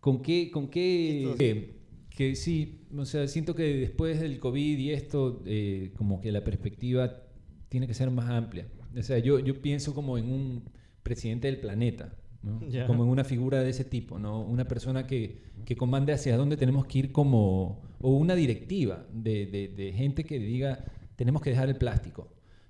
con 0.00 0.22
qué, 0.22 0.50
con 0.50 0.68
qué, 0.68 1.22
Esto- 1.24 1.36
que, 1.38 1.76
que 2.10 2.34
sí, 2.36 2.82
o 2.96 3.04
sea, 3.04 3.26
siento 3.28 3.54
que 3.54 3.62
después 3.64 4.20
del 4.20 4.38
COVID 4.38 4.78
y 4.78 4.90
esto, 4.92 5.42
eh, 5.46 5.92
como 5.96 6.20
que 6.20 6.30
la 6.32 6.44
perspectiva 6.44 7.22
tiene 7.68 7.86
que 7.86 7.94
ser 7.94 8.10
más 8.10 8.28
amplia. 8.30 8.68
O 8.96 9.02
sea, 9.02 9.18
yo, 9.18 9.38
yo 9.40 9.60
pienso 9.60 9.92
como 9.94 10.16
en 10.16 10.30
un 10.30 10.62
presidente 11.08 11.46
del 11.48 11.58
planeta, 11.60 12.06
como 12.86 13.02
en 13.04 13.10
una 13.10 13.24
figura 13.24 13.58
de 13.62 13.70
ese 13.70 13.84
tipo, 13.84 14.18
¿no? 14.18 14.40
Una 14.42 14.64
persona 14.66 15.06
que, 15.06 15.20
que 15.64 15.74
comande 15.76 16.12
hacia 16.12 16.36
dónde 16.36 16.56
tenemos 16.56 16.86
que 16.86 16.98
ir 17.00 17.12
como, 17.12 17.80
o 18.00 18.10
una 18.24 18.34
directiva 18.34 18.96
de, 19.12 19.46
de- 19.46 19.68
de 19.68 19.92
gente 19.92 20.24
que 20.24 20.38
diga, 20.38 20.84
tenemos 21.16 21.40
que 21.42 21.50
dejar 21.50 21.68
el 21.68 21.76
plástico, 21.76 22.28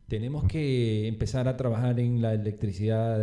tenemos 0.09 0.45
que 0.45 1.09
empezar 1.09 1.49
a 1.49 1.57
trabajar 1.57 1.99
en 2.01 2.21
la 2.23 2.33
electricidad 2.35 3.19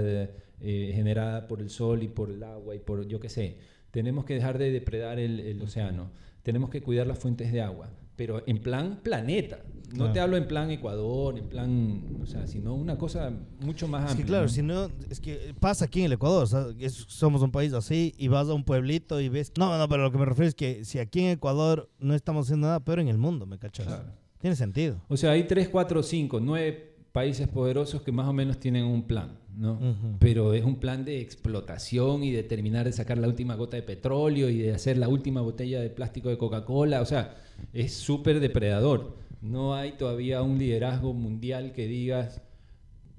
eh, 0.65 0.91
generada 0.93 1.47
por 1.47 1.59
el 1.61 1.69
sol 1.69 2.03
y 2.03 2.07
por 2.07 2.29
el 2.29 2.43
agua 2.43 2.75
y 2.75 2.79
por 2.79 3.07
yo 3.07 3.19
qué 3.19 3.29
sé, 3.29 3.57
tenemos 3.91 4.25
que 4.25 4.33
dejar 4.35 4.57
de 4.57 4.69
depredar 4.71 5.17
el, 5.19 5.39
el 5.39 5.61
océano, 5.61 6.09
tenemos 6.43 6.69
que 6.69 6.81
cuidar 6.81 7.07
las 7.07 7.19
fuentes 7.19 7.51
de 7.53 7.61
agua, 7.61 7.89
pero 8.15 8.43
en 8.47 8.59
plan 8.59 8.99
planeta. 9.03 9.59
No 9.91 9.97
Claro. 9.97 10.13
te 10.13 10.19
hablo 10.21 10.37
en 10.37 10.47
plan 10.47 10.71
Ecuador, 10.71 11.37
en 11.37 11.49
plan, 11.49 12.17
o 12.19 12.25
sea, 12.25 12.47
sino 12.47 12.73
una 12.73 12.97
cosa 12.97 13.31
mucho 13.59 13.87
más 13.87 14.05
Es 14.05 14.09
amplia. 14.11 14.25
que 14.25 14.27
claro, 14.27 14.49
si 14.49 14.63
no, 14.63 14.89
es 15.09 15.19
que 15.19 15.53
pasa 15.59 15.85
aquí 15.85 15.99
en 15.99 16.05
el 16.07 16.13
Ecuador, 16.13 16.43
o 16.43 16.47
sea, 16.47 16.65
es- 16.79 17.05
somos 17.09 17.43
un 17.43 17.51
país 17.51 17.73
así 17.73 18.11
y 18.17 18.27
vas 18.27 18.49
a 18.49 18.53
un 18.55 18.63
pueblito 18.63 19.21
y 19.21 19.29
ves... 19.29 19.51
No, 19.55 19.77
no, 19.77 19.87
pero 19.87 20.01
lo 20.01 20.11
que 20.11 20.17
me 20.17 20.25
refiero 20.25 20.47
es 20.49 20.55
que 20.55 20.83
si 20.83 20.97
aquí 20.97 21.19
en 21.19 21.31
Ecuador 21.33 21.91
no 21.99 22.15
estamos 22.15 22.47
haciendo 22.47 22.65
nada, 22.67 22.79
pero 22.79 23.03
en 23.03 23.07
el 23.07 23.19
mundo, 23.19 23.45
¿me 23.45 23.59
cachas? 23.59 23.85
Claro. 23.85 24.05
Tiene 24.39 24.55
sentido. 24.55 24.99
O 25.09 25.15
sea, 25.15 25.29
hay 25.31 25.43
tres, 25.43 25.69
cuatro, 25.69 26.01
cinco, 26.01 26.39
nueve 26.39 26.95
países 27.11 27.47
poderosos 27.47 28.01
que 28.01 28.11
más 28.11 28.27
o 28.27 28.33
menos 28.33 28.59
tienen 28.59 28.85
un 28.85 29.03
plan, 29.03 29.37
¿no? 29.57 29.79
Pero 30.19 30.53
es 30.53 30.63
un 30.63 30.77
plan 30.77 31.05
de 31.05 31.19
explotación 31.21 32.23
y 32.23 32.31
de 32.31 32.43
terminar 32.43 32.85
de 32.85 32.91
sacar 32.91 33.17
la 33.17 33.27
última 33.27 33.55
gota 33.55 33.75
de 33.77 33.83
petróleo 33.83 34.49
y 34.49 34.59
de 34.59 34.73
hacer 34.73 34.97
la 34.97 35.07
última 35.07 35.41
botella 35.41 35.79
de 35.81 35.89
plástico 35.89 36.29
de 36.29 36.37
Coca-Cola. 36.37 37.01
O 37.01 37.05
sea, 37.05 37.35
es 37.73 37.93
súper 37.93 38.39
depredador. 38.39 39.17
No 39.41 39.75
hay 39.75 39.93
todavía 39.93 40.41
un 40.41 40.57
liderazgo 40.57 41.13
mundial 41.13 41.73
que 41.73 41.87
digas, 41.87 42.41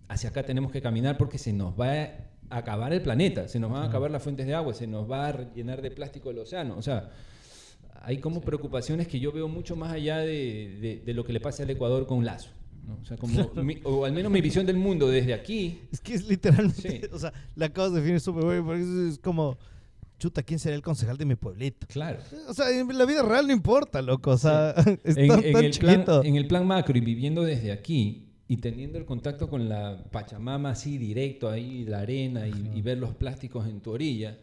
hacia 0.09 0.31
acá 0.31 0.43
tenemos 0.45 0.73
que 0.73 0.81
caminar 0.83 1.19
porque 1.19 1.39
se 1.39 1.53
nos 1.53 1.79
va 1.79 1.93
a 2.51 2.59
acabar 2.59 2.93
el 2.93 3.03
planeta, 3.03 3.49
se 3.49 3.59
nos 3.59 3.71
van 3.71 3.83
a 3.83 3.87
acabar 3.87 4.11
las 4.11 4.23
fuentes 4.23 4.47
de 4.47 4.55
agua, 4.55 4.75
se 4.75 4.87
nos 4.87 5.11
va 5.11 5.29
a 5.29 5.55
llenar 5.55 5.83
de 5.83 5.91
plástico 5.91 6.31
el 6.31 6.39
océano. 6.39 6.77
O 6.77 6.83
sea, 6.83 7.11
hay 8.03 8.19
como 8.19 8.41
preocupaciones 8.41 9.09
que 9.09 9.19
yo 9.21 9.33
veo 9.33 9.49
mucho 9.49 9.77
más 9.77 9.93
allá 9.93 10.19
de, 10.19 10.79
de- 10.81 11.03
de 11.05 11.15
lo 11.15 11.25
que 11.25 11.33
le 11.33 11.41
pasa 11.41 11.63
al 11.63 11.71
Ecuador 11.71 12.07
con 12.07 12.25
Lazo. 12.25 12.51
¿No? 12.87 12.99
O 13.01 13.05
sea, 13.05 13.17
como 13.17 13.51
mi- 13.63 13.79
o 13.85 14.05
al 14.05 14.13
menos 14.13 14.31
mi 14.31 14.41
visión 14.41 14.67
del 14.67 14.77
mundo 14.77 15.09
desde 15.09 15.35
aquí. 15.35 15.81
Es 15.93 16.01
que 16.01 16.15
es 16.15 16.27
literalmente, 16.29 17.01
Sí. 17.01 17.07
o 17.13 17.19
sea, 17.19 17.33
la 17.57 17.67
acabas 17.67 17.93
de 17.93 18.01
definir 18.01 18.21
súper 18.21 18.45
bien, 18.45 18.65
porque 18.65 19.09
es, 19.09 19.19
como, 19.19 19.57
chuta, 20.19 20.43
¿quién 20.43 20.59
será 20.59 20.75
el 20.77 20.83
concejal 20.83 21.17
de 21.19 21.25
mi 21.25 21.35
pueblito? 21.35 21.87
Claro. 21.89 22.19
O 22.49 22.55
sea, 22.55 22.71
en 22.71 22.87
la 22.97 23.05
vida 23.05 23.23
real 23.23 23.47
no 23.47 23.53
importa, 23.53 24.01
loco, 24.03 24.31
o 24.33 24.39
sea, 24.39 24.71
es 25.05 25.17
En, 25.17 25.29
tan, 25.29 25.45
en 25.45 25.53
tan 25.53 25.65
el 25.65 25.79
plan, 25.79 26.05
en 26.25 26.37
el 26.37 26.47
plan 26.47 26.67
macro 26.67 26.97
y 26.97 27.01
viviendo 27.01 27.43
desde 27.43 27.73
aquí 27.73 28.29
y 28.47 28.59
teniendo 28.59 28.99
el 28.99 29.07
contacto 29.07 29.49
con 29.49 29.69
la 29.69 30.05
Pachamama 30.11 30.71
así 30.71 30.99
directo 30.99 31.49
ahí, 31.49 31.85
la 31.87 32.01
arena 32.01 32.47
y, 32.47 32.73
y 32.75 32.83
ver 32.83 32.99
los 32.99 33.15
plásticos 33.15 33.67
en 33.67 33.81
tu 33.81 33.91
orilla, 33.93 34.39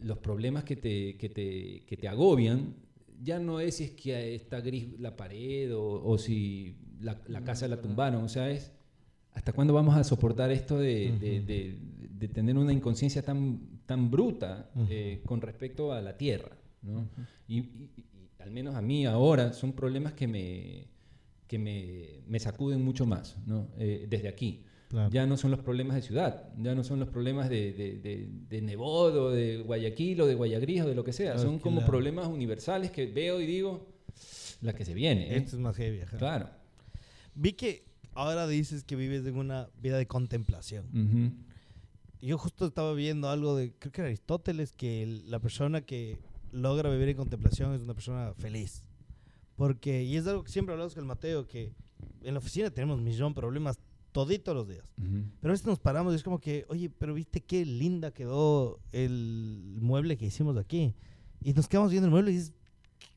los 0.00 0.18
problemas 0.18 0.64
que 0.64 0.76
te, 0.76 1.16
que 1.16 1.28
te, 1.28 1.84
que 1.86 1.96
te 1.96 2.08
agobian 2.08 2.74
ya 3.20 3.38
no 3.40 3.58
es 3.60 3.76
si 3.76 3.84
es 3.84 3.90
que 3.90 4.34
está 4.36 4.60
gris 4.60 4.98
la 5.00 5.16
pared 5.16 5.74
o, 5.76 6.02
o 6.04 6.16
si 6.18 6.76
la, 7.00 7.20
la 7.26 7.42
casa 7.44 7.68
la 7.68 7.80
tumbaron, 7.80 8.22
o 8.24 8.28
sea, 8.28 8.50
es 8.50 8.72
hasta 9.34 9.52
cuándo 9.52 9.72
vamos 9.74 9.96
a 9.96 10.02
soportar 10.04 10.50
esto 10.50 10.78
de, 10.78 11.12
de- 11.20 11.40
de- 11.42 11.78
de 12.18 12.28
tener 12.28 12.56
una 12.58 12.72
inconsciencia 12.72 13.22
tan, 13.22 13.60
tan 13.86 14.10
bruta 14.10 14.70
eh, 14.88 15.22
con 15.24 15.40
respecto 15.40 15.92
a 15.92 16.00
la 16.02 16.16
tierra, 16.16 16.56
¿no? 16.82 17.08
y, 17.46 17.58
y- 17.58 17.90
y 17.96 18.28
al 18.40 18.50
menos 18.50 18.74
a 18.74 18.82
mí 18.82 19.06
ahora 19.06 19.52
son 19.52 19.72
problemas 19.72 20.14
que 20.14 20.26
me, 20.26 20.86
que 21.46 21.58
me, 21.58 22.20
me 22.26 22.38
sacuden 22.40 22.84
mucho 22.84 23.06
más, 23.06 23.36
¿no? 23.46 23.68
Eh, 23.78 24.06
desde 24.08 24.28
aquí. 24.28 24.64
Claro. 24.88 25.10
Ya 25.12 25.26
no 25.26 25.36
son 25.36 25.50
los 25.50 25.60
problemas 25.60 25.96
de 25.96 26.02
ciudad, 26.02 26.48
ya 26.58 26.74
no 26.74 26.82
son 26.82 26.98
los 26.98 27.08
problemas 27.10 27.50
de, 27.50 27.72
de, 27.74 27.98
de, 27.98 28.28
de 28.48 28.60
de 28.62 29.62
Guayaquil 29.62 30.20
o 30.22 30.26
de 30.26 30.34
Guayagris 30.34 30.80
o 30.82 30.88
de 30.88 30.94
lo 30.94 31.04
que 31.04 31.12
sea. 31.12 31.34
Claro, 31.34 31.46
son 31.48 31.58
como 31.58 31.76
claro. 31.80 31.90
problemas 31.92 32.26
universales 32.26 32.90
que 32.90 33.06
veo 33.06 33.38
y 33.40 33.46
digo, 33.46 33.86
la 34.62 34.72
que 34.72 34.84
se 34.86 34.94
viene. 34.94 35.30
¿eh? 35.34 35.36
Esto 35.36 35.56
es 35.56 35.60
más 35.62 35.76
heavy. 35.76 36.00
Claro. 36.16 36.48
Vi 37.40 37.52
que 37.52 37.84
ahora 38.14 38.46
dices 38.48 38.82
que 38.82 38.96
vives 38.96 39.24
en 39.26 39.36
una 39.36 39.68
vida 39.80 39.96
de 39.96 40.06
contemplación. 40.06 40.86
Ujú. 40.92 41.32
Yo 42.20 42.36
justo 42.36 42.66
estaba 42.66 42.92
viendo 42.94 43.28
algo 43.28 43.54
de, 43.54 43.72
creo 43.78 43.92
que 43.92 44.00
era 44.00 44.08
Aristóteles, 44.08 44.72
que 44.72 45.04
el- 45.04 45.30
la 45.30 45.38
persona 45.38 45.80
que 45.82 46.18
logra 46.50 46.90
vivir 46.90 47.10
en 47.10 47.16
contemplación 47.16 47.74
es 47.74 47.82
una 47.82 47.94
persona 47.94 48.32
feliz. 48.34 48.82
Porque, 49.54 50.02
y 50.02 50.16
es 50.16 50.26
algo 50.26 50.42
que 50.42 50.50
siempre 50.50 50.72
hablamos 50.72 50.94
con 50.94 51.02
el 51.04 51.06
Mateo, 51.08 51.46
que 51.46 51.72
en 52.24 52.34
la 52.34 52.38
oficina 52.38 52.70
tenemos 52.70 53.00
millón 53.00 53.32
de 53.34 53.40
problemas 53.40 53.78
toditos 54.10 54.54
los 54.54 54.66
días. 54.68 54.92
Ujú. 54.98 55.22
Pero 55.40 55.50
a 55.50 55.54
veces 55.54 55.66
nos 55.66 55.78
paramos 55.78 56.12
y 56.12 56.16
es 56.16 56.24
como 56.24 56.40
que, 56.40 56.64
oye, 56.68 56.90
pero 56.90 57.14
viste 57.14 57.40
qué 57.40 57.64
linda 57.64 58.10
quedó 58.10 58.80
el 58.90 59.78
mueble 59.80 60.16
que 60.16 60.26
hicimos 60.26 60.56
aquí. 60.56 60.94
Y 61.44 61.52
nos 61.52 61.68
quedamos 61.68 61.92
viendo 61.92 62.06
el 62.06 62.10
mueble 62.10 62.32
y 62.32 62.34
dices, 62.34 62.52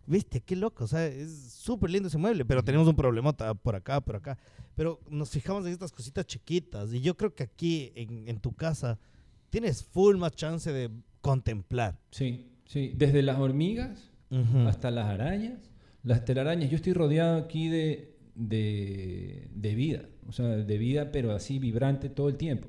viste, 0.05 0.41
qué 0.41 0.55
loco. 0.55 0.84
O 0.84 0.88
sea, 0.88 1.05
es 1.05 1.32
súper 1.53 1.89
lindo 1.89 2.07
ese 2.07 2.17
mueble, 2.17 2.45
pero 2.45 2.63
tenemos 2.63 2.88
un 2.88 2.95
problema 2.95 3.34
por 3.34 3.75
acá, 3.75 4.01
por 4.01 4.15
acá. 4.15 4.38
Pero 4.75 4.99
nos 5.09 5.29
fijamos 5.29 5.65
en 5.65 5.71
estas 5.73 5.91
cositas 5.91 6.25
chiquitas. 6.25 6.93
Y 6.93 7.01
yo 7.01 7.15
creo 7.15 7.34
que 7.34 7.43
aquí, 7.43 7.91
en, 7.95 8.27
en 8.27 8.39
tu 8.39 8.53
casa, 8.53 8.99
tienes 9.49 9.84
full 9.84 10.15
más 10.17 10.34
chance 10.36 10.71
de 10.71 10.89
contemplar. 11.21 11.99
Sí, 12.11 12.51
sí. 12.65 12.93
Desde 12.95 13.21
las 13.21 13.39
hormigas 13.39 14.09
Ujú. 14.29 14.67
hasta 14.67 14.91
las 14.91 15.07
arañas, 15.07 15.59
las 16.03 16.25
telarañas. 16.25 16.69
Yo 16.69 16.75
estoy 16.77 16.93
rodeado 16.93 17.38
aquí 17.38 17.67
de, 17.69 18.15
de, 18.36 19.47
de 19.53 19.75
vida, 19.75 20.05
o 20.27 20.32
sea, 20.32 20.47
de 20.47 20.77
vida, 20.77 21.11
pero 21.11 21.32
así 21.34 21.59
vibrante 21.59 22.09
todo 22.09 22.29
el 22.29 22.38
tiempo. 22.38 22.67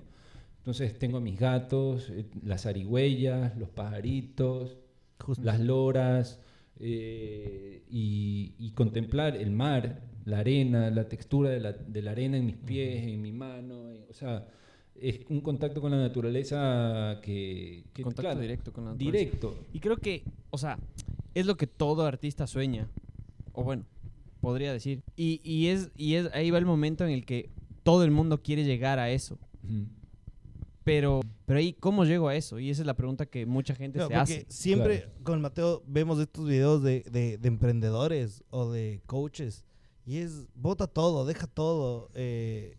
Entonces 0.58 0.96
tengo 0.98 1.18
a 1.18 1.20
mis 1.20 1.38
gatos, 1.40 2.08
eh, 2.10 2.26
las 2.44 2.62
zarigüeyas, 2.62 3.56
los 3.56 3.68
pajaritos, 3.70 4.76
Justo. 5.18 5.42
las 5.44 5.58
loras, 5.60 6.40
eh, 6.78 7.82
y, 7.90 8.54
y 8.58 8.70
contemplar 8.72 9.36
el 9.36 9.50
mar, 9.50 10.02
la 10.24 10.38
arena, 10.38 10.90
la 10.90 11.08
textura 11.08 11.50
de 11.50 11.60
la, 11.60 11.72
de 11.72 12.02
la 12.02 12.12
arena 12.12 12.36
en 12.36 12.46
mis 12.46 12.56
pies, 12.56 13.04
en 13.06 13.20
mi 13.20 13.32
mano, 13.32 13.92
o 14.08 14.14
sea, 14.14 14.46
es 14.94 15.20
un 15.28 15.40
contacto 15.40 15.80
con 15.80 15.90
la 15.90 15.98
naturaleza 15.98 17.20
que... 17.22 17.84
que, 17.92 18.02
Contacto 18.02 18.22
claro, 18.22 18.40
directo 18.40 18.72
con 18.72 18.84
la 18.84 18.92
naturaleza. 18.92 19.24
Directo. 19.24 19.56
Y 19.72 19.80
creo 19.80 19.96
que, 19.96 20.22
o 20.50 20.58
sea, 20.58 20.78
es 21.34 21.46
lo 21.46 21.56
que 21.56 21.66
todo 21.66 22.06
artista 22.06 22.46
sueña. 22.46 22.88
O 23.52 23.64
bueno, 23.64 23.84
podría 24.40 24.72
decir. 24.72 25.02
Y, 25.16 25.40
y 25.42 25.68
es, 25.68 25.90
y 25.96 26.14
es 26.14 26.32
ahí 26.34 26.50
va 26.50 26.58
el 26.58 26.66
momento 26.66 27.04
en 27.04 27.10
el 27.10 27.24
que 27.24 27.50
todo 27.82 28.04
el 28.04 28.10
mundo 28.10 28.42
quiere 28.42 28.64
llegar 28.64 28.98
a 28.98 29.10
eso. 29.10 29.38
Ujú. 29.64 29.86
Pero, 30.84 31.20
pero 31.46 31.58
ahí, 31.60 31.72
¿cómo 31.74 32.04
llego 32.04 32.28
a 32.28 32.34
eso? 32.34 32.58
Y 32.58 32.70
esa 32.70 32.82
es 32.82 32.86
la 32.86 32.94
pregunta 32.94 33.26
que 33.26 33.46
mucha 33.46 33.74
gente 33.74 33.98
se 33.98 34.04
porque 34.04 34.16
hace. 34.16 34.46
siempre 34.48 35.02
Claro. 35.02 35.12
con 35.24 35.40
Mateo 35.40 35.82
vemos 35.86 36.18
estos 36.18 36.46
videos 36.48 36.82
de, 36.82 37.04
de- 37.10 37.38
de 37.38 37.48
emprendedores 37.48 38.42
o 38.50 38.70
de 38.72 39.00
coaches 39.06 39.64
y 40.04 40.18
es 40.18 40.48
bota 40.54 40.86
todo, 40.88 41.24
deja 41.24 41.46
todo, 41.46 42.10
eh, 42.14 42.76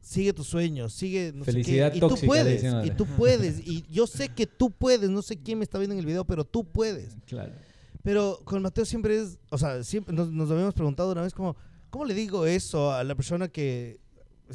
sigue 0.00 0.34
tus 0.34 0.46
sueños, 0.48 0.92
sigue 0.92 1.32
no 1.34 1.44
sé 1.44 1.50
qué, 1.50 1.52
Felicidad 1.52 1.94
y 1.94 2.00
tú 2.00 2.08
tóxica, 2.08 2.26
puedes, 2.26 2.64
y 2.84 2.90
tú 2.90 3.06
puedes, 3.06 3.66
y 3.66 3.84
yo 3.90 4.06
sé 4.06 4.28
que 4.28 4.46
tú 4.46 4.70
puedes, 4.70 5.08
no 5.08 5.22
sé 5.22 5.38
quién 5.38 5.58
me 5.58 5.64
está 5.64 5.78
viendo 5.78 5.94
en 5.94 6.00
el 6.00 6.06
video, 6.06 6.24
pero 6.26 6.44
tú 6.44 6.64
puedes. 6.70 7.16
Claro. 7.24 7.52
Pero 8.02 8.40
con 8.44 8.60
Mateo 8.62 8.84
siempre 8.84 9.18
es, 9.20 9.38
o 9.50 9.56
sea, 9.58 9.82
siempre 9.82 10.14
nos, 10.14 10.30
nos 10.30 10.50
habíamos 10.50 10.74
preguntado 10.74 11.10
una 11.12 11.22
vez 11.22 11.32
como, 11.32 11.56
¿cómo 11.90 12.04
le 12.04 12.12
digo 12.14 12.44
eso 12.46 12.92
a 12.92 13.02
la 13.02 13.14
persona 13.14 13.48
que 13.48 13.98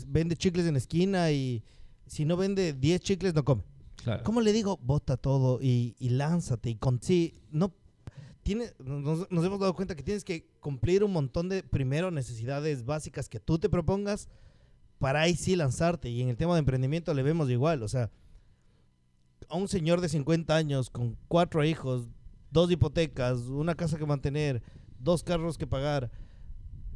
vende 0.07 0.37
chicles 0.37 0.67
en 0.67 0.73
la 0.73 0.77
esquina 0.77 1.31
y 1.31 1.63
si 2.11 2.25
no 2.25 2.35
vende 2.35 2.73
10 2.73 2.99
chicles 2.99 3.33
no 3.33 3.45
come? 3.45 3.63
Claro. 4.03 4.21
¿Cómo 4.25 4.41
le 4.41 4.51
digo? 4.51 4.77
Bota 4.83 5.15
todo 5.15 5.59
y, 5.61 5.95
y 5.97 6.09
lánzate. 6.09 6.69
Y 6.69 6.75
con, 6.75 7.01
sí, 7.01 7.35
no. 7.51 7.73
Tiene, 8.43 8.73
nos, 8.79 9.31
nos 9.31 9.45
hemos 9.45 9.61
dado 9.61 9.73
cuenta 9.73 9.95
que 9.95 10.03
tienes 10.03 10.25
que 10.25 10.45
cumplir 10.59 11.05
un 11.05 11.13
montón 11.13 11.47
de, 11.47 11.63
primero, 11.63 12.11
necesidades 12.11 12.83
básicas 12.83 13.29
que 13.29 13.39
tú 13.39 13.59
te 13.59 13.69
propongas 13.69 14.27
para 14.99 15.21
ahí 15.21 15.35
sí 15.35 15.55
lanzarte. 15.55 16.09
Y 16.09 16.21
en 16.21 16.27
el 16.27 16.35
tema 16.35 16.55
de 16.55 16.59
emprendimiento 16.59 17.13
le 17.13 17.23
vemos 17.23 17.49
igual. 17.49 17.81
O 17.81 17.87
sea, 17.87 18.11
a 19.47 19.55
un 19.55 19.69
señor 19.69 20.01
de 20.01 20.09
50 20.09 20.53
años 20.53 20.89
con 20.89 21.15
cuatro 21.29 21.63
hijos, 21.63 22.09
dos 22.49 22.69
hipotecas, 22.69 23.43
una 23.43 23.75
casa 23.75 23.97
que 23.97 24.05
mantener, 24.05 24.61
dos 24.99 25.23
carros 25.23 25.57
que 25.57 25.65
pagar, 25.65 26.11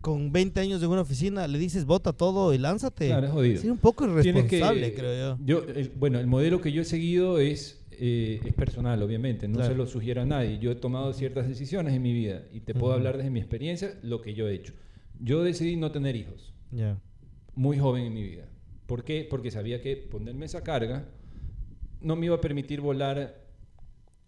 con 0.05 0.31
20 0.31 0.59
años 0.59 0.83
en 0.83 0.89
una 0.89 1.01
oficina, 1.01 1.47
le 1.47 1.57
dices, 1.57 1.83
bota 1.83 2.13
todo 2.13 2.53
y 2.53 2.59
lánzate. 2.59 3.07
Claro, 3.07 3.25
es 3.25 3.33
jodido. 3.33 3.61
Sí, 3.63 3.69
un 3.71 3.79
poco 3.79 4.05
que- 4.05 4.29
irresponsable, 4.29 4.93
creo 4.93 5.35
yo. 5.35 5.43
Yo, 5.43 5.63
el- 5.67 5.89
bueno, 5.97 6.19
el 6.19 6.27
modelo 6.27 6.61
que 6.61 6.71
yo 6.71 6.83
he 6.83 6.85
seguido 6.85 7.39
es, 7.39 7.83
eh, 7.89 8.39
es 8.45 8.53
personal, 8.53 9.01
obviamente. 9.01 9.47
No 9.47 9.55
Claro. 9.55 9.71
se 9.71 9.75
lo 9.75 9.87
sugiero 9.87 10.21
a 10.21 10.25
nadie. 10.25 10.59
Yo 10.59 10.69
he 10.69 10.75
tomado 10.75 11.11
ciertas 11.13 11.47
decisiones 11.47 11.95
en 11.95 12.03
mi 12.03 12.13
vida 12.13 12.43
y 12.53 12.59
te 12.59 12.75
puedo 12.75 12.93
hablar 12.93 13.17
desde 13.17 13.31
mi 13.31 13.39
experiencia 13.39 13.97
lo 14.03 14.21
que 14.21 14.35
yo 14.35 14.47
he 14.47 14.53
hecho. 14.53 14.73
Yo 15.19 15.43
decidí 15.43 15.75
no 15.75 15.89
tener 15.91 16.15
hijos 16.15 16.53
Ya. 16.71 16.99
muy 17.55 17.79
joven 17.79 18.03
en 18.05 18.13
mi 18.13 18.21
vida. 18.21 18.45
¿Por 18.85 19.03
qué? 19.05 19.25
Porque 19.27 19.49
sabía 19.49 19.81
que 19.81 19.97
ponerme 19.97 20.45
esa 20.45 20.61
carga 20.63 21.09
no 21.99 22.15
me 22.15 22.27
iba 22.27 22.35
a 22.35 22.41
permitir 22.41 22.79
volar 22.79 23.41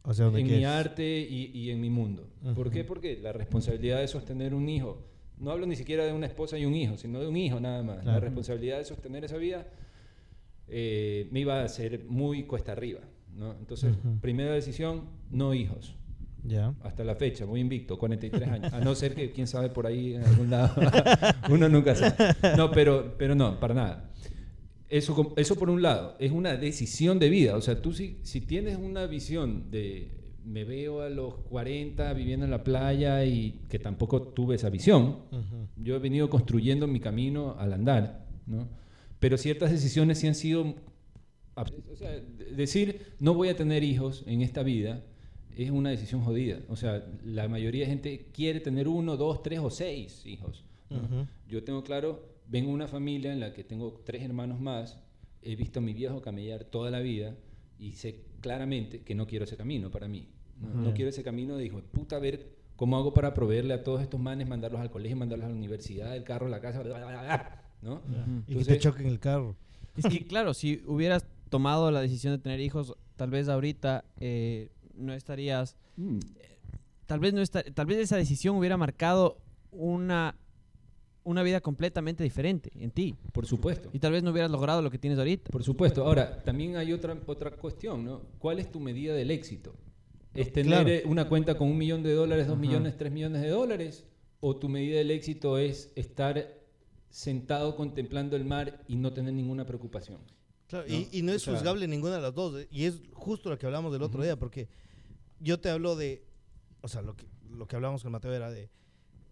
O 0.02 0.12
sea, 0.16 0.26
en 0.34 0.48
mi 0.48 0.64
arte 0.64 1.20
y, 1.30 1.52
y 1.54 1.70
en 1.70 1.80
mi 1.80 1.92
mundo. 1.92 2.28
¿Por 2.56 2.72
qué? 2.72 2.84
Porque 2.84 3.20
la 3.22 3.32
responsabilidad 3.32 4.00
de 4.00 4.08
sostener 4.08 4.56
un 4.56 4.68
hijo, 4.70 5.06
no 5.40 5.52
hablo 5.52 5.66
ni 5.66 5.76
siquiera 5.76 6.06
de 6.06 6.14
una 6.14 6.26
esposa 6.26 6.58
y 6.58 6.66
un 6.66 6.76
hijo, 6.76 6.98
sino 6.98 7.20
de 7.20 7.28
un 7.28 7.38
hijo 7.38 7.60
nada 7.60 7.84
más. 7.84 8.06
La 8.06 8.20
responsabilidad 8.20 8.78
de 8.78 8.86
sostener 8.86 9.26
esa 9.26 9.38
vida 9.38 9.68
eh, 10.68 11.28
me 11.32 11.42
iba 11.42 11.64
a 11.64 11.68
ser 11.68 12.06
muy 12.06 12.44
cuesta 12.44 12.72
arriba. 12.72 13.02
¿no? 13.36 13.54
Entonces, 13.60 13.96
primera 14.22 14.54
decisión, 14.54 15.04
no 15.30 15.54
hijos. 15.54 15.96
Ya. 16.44 16.74
Hasta 16.82 17.04
la 17.04 17.16
fecha, 17.16 17.46
muy 17.46 17.60
invicto, 17.60 17.98
43 17.98 18.50
años. 18.50 18.74
A 18.74 18.80
no 18.80 18.96
ser 18.96 19.14
que, 19.14 19.32
quién 19.32 19.48
sabe, 19.48 19.70
por 19.70 19.86
ahí 19.86 20.16
en 20.16 20.24
algún 20.24 20.50
lado, 20.50 20.76
uno 21.50 21.70
nunca 21.70 21.94
sabe. 21.94 22.16
No, 22.56 22.72
pero, 22.72 23.16
pero 23.18 23.36
no, 23.36 23.60
para 23.60 23.74
nada. 23.74 24.12
Eso, 24.90 25.34
eso 25.36 25.56
por 25.56 25.70
un 25.70 25.82
lado, 25.82 26.16
es 26.20 26.32
una 26.32 26.56
decisión 26.56 27.20
de 27.20 27.30
vida. 27.30 27.58
O 27.58 27.62
sea, 27.62 27.82
tú 27.82 27.94
si, 27.94 28.20
si 28.24 28.42
tienes 28.42 28.78
una 28.78 29.06
visión 29.06 29.70
de 29.70 30.27
me 30.48 30.64
veo 30.64 31.02
a 31.02 31.10
los 31.10 31.36
40 31.50 32.14
viviendo 32.14 32.46
en 32.46 32.52
la 32.52 32.64
playa 32.64 33.26
y 33.26 33.60
que 33.70 33.80
tampoco 33.80 34.22
tuve 34.22 34.56
esa 34.56 34.70
visión. 34.70 35.18
Ujú. 35.32 35.68
Yo 35.76 35.96
he 35.96 36.00
venido 36.00 36.30
construyendo 36.30 36.88
mi 36.88 37.00
camino 37.02 37.56
al 37.60 37.74
andar, 37.74 38.26
¿no? 38.46 38.68
Pero 39.20 39.38
ciertas 39.38 39.72
decisiones 39.72 40.20
sí 40.20 40.28
han 40.28 40.36
sido... 40.36 40.76
O 41.56 41.96
sea, 41.96 42.12
de- 42.12 42.54
decir 42.56 43.02
no 43.20 43.34
voy 43.34 43.50
a 43.50 43.56
tener 43.56 43.84
hijos 43.84 44.24
en 44.28 44.42
esta 44.42 44.64
vida 44.64 45.04
es 45.58 45.72
una 45.72 45.90
decisión 45.90 46.22
jodida. 46.22 46.60
O 46.70 46.76
sea, 46.76 47.04
la 47.26 47.48
mayoría 47.48 47.82
de 47.86 47.90
gente 47.90 48.30
quiere 48.32 48.60
tener 48.60 48.88
uno, 48.88 49.18
dos, 49.18 49.42
tres 49.42 49.60
o 49.60 49.70
seis 49.72 50.24
hijos. 50.26 50.64
¿no? 50.90 50.98
Ujú. 50.98 51.28
Yo 51.50 51.64
tengo 51.64 51.84
claro, 51.84 52.24
vengo 52.48 52.70
de 52.70 52.76
una 52.76 52.88
familia 52.88 53.34
en 53.34 53.40
la 53.40 53.54
que 53.54 53.64
tengo 53.64 54.02
tres 54.06 54.22
hermanos 54.24 54.62
más, 54.62 55.00
he 55.42 55.56
visto 55.56 55.80
a 55.80 55.82
mi 55.82 55.94
viejo 55.94 56.22
camellar 56.22 56.64
toda 56.64 56.92
la 56.92 57.00
vida 57.00 57.36
y 57.80 57.94
sé 57.94 58.22
claramente 58.40 59.02
que 59.02 59.16
no 59.16 59.26
quiero 59.28 59.46
ese 59.46 59.58
camino 59.58 59.90
para 59.90 60.08
mí. 60.08 60.28
No, 60.62 60.82
No 60.82 60.94
quiero 60.94 61.10
ese 61.10 61.24
camino 61.24 61.56
de 61.58 61.66
hijo 61.66 61.78
de 61.78 61.84
puta, 61.84 62.16
a 62.16 62.20
ver 62.20 62.50
cómo 62.76 62.98
hago 62.98 63.14
para 63.14 63.34
proveerle 63.34 63.74
a 63.74 63.84
todos 63.84 64.02
estos 64.02 64.20
manes, 64.20 64.48
mandarlos 64.48 64.82
al 64.82 64.92
colegio, 64.92 65.18
mandarlos 65.18 65.46
a 65.46 65.50
la 65.50 65.56
universidad, 65.56 66.16
el 66.16 66.24
carro, 66.24 66.48
la 66.48 66.60
casa, 66.62 66.82
bla, 66.84 66.98
bla, 66.98 67.08
bla, 67.08 67.22
bla, 67.24 67.62
¿no? 67.82 68.02
Y 68.48 68.56
que 68.56 68.66
te 68.66 68.80
choquen 68.80 69.08
el 69.08 69.20
carro. 69.20 69.56
Es 69.96 70.06
que, 70.06 70.26
claro, 70.28 70.54
si 70.54 70.84
hubieras 70.86 71.26
tomado 71.50 71.90
la 71.92 72.02
decisión 72.02 72.34
de 72.34 72.40
tener 72.40 72.60
hijos, 72.60 72.96
tal 73.16 73.30
vez 73.32 73.50
ahorita 73.50 74.04
eh, 74.20 74.70
no 74.96 75.14
estarías. 75.14 75.76
Mm, 75.96 76.20
Tal 77.08 77.20
vez, 77.22 77.34
no 77.34 77.42
esta- 77.42 77.64
tal 77.64 77.86
vez 77.86 78.00
esa 78.00 78.18
decisión 78.18 78.58
hubiera 78.58 78.76
marcado 78.76 79.38
una, 79.72 80.36
una 81.24 81.42
vida 81.42 81.62
completamente 81.62 82.22
diferente 82.24 82.70
en 82.76 82.92
ti. 82.92 83.16
por 83.32 83.46
supuesto. 83.46 83.90
Y 83.94 84.00
tal 84.00 84.12
vez 84.12 84.24
no 84.24 84.32
hubieras 84.32 84.52
logrado 84.52 84.82
lo 84.82 84.92
que 84.92 84.98
tienes 85.00 85.18
ahorita. 85.18 85.50
Por 85.52 85.64
supuesto. 85.64 86.04
Ahora, 86.06 86.44
también 86.44 86.76
hay 86.76 86.92
otra, 86.92 87.18
otra 87.26 87.52
cuestión, 87.52 88.04
¿no? 88.04 88.22
¿Cuál 88.40 88.60
es 88.60 88.70
tu 88.70 88.80
medida 88.82 89.14
del 89.14 89.32
éxito? 89.32 89.74
¿Es 90.34 90.52
tener 90.54 90.84
Claro. 90.84 90.90
eh, 90.90 91.04
una 91.06 91.28
cuenta 91.30 91.58
con 91.58 91.70
un 91.70 91.78
millón 91.78 92.04
de 92.04 92.14
dólares, 92.14 92.48
dos 92.48 92.54
Ajá. 92.58 92.62
millones, 92.62 92.98
tres 92.98 93.12
millones 93.12 93.42
de 93.42 93.50
dólares? 93.50 94.06
¿O 94.40 94.56
tu 94.58 94.70
medida 94.70 94.98
del 94.98 95.10
éxito 95.12 95.58
es 95.58 95.92
estar 95.96 96.54
sentado 97.10 97.76
contemplando 97.76 98.36
el 98.36 98.46
mar 98.46 98.84
y 98.88 98.96
no 98.96 99.14
tener 99.14 99.34
ninguna 99.34 99.66
preocupación? 99.66 100.20
Claro, 100.68 100.86
¿no? 100.88 100.94
Y, 100.94 101.08
y 101.12 101.22
no 101.22 101.32
O 101.32 101.36
es 101.36 101.42
sea- 101.44 101.54
juzgable 101.54 101.88
ninguna 101.88 102.16
de 102.18 102.22
las 102.22 102.34
dos. 102.36 102.60
eh, 102.62 102.68
Y 102.70 102.86
es 102.86 103.02
justo 103.14 103.50
lo 103.50 103.58
que 103.58 103.66
hablamos 103.66 103.92
del 103.94 104.04
otro 104.04 104.22
día, 104.22 104.38
porque 104.38 104.68
yo 105.40 105.60
te 105.60 105.70
hablo 105.70 105.96
de, 105.96 106.24
o 106.82 106.88
sea, 106.88 107.02
lo 107.02 107.16
que, 107.16 107.26
lo 107.50 107.68
que 107.68 107.76
hablamos 107.76 108.04
con 108.04 108.12
Mateo 108.12 108.34
era 108.34 108.52
de, 108.52 108.70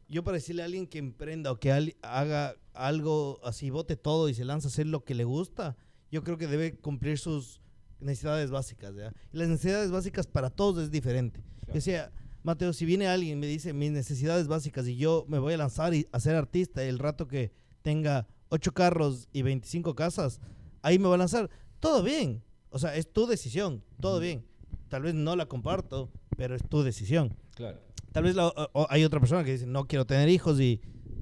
yo 0.08 0.24
para 0.24 0.36
decirle 0.36 0.62
a 0.62 0.66
alguien 0.66 0.88
que 0.88 0.98
emprenda 0.98 1.52
o 1.52 1.60
que 1.60 1.72
al- 1.72 1.96
haga 2.02 2.56
algo 2.74 3.40
así, 3.44 3.70
bote 3.70 3.96
todo 3.96 4.30
y 4.30 4.34
se 4.34 4.46
lanza 4.46 4.68
a 4.68 4.72
hacer 4.72 4.88
lo 4.88 5.04
que 5.04 5.14
le 5.16 5.24
gusta, 5.24 5.78
yo 6.12 6.24
creo 6.24 6.38
que 6.38 6.48
debe 6.48 6.78
cumplir 6.78 7.18
sus 7.18 7.60
necesidades 8.06 8.52
básicas. 8.52 8.96
¿ya? 8.96 9.14
Y 9.34 9.38
las 9.38 9.48
necesidades 9.50 9.92
básicas 9.92 10.28
para 10.28 10.50
todos 10.50 10.84
es 10.84 10.92
diferente. 10.92 11.42
Yo 11.68 11.74
decía, 11.74 12.12
Mateo, 12.44 12.74
si 12.74 12.86
viene 12.86 13.08
alguien 13.08 13.38
y 13.38 13.42
me 13.42 13.48
dice 13.48 13.74
mis 13.74 13.92
necesidades 13.92 14.48
básicas 14.48 14.88
y 14.88 14.96
yo 14.98 15.26
me 15.28 15.40
voy 15.40 15.54
a 15.54 15.58
lanzar 15.58 15.94
y 15.94 16.08
a 16.12 16.20
ser 16.20 16.36
artista 16.36 16.84
el 16.84 17.00
rato 17.00 17.28
que 17.28 17.52
tenga 17.82 18.28
ocho 18.50 18.74
carros 18.74 19.28
y 19.34 19.42
25 19.42 19.96
casas, 19.96 20.40
ahí 20.82 21.00
me 21.00 21.08
voy 21.08 21.16
a 21.16 21.20
lanzar. 21.20 21.50
Todo 21.80 22.04
bien. 22.04 22.44
O 22.70 22.80
sea, 22.80 22.96
es 22.96 23.12
tu 23.12 23.26
decisión. 23.26 23.84
Todo 24.00 24.20
bien. 24.20 24.46
Tal 24.90 25.02
vez 25.02 25.14
no 25.16 25.36
la 25.36 25.48
comparto, 25.48 26.12
pero 26.38 26.56
es 26.56 26.62
tu 26.68 26.84
decisión. 26.84 27.36
Claro. 27.56 27.80
Tal 28.12 28.24
vez 28.24 28.36
la- 28.36 28.48
o- 28.48 28.70
o 28.74 28.88
hay 28.90 29.04
otra 29.04 29.20
persona 29.20 29.44
que 29.44 29.54
dice, 29.54 29.66
no 29.66 29.88
quiero 29.88 30.06
tener 30.06 30.30
hijos 30.30 30.60
y 30.60 30.80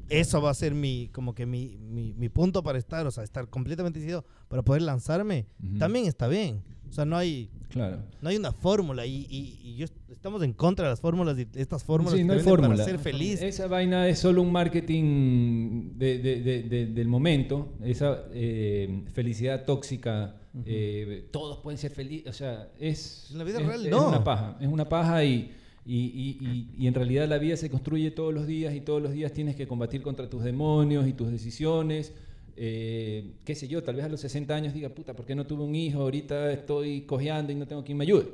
eso 0.09 0.41
va 0.41 0.51
a 0.51 0.53
ser 0.53 0.73
mi, 0.75 1.09
como 1.13 1.33
que 1.33 1.45
mi, 1.45 1.77
mi, 1.77 2.13
mi 2.13 2.27
punto 2.29 2.61
para 2.61 2.77
estar, 2.77 3.07
o 3.07 3.11
sea, 3.11 3.23
estar 3.23 3.49
completamente 3.49 3.99
decidido 3.99 4.25
para 4.49 4.61
poder 4.61 4.81
lanzarme. 4.81 5.47
También 5.79 6.05
está 6.05 6.27
bien. 6.27 6.63
O 6.93 6.95
sea, 6.95 7.05
no 7.05 7.17
hay, 7.17 7.49
Claro. 7.69 7.97
no 8.21 8.29
hay 8.29 8.35
una 8.35 8.51
fórmula 8.51 9.03
y, 9.03 9.25
y- 9.27 9.59
y 9.63 9.75
yo 9.77 9.85
est- 9.85 9.97
estamos 10.11 10.43
en 10.43 10.53
contra 10.53 10.85
de 10.85 10.91
las 10.91 10.99
fórmulas 11.01 11.35
y 11.39 11.47
estas 11.55 11.83
fórmulas 11.83 12.13
Sí, 12.13 12.19
que 12.19 12.23
no 12.25 12.33
te 12.33 12.39
hay 12.39 12.45
venden 12.45 12.51
fórmula. 12.51 12.75
para 12.75 12.85
ser 12.85 12.99
feliz. 12.99 13.41
Esa 13.41 13.65
vaina 13.65 14.07
es 14.07 14.19
solo 14.19 14.43
un 14.43 14.51
marketing 14.51 15.97
de- 15.97 16.19
de- 16.19 16.41
de- 16.41 16.63
de- 16.63 16.85
del 16.85 17.07
momento, 17.07 17.73
esa 17.83 18.25
eh, 18.31 19.05
felicidad 19.13 19.65
tóxica. 19.65 20.35
eh, 20.67 21.29
todos 21.31 21.57
pueden 21.63 21.79
ser 21.79 21.89
felices, 21.89 22.29
o 22.29 22.33
sea, 22.33 22.69
es, 22.79 23.29
En 23.31 23.39
la 23.39 23.43
vida 23.43 23.59
es- 23.59 23.65
real, 23.65 23.85
es 23.87 23.91
no. 23.91 24.07
una 24.09 24.23
paja, 24.23 24.55
es 24.61 24.67
una 24.67 24.87
paja 24.87 25.23
y- 25.23 25.49
y- 25.83 26.67
y 26.77 26.85
en 26.85 26.93
realidad 26.93 27.27
la 27.27 27.39
vida 27.39 27.57
se 27.57 27.71
construye 27.71 28.11
todos 28.11 28.31
los 28.35 28.45
días 28.45 28.75
y 28.75 28.81
todos 28.81 29.01
los 29.01 29.13
días 29.13 29.33
tienes 29.33 29.55
que 29.55 29.65
combatir 29.67 30.03
contra 30.03 30.29
tus 30.29 30.43
demonios 30.43 31.07
y 31.07 31.13
tus 31.13 31.31
decisiones. 31.31 32.13
Eh, 32.55 33.33
qué 33.45 33.55
sé 33.55 33.67
yo, 33.67 33.83
tal 33.83 33.95
vez 33.95 34.05
a 34.05 34.09
los 34.09 34.21
60 34.21 34.55
años 34.55 34.73
diga, 34.73 34.89
puta, 34.89 35.15
¿por 35.15 35.25
qué 35.25 35.35
no 35.35 35.45
tuve 35.47 35.63
un 35.63 35.75
hijo? 35.75 36.01
Ahorita 36.01 36.51
estoy 36.51 37.01
cojeando 37.01 37.51
y 37.51 37.55
no 37.55 37.67
tengo 37.67 37.83
quien 37.83 37.97
me 37.97 38.03
ayude. 38.03 38.27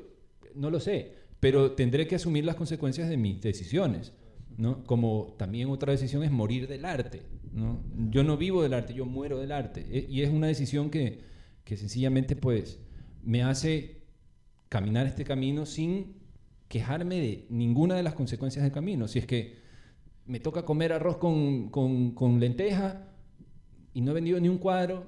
No 0.56 0.70
lo 0.70 0.80
sé, 0.80 1.14
pero 1.40 1.72
tendré 1.72 2.08
que 2.08 2.16
asumir 2.16 2.46
las 2.46 2.56
consecuencias 2.56 3.10
de 3.10 3.18
mis 3.18 3.42
decisiones. 3.42 4.14
¿no? 4.58 4.84
Como 4.84 5.36
también 5.38 5.70
otra 5.70 5.92
decisión 5.94 6.24
es 6.24 6.32
morir 6.32 6.68
del 6.68 6.84
arte. 6.86 7.22
¿no? 7.54 7.82
Yo 8.10 8.24
no 8.24 8.36
vivo 8.38 8.62
del 8.62 8.74
arte, 8.74 8.94
yo 8.94 9.06
muero 9.06 9.40
del 9.40 9.52
arte. 9.54 9.86
E- 9.90 10.06
Y 10.10 10.22
es 10.22 10.30
una 10.30 10.48
decisión 10.48 10.90
que, 10.90 11.20
que 11.64 11.78
sencillamente 11.78 12.36
pues 12.36 12.80
me 13.24 13.42
hace 13.44 14.02
caminar 14.68 15.08
este 15.08 15.24
camino 15.24 15.66
sin 15.66 16.18
quejarme 16.68 17.16
de 17.22 17.46
ninguna 17.50 17.96
de 17.96 18.04
las 18.04 18.14
consecuencias 18.16 18.64
del 18.64 18.72
camino. 18.74 19.08
Si 19.08 19.20
es 19.20 19.26
que 19.26 19.56
me 20.26 20.40
toca 20.40 20.66
comer 20.66 20.92
arroz 20.94 21.18
con, 21.18 21.70
con 21.70 22.40
lenteja 22.40 23.08
y 24.00 24.02
no 24.02 24.12
he 24.12 24.14
vendido 24.14 24.40
ni 24.40 24.48
un 24.48 24.58
cuadro, 24.60 25.04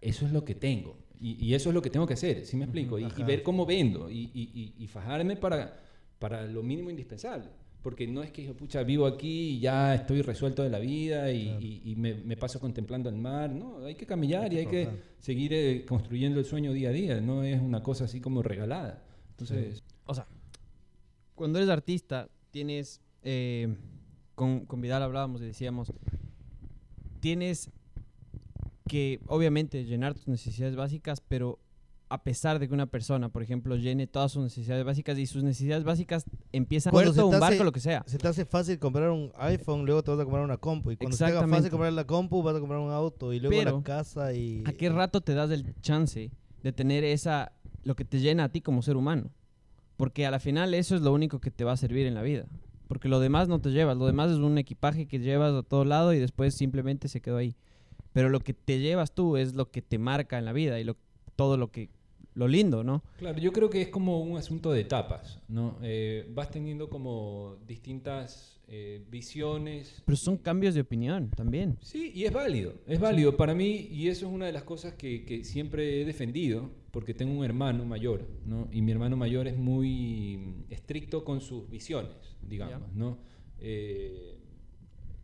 eso 0.00 0.26
es 0.26 0.32
lo 0.32 0.44
que 0.44 0.54
tengo. 0.54 0.96
Y, 1.20 1.44
y 1.46 1.54
eso 1.54 1.70
es 1.70 1.74
lo 1.74 1.80
que 1.82 1.90
tengo 1.90 2.06
que 2.06 2.12
hacer, 2.14 2.44
¿sí 2.44 2.56
me 2.58 2.64
explico? 2.64 2.98
Y- 2.98 3.04
ver 3.24 3.42
cómo 3.42 3.64
vendo 3.66 4.10
y, 4.10 4.86
fajarme 4.88 5.36
para, 5.36 5.80
para 6.18 6.46
lo 6.46 6.62
mínimo 6.62 6.90
indispensable. 6.90 7.48
Porque 7.82 8.06
no 8.06 8.22
es 8.22 8.30
que 8.32 8.44
yo, 8.44 8.54
pucha, 8.56 8.82
vivo 8.82 9.06
aquí 9.06 9.50
y 9.56 9.60
ya 9.60 9.94
estoy 9.94 10.20
resuelto 10.22 10.62
de 10.62 10.68
la 10.68 10.78
vida 10.78 11.32
y, 11.32 11.44
Claro. 11.44 11.60
y- 11.60 11.82
y 11.92 11.96
me, 11.96 12.14
me 12.14 12.36
paso 12.36 12.60
contemplando 12.60 13.08
el 13.08 13.16
mar. 13.16 13.50
No, 13.50 13.78
hay 13.84 13.94
que 13.94 14.06
Hay 14.52 14.56
y 14.56 14.58
hay 14.58 14.66
que 14.66 14.88
seguir 15.20 15.52
eh, 15.54 15.84
construyendo 15.88 16.38
el 16.38 16.44
sueño 16.44 16.72
día 16.72 16.90
a 16.90 16.92
día. 16.92 17.20
No 17.20 17.42
es 17.44 17.60
una 17.60 17.82
cosa 17.82 18.04
así 18.04 18.20
como 18.20 18.42
regalada. 18.42 19.02
Entonces, 19.30 19.82
O 20.06 20.14
sea, 20.14 20.26
cuando 21.34 21.58
eres 21.58 21.70
artista, 21.70 22.28
tienes. 22.50 23.00
eh, 23.22 23.74
con, 24.34 24.66
con 24.66 24.80
Vidal 24.80 25.02
hablábamos 25.02 25.40
y 25.40 25.46
decíamos. 25.46 25.92
Tienes 27.28 27.70
que, 28.88 29.20
obviamente, 29.26 29.84
llenar 29.84 30.14
tus 30.14 30.28
necesidades 30.28 30.76
básicas, 30.76 31.20
pero 31.20 31.58
a 32.08 32.22
pesar 32.22 32.58
de 32.58 32.68
que 32.68 32.72
una 32.72 32.86
persona, 32.86 33.28
por 33.28 33.42
ejemplo, 33.42 33.76
llene 33.76 34.06
todas 34.06 34.32
sus 34.32 34.42
necesidades 34.42 34.82
básicas 34.82 35.18
y 35.18 35.26
sus 35.26 35.42
necesidades 35.42 35.84
básicas 35.84 36.24
empiezan 36.52 36.90
Cuando 36.90 37.12
se 37.12 37.22
un 37.22 37.32
te 37.32 37.38
barco, 37.38 37.54
hace- 37.56 37.64
lo 37.64 37.72
que 37.72 37.80
sea. 37.80 38.02
Se 38.06 38.16
te 38.16 38.26
hace 38.28 38.46
fácil 38.46 38.78
comprar 38.78 39.10
un 39.10 39.30
iPhone, 39.36 39.84
luego 39.84 40.02
te 40.02 40.10
vas 40.10 40.20
a 40.20 40.24
comprar 40.24 40.42
una 40.42 40.56
compu. 40.56 40.92
Y 40.92 40.96
cuando 40.96 41.18
se 41.18 41.26
te 41.26 41.30
haga 41.32 41.46
fácil 41.46 41.68
comprar 41.70 41.92
la 41.92 42.06
compu, 42.06 42.42
vas 42.42 42.56
a 42.56 42.60
comprar 42.60 42.80
un 42.80 42.92
auto 42.92 43.34
y 43.34 43.40
luego 43.40 43.54
Pero, 43.58 43.76
la 43.76 43.82
casa 43.82 44.32
y... 44.32 44.64
¿A 44.64 44.72
qué 44.72 44.88
rato 44.88 45.20
te 45.20 45.34
das 45.34 45.50
el 45.50 45.78
chance 45.82 46.30
de 46.62 46.72
tener 46.72 47.04
esa, 47.04 47.52
lo 47.84 47.94
que 47.94 48.06
te 48.06 48.20
llena 48.20 48.44
a 48.44 48.48
ti 48.48 48.62
como 48.62 48.80
ser 48.80 48.96
humano? 48.96 49.28
Porque 49.98 50.24
a 50.24 50.30
la 50.30 50.40
final 50.40 50.72
eso 50.72 50.96
es 50.96 51.02
lo 51.02 51.12
único 51.12 51.40
que 51.40 51.50
te 51.50 51.64
va 51.64 51.72
a 51.72 51.76
servir 51.76 52.06
en 52.06 52.14
la 52.14 52.22
vida. 52.22 52.46
Porque 52.88 53.08
lo 53.08 53.20
demás 53.20 53.48
no 53.48 53.60
te 53.60 53.70
llevas, 53.70 53.96
lo 53.96 54.06
demás 54.06 54.30
es 54.30 54.38
un 54.38 54.58
equipaje 54.58 55.06
que 55.06 55.20
llevas 55.20 55.54
a 55.54 55.62
todo 55.62 55.84
lado 55.84 56.12
y 56.12 56.18
después 56.18 56.54
simplemente 56.54 57.08
se 57.08 57.20
quedó 57.20 57.36
ahí. 57.36 57.54
Pero 58.12 58.30
lo 58.30 58.40
que 58.40 58.54
te 58.54 58.80
llevas 58.80 59.12
tú 59.12 59.36
es 59.36 59.54
lo 59.54 59.70
que 59.70 59.82
te 59.82 59.98
marca 59.98 60.38
en 60.38 60.44
la 60.44 60.52
vida 60.52 60.80
y 60.80 60.84
lo, 60.84 60.96
todo 61.36 61.56
lo 61.56 61.70
que, 61.70 61.90
lo 62.34 62.48
lindo, 62.48 62.82
¿no? 62.84 63.02
Claro, 63.18 63.38
yo 63.38 63.52
creo 63.52 63.68
que 63.68 63.82
es 63.82 63.88
como 63.88 64.20
un 64.20 64.38
asunto 64.38 64.72
de 64.72 64.80
etapas, 64.80 65.40
¿no? 65.48 65.76
Eh, 65.82 66.26
vas 66.30 66.50
teniendo 66.50 66.88
como 66.88 67.56
distintas 67.66 68.57
eh, 68.68 69.02
visiones. 69.10 70.02
Pero 70.04 70.16
son 70.16 70.36
cambios 70.36 70.74
de 70.74 70.82
opinión 70.82 71.30
también. 71.30 71.78
Sí, 71.80 72.12
y 72.14 72.24
es 72.24 72.32
válido, 72.32 72.74
es 72.86 73.00
válido 73.00 73.36
para 73.36 73.54
mí 73.54 73.88
y 73.90 74.08
eso 74.08 74.26
es 74.26 74.32
una 74.32 74.46
de 74.46 74.52
las 74.52 74.62
cosas 74.62 74.94
que, 74.94 75.24
que 75.24 75.42
siempre 75.42 76.02
he 76.02 76.04
defendido 76.04 76.70
porque 76.90 77.14
tengo 77.14 77.38
un 77.38 77.44
hermano 77.44 77.84
mayor, 77.84 78.26
¿no? 78.44 78.68
Y 78.72 78.82
mi 78.82 78.92
hermano 78.92 79.16
mayor 79.16 79.46
es 79.48 79.56
muy 79.56 80.64
estricto 80.68 81.24
con 81.24 81.40
sus 81.40 81.68
visiones, 81.70 82.36
digamos. 82.42 82.92
¿no? 82.94 83.18
Eh, 83.60 84.36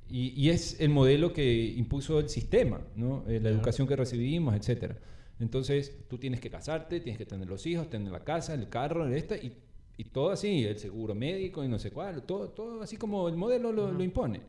y, 0.08 0.40
y 0.40 0.50
es 0.50 0.80
el 0.80 0.90
modelo 0.90 1.32
que 1.32 1.64
impuso 1.64 2.20
el 2.20 2.28
sistema, 2.28 2.80
¿no? 2.96 3.24
Eh, 3.28 3.40
la 3.40 3.50
educación 3.50 3.88
que 3.88 3.96
recibimos, 3.96 4.54
etcétera. 4.54 4.98
Entonces, 5.40 6.06
tú 6.08 6.18
tienes 6.18 6.40
que 6.40 6.50
casarte, 6.50 7.00
tienes 7.00 7.18
que 7.18 7.26
tener 7.26 7.48
los 7.48 7.66
hijos, 7.66 7.90
tener 7.90 8.12
la 8.12 8.22
casa, 8.22 8.54
el 8.54 8.68
carro, 8.68 9.06
esta, 9.08 9.36
y, 9.36 9.56
y 9.96 10.04
todo 10.04 10.30
así, 10.30 10.64
el 10.64 10.78
seguro 10.78 11.14
médico 11.14 11.62
y 11.64 11.68
no 11.68 11.78
sé 11.78 11.90
cuál, 11.90 12.22
todo, 12.22 12.48
todo 12.50 12.82
así 12.82 12.96
como 12.96 13.28
el 13.28 13.36
modelo 13.36 13.72
lo, 13.72 13.92
lo 13.92 14.02
impone. 14.02 14.40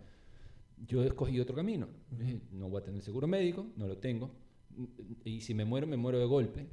Yo 0.88 1.04
escogí 1.04 1.40
otro 1.40 1.56
camino. 1.56 1.88
Dije, 2.12 2.40
No 2.52 2.70
voy 2.70 2.82
a 2.82 2.84
tener 2.84 3.02
seguro 3.02 3.28
médico, 3.28 3.66
no 3.78 3.88
lo 3.88 3.98
tengo. 3.98 4.32
Y 5.24 5.40
si 5.42 5.54
me 5.54 5.64
muero, 5.66 5.88
me 5.88 5.96
muero 5.98 6.20
de 6.20 6.26
golpe. 6.26 6.68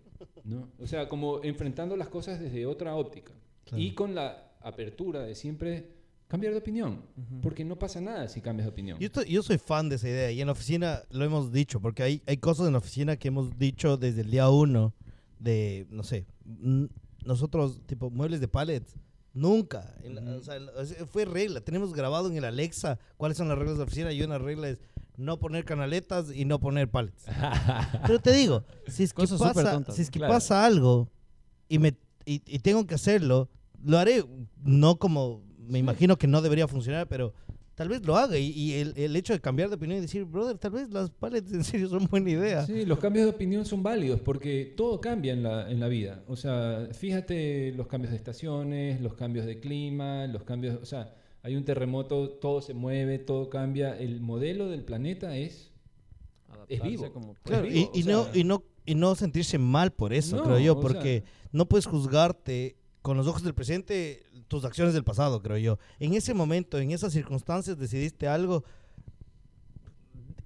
¿no? 0.45 0.69
O 0.81 0.87
sea, 0.87 1.09
como 1.09 1.43
enfrentando 1.45 1.97
las 1.97 2.09
cosas 2.09 2.41
desde 2.41 2.67
otra 2.67 2.97
óptica. 2.97 3.33
Claro. 3.65 3.83
Y 3.83 3.93
con 3.95 4.15
la 4.15 4.53
apertura 4.61 5.23
de 5.23 5.35
siempre 5.37 5.87
cambiar 6.27 6.53
de 6.53 6.59
opinión. 6.59 7.03
Porque 7.43 7.65
no 7.65 7.79
pasa 7.79 8.01
nada 8.01 8.27
si 8.27 8.41
cambias 8.41 8.67
de 8.67 8.73
opinión. 8.73 8.99
Yo, 8.99 9.07
estoy- 9.07 9.27
yo 9.31 9.43
soy 9.43 9.59
fan 9.59 9.89
de 9.89 9.97
esa 9.97 10.09
idea 10.09 10.33
y 10.33 10.41
en 10.41 10.47
la 10.47 10.53
oficina 10.53 11.03
lo 11.11 11.25
hemos 11.25 11.53
dicho, 11.53 11.79
porque 11.81 12.03
hay, 12.03 12.23
hay 12.27 12.39
cosas 12.39 12.67
en 12.67 12.73
la 12.73 12.79
oficina 12.79 13.17
que 13.17 13.29
hemos 13.29 13.57
dicho 13.59 13.97
desde 13.99 14.23
el 14.23 14.31
día 14.31 14.49
uno 14.51 14.95
de, 15.39 15.87
no 15.91 16.03
sé, 16.03 16.27
nosotros, 17.25 17.81
tipo, 17.87 18.11
muebles 18.11 18.41
de 18.41 18.49
pallets, 18.49 18.95
nunca. 19.35 19.95
En 20.03 20.15
la- 20.15 20.23
Ujú. 20.23 20.41
o 20.77 20.85
sea, 20.85 21.07
fue 21.07 21.25
regla. 21.25 21.61
Tenemos 21.61 21.93
grabado 21.93 22.29
en 22.29 22.37
el 22.37 22.45
Alexa 22.45 22.99
cuáles 23.17 23.39
son 23.39 23.49
las 23.49 23.59
reglas 23.59 23.77
de 23.77 23.79
la 23.79 23.85
oficina 23.85 24.13
y 24.13 24.23
una 24.23 24.39
regla 24.39 24.69
es 24.69 24.79
no 25.17 25.39
poner 25.39 25.65
canaletas 25.65 26.35
y 26.35 26.45
no 26.45 26.59
poner 26.59 26.91
pallets. 26.91 27.25
Pero 28.07 28.19
te 28.19 28.33
digo, 28.33 28.65
si 28.89 29.03
es 29.05 29.13
que, 29.13 29.27
pasa, 29.27 29.73
tontas, 29.73 29.95
si 29.97 30.03
es 30.03 30.11
que 30.11 30.19
claro. 30.19 30.33
pasa 30.35 30.65
algo 30.65 31.09
y, 31.69 31.79
me, 31.79 31.97
y, 32.25 32.43
y 32.47 32.59
tengo 32.61 32.87
que 32.87 32.95
hacerlo, 32.95 33.49
lo 33.85 33.99
haré, 33.99 34.25
no 34.63 34.97
como 34.99 35.43
me 35.59 35.79
imagino 35.79 36.17
que 36.19 36.27
no 36.27 36.43
debería 36.43 36.67
funcionar, 36.69 37.07
pero 37.09 37.33
tal 37.75 37.89
vez 37.89 38.05
lo 38.05 38.17
haga. 38.17 38.39
Y, 38.39 38.51
y 38.51 38.73
el, 38.75 38.95
el 38.97 39.17
hecho 39.17 39.33
de 39.33 39.41
cambiar 39.41 39.69
de 39.69 39.77
opinión 39.77 39.99
y 39.99 40.03
decir, 40.03 40.25
brother, 40.25 40.59
tal 40.59 40.73
vez 40.73 40.91
las 40.91 41.11
pallets 41.11 41.53
en 41.53 41.65
serio 41.65 41.89
son 41.89 42.07
buena 42.07 42.31
idea. 42.31 42.67
Sí, 42.67 42.85
los 42.85 42.99
cambios 42.99 43.27
de 43.27 43.31
opinión 43.31 43.65
son 43.65 43.83
válidos 43.83 44.21
porque 44.21 44.75
todo 44.77 45.01
cambia 45.01 45.33
en 45.33 45.43
la, 45.43 45.71
en 45.71 45.81
la 45.81 45.89
vida. 45.89 46.23
O 46.29 46.37
sea, 46.37 46.89
fíjate 46.93 47.73
los 47.73 47.87
cambios 47.87 48.11
de 48.11 48.17
estaciones, 48.17 49.01
los 49.01 49.15
cambios 49.15 49.47
de 49.47 49.61
clima, 49.61 50.27
los 50.27 50.45
cambios, 50.45 50.79
o 50.81 50.87
sea, 50.87 51.15
hay 51.43 51.57
un 51.57 51.65
terremoto, 51.65 52.29
todo 52.31 52.61
se 52.63 52.73
mueve, 52.75 53.19
todo 53.19 53.51
cambia. 53.51 53.99
El 53.99 54.21
modelo 54.21 54.69
del 54.69 54.85
planeta 54.85 55.37
es 55.37 55.73
Adaptarse 56.49 56.89
vivo. 56.89 57.13
como. 57.13 57.35
Claro, 57.43 57.67
y, 57.67 57.89
no, 58.05 58.29
y, 58.33 58.45
no, 58.45 58.63
y 58.87 58.95
no 58.95 59.15
sentirse 59.15 59.59
mal 59.59 59.93
por 59.93 60.13
eso, 60.13 60.37
No, 60.37 60.45
creo 60.45 60.59
yo, 60.61 60.73
o 60.75 60.81
porque 60.81 61.25
no 61.51 61.67
puedes 61.69 61.87
juzgarte 61.87 62.77
con 63.03 63.17
los 63.17 63.27
ojos 63.27 63.43
del 63.43 63.55
presente 63.55 64.23
tus 64.49 64.65
acciones 64.65 64.95
del 64.95 65.05
pasado, 65.05 65.43
creo 65.43 65.59
yo. 65.59 65.79
En 65.99 66.15
ese 66.15 66.35
momento, 66.35 66.79
en 66.79 66.93
esas 66.93 67.13
circunstancias, 67.13 67.79
decidiste 67.79 68.29
algo, 68.29 68.65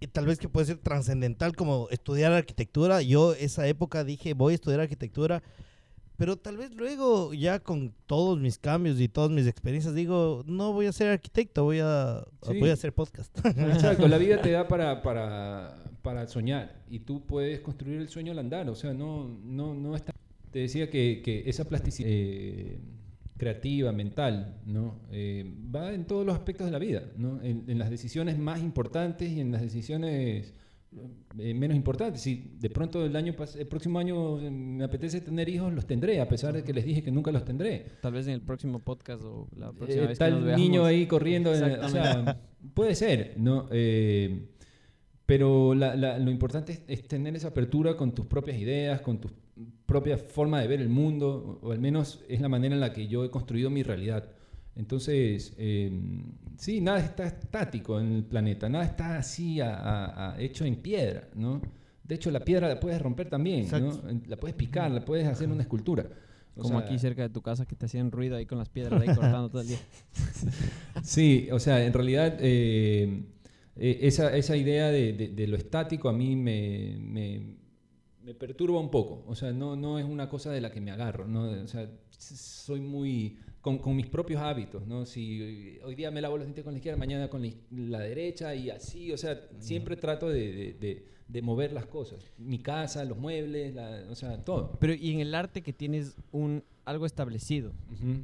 y 0.01 0.07
tal 0.09 0.27
vez 0.27 0.39
que 0.39 0.49
puede 0.49 0.67
ser 0.67 0.79
trascendental 0.79 1.55
como 1.57 1.89
estudiar 1.91 2.33
arquitectura. 2.33 3.03
Yo 3.03 3.33
esa 3.35 3.67
época 3.67 4.05
dije, 4.05 4.35
voy 4.35 4.53
a 4.53 4.55
estudiar 4.57 4.81
arquitectura, 4.81 5.43
pero 6.17 6.37
tal 6.37 6.57
vez 6.57 6.75
luego 6.75 7.35
ya 7.35 7.61
con 7.61 7.95
todos 8.07 8.39
mis 8.39 8.59
cambios 8.59 9.01
y 9.01 9.09
todas 9.09 9.31
mis 9.31 9.47
experiencias 9.47 9.95
digo, 9.95 10.43
no 10.47 10.73
voy 10.73 10.87
a 10.87 10.93
ser 10.93 11.09
arquitecto, 11.09 11.65
voy 11.65 11.81
a, 11.81 12.25
Sí. 12.43 12.59
voy 12.59 12.71
a 12.71 12.75
hacer 12.75 12.93
podcast. 12.93 13.37
Exacto, 13.45 14.09
la 14.09 14.19
vida 14.19 14.41
te 14.41 14.51
da 14.51 14.67
para, 14.69 15.03
para, 15.03 15.77
para 16.03 16.27
soñar 16.27 16.83
y 16.89 17.01
tú 17.01 17.25
puedes 17.27 17.61
construir 17.61 18.01
el 18.01 18.09
sueño 18.09 18.33
al 18.33 18.39
andar, 18.39 18.69
o 18.69 18.75
sea, 18.75 18.95
no, 18.95 19.29
no, 19.45 19.75
no 19.75 19.97
está... 19.97 20.13
Te 20.57 20.61
decía 20.61 20.89
que, 20.89 21.21
que 21.23 21.43
esa 21.51 21.69
plasticidad 21.69 22.09
eh, 22.11 22.79
creativa, 23.37 23.93
mental, 23.93 24.57
¿no? 24.65 25.01
Eh, 25.13 25.45
va 25.75 25.93
en 25.93 26.07
todos 26.07 26.25
los 26.25 26.35
aspectos 26.35 26.65
de 26.65 26.71
la 26.73 26.79
vida, 26.79 27.03
¿no? 27.19 27.43
En, 27.43 27.65
en 27.69 27.79
las 27.79 27.91
decisiones 27.91 28.39
más 28.39 28.63
importantes 28.63 29.31
y 29.31 29.41
en 29.41 29.53
las 29.53 29.61
decisiones 29.61 30.55
eh, 31.39 31.53
menos 31.53 31.77
importantes. 31.77 32.23
Si 32.23 32.55
de 32.59 32.71
pronto 32.71 33.05
el, 33.05 33.15
año 33.17 33.35
el 33.59 33.67
próximo 33.67 33.99
año 33.99 34.39
me 34.51 34.83
apetece 34.85 35.21
tener 35.21 35.47
hijos, 35.51 35.75
los 35.75 35.87
tendré, 35.87 36.23
a 36.23 36.27
pesar 36.27 36.55
de 36.55 36.63
que 36.65 36.73
les 36.73 36.87
dije 36.87 37.03
que 37.03 37.11
nunca 37.11 37.31
los 37.31 37.45
tendré. 37.45 37.85
Tal 38.01 38.15
vez 38.15 38.27
en 38.27 38.33
el 38.33 38.41
próximo 38.41 38.79
podcast 38.79 39.23
o 39.25 39.49
la 39.59 39.73
próxima 39.73 40.05
Eh, 40.05 40.07
vez 40.07 40.13
está 40.13 40.25
que 40.25 40.31
nos 40.37 40.43
veamos. 40.45 40.59
niño 40.63 40.87
ahí 40.87 41.05
corriendo. 41.05 41.55
en- 41.55 41.81
o 41.85 41.89
sea, 41.91 42.41
puede 42.73 42.95
ser, 42.95 43.35
¿no? 43.37 43.69
Eh, 43.71 44.53
pero 45.27 45.75
la- 45.75 45.97
la- 45.97 46.19
lo 46.19 46.31
importante 46.31 46.73
es, 46.73 46.83
es 46.87 47.09
tener 47.09 47.35
esa 47.37 47.49
apertura 47.49 47.97
con 47.97 48.15
tus 48.15 48.27
propias 48.27 48.59
ideas, 48.59 49.01
con 49.01 49.19
tu 49.21 49.29
propia 49.85 50.17
forma 50.19 50.61
de 50.61 50.69
ver 50.69 50.81
el 50.81 50.89
mundo, 50.89 51.59
o, 51.63 51.69
o 51.69 51.73
al 51.73 51.79
menos 51.81 52.25
es 52.29 52.41
la 52.41 52.49
manera 52.49 52.75
en 52.75 52.81
la 52.81 52.93
que 52.93 53.09
yo 53.09 53.25
he 53.25 53.31
construido 53.31 53.71
mi 53.71 53.83
realidad. 53.83 54.31
Entonces, 54.77 55.55
eh, 55.59 55.91
sí, 56.59 56.81
nada 56.81 56.99
está 57.01 57.27
estático 57.27 57.99
en 57.99 58.13
el 58.13 58.25
planeta, 58.25 58.69
nada 58.69 58.85
está 58.85 59.17
así 59.19 59.61
a- 59.61 59.75
a- 59.75 60.35
a- 60.35 60.41
hecho 60.41 60.65
en 60.67 60.77
piedra, 60.77 61.29
¿no? 61.35 61.63
De 62.05 62.15
hecho, 62.15 62.31
la 62.31 62.41
piedra 62.41 62.69
la 62.69 62.79
puedes 62.79 63.01
romper 63.03 63.29
también, 63.31 63.67
¿no? 63.81 64.01
La 64.29 64.37
puedes 64.37 64.55
picar, 64.55 64.91
la 64.91 65.05
puedes 65.05 65.27
hacer 65.27 65.49
una 65.49 65.63
escultura. 65.63 66.07
O 66.59 66.63
Como 66.63 66.79
sea, 66.79 66.87
aquí 66.87 66.99
cerca 66.99 67.23
de 67.23 67.29
tu 67.31 67.43
casa 67.43 67.67
que 67.67 67.75
te 67.75 67.87
hacían 67.87 68.11
ruido 68.13 68.37
ahí 68.37 68.47
con 68.47 68.59
las 68.59 68.69
piedras 68.69 69.01
ahí 69.01 69.09
cortando 69.15 69.49
todo 69.51 69.61
el 69.63 69.69
día. 69.69 69.79
Sí, 71.03 71.49
o 71.53 71.59
sea, 71.59 71.85
en 71.85 71.93
realidad 71.93 72.37
eh, 72.41 73.23
eh, 73.77 73.99
esa, 74.03 74.37
esa 74.37 74.57
idea 74.57 74.91
de, 74.91 75.13
de- 75.13 75.29
de 75.29 75.47
lo 75.47 75.57
estático 75.57 76.09
a 76.09 76.13
mí 76.13 76.35
me, 76.37 76.97
me- 77.01 77.57
me 78.23 78.35
perturba 78.35 78.81
un 78.81 78.91
poco. 78.91 79.25
O 79.29 79.35
sea, 79.35 79.53
no, 79.53 79.77
no 79.77 79.99
es 79.99 80.05
una 80.05 80.29
cosa 80.29 80.51
de 80.51 80.61
la 80.61 80.71
que 80.73 80.81
me 80.81 80.91
agarro. 80.91 81.27
¿no? 81.29 81.45
O 81.63 81.67
sea, 81.69 81.89
soy 82.11 82.81
muy... 82.81 83.39
Con, 83.61 83.79
con 83.79 83.97
mis 83.97 84.07
propios 84.07 84.41
hábitos, 84.41 84.87
¿no? 84.87 85.05
Si 85.07 85.79
hoy 85.83 85.97
día 85.97 86.13
me 86.13 86.21
lavo 86.21 86.37
los 86.37 86.47
dientes 86.47 86.63
con 86.63 86.73
la 86.73 86.79
izquierda, 86.79 86.97
mañana 86.97 87.29
con 87.29 87.43
la, 87.73 87.99
derecha 87.99 88.55
y 88.55 88.71
así, 88.71 89.13
o 89.13 89.19
sea, 89.19 89.41
siempre 89.59 89.97
trato 89.97 90.29
de, 90.29 90.53
de- 90.53 90.73
de- 90.75 91.07
de 91.27 91.43
mover 91.43 91.73
las 91.73 91.87
cosas. 91.87 92.25
Mi 92.39 92.61
casa, 92.61 93.05
los 93.05 93.19
muebles, 93.19 93.75
la- 93.75 94.05
o 94.09 94.15
sea, 94.15 94.45
todo. 94.45 94.77
Pero 94.79 94.95
y 94.95 95.11
en 95.11 95.19
el 95.19 95.35
arte 95.35 95.63
que 95.63 95.73
tienes 95.73 96.17
un 96.31 96.63
algo 96.85 97.07
establecido, 97.07 97.73
Ujú. 97.93 98.23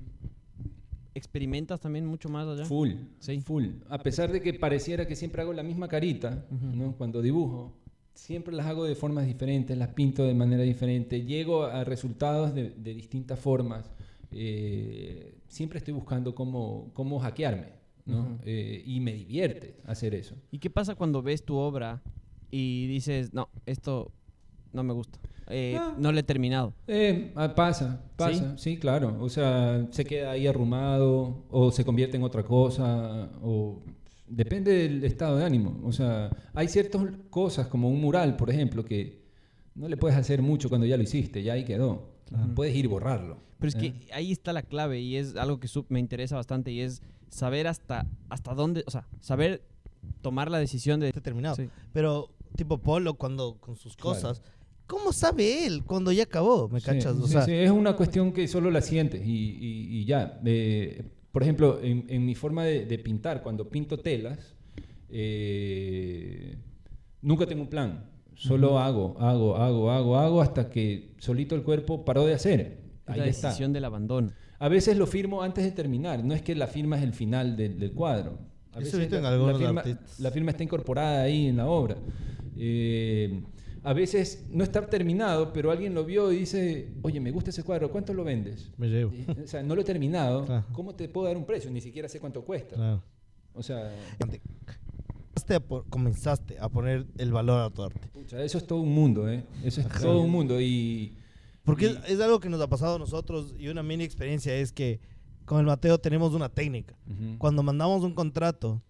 ¿Experimentas 1.14 1.80
también 1.80 2.06
mucho 2.06 2.28
más 2.28 2.46
allá? 2.48 2.64
Full, 2.64 2.90
Sí. 3.18 3.40
full. 3.40 3.66
A 3.88 3.98
pesar 3.98 4.32
de 4.32 4.40
que 4.40 4.54
pareciera 4.54 5.06
que 5.06 5.16
siempre 5.16 5.42
hago 5.42 5.52
la 5.52 5.62
misma 5.62 5.88
carita. 5.88 6.46
¿no? 6.50 6.94
Cuando 6.96 7.20
dibujo, 7.22 7.76
siempre 8.14 8.54
las 8.54 8.66
hago 8.66 8.84
de 8.84 8.94
formas 8.94 9.26
diferentes, 9.26 9.76
las 9.76 9.88
pinto 9.88 10.24
de 10.24 10.34
manera 10.34 10.62
diferente, 10.62 11.24
llego 11.24 11.64
a 11.64 11.84
resultados 11.84 12.54
de, 12.54 12.70
de 12.70 12.94
distintas 12.94 13.38
formas. 13.38 13.90
Eh, 14.30 15.34
siempre 15.48 15.78
estoy 15.78 15.94
buscando 15.94 16.34
cómo, 16.34 16.90
cómo 16.94 17.18
hackearme, 17.20 17.68
¿no? 18.06 18.38
Eh, 18.44 18.82
y 18.86 19.00
me 19.00 19.12
divierte 19.12 19.76
hacer 19.84 20.14
eso. 20.14 20.34
¿Y 20.50 20.58
qué 20.58 20.70
pasa 20.70 20.94
cuando 20.94 21.22
ves 21.22 21.44
tu 21.44 21.56
obra 21.56 22.02
y 22.50 22.86
dices, 22.86 23.32
no, 23.34 23.48
esto 23.66 24.10
no 24.72 24.82
me 24.82 24.92
gusta? 24.94 25.18
Eh, 25.52 25.76
Ah. 25.78 25.94
No 25.98 26.12
lo 26.12 26.18
he 26.18 26.22
terminado. 26.22 26.74
Eh, 26.86 27.32
ah, 27.36 27.54
pasa, 27.54 28.04
pasa, 28.16 28.56
¿Sí? 28.56 28.76
claro. 28.78 29.16
O 29.20 29.28
sea, 29.28 29.86
se 29.90 30.04
queda 30.04 30.32
ahí 30.32 30.46
arrumado 30.46 31.44
o 31.50 31.70
se 31.70 31.84
convierte 31.84 32.16
en 32.16 32.22
otra 32.22 32.42
cosa 32.42 33.30
o 33.42 33.82
depende 34.26 34.72
del 34.72 35.04
estado 35.04 35.36
de 35.36 35.44
ánimo. 35.44 35.80
O 35.84 35.92
sea, 35.92 36.30
hay 36.54 36.68
ciertas 36.68 37.02
cosas 37.30 37.66
como 37.68 37.88
un 37.88 38.00
mural, 38.00 38.36
por 38.36 38.50
ejemplo, 38.50 38.84
que 38.84 39.22
no 39.74 39.88
le 39.88 39.96
puedes 39.96 40.16
hacer 40.16 40.42
mucho 40.42 40.68
cuando 40.68 40.86
ya 40.86 40.96
lo 40.96 41.02
hiciste, 41.02 41.42
ya 41.42 41.52
ahí 41.54 41.64
quedó. 41.64 42.10
Puedes 42.54 42.74
ir 42.74 42.86
y 42.86 42.88
borrarlo. 42.88 43.36
Pero 43.58 43.68
es 43.68 43.74
¿eh? 43.76 43.78
que 43.78 44.12
ahí 44.14 44.32
está 44.32 44.52
la 44.52 44.62
clave 44.62 45.00
y 45.00 45.16
es 45.16 45.36
algo 45.36 45.60
que 45.60 45.68
me 45.88 46.00
interesa 46.00 46.36
bastante 46.36 46.72
y 46.72 46.80
es 46.80 47.02
saber 47.28 47.66
hasta, 47.66 48.06
hasta 48.30 48.54
dónde, 48.54 48.84
o 48.86 48.90
sea, 48.90 49.06
saber 49.20 49.62
tomar 50.22 50.50
la 50.50 50.58
decisión 50.58 50.98
de... 50.98 51.08
Está 51.08 51.20
terminado. 51.20 51.56
Sí. 51.56 51.68
Pero 51.92 52.30
tipo 52.56 52.78
Polo 52.78 53.14
cuando 53.14 53.56
con 53.60 53.76
sus 53.76 53.96
Claro. 53.96 54.34
¿Cómo 54.92 55.10
sabe 55.12 55.64
él 55.66 55.84
cuando 55.84 56.12
ya 56.12 56.24
acabó? 56.24 56.68
¿Me 56.68 56.78
Sí, 56.80 56.84
cachas? 56.86 57.16
O 57.16 57.26
sí, 57.26 57.32
sea, 57.32 57.42
sí, 57.46 57.52
es 57.52 57.70
una 57.70 57.96
cuestión 57.96 58.30
que 58.30 58.46
solo 58.46 58.70
la 58.70 58.82
sientes 58.82 59.26
y, 59.26 59.30
y- 59.30 60.00
y 60.00 60.04
ya. 60.04 60.38
Eh, 60.44 61.02
por 61.32 61.42
ejemplo, 61.42 61.80
en, 61.82 62.04
en 62.08 62.26
mi 62.26 62.34
forma 62.34 62.62
de, 62.64 62.84
de 62.84 62.98
pintar, 62.98 63.42
cuando 63.42 63.68
pinto 63.70 63.98
telas, 63.98 64.54
eh, 65.08 66.56
nunca 67.22 67.46
tengo 67.46 67.62
un 67.62 67.68
plan. 67.68 68.04
Solo 68.34 68.78
hago, 68.78 69.16
hago, 69.18 69.56
hago, 69.56 69.90
hago, 69.90 70.18
hago 70.18 70.42
hasta 70.42 70.68
que 70.68 71.14
solito 71.18 71.54
el 71.54 71.62
cuerpo 71.62 72.04
paró 72.04 72.26
de 72.26 72.34
hacer. 72.34 72.82
Ahí 73.06 73.20
la 73.20 73.26
está. 73.26 73.48
decisión 73.48 73.72
del 73.72 73.84
abandono. 73.84 74.30
A 74.58 74.68
veces 74.68 74.96
lo 74.96 75.06
firmo 75.06 75.42
antes 75.42 75.64
de 75.64 75.70
terminar. 75.72 76.22
No 76.24 76.34
es 76.34 76.42
que 76.42 76.54
la 76.54 76.66
firma 76.66 76.96
es 76.98 77.02
el 77.02 77.14
final 77.14 77.56
del, 77.56 77.78
del 77.78 77.92
cuadro. 77.92 78.38
A 78.74 78.78
Eso 78.78 78.80
veces 78.80 78.94
he 78.94 78.98
visto 78.98 79.16
en 79.16 79.22
la, 79.22 79.30
la 79.36 79.54
firma, 79.58 79.82
la 80.18 80.30
firma 80.30 80.50
está 80.50 80.62
incorporada 80.64 81.22
ahí 81.22 81.46
en 81.46 81.56
la 81.56 81.66
obra. 81.66 81.96
Eh, 82.56 83.42
a 83.84 83.92
veces 83.92 84.44
no 84.50 84.62
está 84.64 84.86
terminado, 84.88 85.52
pero 85.52 85.70
alguien 85.70 85.94
lo 85.94 86.04
vio 86.04 86.30
y 86.32 86.38
dice, 86.38 86.92
oye, 87.02 87.18
me 87.20 87.30
gusta 87.32 87.50
ese 87.50 87.62
cuadro, 87.64 87.90
¿cuánto 87.90 88.14
lo 88.14 88.22
vendes? 88.24 88.70
me 88.76 88.88
llevo. 88.88 89.12
Eh, 89.12 89.26
O 89.44 89.46
sea, 89.48 89.62
no 89.62 89.74
lo 89.74 89.80
he 89.80 89.84
terminado, 89.84 90.44
Claro. 90.46 90.64
¿cómo 90.72 90.94
te 90.94 91.08
puedo 91.08 91.26
dar 91.26 91.36
un 91.36 91.44
precio? 91.44 91.70
Ni 91.70 91.80
siquiera 91.80 92.08
sé 92.08 92.20
cuánto 92.20 92.42
cuesta. 92.44 92.76
Claro. 92.76 93.02
O 93.54 93.62
sea, 93.62 93.92
Comenzaste 94.18 95.54
a 95.54 95.60
po- 95.60 95.84
Comenzaste 95.90 96.58
a 96.58 96.68
poner 96.68 97.06
el 97.18 97.32
valor 97.32 97.60
a 97.60 97.70
tu 97.70 97.82
arte. 97.82 98.06
pucha, 98.12 98.42
eso 98.42 98.58
es 98.58 98.66
todo 98.66 98.80
un 98.80 98.92
mundo, 98.94 99.28
¿eh? 99.30 99.44
Eso 99.64 99.80
es 99.80 99.86
Ajá. 99.86 100.00
todo 100.00 100.20
un 100.20 100.30
mundo 100.30 100.60
y... 100.60 101.16
Porque 101.64 101.86
y- 101.86 101.88
es, 101.88 101.98
es 102.10 102.20
algo 102.20 102.38
que 102.40 102.48
nos 102.48 102.60
ha 102.60 102.68
pasado 102.68 102.96
a 102.96 102.98
nosotros 102.98 103.54
y 103.58 103.68
una 103.68 103.82
mini 103.82 104.04
experiencia 104.04 104.54
es 104.54 104.72
que 104.72 105.00
con 105.44 105.58
el 105.58 105.66
Mateo 105.66 105.98
tenemos 105.98 106.34
una 106.34 106.48
técnica. 106.48 106.94
Ujú. 107.06 107.38
Cuando 107.38 107.62
mandamos 107.62 108.04
un 108.04 108.14
contrato, 108.14 108.80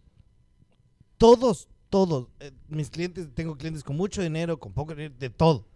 todos, 1.19 1.69
todos, 1.93 2.29
eh, 2.41 2.53
mis 2.71 2.89
clientes, 2.89 3.29
tengo 3.35 3.55
clientes 3.59 3.85
con 3.85 3.99
mucho 3.99 4.23
dinero, 4.23 4.59
con 4.59 4.73
poco 4.73 4.95
dinero, 4.95 5.15
de 5.19 5.29
todo. 5.29 5.67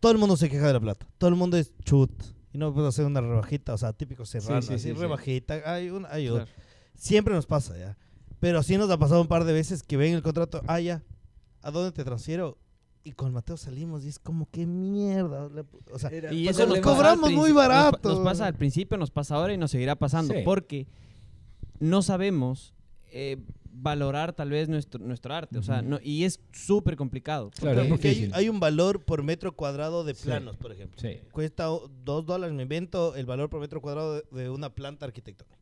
Todo 0.00 0.12
el 0.12 0.16
mundo 0.18 0.34
se 0.38 0.48
queja 0.48 0.66
de 0.66 0.72
la 0.72 0.80
plata. 0.80 1.06
Todo 1.18 1.28
el 1.28 1.36
mundo 1.36 1.58
es 1.58 1.74
chut. 1.84 2.10
Y 2.54 2.58
no 2.58 2.72
puedo 2.72 2.88
hacer 2.88 3.04
una 3.04 3.20
rebajita, 3.20 3.74
o 3.74 3.76
sea, 3.76 3.92
típico 3.92 4.24
cerrar, 4.24 4.62
Sí, 4.62 4.68
sí, 4.68 4.74
así, 4.76 4.82
sí, 4.88 4.94
sí. 4.94 4.98
rebajita, 4.98 5.60
hay 5.70 5.90
una, 5.90 6.08
hay 6.10 6.28
otra. 6.30 6.46
Claro. 6.46 6.60
Siempre 6.94 7.34
nos 7.34 7.44
pasa, 7.44 7.76
ya. 7.76 7.98
Pero 8.40 8.62
sí 8.62 8.78
nos 8.78 8.88
ha 8.90 8.96
pasado 8.98 9.20
un 9.20 9.28
par 9.28 9.44
de 9.44 9.52
veces 9.52 9.82
que 9.82 9.98
ven 9.98 10.14
el 10.14 10.22
contrato, 10.22 10.62
ah, 10.66 10.80
ya, 10.80 11.02
¿a 11.60 11.70
dónde 11.70 11.92
te 11.92 12.02
transfiero? 12.02 12.56
Y 13.04 13.12
con 13.12 13.30
Mateo 13.34 13.58
salimos 13.58 14.04
y 14.04 14.08
es 14.08 14.18
como, 14.18 14.48
qué 14.50 14.64
mierda. 14.66 15.50
O 15.92 15.98
sea, 15.98 16.08
Era- 16.08 16.32
Y 16.32 16.44
Pues 16.46 16.56
eso 16.58 16.66
nos 16.66 16.78
cobramos 16.80 17.30
muy 17.30 17.50
nos 17.50 17.56
barato. 17.58 18.08
Nos, 18.08 18.20
pasa 18.24 18.46
al 18.46 18.54
principio, 18.54 18.96
nos 18.96 19.10
pasa 19.10 19.34
ahora 19.34 19.52
y 19.52 19.58
nos 19.58 19.70
seguirá 19.70 19.96
pasando. 19.96 20.32
Sí. 20.32 20.40
Porque 20.46 20.86
no 21.78 22.00
sabemos. 22.00 22.72
eh, 23.12 23.36
valorar 23.78 24.32
tal 24.32 24.50
vez 24.50 24.68
nuestro, 24.68 25.04
nuestro 25.04 25.34
arte. 25.34 25.58
O 25.58 25.62
sea, 25.62 25.82
no, 25.82 25.98
y 26.02 26.24
es 26.24 26.40
súper 26.52 26.96
complicado. 26.96 27.50
Claro, 27.58 27.84
Porque 27.88 28.30
hay, 28.32 28.48
un 28.48 28.58
valor 28.60 29.04
por 29.04 29.22
metro 29.22 29.54
cuadrado 29.54 30.04
de 30.04 30.14
Sí. 30.14 30.24
planos, 30.24 30.56
por 30.56 30.72
ejemplo. 30.72 31.00
Sí. 31.00 31.20
Cuesta 31.32 31.66
dos 32.04 32.24
dólares, 32.26 32.54
me 32.54 32.62
invento 32.62 33.14
el 33.14 33.26
valor 33.26 33.50
por 33.50 33.60
metro 33.60 33.80
cuadrado 33.80 34.14
de, 34.14 34.24
de 34.42 34.50
una 34.50 34.70
planta 34.74 35.06
arquitectónica. 35.06 35.56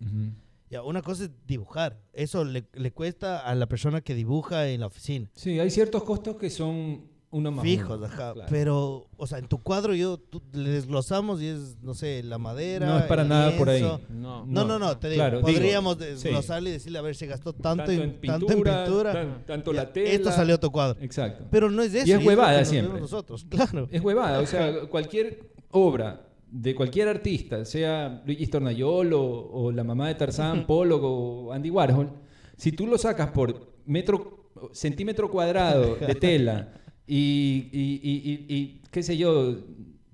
Ya, 0.70 0.82
una 0.82 1.02
cosa 1.02 1.24
es 1.24 1.30
dibujar. 1.46 2.00
Eso 2.12 2.44
le, 2.44 2.64
le 2.72 2.90
cuesta 2.90 3.38
a 3.40 3.54
la 3.54 3.66
persona 3.66 4.00
que 4.00 4.14
dibuja 4.14 4.68
en 4.68 4.80
la 4.80 4.86
oficina. 4.86 5.28
Sí, 5.34 5.58
hay 5.60 5.70
ciertos 5.70 6.02
costos 6.04 6.36
que 6.36 6.50
son 6.50 7.02
uno 7.34 7.50
más 7.50 7.62
Fijos, 7.64 7.96
uno, 7.98 8.06
ajá. 8.06 8.32
claro. 8.32 8.46
Pero, 8.48 9.06
o 9.16 9.26
sea, 9.26 9.38
en 9.38 9.46
tu 9.48 9.58
cuadro 9.62 9.94
yo 9.94 10.16
tú- 10.18 10.42
le 10.52 10.70
desglosamos 10.70 11.42
y 11.42 11.48
es, 11.48 11.76
no 11.82 11.94
sé, 11.94 12.22
la 12.22 12.38
madera. 12.38 12.86
No 12.86 12.98
es 12.98 13.04
para 13.04 13.22
el 13.22 13.28
nada 13.28 13.56
por 13.58 13.68
ahí. 13.68 13.82
No. 13.82 14.46
No, 14.46 14.64
no, 14.64 14.78
no, 14.78 14.96
te 14.98 15.08
digo, 15.08 15.18
Claro, 15.20 15.38
digo, 15.38 15.48
podríamos 15.48 15.96
sí. 15.98 16.04
desglosarle 16.04 16.70
y 16.70 16.72
decirle, 16.74 16.98
a 16.98 17.02
ver, 17.02 17.16
se 17.16 17.26
gastó 17.26 17.52
tanto, 17.52 17.84
Tanto 17.84 17.92
en, 17.92 18.00
en 18.02 18.20
tanto 18.20 18.46
en 18.46 18.52
pintura, 18.54 18.84
pintura. 18.84 19.12
tan- 19.12 19.46
tanto 19.46 19.72
Ya, 19.72 19.82
la 19.82 19.92
tela. 19.92 20.10
Esto 20.10 20.30
salió 20.32 20.58
tu 20.60 20.70
cuadro. 20.70 21.00
Exacto. 21.02 21.44
Pero 21.50 21.70
no 21.70 21.82
es 21.82 21.94
eso. 21.94 22.06
Y 22.06 22.12
es 22.12 22.24
huevada 22.24 22.60
nos 22.60 22.68
siempre. 22.68 23.00
nosotros, 23.00 23.44
claro. 23.50 23.88
Es 23.90 24.00
huevada, 24.02 24.40
o 24.40 24.46
sea, 24.46 24.86
cualquier 24.88 25.50
obra 25.70 26.28
de 26.50 26.72
cualquier 26.74 27.08
artista, 27.08 27.64
sea 27.64 28.22
Luigi 28.24 28.46
Tornayol 28.46 29.12
o, 29.12 29.20
o 29.50 29.72
la 29.72 29.82
mamá 29.82 30.06
de 30.06 30.14
Tarzán, 30.14 30.66
Pollock 30.66 31.02
o 31.02 31.52
Andy 31.52 31.68
Warhol, 31.70 32.10
si 32.56 32.70
tú 32.70 32.86
lo 32.86 32.96
sacas 32.96 33.30
por 33.32 33.72
metro, 33.86 34.50
centímetro 34.72 35.28
cuadrado 35.28 35.96
de 35.96 36.14
tela 36.14 36.72
y, 37.06 37.68
y- 37.72 38.00
y- 38.02 38.54
y- 38.54 38.80
qué 38.90 39.02
sé 39.02 39.16
yo, 39.16 39.58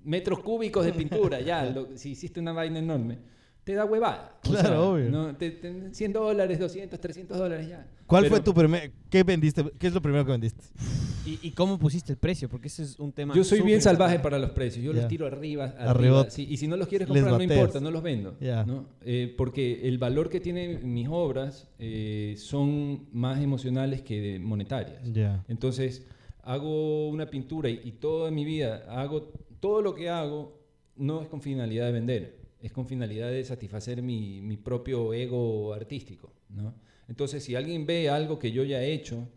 metros 0.03 0.39
cúbicos 0.39 0.85
de 0.85 0.93
pintura, 0.93 1.39
ya, 1.41 1.65
lo- 1.75 1.95
si 1.97 2.11
hiciste 2.11 2.39
una 2.39 2.51
vaina 2.53 2.79
enorme, 2.79 3.17
te 3.63 3.73
da 3.75 3.85
huevada. 3.85 4.39
O 4.45 4.49
Claro, 4.49 4.67
sea, 4.69 4.81
obvio. 4.81 5.09
¿no? 5.11 5.35
Te- 5.35 5.51
te- 5.51 5.93
100 5.93 6.13
dólares, 6.13 6.59
200, 6.59 6.99
300 6.99 7.37
dólares 7.37 7.67
ya. 7.69 7.87
¿Cuál 8.07 8.23
Pero 8.23 8.35
fue 8.35 8.43
tu 8.43 8.53
primer, 8.53 8.91
qué 9.09 9.23
vendiste, 9.23 9.63
qué 9.77 9.87
es 9.87 9.93
lo 9.93 10.01
primero 10.01 10.25
que 10.25 10.31
vendiste? 10.31 10.63
¿Y, 11.25 11.37
y 11.43 11.51
cómo 11.51 11.77
pusiste 11.77 12.11
el 12.13 12.17
precio? 12.17 12.49
Porque 12.49 12.67
ese 12.67 12.81
es 12.81 12.97
un 12.99 13.11
tema. 13.11 13.35
Yo 13.35 13.43
soy 13.43 13.61
bien 13.61 13.79
salvaje 13.79 14.17
para 14.17 14.39
los 14.39 14.49
precios. 14.49 14.83
Yo 14.83 14.91
Ya. 14.91 15.01
los 15.01 15.07
tiro 15.07 15.27
arriba, 15.27 15.65
arriba. 15.77 15.91
Arriba. 15.91 16.29
sí, 16.31 16.47
y 16.49 16.57
si 16.57 16.67
no 16.67 16.75
los 16.75 16.87
quieres 16.87 17.07
comprar, 17.07 17.31
no 17.33 17.43
importa, 17.43 17.79
no 17.79 17.91
los 17.91 18.01
vendo. 18.01 18.35
Ya. 18.41 18.65
¿no? 18.65 18.87
Eh, 19.05 19.31
porque 19.37 19.87
el 19.87 19.99
valor 19.99 20.29
que 20.29 20.39
tienen 20.39 20.91
mis 20.91 21.07
obras 21.09 21.67
eh, 21.77 22.33
son 22.39 23.05
más 23.13 23.39
emocionales 23.39 24.01
que 24.01 24.39
monetarias. 24.39 24.99
Ya. 25.13 25.45
Entonces, 25.47 26.07
hago 26.43 27.09
una 27.09 27.29
pintura 27.29 27.69
y, 27.69 27.91
toda 27.93 28.31
mi 28.31 28.45
vida 28.45 28.85
hago 28.89 29.31
todo 29.59 29.81
lo 29.81 29.93
que 29.93 30.09
hago 30.09 30.59
no 30.95 31.21
es 31.21 31.27
con 31.27 31.41
finalidad 31.41 31.85
de 31.85 31.91
vender, 31.91 32.39
es 32.61 32.71
con 32.71 32.87
finalidad 32.87 33.29
de 33.29 33.43
satisfacer 33.43 34.01
mi, 34.01 34.41
mi 34.41 34.57
propio 34.57 35.13
ego 35.13 35.73
artístico. 35.73 36.33
¿no? 36.49 36.73
Entonces, 37.07 37.43
si 37.43 37.55
alguien 37.55 37.85
ve 37.85 38.09
algo 38.09 38.39
que 38.39 38.51
yo 38.51 38.63
ya 38.63 38.81
he 38.81 38.93
hecho, 38.93 39.27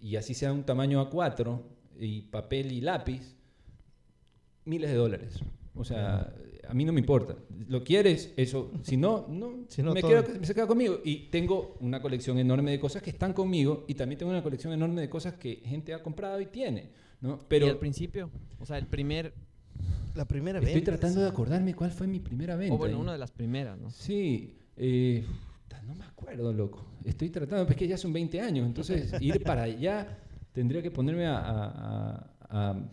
y 0.00 0.16
así 0.16 0.34
sea 0.34 0.52
un 0.52 0.64
tamaño 0.64 1.10
A4, 1.10 1.60
y 1.98 2.22
papel 2.22 2.72
y 2.72 2.80
lápiz, 2.80 3.36
miles 4.64 4.90
de 4.90 4.96
dólares. 4.96 5.40
O 5.74 5.84
sea, 5.84 6.32
a 6.68 6.74
mí 6.74 6.84
no 6.84 6.92
me 6.92 7.00
importa. 7.00 7.36
¿Lo 7.68 7.82
quieres? 7.84 8.32
Eso. 8.36 8.72
Si 8.82 8.96
no, 8.96 9.26
no, 9.28 9.64
Si 9.68 9.82
no, 9.82 9.92
me, 9.94 10.02
quedo- 10.02 10.24
se 10.42 10.54
queda 10.54 10.66
conmigo. 10.66 11.00
Y 11.04 11.28
tengo 11.30 11.76
una 11.80 12.00
colección 12.02 12.38
enorme 12.38 12.70
de 12.70 12.80
cosas 12.80 13.02
que 13.02 13.10
están 13.10 13.32
conmigo 13.32 13.84
y 13.88 13.94
también 13.94 14.18
tengo 14.18 14.30
una 14.32 14.42
colección 14.42 14.72
enorme 14.72 15.00
de 15.00 15.08
cosas 15.08 15.34
que 15.34 15.56
gente 15.64 15.94
ha 15.94 16.02
comprado 16.02 16.40
y 16.40 16.46
tiene. 16.46 16.90
¿no? 17.20 17.38
Pero 17.38 17.46
Pero 17.48 17.66
al 17.68 17.78
principio, 17.78 18.30
o 18.58 18.66
sea, 18.66 18.78
el 18.78 18.86
primer. 18.86 19.34
La 20.14 20.26
primera 20.26 20.60
vez. 20.60 20.68
estoy 20.68 20.82
tratando 20.82 21.20
de 21.22 21.28
acordarme 21.28 21.74
cuál 21.74 21.90
fue 21.90 22.06
mi 22.06 22.20
primera 22.20 22.54
venta. 22.56 22.74
O 22.74 22.78
bueno, 22.78 23.00
una 23.00 23.12
de 23.12 23.18
las 23.18 23.32
primeras, 23.32 23.78
¿no? 23.78 23.90
Sí, 23.90 24.56
eh, 24.76 25.24
no 25.86 25.94
me 25.94 26.04
acuerdo, 26.04 26.52
loco. 26.52 26.84
Estoy 27.04 27.28
tratando, 27.30 27.68
es 27.70 27.76
que 27.76 27.86
ya 27.86 27.98
son 27.98 28.12
20 28.12 28.40
años, 28.40 28.66
entonces 28.66 29.12
ir 29.20 29.42
para 29.42 29.64
allá 29.64 30.18
tendría 30.52 30.80
que 30.82 30.90
ponerme 30.90 31.26
a... 31.26 31.38
a- 31.38 32.30
a- 32.48 32.70
a- 32.70 32.88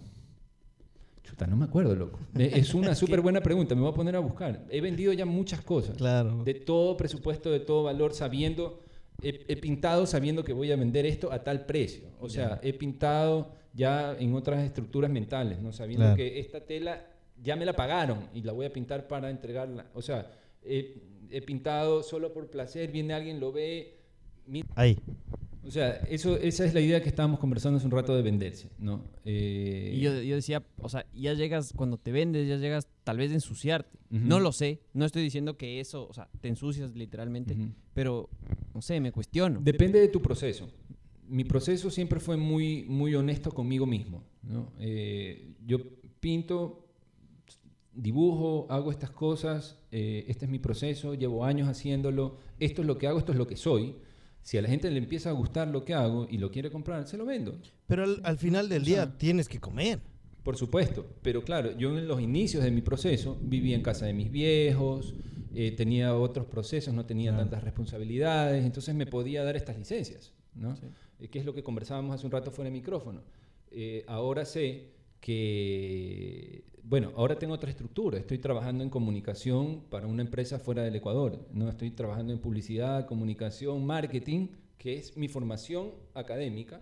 Chuta, 1.23 1.45
no 1.47 1.55
me 1.55 1.65
acuerdo, 1.65 1.95
loco. 1.95 2.19
Eh, 2.37 2.51
Es 2.55 2.73
una 2.73 2.95
súper 2.95 3.21
buena 3.21 3.41
pregunta, 3.41 3.75
me 3.75 3.81
voy 3.81 3.91
a 3.91 3.93
poner 3.93 4.15
a 4.15 4.19
buscar. 4.19 4.65
He 4.69 4.81
vendido 4.81 5.13
ya 5.13 5.25
muchas 5.25 5.61
cosas. 5.61 5.97
Claro. 5.97 6.43
De 6.43 6.53
todo 6.55 6.97
presupuesto, 6.97 7.51
de 7.51 7.59
todo 7.59 7.83
valor, 7.83 8.13
sabiendo... 8.13 8.83
He, 9.23 9.45
he 9.47 9.55
pintado 9.55 10.07
sabiendo 10.07 10.43
que 10.43 10.51
voy 10.51 10.71
a 10.71 10.75
vender 10.75 11.05
esto 11.05 11.31
a 11.31 11.43
tal 11.43 11.67
precio. 11.67 12.05
O 12.19 12.27
sea, 12.27 12.59
he 12.63 12.73
pintado 12.73 13.53
ya 13.71 14.15
en 14.19 14.33
otras 14.33 14.63
estructuras 14.63 15.11
mentales, 15.11 15.61
¿no? 15.61 15.71
Sabiendo 15.71 16.05
Claro. 16.05 16.17
que 16.17 16.39
esta 16.39 16.61
tela 16.61 17.05
ya 17.39 17.55
me 17.55 17.63
la 17.65 17.73
pagaron 17.73 18.29
y 18.33 18.41
la 18.41 18.51
voy 18.51 18.65
a 18.65 18.73
pintar 18.73 19.07
para 19.07 19.29
entregarla. 19.29 19.85
O 19.93 20.01
sea, 20.01 20.31
he, 20.63 20.95
he 21.29 21.39
pintado 21.43 22.01
solo 22.01 22.33
por 22.33 22.49
placer, 22.49 22.91
viene 22.91 23.13
alguien, 23.13 23.39
lo 23.39 23.51
ve. 23.51 23.99
Ahí. 24.73 24.97
O 25.63 25.69
sea, 25.69 25.91
eso, 26.09 26.37
esa 26.37 26.65
es 26.65 26.73
la 26.73 26.81
idea 26.81 27.01
que 27.03 27.09
estábamos 27.09 27.39
conversando 27.39 27.77
hace 27.77 27.85
un 27.85 27.91
rato 27.91 28.15
de 28.15 28.23
venderse, 28.23 28.69
¿no? 28.79 29.03
Eh, 29.25 29.91
Y 29.93 29.99
yo, 29.99 30.19
yo 30.21 30.35
decía, 30.35 30.63
o 30.79 30.89
sea, 30.89 31.05
ya 31.13 31.33
llegas, 31.33 31.73
cuando 31.75 31.97
te 31.97 32.11
vendes, 32.11 32.47
ya 32.47 32.57
llegas 32.57 32.87
tal 33.03 33.17
vez 33.17 33.29
de 33.29 33.35
ensuciarte. 33.35 33.99
No 34.09 34.39
lo 34.39 34.51
sé, 34.51 34.81
no 34.93 35.05
estoy 35.05 35.21
diciendo 35.23 35.57
que 35.57 35.79
eso, 35.79 36.07
o 36.09 36.13
sea, 36.13 36.27
te 36.41 36.47
ensucias 36.47 36.95
literalmente, 36.95 37.55
pero, 37.93 38.29
no 38.73 38.81
sé, 38.81 38.99
me 38.99 39.11
cuestiono. 39.11 39.61
Depende 39.61 39.99
de 39.99 40.07
tu 40.07 40.21
proceso. 40.21 40.67
Mi 41.27 41.45
proceso 41.45 41.89
siempre 41.89 42.19
fue 42.19 42.35
muy, 42.35 42.83
muy 42.83 43.15
honesto 43.15 43.51
conmigo 43.51 43.85
mismo. 43.85 44.23
¿no? 44.43 44.73
Eh, 44.79 45.53
yo 45.65 45.77
pinto, 46.19 46.87
dibujo, 47.93 48.67
hago 48.69 48.91
estas 48.91 49.11
cosas, 49.11 49.77
eh, 49.91 50.25
este 50.27 50.45
es 50.45 50.51
mi 50.51 50.59
proceso, 50.59 51.13
llevo 51.13 51.45
años 51.45 51.67
haciéndolo, 51.69 52.37
esto 52.59 52.81
es 52.81 52.87
lo 52.87 52.97
que 52.97 53.07
hago, 53.07 53.19
esto 53.19 53.31
es 53.31 53.37
lo 53.37 53.47
que 53.47 53.55
soy. 53.57 53.95
Si 54.41 54.57
a 54.57 54.61
la 54.61 54.67
gente 54.69 54.89
le 54.89 54.97
empieza 54.97 55.29
a 55.29 55.33
gustar 55.33 55.67
lo 55.67 55.85
que 55.85 55.93
hago 55.93 56.27
y 56.29 56.37
lo 56.37 56.49
quiere 56.51 56.71
comprar, 56.71 57.07
se 57.07 57.17
lo 57.17 57.25
vendo. 57.25 57.57
Pero 57.87 58.03
al, 58.03 58.21
al 58.23 58.37
final 58.37 58.69
del 58.69 58.81
O 58.81 58.85
día 58.85 58.95
sea- 59.03 59.17
tienes 59.17 59.47
que 59.47 59.59
comer. 59.59 59.99
Por 60.43 60.57
supuesto, 60.57 61.05
pero 61.21 61.43
claro, 61.43 61.77
yo 61.77 61.95
en 61.95 62.07
los 62.07 62.19
inicios 62.19 62.63
de 62.63 62.71
mi 62.71 62.81
proceso 62.81 63.37
vivía 63.41 63.75
en 63.75 63.83
casa 63.83 64.07
de 64.07 64.13
mis 64.13 64.31
viejos, 64.31 65.13
eh, 65.53 65.71
tenía 65.71 66.15
otros 66.15 66.47
procesos, 66.47 66.93
no 66.95 67.05
tenía 67.05 67.29
Claro. 67.31 67.43
tantas 67.43 67.63
responsabilidades, 67.63 68.65
entonces 68.65 68.95
me 68.95 69.05
podía 69.05 69.43
dar 69.43 69.55
estas 69.55 69.77
licencias, 69.77 70.33
¿no? 70.55 70.75
Sí. 70.75 70.83
Eh, 71.19 71.27
que 71.27 71.37
es 71.37 71.45
lo 71.45 71.53
que 71.53 71.61
conversábamos 71.61 72.15
hace 72.15 72.25
un 72.25 72.31
rato 72.31 72.49
fuera 72.49 72.71
de 72.71 72.73
micrófono. 72.73 73.21
Eh, 73.69 74.03
ahora 74.07 74.43
sé 74.45 74.87
que, 75.21 76.63
bueno, 76.83 77.11
ahora 77.15 77.37
tengo 77.39 77.53
otra 77.53 77.69
estructura, 77.69 78.17
estoy 78.17 78.37
trabajando 78.39 78.83
en 78.83 78.89
comunicación 78.89 79.81
para 79.89 80.07
una 80.07 80.21
empresa 80.21 80.59
fuera 80.59 80.83
del 80.83 80.95
Ecuador, 80.95 81.47
no 81.53 81.69
estoy 81.69 81.91
trabajando 81.91 82.33
en 82.33 82.39
publicidad, 82.39 83.05
comunicación, 83.07 83.85
marketing, 83.85 84.47
que 84.77 84.97
es 84.97 85.15
mi 85.15 85.27
formación 85.27 85.91
académica, 86.15 86.81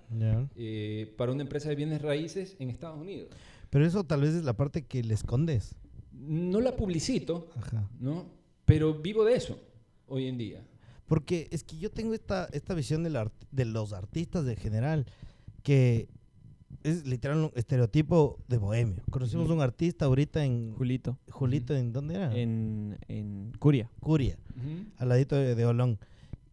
eh, 0.56 1.14
para 1.18 1.32
una 1.32 1.42
empresa 1.44 1.70
de 1.70 1.76
bienes 1.76 2.02
raíces 2.02 2.56
en 2.60 2.70
Estados 2.70 3.00
Unidos. 3.00 3.28
Pero 3.70 3.86
eso 3.86 4.04
tal 4.04 4.22
vez 4.22 4.34
es 4.34 4.44
la 4.44 4.54
parte 4.56 4.84
que 4.86 5.04
le 5.04 5.14
escondes. 5.14 5.76
No 6.14 6.60
la 6.62 6.76
publicito, 6.76 7.50
Ajá. 7.58 7.88
¿no? 8.00 8.26
Pero 8.66 8.96
vivo 8.96 9.24
de 9.26 9.36
eso 9.36 9.60
hoy 10.08 10.28
en 10.28 10.38
día. 10.38 10.64
Porque 11.08 11.48
es 11.52 11.64
que 11.64 11.78
yo 11.78 11.92
tengo 11.92 12.14
esta, 12.14 12.48
esta 12.52 12.74
visión 12.74 13.04
del 13.04 13.16
art- 13.16 13.34
de 13.52 13.66
los 13.66 13.94
artistas 13.94 14.48
en 14.48 14.56
general, 14.56 15.06
que 15.64 16.08
es 16.84 17.06
literal 17.06 17.38
un 17.38 17.52
estereotipo 17.56 18.40
de 18.48 18.58
bohemio. 18.58 19.04
Conocimos 19.10 19.50
un 19.50 19.62
artista 19.62 20.06
ahorita 20.06 20.44
en 20.46 20.74
Julito, 20.76 21.18
Julito, 21.30 21.76
¿en 21.76 21.92
dónde 21.94 22.16
era? 22.16 22.36
en, 22.36 22.98
en 23.08 23.52
Curia. 23.60 23.90
Curia, 24.00 24.38
al 24.98 25.10
ladito 25.10 25.36
de, 25.36 25.56
de 25.56 25.66
Olón. 25.66 26.00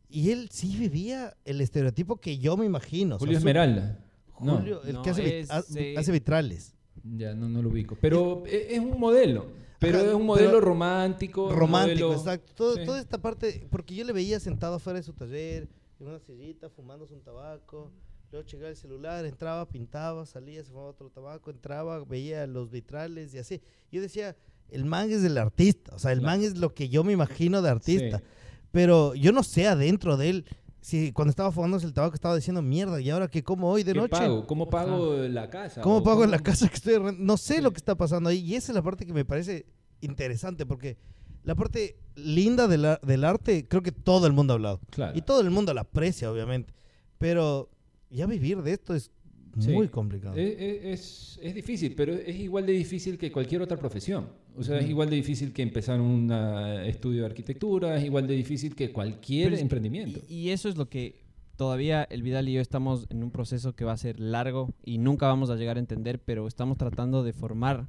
Y 0.09 0.31
él 0.31 0.49
sí 0.51 0.77
vivía 0.77 1.37
el 1.45 1.61
estereotipo 1.61 2.17
que 2.17 2.39
yo 2.39 2.57
me 2.57 2.65
imagino. 2.67 3.17
o 3.17 3.19
sea, 3.19 3.27
Julio 3.27 3.39
Esmeralda. 3.39 3.99
No, 4.41 4.59
Julio, 4.59 4.83
el 4.85 4.93
No, 4.95 5.03
que 5.03 5.11
hace, 5.11 5.41
es, 5.41 5.51
ha- 5.51 5.65
eh, 5.75 5.95
hace 5.97 6.13
vitrales. 6.13 6.75
ya 7.05 7.35
no, 7.35 7.49
no 7.49 7.63
lo 7.63 7.69
ubico. 7.71 7.97
Pero 8.01 8.43
e- 8.47 8.75
es, 8.75 8.81
un 8.81 8.99
modelo. 9.01 9.47
Pero 9.79 9.99
Ajá, 9.99 10.07
es 10.09 10.15
un 10.15 10.25
modelo 10.27 10.61
romántico. 10.61 11.53
Romántico, 11.53 12.09
modelo- 12.09 12.19
exacto. 12.19 12.53
Todo- 12.55 12.75
sí. 12.77 12.85
Toda 12.87 13.01
esta 13.01 13.19
parte, 13.19 13.67
porque 13.71 13.95
yo 13.95 14.05
le 14.05 14.13
veía 14.13 14.39
sentado 14.41 14.77
afuera 14.77 14.99
de 14.99 15.03
su 15.03 15.13
taller, 15.13 15.69
en 16.01 16.07
una 16.09 16.19
sillita, 16.21 16.69
fumándose 16.71 17.15
un 17.15 17.23
tabaco. 17.23 17.91
Luego 18.33 18.47
llegaba 18.47 18.71
el 18.71 18.77
celular, 18.77 19.25
entraba, 19.25 19.69
pintaba, 19.69 20.27
salía, 20.27 20.63
se 20.63 20.71
fumaba 20.71 20.89
otro 20.89 21.11
tabaco, 21.11 21.51
entraba, 21.51 22.05
veía 22.05 22.47
los 22.47 22.71
vitrales 22.71 23.33
y 23.35 23.39
así. 23.39 23.61
Yo 23.93 24.01
decía, 24.01 24.37
el 24.69 24.85
man 24.85 25.11
es 25.11 25.23
el 25.25 25.39
artista, 25.39 25.95
o 25.95 25.99
sea, 25.99 26.13
el 26.13 26.19
Claro. 26.21 26.37
man 26.39 26.45
es 26.45 26.59
lo 26.59 26.75
que 26.75 26.89
yo 26.89 27.05
me 27.05 27.13
imagino 27.13 27.63
de 27.63 27.71
artista. 27.71 28.19
Sí. 28.19 28.25
Pero 28.73 29.15
yo 29.15 29.33
no 29.33 29.43
sé 29.43 29.69
adentro 29.69 30.17
de 30.17 30.29
él, 30.31 30.45
si 30.81 31.13
cuando 31.13 31.31
estaba 31.31 31.51
fumándose 31.51 31.87
el 31.87 31.93
tabaco 31.95 32.15
estaba 32.15 32.37
diciendo, 32.37 32.63
mierda, 32.63 33.01
¿y 33.01 33.11
ahora 33.11 33.29
qué 33.29 33.43
como 33.43 33.71
hoy 33.71 33.83
de 33.85 33.93
¿Qué 33.93 33.99
noche? 33.99 34.11
pago? 34.11 34.47
¿Cómo 34.47 34.69
pago 34.69 35.15
la 35.17 35.49
casa? 35.49 35.81
¿Cómo 35.81 35.97
¿O 35.99 36.03
pago 36.03 36.23
en 36.25 36.31
la 36.31 36.39
cómo- 36.39 36.45
casa 36.47 36.69
que 36.69 36.75
estoy 36.75 36.95
arrendando? 36.95 37.25
No 37.25 37.37
sé 37.37 37.57
Sí. 37.57 37.61
lo 37.61 37.71
que 37.73 37.79
está 37.79 37.95
pasando 37.97 38.29
ahí. 38.29 38.39
Y 38.39 38.55
esa 38.55 38.73
es 38.73 38.77
la 38.77 38.83
parte 38.83 39.07
que 39.07 39.13
me 39.13 39.25
parece 39.25 39.67
interesante, 40.01 40.67
porque 40.67 40.97
la 41.45 41.55
parte 41.55 41.97
linda 42.17 42.67
del, 42.69 42.85
ar- 42.85 43.01
del 43.01 43.25
arte, 43.25 43.67
creo 43.69 43.83
que 43.83 43.93
todo 43.93 44.27
el 44.27 44.33
mundo 44.33 44.53
ha 44.53 44.57
hablado. 44.57 44.81
Claro. 44.91 45.17
Y 45.17 45.23
todo 45.23 45.41
el 45.41 45.51
mundo 45.51 45.73
la 45.75 45.83
aprecia, 45.83 46.31
obviamente. 46.31 46.75
Pero 47.19 47.71
ya 48.11 48.27
vivir 48.27 48.63
de 48.63 48.73
esto 48.73 48.95
es 48.95 49.11
Sí. 49.59 49.71
muy 49.73 49.89
complicado. 49.89 50.37
Es, 50.37 50.55
es- 50.59 50.85
es- 50.85 51.41
es 51.43 51.55
difícil, 51.55 51.95
pero 51.97 52.13
es 52.13 52.37
igual 52.37 52.67
de 52.67 52.75
difícil 52.75 53.17
que 53.17 53.33
cualquier 53.33 53.63
otra 53.63 53.79
profesión. 53.79 54.29
O 54.55 54.63
sea, 54.63 54.79
es 54.79 54.89
igual 54.89 55.09
de 55.09 55.17
difícil 55.17 55.53
que 55.55 55.63
empezar 55.63 55.99
un 55.99 56.31
ah, 56.31 56.85
estudio 56.87 57.21
de 57.23 57.27
arquitectura, 57.27 57.97
es 57.97 58.05
igual 58.05 58.27
de 58.27 58.35
difícil 58.35 58.75
que 58.75 58.93
cualquier 58.93 59.51
Pero 59.51 59.63
emprendimiento. 59.63 60.21
Y, 60.29 60.35
y 60.41 60.51
eso 60.51 60.69
es 60.69 60.77
lo 60.77 60.91
que 60.91 61.23
todavía 61.57 62.03
el 62.11 62.23
Vidal 62.23 62.51
y 62.51 62.53
yo 62.53 62.61
estamos 62.61 63.07
en 63.09 63.23
un 63.23 63.31
proceso 63.31 63.75
que 63.75 63.87
va 63.87 63.93
a 63.93 63.97
ser 63.97 64.21
largo 64.21 64.75
y 64.85 64.99
nunca 64.99 65.27
vamos 65.27 65.49
a 65.49 65.57
llegar 65.57 65.79
a 65.79 65.81
entender, 65.81 66.19
pero 66.23 66.47
estamos 66.47 66.77
tratando 66.77 67.23
de 67.25 67.33
formar 67.33 67.89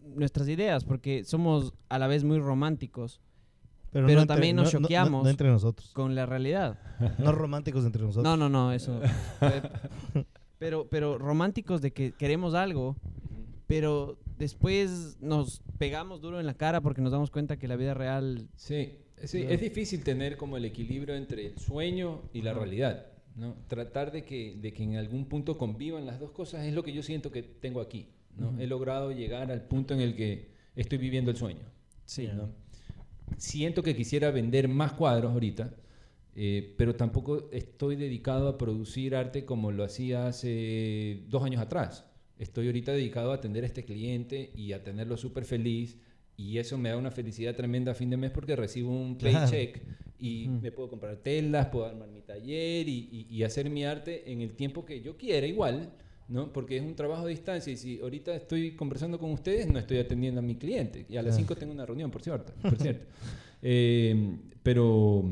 nuestras 0.00 0.48
ideas 0.48 0.84
porque 0.84 1.24
somos 1.24 1.72
a 1.88 1.98
la 1.98 2.06
vez 2.08 2.24
muy 2.24 2.38
románticos 2.38 3.20
Pero, 3.94 4.06
Pero 4.08 4.16
no 4.16 4.22
entre- 4.22 4.34
también 4.34 4.56
nos 4.56 4.64
no- 4.66 4.72
no- 4.72 4.80
no- 4.80 4.86
choqueamos. 4.88 5.24
No, 5.24 5.30
entre 5.30 5.48
nosotros. 5.48 5.90
con 5.94 6.14
la 6.16 6.26
realidad. 6.26 6.78
No 7.18 7.30
románticos 7.32 7.86
entre 7.86 8.02
nosotros. 8.02 8.24
No, 8.24 8.36
no, 8.36 8.48
no, 8.48 8.72
eso. 8.72 9.00
pero, 10.58 10.88
pero 10.90 11.16
románticos 11.18 11.80
de 11.80 11.92
que 11.92 12.12
queremos 12.12 12.54
algo, 12.54 12.96
pero 13.66 14.18
después 14.38 15.16
nos 15.20 15.62
pegamos 15.78 16.20
duro 16.20 16.40
en 16.40 16.46
la 16.46 16.54
cara 16.54 16.80
porque 16.80 17.00
nos 17.02 17.12
damos 17.12 17.30
cuenta 17.30 17.56
que 17.56 17.68
la 17.68 17.76
vida 17.76 17.94
real 17.94 18.48
Sí, 18.56 18.98
sí, 19.22 19.44
es 19.48 19.60
difícil 19.60 20.02
tener 20.02 20.36
como 20.36 20.56
el 20.56 20.64
equilibrio 20.64 21.14
entre 21.14 21.46
el 21.46 21.58
sueño 21.58 22.22
y 22.32 22.42
la 22.42 22.52
realidad. 22.52 23.06
¿no? 23.36 23.54
Tratar 23.68 24.12
de 24.12 24.24
que, 24.24 24.56
de 24.60 24.72
que 24.72 24.82
en 24.84 24.96
algún 24.96 25.26
punto 25.26 25.58
convivan 25.58 26.06
las 26.06 26.20
dos 26.20 26.30
cosas 26.32 26.64
es 26.66 26.74
lo 26.74 26.82
que 26.82 26.92
yo 26.92 27.02
siento 27.02 27.30
que 27.30 27.42
tengo 27.42 27.80
aquí. 27.80 28.08
¿no? 28.36 28.48
Ujú. 28.50 28.60
He 28.60 28.66
logrado 28.66 29.12
llegar 29.12 29.50
al 29.50 29.62
punto 29.62 29.94
en 29.94 30.00
el 30.00 30.14
que 30.16 30.52
estoy 30.76 30.98
viviendo 30.98 31.30
el 31.30 31.36
sueño. 31.36 31.62
Sí. 32.04 32.28
¿no? 32.34 32.48
Siento 33.36 33.82
que 33.82 33.96
quisiera 33.96 34.30
vender 34.30 34.68
más 34.68 34.92
cuadros 34.92 35.32
ahorita, 35.32 35.74
eh, 36.36 36.74
pero 36.76 36.94
tampoco 36.94 37.48
estoy 37.52 37.96
dedicado 37.96 38.48
a 38.48 38.58
producir 38.58 39.14
arte 39.16 39.44
como 39.44 39.72
lo 39.72 39.84
hacía 39.84 40.26
hace 40.28 41.24
dos 41.28 41.42
años 41.42 41.60
atrás. 41.60 42.04
Estoy 42.38 42.66
ahorita 42.66 42.92
dedicado 42.92 43.32
a 43.32 43.36
atender 43.36 43.64
a 43.64 43.66
este 43.66 43.84
cliente 43.84 44.52
y 44.56 44.72
a 44.72 44.82
tenerlo 44.82 45.16
súper 45.16 45.44
feliz 45.44 45.98
y 46.36 46.58
eso 46.58 46.78
me 46.78 46.88
da 46.88 46.96
una 46.96 47.10
felicidad 47.10 47.54
tremenda 47.54 47.92
a 47.92 47.94
fin 47.94 48.10
de 48.10 48.16
mes 48.16 48.30
porque 48.30 48.56
recibo 48.56 48.90
un 48.90 49.16
Claro. 49.16 49.38
paycheck 49.50 49.82
y 50.18 50.48
Ujú. 50.48 50.60
me 50.62 50.72
puedo 50.72 50.88
comprar 50.90 51.16
telas, 51.18 51.66
puedo 51.68 51.86
armar 51.86 52.08
mi 52.08 52.22
taller 52.22 52.88
y, 52.88 53.08
y- 53.12 53.26
y 53.30 53.42
hacer 53.44 53.70
mi 53.70 53.84
arte 53.84 54.30
en 54.30 54.40
el 54.40 54.54
tiempo 54.56 54.84
que 54.84 55.00
yo 55.00 55.16
quiera 55.16 55.46
igual, 55.46 55.92
¿no? 56.28 56.52
Porque 56.52 56.76
es 56.76 56.82
un 56.82 56.94
trabajo 56.94 57.24
a 57.24 57.28
distancia 57.28 57.72
y 57.72 57.76
si 57.76 58.00
ahorita 58.00 58.34
estoy 58.34 58.72
conversando 58.76 59.18
con 59.18 59.30
ustedes 59.32 59.66
no 59.68 59.78
estoy 59.78 59.98
atendiendo 59.98 60.40
a 60.40 60.42
mi 60.42 60.56
cliente 60.56 61.06
y 61.08 61.16
a 61.16 61.22
las 61.22 61.34
Claro. 61.34 61.48
5 61.48 61.56
tengo 61.56 61.72
una 61.72 61.86
reunión, 61.86 62.10
por 62.10 62.22
cierto. 62.22 62.52
Por 62.62 62.76
cierto. 62.78 63.06
Eh, 63.66 64.36
pero 64.62 65.24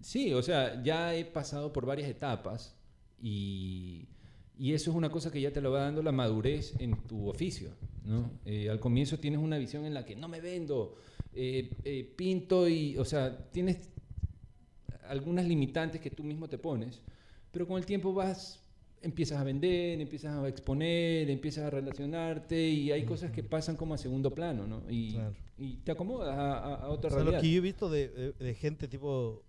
sí, 0.00 0.32
o 0.32 0.40
sea, 0.42 0.82
ya 0.82 1.14
he 1.14 1.26
pasado 1.26 1.70
por 1.70 1.84
varias 1.84 2.08
etapas 2.08 2.74
y, 3.20 4.08
y 4.58 4.72
eso 4.72 4.90
es 4.90 4.96
una 4.96 5.10
cosa 5.10 5.30
que 5.30 5.40
ya 5.42 5.52
te 5.52 5.60
lo 5.60 5.70
va 5.70 5.82
dando 5.82 6.02
la 6.02 6.12
madurez 6.12 6.74
en 6.78 6.96
tu 7.06 7.28
oficio. 7.28 7.70
¿no? 8.06 8.30
Eh, 8.46 8.70
al 8.70 8.80
comienzo 8.80 9.18
tienes 9.18 9.38
una 9.40 9.58
visión 9.58 9.84
en 9.84 9.92
la 9.92 10.06
que 10.06 10.16
no 10.16 10.28
me 10.28 10.40
vendo, 10.40 10.94
eh, 11.34 11.68
eh, 11.84 12.10
pinto 12.16 12.66
y, 12.68 12.96
o 12.96 13.04
sea, 13.04 13.36
tienes 13.50 13.90
algunas 15.08 15.46
limitantes 15.46 16.00
que 16.00 16.10
tú 16.10 16.24
mismo 16.24 16.48
te 16.48 16.56
pones, 16.56 17.02
pero 17.52 17.66
con 17.66 17.76
el 17.78 17.84
tiempo 17.84 18.14
vas, 18.14 18.60
empiezas 19.02 19.38
a 19.40 19.44
vender, 19.44 20.00
empiezas 20.00 20.36
a 20.36 20.48
exponer, 20.48 21.30
empiezas 21.30 21.64
a 21.64 21.70
relacionarte 21.70 22.68
y 22.68 22.90
hay 22.92 23.04
cosas 23.04 23.30
que 23.30 23.42
pasan 23.42 23.76
como 23.76 23.94
a 23.94 23.98
segundo 23.98 24.32
plano, 24.34 24.66
¿no? 24.66 24.82
Y, 24.90 25.12
Claro. 25.12 25.34
y 25.58 25.76
te 25.76 25.92
acomodas 25.92 26.36
a, 26.36 26.58
a- 26.58 26.74
a 26.86 26.88
otra 26.88 27.08
O 27.08 27.10
sea, 27.12 27.18
lo 27.20 27.30
realidad. 27.30 27.40
que 27.42 27.50
yo 27.52 27.58
he 27.58 27.60
visto 27.60 27.88
de, 27.88 28.08
de- 28.08 28.32
de 28.32 28.54
gente 28.54 28.88
tipo 28.88 29.42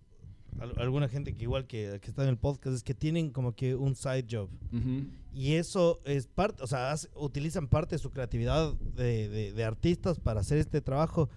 al- 0.60 0.78
alguna 0.80 1.08
gente 1.08 1.34
que 1.34 1.42
igual 1.42 1.66
que, 1.66 1.98
que 2.00 2.10
está 2.10 2.22
en 2.22 2.30
el 2.30 2.36
podcast 2.36 2.74
es 2.76 2.82
que 2.82 2.94
tienen 2.94 3.30
como 3.30 3.52
que 3.54 3.74
un 3.74 3.94
side 3.94 4.26
job 4.30 4.48
Ujú. 4.72 5.06
y 5.34 5.54
eso 5.54 6.00
es 6.04 6.26
parte, 6.26 6.62
o 6.62 6.66
sea, 6.66 6.92
hace- 6.92 7.08
utilizan 7.16 7.68
parte 7.68 7.96
de 7.96 7.98
su 8.00 8.10
creatividad 8.10 8.72
de- 8.74 9.52
de 9.52 9.64
artistas 9.64 10.18
para 10.20 10.40
hacer 10.40 10.58
este 10.58 10.80
trabajo, 10.80 11.28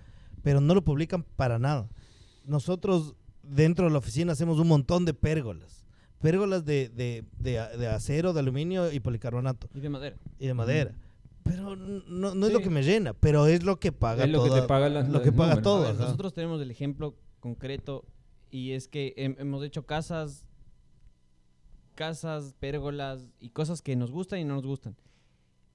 pero 0.43 0.61
no 0.61 0.73
lo 0.75 0.83
publican 0.83 1.23
para 1.35 1.59
nada. 1.59 1.89
Nosotros 2.45 3.15
dentro 3.43 3.85
de 3.85 3.91
la 3.91 3.97
oficina 3.99 4.33
hacemos 4.33 4.59
un 4.59 4.67
montón 4.67 5.05
de 5.05 5.13
pérgolas, 5.13 5.80
pérgolas 6.21 6.63
de, 6.65 6.89
de- 6.89 7.23
de 7.39 7.51
de 7.77 7.87
acero, 7.87 8.33
de 8.33 8.39
aluminio 8.39 8.91
y 8.91 8.99
policarbonato 8.99 9.67
y 9.73 9.79
de 9.79 9.89
madera. 9.89 10.15
y 10.39 10.47
de 10.47 10.53
madera. 10.53 10.95
Pero 11.43 11.75
no, 11.75 12.35
no 12.35 12.45
es 12.45 12.51
Sí. 12.51 12.53
lo 12.53 12.59
que 12.61 12.69
me 12.69 12.83
llena, 12.83 13.13
pero 13.13 13.47
es 13.47 13.63
lo 13.63 13.79
que 13.79 13.91
paga 13.91 14.25
Es 14.25 14.29
lo 14.29 14.43
que 14.43 14.51
te 14.51 14.61
paga 14.63 14.89
las- 14.89 15.09
lo 15.09 15.21
que 15.23 15.31
paga 15.31 15.61
todo. 15.61 15.83
Ver, 15.83 15.95
nosotros 15.95 16.33
tenemos 16.33 16.61
el 16.61 16.69
ejemplo 16.69 17.15
concreto 17.39 18.05
y 18.51 18.71
es 18.71 18.87
que 18.87 19.15
hem- 19.17 19.35
hemos 19.39 19.63
hecho 19.63 19.85
casas, 19.85 20.45
casas, 21.95 22.53
pérgolas 22.59 23.27
y 23.39 23.49
cosas 23.49 23.81
que 23.81 23.95
nos 23.95 24.11
gustan 24.11 24.39
y 24.39 24.43
no 24.43 24.55
nos 24.55 24.65
gustan. 24.65 24.95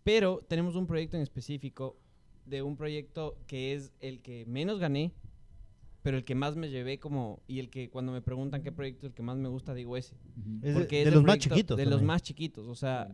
Pero 0.05 0.44
tenemos 0.49 0.76
un 0.76 0.86
proyecto 0.86 1.16
en 1.16 1.22
específico 1.22 1.97
de 2.47 2.62
un 2.62 2.76
proyecto 2.76 3.36
que 3.47 3.74
es 3.74 3.92
el 4.01 4.20
que 4.22 4.44
menos 4.47 4.78
gané, 4.78 5.12
pero 6.07 6.18
el 6.18 6.24
que 6.24 6.36
más 6.36 6.54
me 6.54 6.70
llevé 6.70 7.00
como 7.00 7.42
y 7.48 7.59
el 7.59 7.68
que 7.68 7.90
cuando 7.90 8.12
me 8.12 8.22
preguntan 8.22 8.62
qué 8.62 8.70
proyecto 8.70 9.07
es 9.07 9.11
el 9.11 9.14
que 9.16 9.24
más 9.24 9.38
me 9.38 9.48
gusta 9.48 9.74
digo 9.74 9.96
ese. 9.96 10.14
Es 10.62 10.72
de, 10.72 10.72
Porque 10.72 10.96
de 10.98 11.02
es 11.02 11.09
el 11.09 11.14
los 11.14 11.24
más 11.24 11.38
chiquitos. 11.38 11.76
De 11.76 11.84
los 11.84 11.94
también. 11.94 12.07
más 12.07 12.22
chiquitos, 12.22 12.68
o 12.68 12.76
sea, 12.76 13.09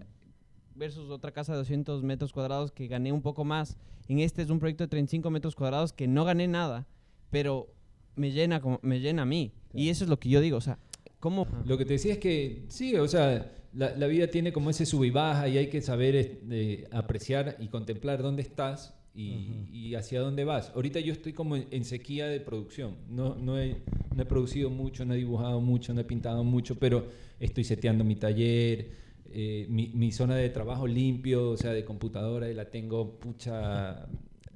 versus 0.75 1.09
otra 1.09 1.33
casa 1.33 1.53
de 1.53 1.59
200 1.61 2.03
metros 2.03 2.35
cuadrados 2.35 2.71
que 2.71 2.89
gané 2.89 3.11
un 3.11 3.23
poco 3.23 3.47
más. 3.47 3.79
En 4.09 4.19
este 4.19 4.43
es 4.43 4.51
un 4.51 4.59
proyecto 4.59 4.85
de 4.85 4.89
35 4.89 5.31
metros 5.31 5.57
cuadrados 5.57 5.95
que 5.95 6.07
no 6.07 6.27
gané 6.27 6.49
nada, 6.49 6.87
pero 7.31 7.73
me 8.15 8.31
llena, 8.31 8.61
como, 8.61 8.79
me 8.83 9.01
llena 9.01 9.23
a 9.23 9.25
mí. 9.25 9.55
Y 9.73 9.89
eso 9.89 10.05
es 10.05 10.11
lo 10.11 10.19
que 10.19 10.29
yo 10.29 10.43
digo, 10.43 10.59
o 10.59 10.61
sea, 10.61 10.79
¿cómo? 11.19 11.47
Lo 11.65 11.79
que 11.79 11.87
te 11.87 11.95
decía 11.95 12.13
es 12.13 12.19
que 12.19 12.67
sí, 12.69 12.95
o 12.97 13.09
sea, 13.09 13.55
la, 13.73 13.97
la 13.97 14.07
vida 14.07 14.27
tiene 14.27 14.53
como 14.53 14.69
ese 14.69 14.85
sub 14.85 15.05
y 15.05 15.11
baja 15.11 15.49
y 15.49 15.57
hay 15.57 15.71
que 15.71 15.81
saber 15.81 16.15
este, 16.15 16.89
apreciar 16.91 17.57
y 17.59 17.69
contemplar 17.69 18.21
dónde 18.21 18.43
estás 18.43 19.02
y, 19.15 19.67
y 19.71 19.95
hacia 19.95 20.21
dónde 20.21 20.45
vas. 20.45 20.73
Ahorita 20.75 21.01
yo 21.01 21.13
estoy 21.13 21.33
como 21.33 21.57
en, 21.57 21.67
en 21.71 21.85
sequía 21.85 22.27
de 22.27 22.41
producción. 22.41 22.97
No, 23.09 23.35
no, 23.35 23.59
he, 23.59 23.83
no 24.15 24.23
he 24.23 24.27
producido 24.27 24.71
mucho, 24.71 25.05
no 25.05 25.15
he 25.15 25.19
dibujado 25.19 25.61
mucho, 25.61 25.93
no 25.93 26.01
he 26.01 26.05
pintado 26.05 26.45
mucho, 26.45 26.79
pero 26.79 27.07
estoy 27.39 27.65
seteando 27.65 28.05
mi 28.05 28.17
taller, 28.17 28.91
eh, 29.31 29.67
mi, 29.69 29.89
mi 29.89 30.13
zona 30.13 30.37
de 30.37 30.49
trabajo 30.51 30.87
limpio, 30.87 31.51
o 31.51 31.57
sea, 31.57 31.73
de 31.73 31.85
computadora, 31.85 32.51
y 32.51 32.55
la 32.55 32.71
tengo 32.71 33.19
pucha 33.19 34.07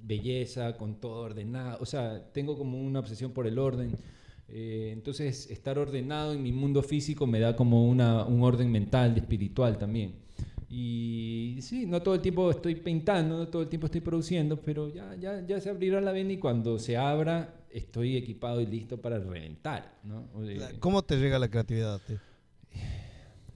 belleza, 0.03 0.77
con 0.77 1.01
todo 1.01 1.21
ordenado. 1.23 1.79
O 1.81 1.87
sea, 1.87 2.33
tengo 2.33 2.57
como 2.57 2.81
una 2.81 3.01
obsesión 3.01 3.33
por 3.33 3.47
el 3.47 3.59
orden. 3.59 3.93
Eh, 4.49 4.91
entonces, 4.93 5.51
estar 5.51 5.79
ordenado 5.79 6.33
en 6.33 6.43
mi 6.43 6.53
mundo 6.53 6.83
físico 6.83 7.27
me 7.27 7.41
da 7.41 7.57
como 7.57 7.89
una, 7.89 8.25
un 8.25 8.43
orden 8.43 8.71
mental, 8.71 9.17
espiritual 9.17 9.77
también. 9.77 10.26
Y 10.69 11.59
sí, 11.61 11.87
no 11.87 12.03
todo 12.03 12.15
el 12.17 12.21
tiempo 12.21 12.51
estoy 12.51 12.75
pintando, 12.77 13.39
no 13.39 13.49
todo 13.49 13.63
el 13.63 13.69
tiempo 13.69 13.87
estoy 13.87 14.01
produciendo, 14.01 14.61
pero 14.61 14.93
ya, 14.93 15.15
ya, 15.15 15.45
ya 15.47 15.61
se 15.61 15.71
abrirá 15.71 16.01
la 16.01 16.11
vena 16.13 16.33
y 16.33 16.39
cuando 16.39 16.79
se 16.79 16.97
abra 16.97 17.55
estoy 17.71 18.17
equipado 18.17 18.61
y 18.61 18.67
listo 18.67 19.01
para 19.01 19.19
reventar. 19.19 19.99
¿no? 20.03 20.29
O 20.35 20.41
¿Cómo 20.81 21.03
te 21.03 21.17
llega 21.19 21.39
la 21.39 21.49
creatividad? 21.49 21.95
a 21.95 21.99
ti? 22.01 22.15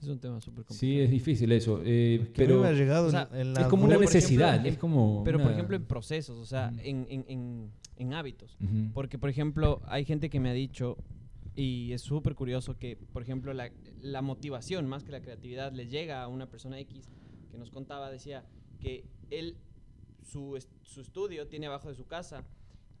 Es 0.01 0.07
un 0.07 0.19
tema 0.19 0.39
súper 0.41 0.63
complicado. 0.65 0.79
sí, 0.79 0.99
es 0.99 1.11
difícil 1.11 1.51
eso. 1.51 1.81
eh, 1.83 2.17
Que 2.33 2.41
mí 2.41 2.47
pero 2.47 2.61
me 2.61 2.69
ha 2.69 2.71
llegado 2.71 3.03
o 3.03 3.05
en- 3.07 3.11
sea, 3.11 3.29
en, 3.33 3.39
es 3.41 3.47
las 3.59 3.67
como 3.67 3.83
una 3.85 3.95
por 3.95 4.03
ejemplo, 4.05 4.15
necesidad, 4.19 4.55
en- 4.55 4.65
es 4.65 4.77
como... 4.77 5.21
Pero, 5.23 5.37
por 5.37 5.45
una- 5.47 5.53
ejemplo, 5.53 5.75
en 5.75 5.85
procesos, 5.85 6.37
o 6.39 6.45
sea, 6.45 6.71
Ujú. 6.73 6.81
en, 6.83 7.07
en- 7.09 7.25
en- 7.27 7.71
en 7.97 8.13
hábitos. 8.13 8.57
Porque, 8.95 9.19
por 9.19 9.29
ejemplo, 9.29 9.79
hay 9.85 10.05
gente 10.05 10.29
que 10.31 10.39
me 10.39 10.49
ha 10.49 10.53
dicho, 10.53 10.97
y 11.55 11.91
es 11.93 12.01
súper 12.01 12.35
curioso, 12.35 12.77
que, 12.77 12.95
por 12.95 13.21
ejemplo, 13.21 13.53
la, 13.53 13.71
la 14.01 14.21
motivación 14.21 14.87
más 14.87 15.03
que 15.03 15.11
la 15.11 15.21
creatividad 15.21 15.71
le 15.73 15.87
llega 15.87 16.23
a 16.23 16.27
una 16.27 16.49
persona 16.49 16.79
X 16.79 17.09
que 17.51 17.57
nos 17.57 17.69
contaba, 17.71 18.09
decía 18.09 18.45
que 18.79 19.03
él, 19.29 19.57
su, 20.23 20.57
su 20.83 21.01
estudio 21.01 21.47
tiene 21.47 21.67
abajo 21.67 21.89
de 21.89 21.95
su 21.95 22.05
casa 22.07 22.45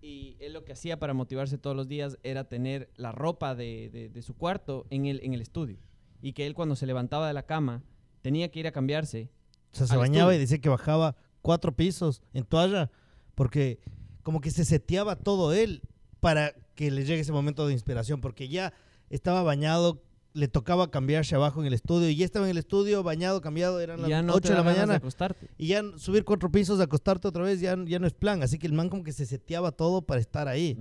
y 0.01 0.35
él 0.39 0.53
lo 0.53 0.65
que 0.65 0.73
hacía 0.73 0.99
para 0.99 1.13
motivarse 1.13 1.57
todos 1.57 1.75
los 1.75 1.87
días 1.87 2.17
era 2.23 2.43
tener 2.49 2.89
la 2.97 3.11
ropa 3.11 3.55
de, 3.55 3.89
de- 3.91 4.09
de 4.09 4.21
su 4.21 4.35
cuarto 4.35 4.85
en 4.89 5.05
el, 5.05 5.21
en 5.23 5.33
el 5.33 5.41
estudio. 5.41 5.77
Y 6.21 6.33
que 6.33 6.45
él 6.45 6.53
cuando 6.55 6.75
se 6.75 6.85
levantaba 6.87 7.27
de 7.27 7.33
la 7.33 7.43
cama 7.45 7.83
tenía 8.21 8.49
que 8.51 8.59
ir 8.59 8.67
a 8.67 8.71
cambiarse 8.71 9.29
O 9.71 9.75
sea, 9.77 9.87
se 9.87 9.95
bañaba 9.97 10.31
y 10.33 10.35
estudio. 10.35 10.39
decía 10.41 10.57
que 10.59 10.69
bajaba 10.69 11.15
cuatro 11.41 11.75
pisos 11.75 12.21
en 12.33 12.43
toalla 12.45 12.91
porque 13.35 13.79
como 14.23 14.41
que 14.41 14.51
se 14.51 14.65
seteaba 14.65 15.15
todo 15.15 15.53
él 15.53 15.81
para 16.19 16.53
que 16.75 16.91
le 16.91 17.05
llegue 17.05 17.21
ese 17.21 17.31
momento 17.31 17.67
de 17.67 17.73
inspiración 17.73 18.21
porque 18.21 18.47
ya 18.47 18.73
estaba 19.09 19.43
bañado, 19.43 20.01
le 20.33 20.47
tocaba 20.47 20.89
cambiarse 20.89 21.35
abajo 21.35 21.61
en 21.61 21.67
el 21.67 21.73
estudio 21.73 22.09
y 22.09 22.15
ya 22.15 22.25
estaba 22.25 22.45
en 22.45 22.51
el 22.51 22.57
estudio 22.57 23.03
bañado, 23.03 23.41
cambiado, 23.41 23.79
eran 23.79 23.99
y 23.99 24.09
las 24.09 24.23
no 24.23 24.33
8 24.33 24.41
te 24.41 24.49
de 24.49 24.55
la 24.55 24.63
mañana 24.63 24.95
acostarte. 24.95 25.49
y 25.57 25.67
ya 25.67 25.83
subir 25.97 26.23
cuatro 26.23 26.49
pisos, 26.51 26.79
acostarte 26.79 27.27
otra 27.27 27.43
vez 27.43 27.59
ya, 27.59 27.75
ya 27.85 27.99
no 27.99 28.07
es 28.07 28.13
plan, 28.13 28.41
así 28.41 28.57
que 28.57 28.67
el 28.67 28.73
man 28.73 28.89
como 28.89 29.03
que 29.03 29.11
se 29.11 29.25
seteaba 29.25 29.71
todo 29.71 30.01
para 30.01 30.21
estar 30.21 30.47
ahí. 30.47 30.77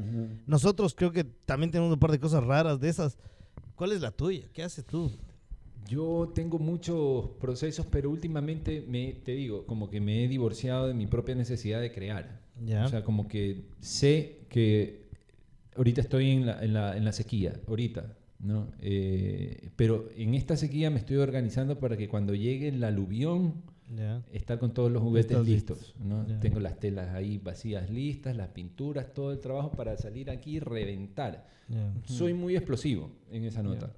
Nosotros 0.46 0.94
creo 0.94 1.12
que 1.12 1.24
también 1.24 1.70
tenemos 1.70 1.92
un 1.92 1.98
par 1.98 2.12
de 2.12 2.20
cosas 2.20 2.44
raras 2.44 2.80
de 2.80 2.88
esas. 2.88 3.18
¿Cuál 3.74 3.92
es 3.92 4.00
la 4.00 4.10
tuya? 4.10 4.46
¿Qué 4.52 4.62
haces 4.62 4.84
tú? 4.84 5.10
Yo 5.88 6.30
tengo 6.34 6.60
muchos 6.60 7.30
procesos, 7.40 7.84
pero 7.90 8.10
últimamente 8.10 8.84
me, 8.86 9.14
te 9.14 9.32
digo, 9.32 9.66
como 9.66 9.90
que 9.90 10.00
me 10.00 10.24
he 10.24 10.28
divorciado 10.28 10.86
de 10.86 10.94
mi 10.94 11.06
propia 11.08 11.34
necesidad 11.34 11.80
de 11.80 11.90
crear. 11.90 12.42
Ya. 12.64 12.84
O 12.84 12.88
sea, 12.88 13.02
como 13.02 13.26
que 13.26 13.64
sé 13.80 14.46
que 14.48 15.09
ahorita 15.76 16.00
estoy 16.00 16.30
en 16.30 16.46
la, 16.46 16.62
en 16.64 16.72
la, 16.74 16.96
en 16.96 17.04
la 17.04 17.12
sequía, 17.12 17.52
ahorita, 17.66 18.16
¿no? 18.40 18.68
Eh, 18.80 19.70
pero 19.76 20.08
en 20.16 20.34
esta 20.34 20.56
sequía 20.56 20.90
me 20.90 20.98
estoy 20.98 21.16
organizando 21.16 21.78
para 21.78 21.96
que 21.96 22.08
cuando 22.08 22.34
llegue 22.34 22.68
el 22.68 22.82
aluvión, 22.84 23.54
ya. 23.94 24.22
estar 24.32 24.58
con 24.58 24.72
todos 24.72 24.90
los 24.90 25.02
juguetes 25.02 25.32
Estás 25.32 25.46
listos, 25.46 25.78
listo. 25.80 26.04
¿no? 26.04 26.24
Tengo 26.40 26.60
las 26.60 26.78
telas 26.78 27.08
ahí 27.14 27.38
vacías 27.38 27.90
listas, 27.90 28.36
las 28.36 28.48
pinturas, 28.48 29.12
todo 29.12 29.32
el 29.32 29.40
trabajo 29.40 29.72
para 29.72 29.96
salir 29.96 30.30
aquí 30.30 30.56
y 30.56 30.60
reventar. 30.60 31.46
Soy 32.04 32.32
muy 32.34 32.56
explosivo 32.56 33.10
en 33.30 33.44
esa 33.44 33.62
nota. 33.62 33.92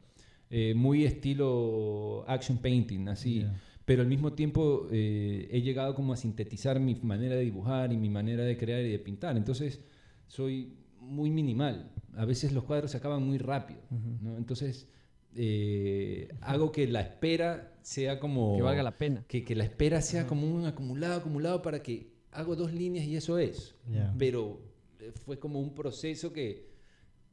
eh, 0.50 0.74
muy 0.74 1.04
estilo 1.04 2.24
action 2.26 2.58
painting, 2.58 3.08
así. 3.08 3.46
Pero 3.84 4.02
al 4.02 4.08
mismo 4.08 4.32
tiempo 4.32 4.86
eh, 4.92 5.48
he 5.50 5.60
llegado 5.60 5.94
como 5.94 6.12
a 6.12 6.16
sintetizar 6.16 6.78
mi 6.78 6.94
manera 7.02 7.34
de 7.34 7.42
dibujar 7.42 7.92
y 7.92 7.96
mi 7.96 8.08
manera 8.08 8.44
de 8.44 8.56
crear 8.56 8.80
y 8.84 8.90
de 8.90 8.98
pintar. 8.98 9.36
Entonces 9.36 9.80
soy 10.28 10.74
muy 11.02 11.30
minimal. 11.30 11.90
A 12.16 12.24
veces 12.24 12.52
los 12.52 12.64
cuadros 12.64 12.90
se 12.92 12.96
acaban 12.96 13.22
muy 13.22 13.38
rápido. 13.38 13.80
¿no? 14.20 14.36
Entonces 14.36 14.86
eh, 15.34 16.28
hago 16.40 16.72
que 16.72 16.86
la 16.86 17.00
espera 17.00 17.72
sea 17.82 18.20
como... 18.20 18.56
Que 18.56 18.62
valga 18.62 18.82
la 18.82 18.96
pena. 18.98 19.24
Que, 19.26 19.44
que 19.44 19.54
la 19.54 19.64
espera 19.64 20.00
sea 20.02 20.26
como 20.26 20.46
un 20.46 20.66
acumulado, 20.66 21.14
acumulado 21.20 21.62
para 21.62 21.82
que 21.82 22.12
hago 22.30 22.54
dos 22.56 22.72
líneas 22.72 23.06
y 23.06 23.16
eso 23.16 23.38
es. 23.38 23.74
Pero 24.18 24.60
eh, 25.00 25.12
fue 25.24 25.38
como 25.38 25.60
un 25.60 25.74
proceso 25.74 26.32
que 26.32 26.70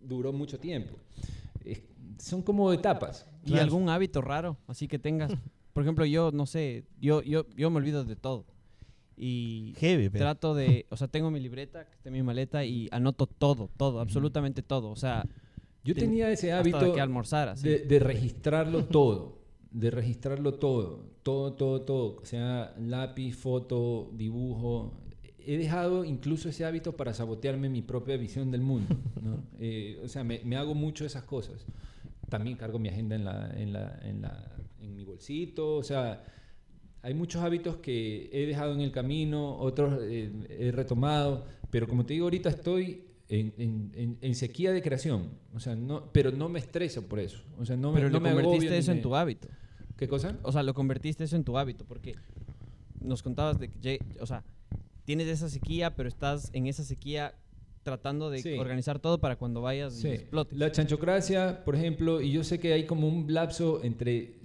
duró 0.01 0.31
mucho 0.33 0.59
tiempo. 0.59 0.95
Es- 1.63 1.81
son 2.19 2.41
como 2.41 2.71
etapas. 2.73 3.25
¿Y 3.43 3.49
Claro. 3.51 3.63
algún 3.63 3.89
hábito 3.89 4.21
raro? 4.21 4.57
Así 4.67 4.87
que 4.87 4.99
tengas. 4.99 5.31
Por 5.73 5.83
ejemplo, 5.83 6.05
yo, 6.05 6.31
no 6.31 6.45
sé, 6.45 6.83
yo, 6.99 7.21
yo, 7.21 7.45
yo 7.55 7.69
me 7.69 7.77
olvido 7.77 8.03
de 8.03 8.15
todo. 8.15 8.45
Y 9.21 9.73
Heavy, 9.77 10.09
trato 10.09 10.55
de, 10.55 10.85
o 10.89 10.95
sea, 10.95 11.09
tengo 11.09 11.29
mi 11.29 11.39
libreta, 11.41 11.85
que 11.85 11.93
está 11.95 12.07
en 12.09 12.13
mi 12.13 12.23
maleta, 12.23 12.63
y 12.63 12.87
anoto 12.91 13.27
todo, 13.27 13.69
todo, 13.75 13.99
absolutamente 13.99 14.61
todo. 14.63 14.89
O 14.89 14.95
sea, 14.95 15.25
Yo 15.83 15.93
ten- 15.93 16.05
tenía 16.05 16.31
ese 16.31 16.53
hábito 16.53 16.79
de 16.79 16.93
que 16.93 17.01
almorzar, 17.01 17.49
así. 17.49 17.67
de, 17.67 17.79
de 17.79 17.99
registrarlo 17.99 18.85
todo, 18.85 19.39
de 19.71 19.91
registrarlo 19.91 20.53
todo, 20.53 21.03
todo, 21.23 21.51
todo, 21.53 21.81
todo, 21.81 22.17
o 22.21 22.25
sea, 22.25 22.73
lápiz, 22.79 23.33
foto, 23.35 24.09
dibujo. 24.13 24.93
He 25.45 25.57
dejado 25.57 26.05
incluso 26.05 26.47
ese 26.47 26.63
hábito 26.63 26.95
para 26.95 27.13
sabotearme 27.13 27.67
mi 27.69 27.81
propia 27.81 28.15
visión 28.17 28.51
del 28.51 28.61
mundo. 28.61 28.95
¿no? 29.21 29.43
Eh, 29.59 29.99
o 30.03 30.07
sea, 30.07 30.23
me, 30.23 30.39
me 30.45 30.55
hago 30.55 30.73
mucho 30.75 31.05
esas 31.05 31.23
cosas. 31.23 31.65
También 32.29 32.55
cargo 32.55 32.79
mi 32.79 32.87
agenda 32.87 33.15
en, 33.17 33.25
la, 33.25 33.51
en, 33.57 33.73
la, 33.73 33.99
en, 34.03 34.21
la, 34.21 34.55
en 34.81 34.95
mi 34.95 35.03
bolsito, 35.03 35.75
o 35.75 35.83
sea, 35.83 36.23
hay 37.01 37.13
muchos 37.13 37.41
hábitos 37.41 37.77
que 37.77 38.29
he 38.33 38.45
dejado 38.45 38.73
en 38.73 38.81
el 38.81 38.91
camino, 38.91 39.57
otros 39.57 39.99
eh, 40.03 40.31
he 40.49 40.71
retomado, 40.71 41.45
pero 41.69 41.87
como 41.87 42.05
te 42.05 42.13
digo, 42.13 42.25
ahorita 42.25 42.49
estoy 42.49 43.03
en, 43.29 43.53
en- 43.57 43.91
en- 43.95 44.17
en 44.21 44.35
sequía 44.35 44.71
de 44.71 44.81
creación, 44.81 45.29
o 45.53 45.59
sea, 45.59 45.75
no, 45.75 46.11
pero 46.11 46.31
no 46.31 46.49
me 46.49 46.59
estreso 46.59 47.03
por 47.07 47.19
eso, 47.19 47.39
o 47.59 47.65
sea, 47.65 47.77
no, 47.77 47.91
me- 47.91 47.99
Pero 47.99 48.09
no 48.09 48.19
le 48.19 48.23
me 48.35 48.41
convertiste 48.43 48.77
eso 48.77 48.91
en 48.91 48.97
me- 48.97 49.03
tu 49.03 49.15
hábito. 49.15 49.47
¿Qué 49.97 50.07
cosa? 50.07 50.37
O 50.43 50.51
sea, 50.51 50.63
lo 50.63 50.73
convertiste 50.73 51.23
eso 51.23 51.35
en 51.35 51.43
tu 51.43 51.57
hábito, 51.57 51.85
porque 51.85 52.15
nos 53.01 53.21
contabas 53.21 53.59
de 53.59 53.69
que, 53.69 53.99
o 54.19 54.25
sea, 54.25 54.43
tienes 55.05 55.27
esa 55.27 55.47
sequía, 55.49 55.95
pero 55.95 56.09
estás 56.09 56.49
en 56.53 56.67
esa 56.67 56.83
sequía 56.83 57.33
tratando 57.83 58.29
de 58.29 58.41
Sí. 58.41 58.53
organizar 58.57 58.99
todo 58.99 59.19
para 59.19 59.35
cuando 59.37 59.61
vayas 59.61 59.97
y 59.97 60.01
Sí, 60.01 60.07
explotes. 60.09 60.57
La 60.57 60.71
chanchocracia, 60.71 61.63
por 61.63 61.75
ejemplo, 61.75 62.21
y 62.21 62.31
yo 62.31 62.43
sé 62.43 62.59
que 62.59 62.73
hay 62.73 62.85
como 62.85 63.07
un 63.07 63.31
lapso 63.33 63.81
entre 63.83 64.35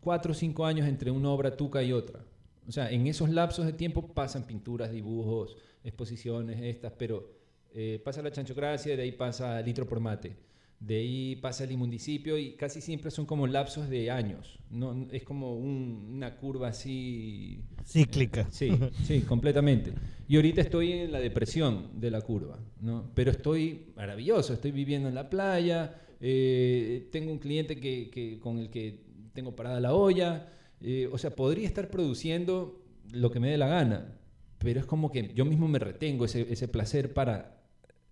cuatro 0.00 0.32
o 0.32 0.34
cinco 0.34 0.64
años 0.66 0.86
entre 0.88 1.10
una 1.10 1.30
obra 1.30 1.56
tuca 1.56 1.82
y 1.82 1.92
otra. 1.92 2.24
O 2.66 2.72
sea, 2.72 2.90
en 2.90 3.06
esos 3.06 3.30
lapsos 3.30 3.64
de 3.66 3.72
tiempo 3.72 4.06
pasan 4.08 4.46
pinturas, 4.46 4.90
dibujos, 4.92 5.56
exposiciones, 5.84 6.60
estas, 6.62 6.92
pero 6.98 7.30
eh, 7.74 8.00
pasa 8.04 8.22
la 8.22 8.30
chanchocracia, 8.30 8.96
de 8.96 9.02
ahí 9.02 9.12
pasa 9.12 9.60
litro 9.62 9.86
por 9.86 10.00
mate, 10.00 10.36
de 10.80 10.96
ahí 10.96 11.36
pasa 11.36 11.64
el 11.64 11.72
inmunicipio 11.72 12.36
y 12.38 12.52
casi 12.52 12.80
siempre 12.80 13.10
son 13.10 13.26
como 13.26 13.46
lapsos 13.46 13.88
de 13.88 14.10
años. 14.10 14.58
No, 14.70 15.06
es 15.10 15.22
como 15.24 15.56
un- 15.56 16.10
una 16.14 16.36
curva 16.36 16.68
así 16.68 17.62
Cíclica. 17.84 18.46
Sí, 18.50 18.70
sí, 19.02 19.22
completamente. 19.22 19.92
Y 20.28 20.36
ahorita 20.36 20.60
estoy 20.60 20.92
en 20.92 21.12
la 21.12 21.20
depresión 21.20 21.88
de 21.98 22.10
la 22.10 22.20
curva, 22.20 22.58
¿no? 22.82 23.10
Pero 23.14 23.30
estoy 23.30 23.86
maravilloso, 23.96 24.52
estoy 24.52 24.72
viviendo 24.72 25.08
en 25.08 25.14
la 25.14 25.30
playa, 25.30 25.94
eh, 26.20 27.08
tengo 27.10 27.32
un 27.32 27.38
cliente 27.38 27.80
que, 27.80 28.10
que- 28.10 28.38
con 28.38 28.58
el 28.58 28.68
que 28.70 29.07
tengo 29.38 29.54
parada 29.54 29.78
la 29.78 29.94
olla, 29.94 30.48
eh, 30.80 31.08
o 31.12 31.16
sea, 31.16 31.30
podría 31.30 31.68
estar 31.68 31.90
produciendo 31.90 32.82
lo 33.12 33.30
que 33.30 33.38
me 33.38 33.50
dé 33.50 33.56
la 33.56 33.68
gana, 33.68 34.14
pero 34.58 34.80
es 34.80 34.86
como 34.86 35.12
que 35.12 35.32
yo 35.32 35.44
mismo 35.44 35.68
me 35.68 35.78
retengo 35.78 36.24
ese, 36.24 36.52
ese 36.52 36.66
placer 36.66 37.14
para 37.14 37.60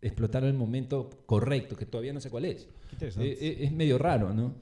explotar 0.01 0.45
el 0.45 0.55
momento 0.55 1.11
correcto, 1.27 1.75
que 1.75 1.85
todavía 1.85 2.13
no 2.13 2.21
sé 2.21 2.31
cuál 2.31 2.45
es. 2.45 2.69
Eh, 3.01 3.17
eh, 3.19 3.57
es 3.63 3.73
medio 3.73 3.99
raro, 3.99 4.33
¿no? 4.33 4.55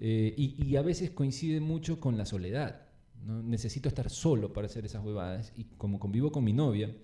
Eh, 0.00 0.32
y, 0.36 0.64
y 0.64 0.76
a 0.76 0.82
veces 0.82 1.10
coincide 1.10 1.58
mucho 1.58 1.98
con 1.98 2.16
la 2.16 2.24
soledad. 2.24 2.82
¿no? 3.26 3.42
Necesito 3.42 3.88
estar 3.88 4.08
solo 4.08 4.52
para 4.52 4.66
hacer 4.66 4.84
esas 4.84 5.04
huevadas. 5.04 5.52
Y 5.56 5.64
como 5.76 5.98
convivo 5.98 6.30
con 6.30 6.44
mi 6.44 6.52
novia, 6.52 6.94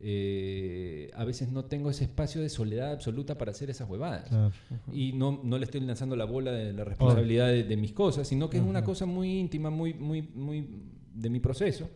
eh, 0.00 1.10
a 1.14 1.24
veces 1.24 1.50
no 1.50 1.64
tengo 1.64 1.90
ese 1.90 2.04
espacio 2.04 2.40
de 2.40 2.48
soledad 2.48 2.92
absoluta 2.92 3.38
para 3.38 3.50
hacer 3.50 3.70
esas 3.70 3.88
huevadas. 3.88 4.28
Claro. 4.28 4.52
Y 4.92 5.12
no, 5.12 5.40
no 5.42 5.58
le 5.58 5.64
estoy 5.64 5.80
lanzando 5.80 6.16
la 6.16 6.24
bola 6.24 6.52
de 6.52 6.72
la 6.72 6.84
responsabilidad 6.84 7.48
de, 7.48 7.64
de 7.64 7.76
mis 7.76 7.92
cosas, 7.92 8.28
sino 8.28 8.50
que 8.50 8.58
es 8.58 8.62
una 8.62 8.84
cosa 8.84 9.06
muy 9.06 9.38
íntima, 9.38 9.70
muy, 9.70 9.94
muy, 9.94 10.22
muy 10.22 10.66
de 11.14 11.30
mi 11.30 11.40
proceso, 11.40 11.88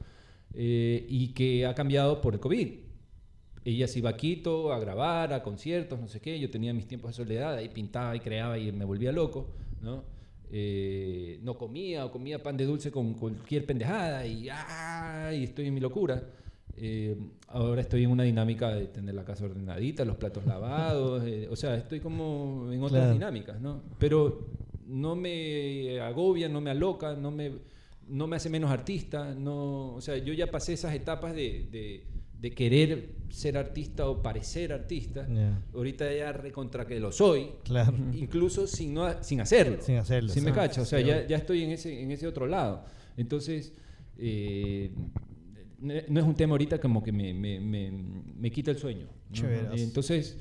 eh, 0.54 1.06
y 1.08 1.28
que 1.28 1.66
ha 1.66 1.74
cambiado 1.74 2.20
por 2.20 2.34
el 2.34 2.40
COVID. 2.40 2.68
Ella 3.62 3.86
se 3.86 3.98
iba 3.98 4.10
a 4.10 4.16
Quito 4.16 4.72
a 4.72 4.80
grabar, 4.80 5.34
a 5.34 5.42
conciertos, 5.42 6.00
no 6.00 6.08
sé 6.08 6.20
qué. 6.20 6.40
Yo 6.40 6.50
tenía 6.50 6.72
mis 6.72 6.88
tiempos 6.88 7.10
de 7.10 7.22
soledad, 7.22 7.56
ahí 7.56 7.68
pintaba 7.68 8.16
y 8.16 8.20
creaba 8.20 8.58
y 8.58 8.72
me 8.72 8.86
volvía 8.86 9.12
loco, 9.12 9.50
¿no? 9.82 10.04
Eh, 10.52 11.38
no 11.42 11.56
comía 11.56 12.06
o 12.06 12.10
comía 12.10 12.42
pan 12.42 12.56
de 12.56 12.64
dulce 12.64 12.90
con 12.90 13.14
cualquier 13.14 13.66
pendejada 13.66 14.26
y, 14.26 14.48
¡ah! 14.50 15.30
y 15.32 15.44
estoy 15.44 15.66
en 15.66 15.74
mi 15.74 15.80
locura. 15.80 16.24
Eh, 16.76 17.16
ahora 17.48 17.80
estoy 17.82 18.04
en 18.04 18.10
una 18.10 18.22
dinámica 18.24 18.70
de 18.74 18.86
tener 18.86 19.14
la 19.14 19.24
casa 19.24 19.44
ordenadita, 19.44 20.04
los 20.04 20.16
platos 20.16 20.46
lavados, 20.46 21.22
eh, 21.26 21.48
o 21.50 21.56
sea, 21.56 21.74
estoy 21.76 22.00
como 22.00 22.68
en 22.72 22.82
otras 22.82 23.00
Claro. 23.02 23.12
dinámicas, 23.12 23.60
¿no? 23.60 23.82
Pero 23.98 24.46
no 24.86 25.14
me 25.16 26.00
agobia, 26.00 26.48
no 26.48 26.60
me 26.60 26.70
aloca, 26.70 27.14
no 27.14 27.30
me, 27.30 27.52
no 28.08 28.26
me 28.26 28.36
hace 28.36 28.48
menos 28.50 28.70
artista, 28.70 29.34
no, 29.34 29.94
o 29.94 30.00
sea, 30.00 30.16
yo 30.16 30.32
ya 30.32 30.50
pasé 30.50 30.72
esas 30.72 30.94
etapas 30.94 31.34
de, 31.34 31.68
de- 31.70 32.04
de 32.40 32.52
querer 32.52 33.10
ser 33.28 33.58
artista 33.58 34.08
o 34.08 34.22
parecer 34.22 34.72
artista. 34.72 35.28
Ya. 35.28 35.62
Ahorita 35.74 36.10
ya 36.10 36.32
recontra 36.32 36.86
que 36.86 36.98
lo 36.98 37.12
soy, 37.12 37.48
Claro. 37.64 37.92
incluso 38.14 38.66
sin, 38.66 38.94
no, 38.94 39.22
sin 39.22 39.42
hacerlo. 39.42 39.76
Sin 39.82 39.96
hacerlo. 39.96 40.30
Sí 40.32 40.40
me 40.40 40.48
sí. 40.48 40.54
cacha, 40.54 40.80
o 40.80 40.86
sea, 40.86 41.00
ya, 41.00 41.26
ya 41.26 41.36
estoy 41.36 41.62
en 41.64 41.72
ese, 41.72 42.00
en 42.02 42.10
ese 42.12 42.26
otro 42.26 42.46
lado. 42.46 42.86
Entonces, 43.18 43.74
eh, 44.16 44.90
no 45.80 46.20
es 46.20 46.26
un 46.26 46.34
tema 46.34 46.52
ahorita 46.52 46.78
como 46.78 47.02
que 47.02 47.12
me, 47.12 47.32
me, 47.34 47.58
me, 47.60 47.90
me 47.90 48.50
quita 48.50 48.70
el 48.70 48.76
sueño. 48.78 49.06
¿no? 49.30 49.48
Eh, 49.48 49.68
Entonces, 49.76 50.36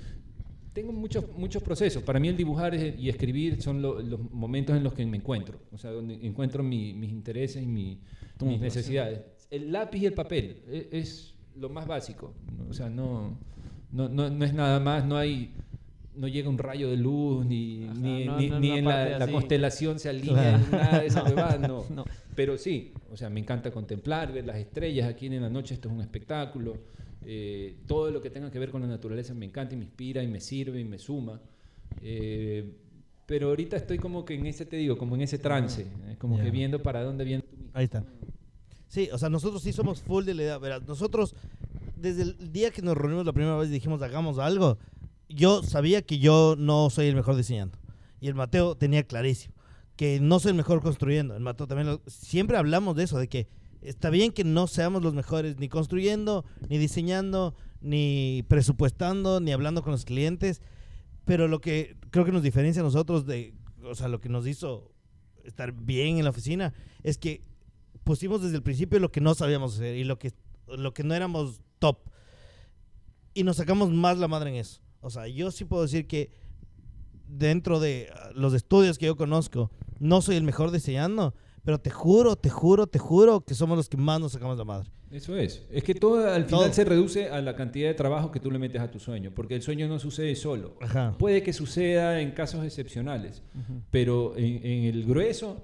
tengo 0.74 0.92
muchos, 0.92 1.26
muchos 1.38 1.64
procesos. 1.64 2.04
Para 2.04 2.20
mí 2.20 2.28
el 2.28 2.38
dibujar 2.38 2.76
es- 2.76 2.98
y 3.00 3.10
escribir 3.10 3.62
son 3.62 3.82
lo- 3.82 4.02
los 4.02 4.20
momentos 4.32 4.76
en 4.78 4.84
los 4.84 4.94
que 4.94 5.06
me 5.06 5.18
encuentro, 5.18 5.60
o 5.72 5.78
sea, 5.78 5.92
donde 5.92 6.16
encuentro 6.26 6.64
mi- 6.64 6.94
mis 6.94 7.10
intereses 7.12 7.64
y 7.64 7.68
mi- 7.68 8.00
mis 8.42 8.60
necesidades. 8.60 9.22
El 9.52 9.72
lápiz 9.72 10.00
y 10.02 10.06
el 10.06 10.14
papel 10.14 10.62
e- 10.70 10.90
es, 10.92 11.34
lo 11.58 11.70
más 11.70 11.88
básico. 11.88 12.34
¿no? 12.58 12.70
O 12.70 12.74
sea, 12.74 12.90
no, 12.90 13.38
no, 13.92 14.08
no, 14.08 14.30
no 14.30 14.46
es 14.46 14.54
nada 14.54 14.80
más, 14.80 15.06
no 15.06 15.18
hay... 15.18 15.52
No 16.16 16.28
llega 16.28 16.50
un 16.50 16.58
rayo 16.58 16.90
de 16.90 16.98
luz, 16.98 17.46
ni, 17.46 17.86
Ajá, 17.86 17.94
ni, 17.94 18.26
no- 18.26 18.38
ni- 18.38 18.50
no 18.50 18.56
es 18.56 18.62
ni 18.62 18.72
en 18.72 18.86
la, 18.86 19.20
la 19.20 19.28
constelación 19.28 20.00
se 20.00 20.10
alinea, 20.10 20.60
Claro. 20.70 20.84
nada 20.84 21.00
de 21.00 21.08
esa 21.08 21.24
no. 21.90 22.06
Pero 22.40 22.58
sí, 22.58 22.94
o 23.12 23.18
sea, 23.18 23.30
me 23.30 23.42
encanta 23.42 23.70
contemplar, 23.70 24.32
ver 24.32 24.46
las 24.46 24.56
estrellas 24.56 25.10
aquí 25.10 25.26
en 25.26 25.42
la 25.42 25.50
noche, 25.50 25.74
esto 25.74 25.90
es 25.90 25.94
un 25.94 26.00
espectáculo. 26.00 26.78
Eh, 27.26 27.80
todo 27.86 28.12
lo 28.12 28.22
que 28.22 28.30
tenga 28.30 28.50
que 28.50 28.58
ver 28.60 28.72
con 28.72 28.82
la 28.82 28.88
naturaleza 28.88 29.34
me 29.34 29.46
encanta 29.46 29.74
y 29.74 29.78
me 29.78 29.84
inspira 29.84 30.24
y 30.24 30.28
me 30.30 30.40
sirve 30.40 30.80
y 30.80 30.86
me 30.86 31.00
suma. 31.00 31.42
Eh, 32.02 32.78
pero 33.26 33.50
ahorita 33.50 33.76
estoy 33.76 33.98
como 33.98 34.24
que 34.24 34.36
en 34.36 34.46
ese, 34.46 34.66
te 34.66 34.78
digo, 34.78 34.98
como 34.98 35.16
en 35.16 35.24
ese 35.24 35.38
trance, 35.38 35.82
eh, 35.82 36.16
como 36.18 36.40
que 36.40 36.50
viendo 36.50 36.82
para 36.82 37.04
dónde 37.04 37.26
viene. 37.26 37.44
Ahí 37.74 37.84
está. 37.84 38.06
Sí, 38.88 39.10
o 39.12 39.18
sea, 39.18 39.28
nosotros 39.28 39.62
sí 39.62 39.74
somos 39.74 40.02
full 40.02 40.24
de 40.24 40.34
la 40.34 40.44
idea. 40.44 40.58
Verás, 40.60 40.88
nosotros, 40.88 41.36
desde 41.98 42.22
el 42.22 42.54
día 42.54 42.72
que 42.72 42.82
nos 42.82 42.96
reunimos 42.96 43.26
la 43.26 43.34
primera 43.34 43.58
vez 43.58 43.68
y 43.68 43.74
dijimos 43.74 44.02
hagamos 44.02 44.40
algo, 44.40 44.78
yo 45.28 45.62
sabía 45.62 46.04
que 46.04 46.20
yo 46.20 46.56
no 46.58 46.90
soy 46.90 47.08
el 47.08 47.16
mejor 47.16 47.36
diseñando. 47.36 47.78
Y 48.22 48.30
el 48.30 48.36
Mateo 48.36 48.76
tenía 48.76 49.04
clarísimo 49.04 49.59
que 50.00 50.22
no 50.22 50.40
soy 50.40 50.52
el 50.52 50.56
mejor 50.56 50.82
construyendo. 50.82 51.36
El 51.36 51.42
Mateo 51.44 51.68
también 51.68 51.88
lo- 51.88 52.02
siempre 52.08 52.56
hablamos 52.56 52.96
de 52.96 53.04
eso, 53.04 53.18
de 53.18 53.28
que 53.28 53.50
está 53.82 54.10
bien 54.10 54.32
que 54.32 54.46
no 54.46 54.66
seamos 54.68 55.04
los 55.04 55.14
mejores 55.14 55.58
ni 55.60 55.68
construyendo, 55.68 56.46
ni 56.70 56.78
diseñando, 56.78 57.54
ni 57.82 58.46
presupuestando, 58.48 59.42
ni 59.42 59.52
hablando 59.52 59.84
con 59.84 59.92
los 59.92 60.06
clientes. 60.06 60.62
Pero 61.26 61.50
lo 61.50 61.60
que 61.60 61.98
creo 62.12 62.24
que 62.24 62.32
nos 62.32 62.44
diferencia 62.44 62.82
a 62.82 62.86
nosotros 62.86 63.26
de, 63.26 63.54
o 63.84 63.94
sea, 63.94 64.08
lo 64.08 64.22
que 64.22 64.30
nos 64.30 64.48
hizo 64.48 64.94
estar 65.44 65.74
bien 65.74 66.18
en 66.18 66.24
la 66.24 66.30
oficina 66.30 66.74
es 67.04 67.18
que 67.18 67.44
pusimos 68.06 68.42
desde 68.42 68.56
el 68.56 68.64
principio 68.64 69.00
lo 69.00 69.12
que 69.12 69.20
no 69.20 69.36
sabíamos 69.36 69.76
hacer 69.76 69.98
y 69.98 70.06
lo 70.06 70.18
que, 70.18 70.32
lo 70.66 70.94
que 70.94 71.04
no 71.04 71.14
éramos 71.14 71.60
top. 71.80 71.98
Y 73.34 73.44
nos 73.44 73.58
sacamos 73.58 73.92
más 73.92 74.18
la 74.18 74.30
madre 74.30 74.52
en 74.52 74.56
eso. 74.56 74.80
O 75.02 75.10
sea, 75.10 75.28
yo 75.28 75.52
sí 75.52 75.66
puedo 75.66 75.84
decir 75.84 76.08
que 76.08 76.32
dentro 77.28 77.82
de 77.82 78.10
los 78.34 78.54
estudios 78.54 78.98
que 78.98 79.06
yo 79.08 79.18
conozco, 79.18 79.70
no 80.00 80.22
soy 80.22 80.36
el 80.38 80.44
mejor 80.44 80.72
diseñando, 80.72 81.34
Pero 81.64 81.78
te 81.78 81.90
juro, 81.90 82.36
te 82.38 82.50
juro, 82.50 82.88
te 82.88 83.00
juro 83.00 83.42
que 83.42 83.54
somos 83.54 83.78
los 83.78 83.90
que 83.90 83.98
más 83.98 84.20
nos 84.20 84.32
sacamos 84.32 84.58
la 84.58 84.64
madre. 84.64 84.90
Eso 85.12 85.36
es. 85.36 85.66
Es 85.72 85.84
que 85.84 85.94
todo 85.94 86.26
al 86.28 86.46
final 86.46 86.62
Todo. 86.66 86.74
se 86.74 86.86
reduce 86.86 87.30
a 87.30 87.42
la 87.42 87.54
cantidad 87.56 87.90
de 87.90 87.94
trabajo 87.96 88.32
que 88.32 88.40
tú 88.40 88.50
le 88.50 88.58
metes 88.60 88.82
a 88.82 88.90
tu 88.90 88.98
sueño, 88.98 89.32
porque 89.36 89.56
el 89.56 89.62
sueño 89.62 89.88
no 89.88 90.00
sucede 90.00 90.36
solo. 90.36 90.78
Ajá. 90.82 91.16
Puede 91.20 91.44
que 91.44 91.52
suceda 91.52 92.22
en 92.22 92.32
casos 92.32 92.64
excepcionales, 92.64 93.44
pero 93.92 94.36
en, 94.38 94.66
en 94.66 94.84
el 94.86 95.06
grueso 95.06 95.62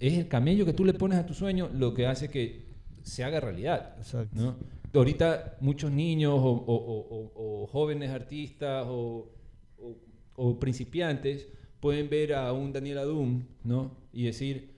es 0.00 0.14
el 0.18 0.26
camello 0.28 0.64
que 0.66 0.72
tú 0.72 0.84
le 0.84 0.94
pones 0.94 1.16
a 1.18 1.24
tu 1.26 1.32
sueño 1.32 1.70
lo 1.72 1.94
que 1.94 2.06
hace 2.06 2.28
que 2.28 2.66
se 3.02 3.22
haga 3.22 3.38
realidad. 3.40 3.94
Exacto. 3.98 4.34
¿no? 4.34 4.56
Ahorita 4.94 5.56
muchos 5.60 5.92
niños 5.92 6.32
o, 6.34 6.42
o- 6.44 6.74
o- 6.74 7.32
o- 7.36 7.62
o 7.62 7.66
jóvenes 7.68 8.10
artistas 8.10 8.84
o, 8.88 9.30
o- 9.78 9.96
o 10.34 10.58
principiantes 10.58 11.48
pueden 11.80 12.08
ver 12.08 12.34
a 12.34 12.52
un 12.52 12.72
Daniel 12.72 12.98
Adum 12.98 13.42
¿no? 13.64 13.92
y 14.12 14.24
decir, 14.24 14.74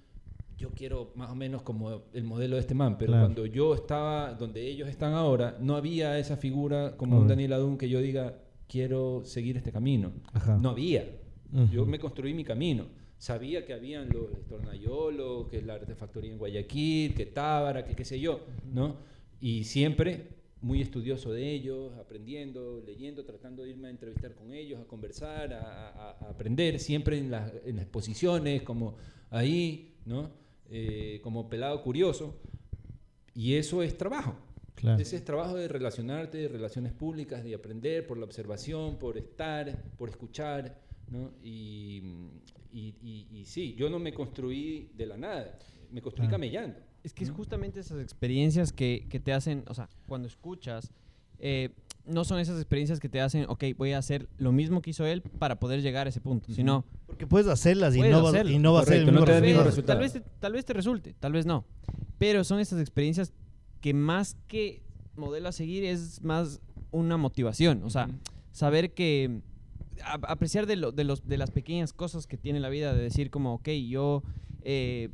yo 0.56 0.70
quiero 0.70 1.12
más 1.14 1.30
o 1.30 1.34
menos 1.34 1.62
como 1.62 2.02
el 2.12 2.24
modelo 2.24 2.56
de 2.56 2.60
este 2.62 2.74
man, 2.74 2.96
pero 2.98 3.12
Claro. 3.12 3.26
cuando 3.26 3.46
yo 3.46 3.74
estaba 3.74 4.34
donde 4.34 4.66
ellos 4.66 4.88
están 4.88 5.12
ahora, 5.14 5.56
no 5.60 5.76
había 5.76 6.18
esa 6.18 6.36
figura 6.36 6.96
como 6.96 7.18
un. 7.20 7.28
Daniel 7.28 7.52
Adum 7.52 7.78
que 7.78 7.88
yo 7.88 8.00
diga, 8.00 8.36
quiero 8.66 9.22
seguir 9.24 9.56
este 9.56 9.70
camino. 9.72 10.12
Ajá. 10.32 10.56
No 10.58 10.70
había. 10.70 11.08
Ujú. 11.52 11.66
Yo 11.72 11.86
me 11.86 11.98
construí 11.98 12.34
mi 12.34 12.44
camino. 12.44 12.86
Sabía 13.18 13.64
que 13.64 13.72
habían 13.72 14.08
los 14.10 14.46
tornayolos, 14.48 15.48
que 15.48 15.62
la 15.62 15.74
artefactoría 15.74 16.30
en 16.32 16.38
Guayaquil, 16.38 17.14
que 17.14 17.26
Tábara, 17.26 17.84
que 17.84 17.94
qué 17.94 18.04
sé 18.04 18.20
yo, 18.20 18.40
¿no? 18.72 18.96
Y 19.40 19.64
siempre 19.64 20.37
muy 20.60 20.82
estudioso 20.82 21.32
de 21.32 21.52
ellos, 21.52 21.92
aprendiendo, 21.98 22.82
leyendo, 22.84 23.24
tratando 23.24 23.62
de 23.62 23.70
irme 23.70 23.88
a 23.88 23.90
entrevistar 23.90 24.34
con 24.34 24.52
ellos, 24.52 24.80
a 24.80 24.84
conversar, 24.84 25.52
a, 25.52 25.60
a- 25.90 26.10
a 26.26 26.30
aprender, 26.30 26.80
siempre 26.80 27.16
en, 27.18 27.30
las- 27.30 27.52
en 27.64 27.76
las 27.76 27.84
exposiciones, 27.84 28.62
como 28.62 28.96
ahí, 29.30 29.94
¿no? 30.04 30.30
Eh, 30.70 31.20
como 31.22 31.48
pelado 31.48 31.80
curioso. 31.82 32.36
Y 33.34 33.54
eso 33.54 33.82
es 33.82 33.96
trabajo. 33.96 34.36
Claro. 34.74 35.00
Ese 35.00 35.16
es 35.16 35.24
trabajo 35.24 35.56
de 35.56 35.68
relacionarte, 35.68 36.38
de 36.38 36.48
relaciones 36.48 36.92
públicas, 36.92 37.42
de 37.44 37.54
aprender 37.54 38.06
por 38.06 38.18
la 38.18 38.24
observación, 38.24 38.98
por 38.98 39.16
estar, 39.16 39.76
por 39.96 40.08
escuchar, 40.08 40.80
¿no? 41.10 41.30
Y, 41.42 42.02
y- 42.72 42.94
y- 43.02 43.26
y 43.32 43.44
sí, 43.44 43.74
yo 43.76 43.88
no 43.90 43.98
me 43.98 44.12
construí 44.12 44.90
de 44.94 45.06
la 45.06 45.16
nada, 45.16 45.58
me 45.90 46.02
construí 46.02 46.26
Claro. 46.26 46.34
camellando. 46.36 46.78
Es 47.08 47.14
que 47.14 47.24
es 47.24 47.30
justamente 47.30 47.80
esas 47.80 48.00
experiencias 48.02 48.70
que, 48.70 49.06
que 49.08 49.18
te 49.18 49.32
hacen, 49.32 49.64
o 49.68 49.72
sea, 49.74 49.88
cuando 50.06 50.28
escuchas, 50.28 50.90
eh, 51.38 51.70
no 52.04 52.24
son 52.24 52.38
esas 52.38 52.56
experiencias 52.56 53.00
que 53.00 53.08
te 53.08 53.20
hacen, 53.22 53.46
ok, 53.48 53.64
voy 53.78 53.92
a 53.92 53.98
hacer 53.98 54.28
lo 54.36 54.52
mismo 54.52 54.82
que 54.82 54.90
hizo 54.90 55.06
él 55.06 55.22
para 55.22 55.58
poder 55.58 55.80
llegar 55.80 56.06
a 56.06 56.10
ese 56.10 56.20
punto, 56.20 56.52
sino 56.52 56.84
Porque 57.06 57.26
puedes 57.26 57.48
hacerlas 57.48 57.94
y 57.94 57.98
Puedes 57.98 58.12
no, 58.12 58.22
va, 58.22 58.28
hacerlo. 58.28 58.52
y 58.52 58.58
no 58.58 58.72
va 58.74 58.80
a 58.80 58.84
ser 58.84 58.96
el 58.98 59.06
no 59.06 59.12
mismo 59.12 59.24
te 59.26 59.32
da 59.32 59.38
el 59.38 59.44
mismo 59.44 59.62
resultado. 59.62 59.98
tal, 59.98 60.02
vez 60.02 60.12
te, 60.12 60.20
tal 60.38 60.52
vez 60.52 60.64
te 60.66 60.72
resulte, 60.74 61.14
tal 61.18 61.32
vez 61.32 61.46
no. 61.46 61.64
Pero 62.18 62.44
son 62.44 62.60
esas 62.60 62.78
experiencias 62.80 63.32
que 63.80 63.94
más 63.94 64.36
que 64.48 64.82
modelo 65.16 65.48
a 65.48 65.52
seguir 65.52 65.84
es 65.84 66.22
más 66.22 66.60
una 66.90 67.16
motivación. 67.16 67.82
O 67.84 67.90
sea, 67.90 68.08
saber 68.52 68.92
que 68.92 69.40
a- 70.04 70.18
apreciar 70.30 70.66
de, 70.66 70.76
lo- 70.76 70.92
de, 70.92 71.04
los, 71.04 71.26
de 71.26 71.38
las 71.38 71.50
pequeñas 71.50 71.92
cosas 71.94 72.26
que 72.26 72.36
tiene 72.36 72.60
la 72.60 72.68
vida, 72.68 72.92
de 72.94 73.02
decir 73.02 73.30
como, 73.30 73.54
ok, 73.54 73.68
yo... 73.88 74.22
eh, 74.62 75.08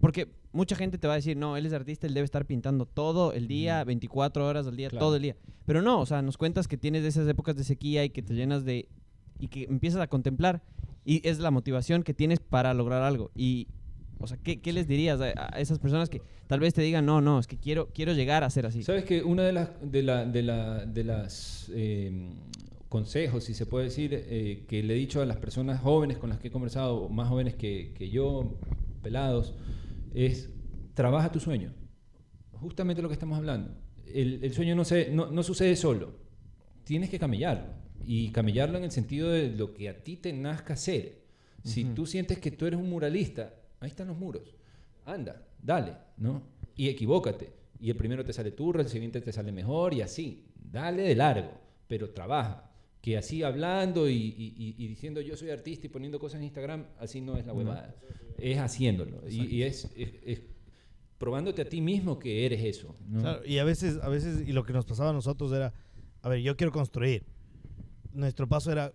porque 0.00 0.28
mucha 0.54 0.76
gente 0.76 0.96
te 0.96 1.06
va 1.06 1.12
a 1.12 1.16
decir, 1.16 1.36
no, 1.36 1.56
él 1.58 1.66
es 1.66 1.72
artista, 1.74 2.06
él 2.06 2.14
debe 2.14 2.24
estar 2.24 2.46
pintando 2.46 2.86
todo 2.86 3.32
el 3.34 3.46
día, 3.48 3.78
Ujú. 3.80 3.86
24 3.88 4.46
horas 4.46 4.66
al 4.66 4.76
día, 4.76 4.88
Claro. 4.88 5.04
todo 5.06 5.16
el 5.16 5.22
día. 5.22 5.36
Pero 5.66 5.82
no, 5.82 6.00
o 6.00 6.06
sea, 6.06 6.22
nos 6.22 6.36
cuentas 6.38 6.66
que 6.68 6.76
tienes 6.78 7.04
esas 7.04 7.28
épocas 7.28 7.56
de 7.56 7.64
sequía 7.64 8.04
y 8.04 8.10
que 8.10 8.22
te 8.22 8.34
llenas 8.34 8.64
de... 8.64 8.88
y 9.38 9.48
que 9.48 9.64
empiezas 9.64 10.00
a 10.00 10.06
contemplar 10.06 10.62
y 11.04 11.20
es 11.28 11.38
la 11.38 11.50
motivación 11.50 12.02
que 12.02 12.14
tienes 12.14 12.40
para 12.40 12.72
lograr 12.72 13.02
algo. 13.02 13.30
Y, 13.34 13.66
o 14.20 14.26
sea, 14.26 14.38
¿qué, 14.38 14.60
qué 14.62 14.72
les 14.72 14.86
dirías 14.88 15.20
a, 15.20 15.24
a 15.54 15.60
esas 15.60 15.78
personas 15.78 16.08
que 16.08 16.22
tal 16.46 16.60
vez 16.60 16.72
te 16.72 16.80
digan, 16.82 17.04
no, 17.04 17.20
no, 17.20 17.38
es 17.38 17.46
que 17.46 17.58
quiero, 17.58 17.88
quiero 17.92 18.12
llegar 18.14 18.42
a 18.44 18.48
ser 18.50 18.64
así? 18.64 18.82
Sabes 18.84 19.04
que 19.04 19.22
una 19.22 19.42
de 19.42 19.52
las 19.52 19.70
de 19.82 20.02
la, 20.02 20.24
de 20.24 20.42
la, 20.42 20.86
de 20.86 21.04
las 21.04 21.70
eh, 21.74 22.30
consejos, 22.88 23.44
si 23.44 23.54
se 23.54 23.66
puede 23.66 23.86
decir, 23.86 24.10
eh, 24.14 24.64
que 24.68 24.82
le 24.82 24.94
he 24.94 24.96
dicho 24.96 25.20
a 25.20 25.26
las 25.26 25.36
personas 25.38 25.80
jóvenes 25.82 26.16
con 26.18 26.30
las 26.30 26.38
que 26.38 26.48
he 26.48 26.50
conversado, 26.50 27.08
más 27.08 27.28
jóvenes 27.28 27.54
que, 27.54 27.92
que 27.98 28.08
yo, 28.08 28.54
pelados, 29.02 29.52
es 30.14 30.50
trabaja 30.94 31.30
tu 31.30 31.40
sueño. 31.40 31.74
Justamente 32.52 33.02
lo 33.02 33.08
que 33.08 33.14
estamos 33.14 33.36
hablando. 33.36 33.74
El, 34.06 34.42
el 34.42 34.54
sueño 34.54 34.74
no, 34.74 34.84
se, 34.84 35.10
no, 35.10 35.30
no 35.30 35.42
sucede 35.42 35.76
solo. 35.76 36.14
Tienes 36.84 37.10
que 37.10 37.18
camellarlo. 37.18 37.74
Y 38.06 38.30
camellarlo 38.30 38.78
en 38.78 38.84
el 38.84 38.90
sentido 38.90 39.30
de 39.30 39.50
lo 39.50 39.74
que 39.74 39.88
a 39.88 40.02
ti 40.02 40.16
te 40.16 40.32
nazca 40.32 40.74
hacer. 40.74 41.24
Si 41.62 41.84
tú 41.86 42.04
sientes 42.04 42.38
que 42.38 42.50
tú 42.50 42.66
eres 42.66 42.78
un 42.78 42.90
muralista, 42.90 43.54
ahí 43.80 43.88
están 43.88 44.08
los 44.08 44.18
muros. 44.18 44.54
Anda, 45.06 45.46
dale, 45.62 45.94
¿no? 46.18 46.42
Y 46.76 46.88
equivócate. 46.88 47.52
Y 47.80 47.90
el 47.90 47.96
primero 47.96 48.24
te 48.24 48.34
sale 48.34 48.50
turro, 48.50 48.82
el 48.82 48.88
siguiente 48.88 49.20
te 49.22 49.32
sale 49.32 49.50
mejor 49.50 49.94
y 49.94 50.02
así. 50.02 50.46
Dale 50.54 51.02
de 51.02 51.14
largo, 51.14 51.52
pero 51.88 52.10
trabaja. 52.10 52.70
Que 53.04 53.18
así 53.18 53.42
hablando 53.42 54.08
y, 54.08 54.14
y- 54.14 54.74
y- 54.78 54.86
diciendo 54.88 55.20
yo 55.20 55.36
soy 55.36 55.50
artista 55.50 55.86
y 55.86 55.90
poniendo 55.90 56.18
cosas 56.18 56.38
en 56.38 56.44
Instagram, 56.44 56.86
así 56.98 57.20
no 57.20 57.36
es 57.36 57.44
la 57.44 57.52
huevada. 57.52 57.94
Es 58.38 58.56
haciéndolo. 58.58 59.20
Y, 59.28 59.42
y 59.56 59.62
es, 59.62 59.90
es- 59.94 60.14
es 60.24 60.40
probándote 61.18 61.60
a 61.60 61.68
ti 61.68 61.82
mismo 61.82 62.18
que 62.18 62.46
eres 62.46 62.64
eso. 62.64 62.96
¿no? 63.06 63.20
Claro, 63.20 63.44
y 63.44 63.58
a 63.58 63.64
veces, 63.64 63.98
a 64.02 64.08
veces, 64.08 64.48
y 64.48 64.52
lo 64.52 64.64
que 64.64 64.72
nos 64.72 64.86
pasaba 64.86 65.10
a 65.10 65.12
nosotros 65.12 65.52
era, 65.52 65.74
a 66.22 66.28
ver, 66.30 66.40
yo 66.40 66.56
quiero 66.56 66.72
construir. 66.72 67.24
Nuestro 68.14 68.48
paso 68.48 68.72
era, 68.72 68.94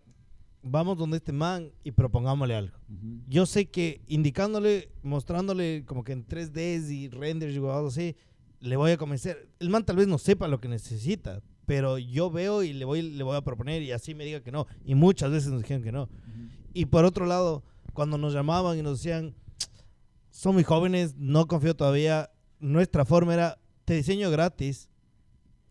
vamos 0.63 0.97
donde 0.97 1.17
este 1.17 1.31
man 1.31 1.71
y 1.83 1.91
propongámosle 1.91 2.55
algo. 2.55 2.77
Ujú. 2.89 3.21
Yo 3.27 3.45
sé 3.45 3.67
que 3.67 4.01
indicándole, 4.07 4.89
mostrándole 5.03 5.83
como 5.85 6.03
que 6.03 6.13
en 6.13 6.25
3Ds 6.25 6.89
y 6.91 7.09
renders 7.09 7.53
y 7.53 7.57
algo 7.57 7.87
así, 7.87 8.15
le 8.59 8.75
voy 8.75 8.89
a 8.89 8.97
convencer. 8.97 9.49
El 9.59 9.69
man 9.69 9.85
tal 9.85 9.97
vez 9.97 10.07
no 10.07 10.17
sepa 10.17 10.47
lo 10.47 10.59
que 10.59 10.67
necesita, 10.67 11.43
pero 11.69 11.99
yo 11.99 12.31
veo 12.31 12.63
y 12.63 12.73
le 12.73 12.83
voy, 12.83 13.03
le 13.03 13.23
voy 13.23 13.37
a 13.37 13.41
proponer 13.41 13.83
y 13.83 13.91
así 13.91 14.15
me 14.15 14.25
diga 14.25 14.39
que 14.41 14.51
no. 14.51 14.65
Y 14.85 14.95
muchas 14.95 15.29
veces 15.29 15.51
nos 15.51 15.61
dijeron 15.61 15.83
que 15.83 15.91
no. 15.91 16.09
Y 16.73 16.87
por 16.87 17.05
otro 17.05 17.27
lado, 17.27 17.63
cuando 17.93 18.17
nos 18.17 18.33
llamaban 18.33 18.79
y 18.79 18.81
nos 18.81 18.97
decían, 18.97 19.35
son 20.31 20.55
muy 20.55 20.63
jóvenes, 20.63 21.13
no 21.15 21.47
confío 21.47 21.75
todavía, 21.75 22.31
nuestra 22.59 23.05
forma 23.05 23.35
era, 23.35 23.59
te 23.85 23.93
diseño 23.93 24.31
gratis 24.31 24.89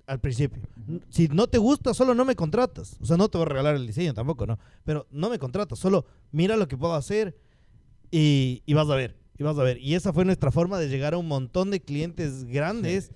al 0.07 0.20
principio. 0.20 0.62
Ujú. 0.86 1.01
Si 1.09 1.26
no 1.26 1.49
te 1.49 1.59
gusta, 1.59 1.92
solo 1.92 2.14
no 2.14 2.24
me 2.24 2.36
contratas. 2.36 2.96
O 3.01 3.05
sea, 3.05 3.16
no 3.16 3.28
te 3.28 3.36
voy 3.36 3.46
a 3.46 3.49
regalar 3.49 3.74
el 3.74 3.84
diseño 3.84 4.14
tampoco, 4.14 4.46
¿no? 4.46 4.57
Pero 4.84 5.09
no 5.11 5.28
me 5.28 5.40
contratas, 5.40 5.80
solo 5.80 6.07
mira 6.30 6.57
lo 6.57 6.68
que 6.68 6.76
puedo 6.76 6.94
hacer 6.94 7.36
y, 8.12 8.62
y 8.66 8.72
vas 8.72 8.88
a 8.88 8.94
ver. 8.94 9.16
Y 9.36 9.42
vas 9.42 9.59
a 9.59 9.64
ver. 9.64 9.78
Y 9.78 9.96
esa 9.96 10.12
fue 10.12 10.24
nuestra 10.24 10.53
forma 10.53 10.78
de 10.78 10.88
llegar 10.88 11.14
a 11.14 11.18
un 11.18 11.26
montón 11.26 11.72
de 11.72 11.80
clientes 11.80 12.44
grandes 12.44 13.11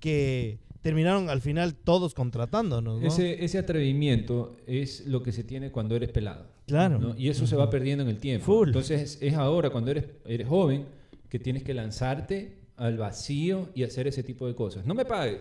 que 0.00 0.58
terminaron 0.84 1.30
al 1.30 1.40
final 1.40 1.74
todos 1.74 2.12
contratándonos, 2.12 3.00
¿no? 3.00 3.06
Ese, 3.06 3.42
ese 3.42 3.56
atrevimiento 3.56 4.54
es 4.66 5.06
lo 5.06 5.22
que 5.22 5.32
se 5.32 5.42
tiene 5.42 5.72
cuando 5.72 5.96
eres 5.96 6.10
pelado. 6.10 6.44
Claro. 6.66 6.98
¿no? 6.98 7.14
Y 7.16 7.30
eso 7.30 7.46
se 7.46 7.56
va 7.56 7.70
perdiendo 7.70 8.04
en 8.04 8.10
el 8.10 8.18
tiempo. 8.18 8.44
Full. 8.44 8.68
Entonces 8.68 9.16
es 9.22 9.34
ahora, 9.34 9.70
cuando 9.70 9.90
eres, 9.90 10.04
eres 10.26 10.46
joven, 10.46 10.84
que 11.30 11.38
tienes 11.38 11.62
que 11.62 11.72
lanzarte 11.72 12.58
al 12.76 12.98
vacío 12.98 13.70
y 13.74 13.82
hacer 13.82 14.06
ese 14.08 14.22
tipo 14.22 14.46
de 14.46 14.54
cosas. 14.54 14.84
No 14.84 14.92
me 14.92 15.06
pagues, 15.06 15.40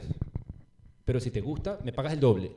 pero 1.03 1.19
si 1.19 1.29
te 1.29 1.41
gusta, 1.41 1.77
me 1.83 1.91
pagas 1.91 2.13
el 2.13 2.21
doble. 2.21 2.53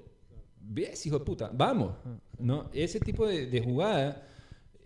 ¿Ves, 0.61 1.05
hijo 1.07 1.19
de 1.19 1.25
puta? 1.25 1.51
Vamos. 1.53 1.93
¿no? 2.39 2.71
Ese 2.73 3.01
tipo 3.01 3.27
de, 3.27 3.47
de 3.47 3.61
jugada 3.63 4.29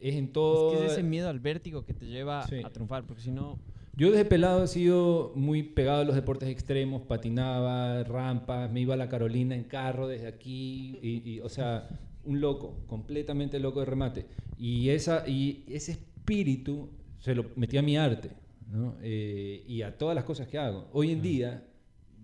es 0.01 0.15
en 0.15 0.33
todo... 0.33 0.73
Es 0.73 0.79
que 0.79 0.87
es 0.87 0.93
ese 0.93 1.03
miedo 1.03 1.29
al 1.29 1.39
vértigo 1.41 1.85
que 1.85 1.93
te 1.93 2.07
lleva 2.07 2.47
Sí. 2.47 2.63
a 2.65 2.71
triunfar, 2.71 3.05
porque 3.05 3.21
si 3.21 3.31
no... 3.31 3.59
Yo 3.97 4.11
desde 4.11 4.25
pelado 4.25 4.65
he 4.65 4.69
sido 4.69 5.33
muy 5.35 5.63
pegado 5.63 6.01
a 6.03 6.05
los 6.05 6.15
deportes 6.15 6.49
extremos, 6.49 7.03
patinaba, 7.03 8.03
rampas, 8.05 8.71
me 8.71 8.81
iba 8.81 8.95
a 8.95 8.97
la 8.97 9.09
Carolina 9.09 9.55
en 9.55 9.65
carro 9.65 10.07
desde 10.09 10.27
aquí, 10.29 10.99
y, 11.03 11.23
y, 11.29 11.41
o 11.41 11.49
sea, 11.49 11.89
un 12.25 12.41
loco, 12.41 12.85
completamente 12.87 13.59
loco 13.59 13.81
de 13.81 13.87
remate. 13.87 14.27
Y, 14.59 14.91
esa, 14.91 15.29
y 15.29 15.65
ese 15.69 15.93
espíritu 15.93 16.89
se 17.19 17.35
lo 17.35 17.47
metí 17.57 17.77
a 17.77 17.83
mi 17.83 17.97
arte 17.97 18.31
¿no? 18.71 18.95
Eh, 19.03 19.65
y 19.67 19.83
a 19.83 19.99
todas 19.99 20.15
las 20.15 20.25
cosas 20.25 20.47
que 20.47 20.57
hago. 20.57 20.87
Hoy 20.93 21.11
en 21.11 21.21
día, 21.21 21.67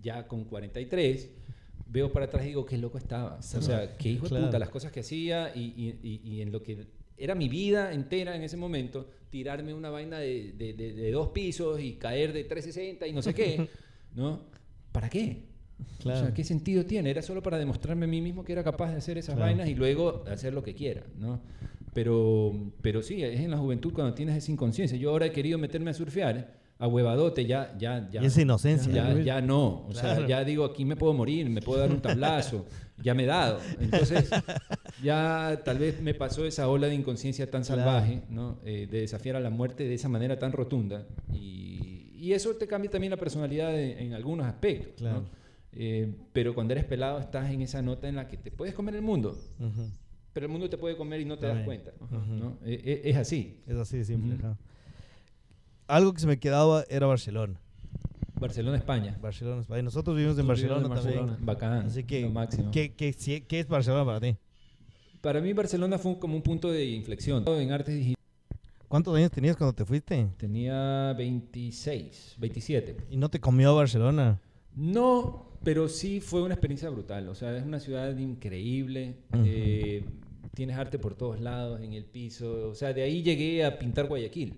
ya 0.01 0.27
con 0.27 0.45
43, 0.45 1.29
veo 1.87 2.11
para 2.13 2.25
atrás 2.25 2.45
y 2.45 2.47
digo, 2.49 2.65
qué 2.65 2.77
loco 2.77 2.97
estaba. 2.97 3.37
O 3.37 3.41
sea, 3.43 3.97
qué 3.97 4.09
hijo 4.09 4.23
de 4.29 4.29
puta, 4.45 4.57
las 4.59 4.69
cosas 4.69 4.91
que 4.93 5.01
hacía 5.01 5.51
y, 5.53 5.73
y- 5.75 5.99
y- 6.01 6.21
y 6.37 6.41
en 6.41 6.51
lo 6.53 6.63
que 6.63 6.87
era 7.17 7.35
mi 7.35 7.49
vida 7.49 7.93
entera 7.93 8.35
en 8.35 8.43
ese 8.43 8.57
momento, 8.57 9.09
tirarme 9.29 9.73
una 9.73 9.89
vaina 9.89 10.19
de, 10.19 10.53
de- 10.53 10.73
de- 10.73 10.93
de 10.93 11.11
dos 11.11 11.29
pisos 11.29 11.81
y 11.81 11.93
caer 11.93 12.31
de 12.33 12.43
360 12.43 13.07
y 13.07 13.13
no 13.13 13.21
sé 13.21 13.33
qué, 13.33 13.67
¿no? 14.15 14.41
¿Para 14.91 15.09
qué? 15.09 15.45
Claro. 15.99 16.19
O 16.19 16.23
sea, 16.25 16.33
¿qué 16.33 16.43
sentido 16.43 16.85
tiene? 16.85 17.09
Era 17.11 17.21
solo 17.21 17.43
para 17.43 17.57
demostrarme 17.59 18.05
a 18.05 18.07
mí 18.07 18.21
mismo 18.21 18.43
que 18.43 18.51
era 18.53 18.63
capaz 18.63 18.91
de 18.91 18.97
hacer 18.97 19.17
esas 19.17 19.35
Claro. 19.35 19.49
vainas 19.51 19.69
y 19.69 19.75
luego 19.75 20.23
hacer 20.27 20.53
lo 20.53 20.63
que 20.63 20.73
quiera, 20.73 21.03
¿no? 21.19 21.41
Pero, 21.93 22.53
pero 22.81 23.01
sí, 23.01 23.23
es 23.23 23.39
en 23.39 23.51
la 23.51 23.57
juventud 23.57 23.91
cuando 23.93 24.13
tienes 24.13 24.35
esa 24.37 24.51
inconsciencia. 24.51 24.97
Yo 24.97 25.09
ahora 25.11 25.25
he 25.27 25.31
querido 25.31 25.57
meterme 25.57 25.91
a 25.91 25.93
surfear 25.93 26.53
ahuevadote, 26.79 27.45
ya, 27.45 27.75
ya, 27.79 28.07
ya. 28.11 28.21
Y 28.21 28.25
esa 28.27 28.41
inocencia. 28.41 28.93
Ya, 28.93 29.19
ya 29.21 29.41
no. 29.41 29.85
O 29.87 29.93
sea, 29.93 30.13
Claro. 30.15 30.27
ya 30.27 30.43
digo, 30.43 30.63
aquí 30.65 30.85
me 30.85 30.95
puedo 30.95 31.13
morir, 31.13 31.49
me 31.49 31.61
puedo 31.61 31.79
dar 31.79 31.91
un 31.91 32.01
tablazo. 32.01 32.65
ya 33.03 33.13
me 33.13 33.23
he 33.23 33.25
dado. 33.27 33.59
Entonces, 33.79 34.29
ya 35.03 35.61
tal 35.63 35.77
vez 35.79 36.01
me 36.01 36.13
pasó 36.13 36.45
esa 36.45 36.67
ola 36.69 36.87
de 36.87 36.95
inconsciencia 36.95 37.49
tan 37.49 37.63
Claro. 37.63 37.81
salvaje, 37.83 38.23
¿no? 38.29 38.59
Eh, 38.65 38.87
de 38.89 39.01
desafiar 39.01 39.35
a 39.35 39.39
la 39.39 39.49
muerte 39.49 39.83
de 39.87 39.93
esa 39.93 40.09
manera 40.09 40.37
tan 40.39 40.51
rotunda. 40.51 41.05
Y, 41.33 42.11
y 42.15 42.33
eso 42.33 42.55
te 42.55 42.67
cambia 42.67 42.89
también 42.91 43.11
la 43.11 43.17
personalidad 43.17 43.71
de- 43.71 44.01
en 44.01 44.13
algunos 44.13 44.45
aspectos. 44.47 45.07
Eh, 45.73 46.11
pero 46.33 46.55
cuando 46.55 46.73
eres 46.73 46.85
pelado 46.85 47.19
estás 47.19 47.51
en 47.51 47.61
esa 47.61 47.81
nota 47.83 48.07
en 48.07 48.15
la 48.15 48.27
que 48.27 48.37
te 48.37 48.49
puedes 48.51 48.73
comer 48.73 48.95
el 48.95 49.01
mundo, 49.03 49.37
pero 50.33 50.45
el 50.47 50.51
mundo 50.51 50.69
te 50.69 50.77
puede 50.77 50.97
comer 50.97 51.21
y 51.21 51.25
no 51.25 51.37
te 51.37 51.45
das 51.45 51.57
También. 51.57 51.81
cuenta. 51.83 52.05
Ujú. 52.15 52.33
¿no? 52.33 52.57
Eh, 52.65 52.81
eh, 52.83 53.01
es 53.05 53.17
así. 53.17 53.61
Es 53.67 53.75
así 53.75 53.97
de 53.97 54.05
simple. 54.05 54.37
Algo 55.87 56.13
que 56.13 56.19
se 56.19 56.27
me 56.27 56.37
quedaba 56.39 56.83
era 56.89 57.05
Barcelona. 57.07 57.59
Barcelona, 58.39 58.77
España. 58.77 59.17
Barcelona, 59.21 59.61
España. 59.61 59.81
Nosotros 59.81 60.15
vivimos 60.15 60.37
en 60.39 60.47
Barcelona, 60.47 60.85
en 60.87 60.93
también. 60.93 61.05
Barcelona. 61.19 61.37
Bacán. 61.41 61.85
Así 61.87 62.03
que, 62.03 62.21
lo 62.21 62.29
máximo. 62.31 62.71
¿qué, 62.71 62.93
qué, 62.93 63.13
sí- 63.13 63.41
qué 63.47 63.59
es 63.59 63.67
Barcelona 63.67 64.05
para 64.05 64.19
ti? 64.19 64.35
Para 65.21 65.41
mí 65.41 65.51
Barcelona 65.53 65.97
fue 65.97 66.17
como 66.19 66.35
un 66.35 66.41
punto 66.43 66.71
de 66.71 66.85
inflexión. 66.85 67.43
En 67.47 67.71
artes 67.71 67.95
digitales 67.95 68.17
¿Cuántos 68.87 69.15
años 69.17 69.31
tenías 69.31 69.57
cuando 69.57 69.73
te 69.73 69.83
fuiste? 69.83 70.27
tenía 70.37 71.13
26, 71.17 72.35
27. 72.37 72.95
¿Y 73.09 73.17
no 73.17 73.27
te 73.29 73.39
comió 73.41 73.75
Barcelona? 73.75 74.39
No, 74.75 75.57
pero 75.63 75.89
sí 75.89 76.21
fue 76.21 76.41
una 76.43 76.53
experiencia 76.53 76.89
brutal. 76.89 77.27
O 77.27 77.35
sea, 77.35 77.57
es 77.57 77.65
una 77.65 77.79
ciudad 77.81 78.15
increíble. 78.17 79.15
Eh, 79.43 80.05
tienes 80.53 80.77
arte 80.77 80.99
por 80.99 81.15
todos 81.15 81.41
lados, 81.41 81.81
en 81.81 81.93
el 81.93 82.05
piso. 82.05 82.69
O 82.69 82.75
sea, 82.75 82.93
de 82.93 83.01
ahí 83.01 83.23
llegué 83.23 83.65
a 83.65 83.77
pintar 83.77 84.07
Guayaquil, 84.07 84.53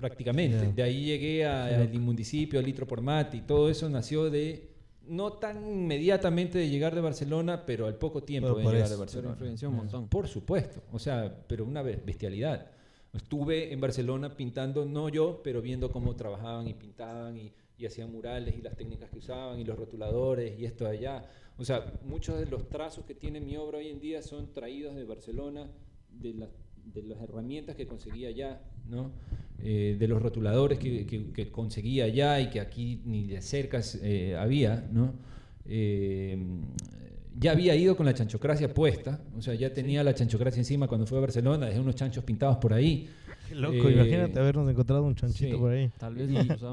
prácticamente. 0.00 0.72
De 0.72 0.82
ahí 0.82 1.04
llegué 1.04 1.44
al 1.46 1.86
loco. 1.86 1.98
municipio, 2.00 2.58
al 2.58 2.64
litro 2.66 2.86
por 2.86 3.00
mate, 3.00 3.38
y 3.38 3.40
todo 3.42 3.68
eso 3.70 3.88
nació 3.88 4.30
de, 4.30 4.70
no 5.06 5.32
tan 5.34 5.66
inmediatamente 5.66 6.58
de 6.58 6.68
llegar 6.68 6.94
de 6.94 7.00
Barcelona, 7.00 7.64
pero 7.66 7.86
al 7.86 7.96
poco 7.96 8.22
tiempo 8.22 8.48
Pero 8.54 8.58
de 8.58 8.64
llegar 8.74 8.86
eso. 8.86 8.94
de 8.94 9.00
Barcelona. 9.00 9.30
influenció 9.32 9.68
un 9.70 9.76
montón. 9.76 10.08
Por 10.08 10.28
supuesto, 10.28 10.82
o 10.92 10.98
sea, 10.98 11.44
pero 11.46 11.64
una 11.64 11.82
be- 11.82 11.96
bestialidad. 11.96 12.70
Estuve 13.12 13.72
en 13.72 13.80
Barcelona 13.80 14.36
pintando, 14.36 14.84
no 14.84 15.08
yo, 15.08 15.40
pero 15.44 15.62
viendo 15.62 15.90
cómo 15.92 16.16
trabajaban 16.16 16.66
y 16.66 16.74
pintaban 16.74 17.36
y, 17.36 17.52
y 17.78 17.86
hacían 17.86 18.10
murales 18.10 18.56
y 18.56 18.62
las 18.62 18.76
técnicas 18.76 19.08
que 19.10 19.18
usaban 19.18 19.60
y 19.60 19.64
los 19.64 19.78
rotuladores 19.78 20.58
y 20.58 20.64
esto 20.64 20.84
de 20.84 20.90
allá. 20.90 21.24
O 21.56 21.64
sea, 21.64 21.92
muchos 22.04 22.40
de 22.40 22.46
los 22.46 22.68
trazos 22.68 23.04
que 23.04 23.14
tiene 23.14 23.40
mi 23.40 23.56
obra 23.56 23.78
hoy 23.78 23.88
en 23.88 24.00
día 24.00 24.20
son 24.20 24.52
traídos 24.52 24.96
de 24.96 25.04
Barcelona, 25.04 25.70
de, 26.10 26.34
la- 26.34 26.48
de 26.86 27.02
las 27.04 27.20
herramientas 27.22 27.76
que 27.76 27.86
conseguía 27.86 28.28
allá, 28.30 28.60
¿no? 28.88 29.10
Eh, 29.62 29.96
de 29.98 30.08
los 30.08 30.20
rotuladores 30.20 30.78
que, 30.78 31.06
que- 31.06 31.30
que 31.32 31.50
conseguía 31.50 32.04
allá 32.04 32.40
y 32.40 32.50
que 32.50 32.60
aquí 32.60 33.00
ni 33.06 33.26
de 33.26 33.40
cerca 33.40 33.80
eh, 34.02 34.36
había, 34.38 34.88
¿no? 34.92 35.14
Eh, 35.66 36.36
ya 37.36 37.52
había 37.52 37.74
ido 37.74 37.96
con 37.96 38.06
la 38.06 38.14
chanchocracia 38.14 38.72
puesta, 38.72 39.20
o 39.36 39.42
sea, 39.42 39.54
ya 39.54 39.72
tenía 39.72 40.04
la 40.04 40.14
chanchocracia 40.14 40.60
encima 40.60 40.86
cuando 40.86 41.06
fue 41.06 41.18
a 41.18 41.22
Barcelona, 41.22 41.66
dejé 41.66 41.80
unos 41.80 41.94
chanchos 41.96 42.22
pintados 42.24 42.58
por 42.58 42.72
ahí. 42.72 43.08
Qué 43.48 43.54
loco, 43.56 43.88
Eh, 43.88 43.92
imagínate 43.92 44.38
habernos 44.38 44.70
encontrado 44.70 45.02
un 45.02 45.14
chanchito 45.14 45.54
sí. 45.54 45.60
por 45.60 45.72
ahí. 45.72 45.90
Tal 45.98 46.14
vez. 46.14 46.30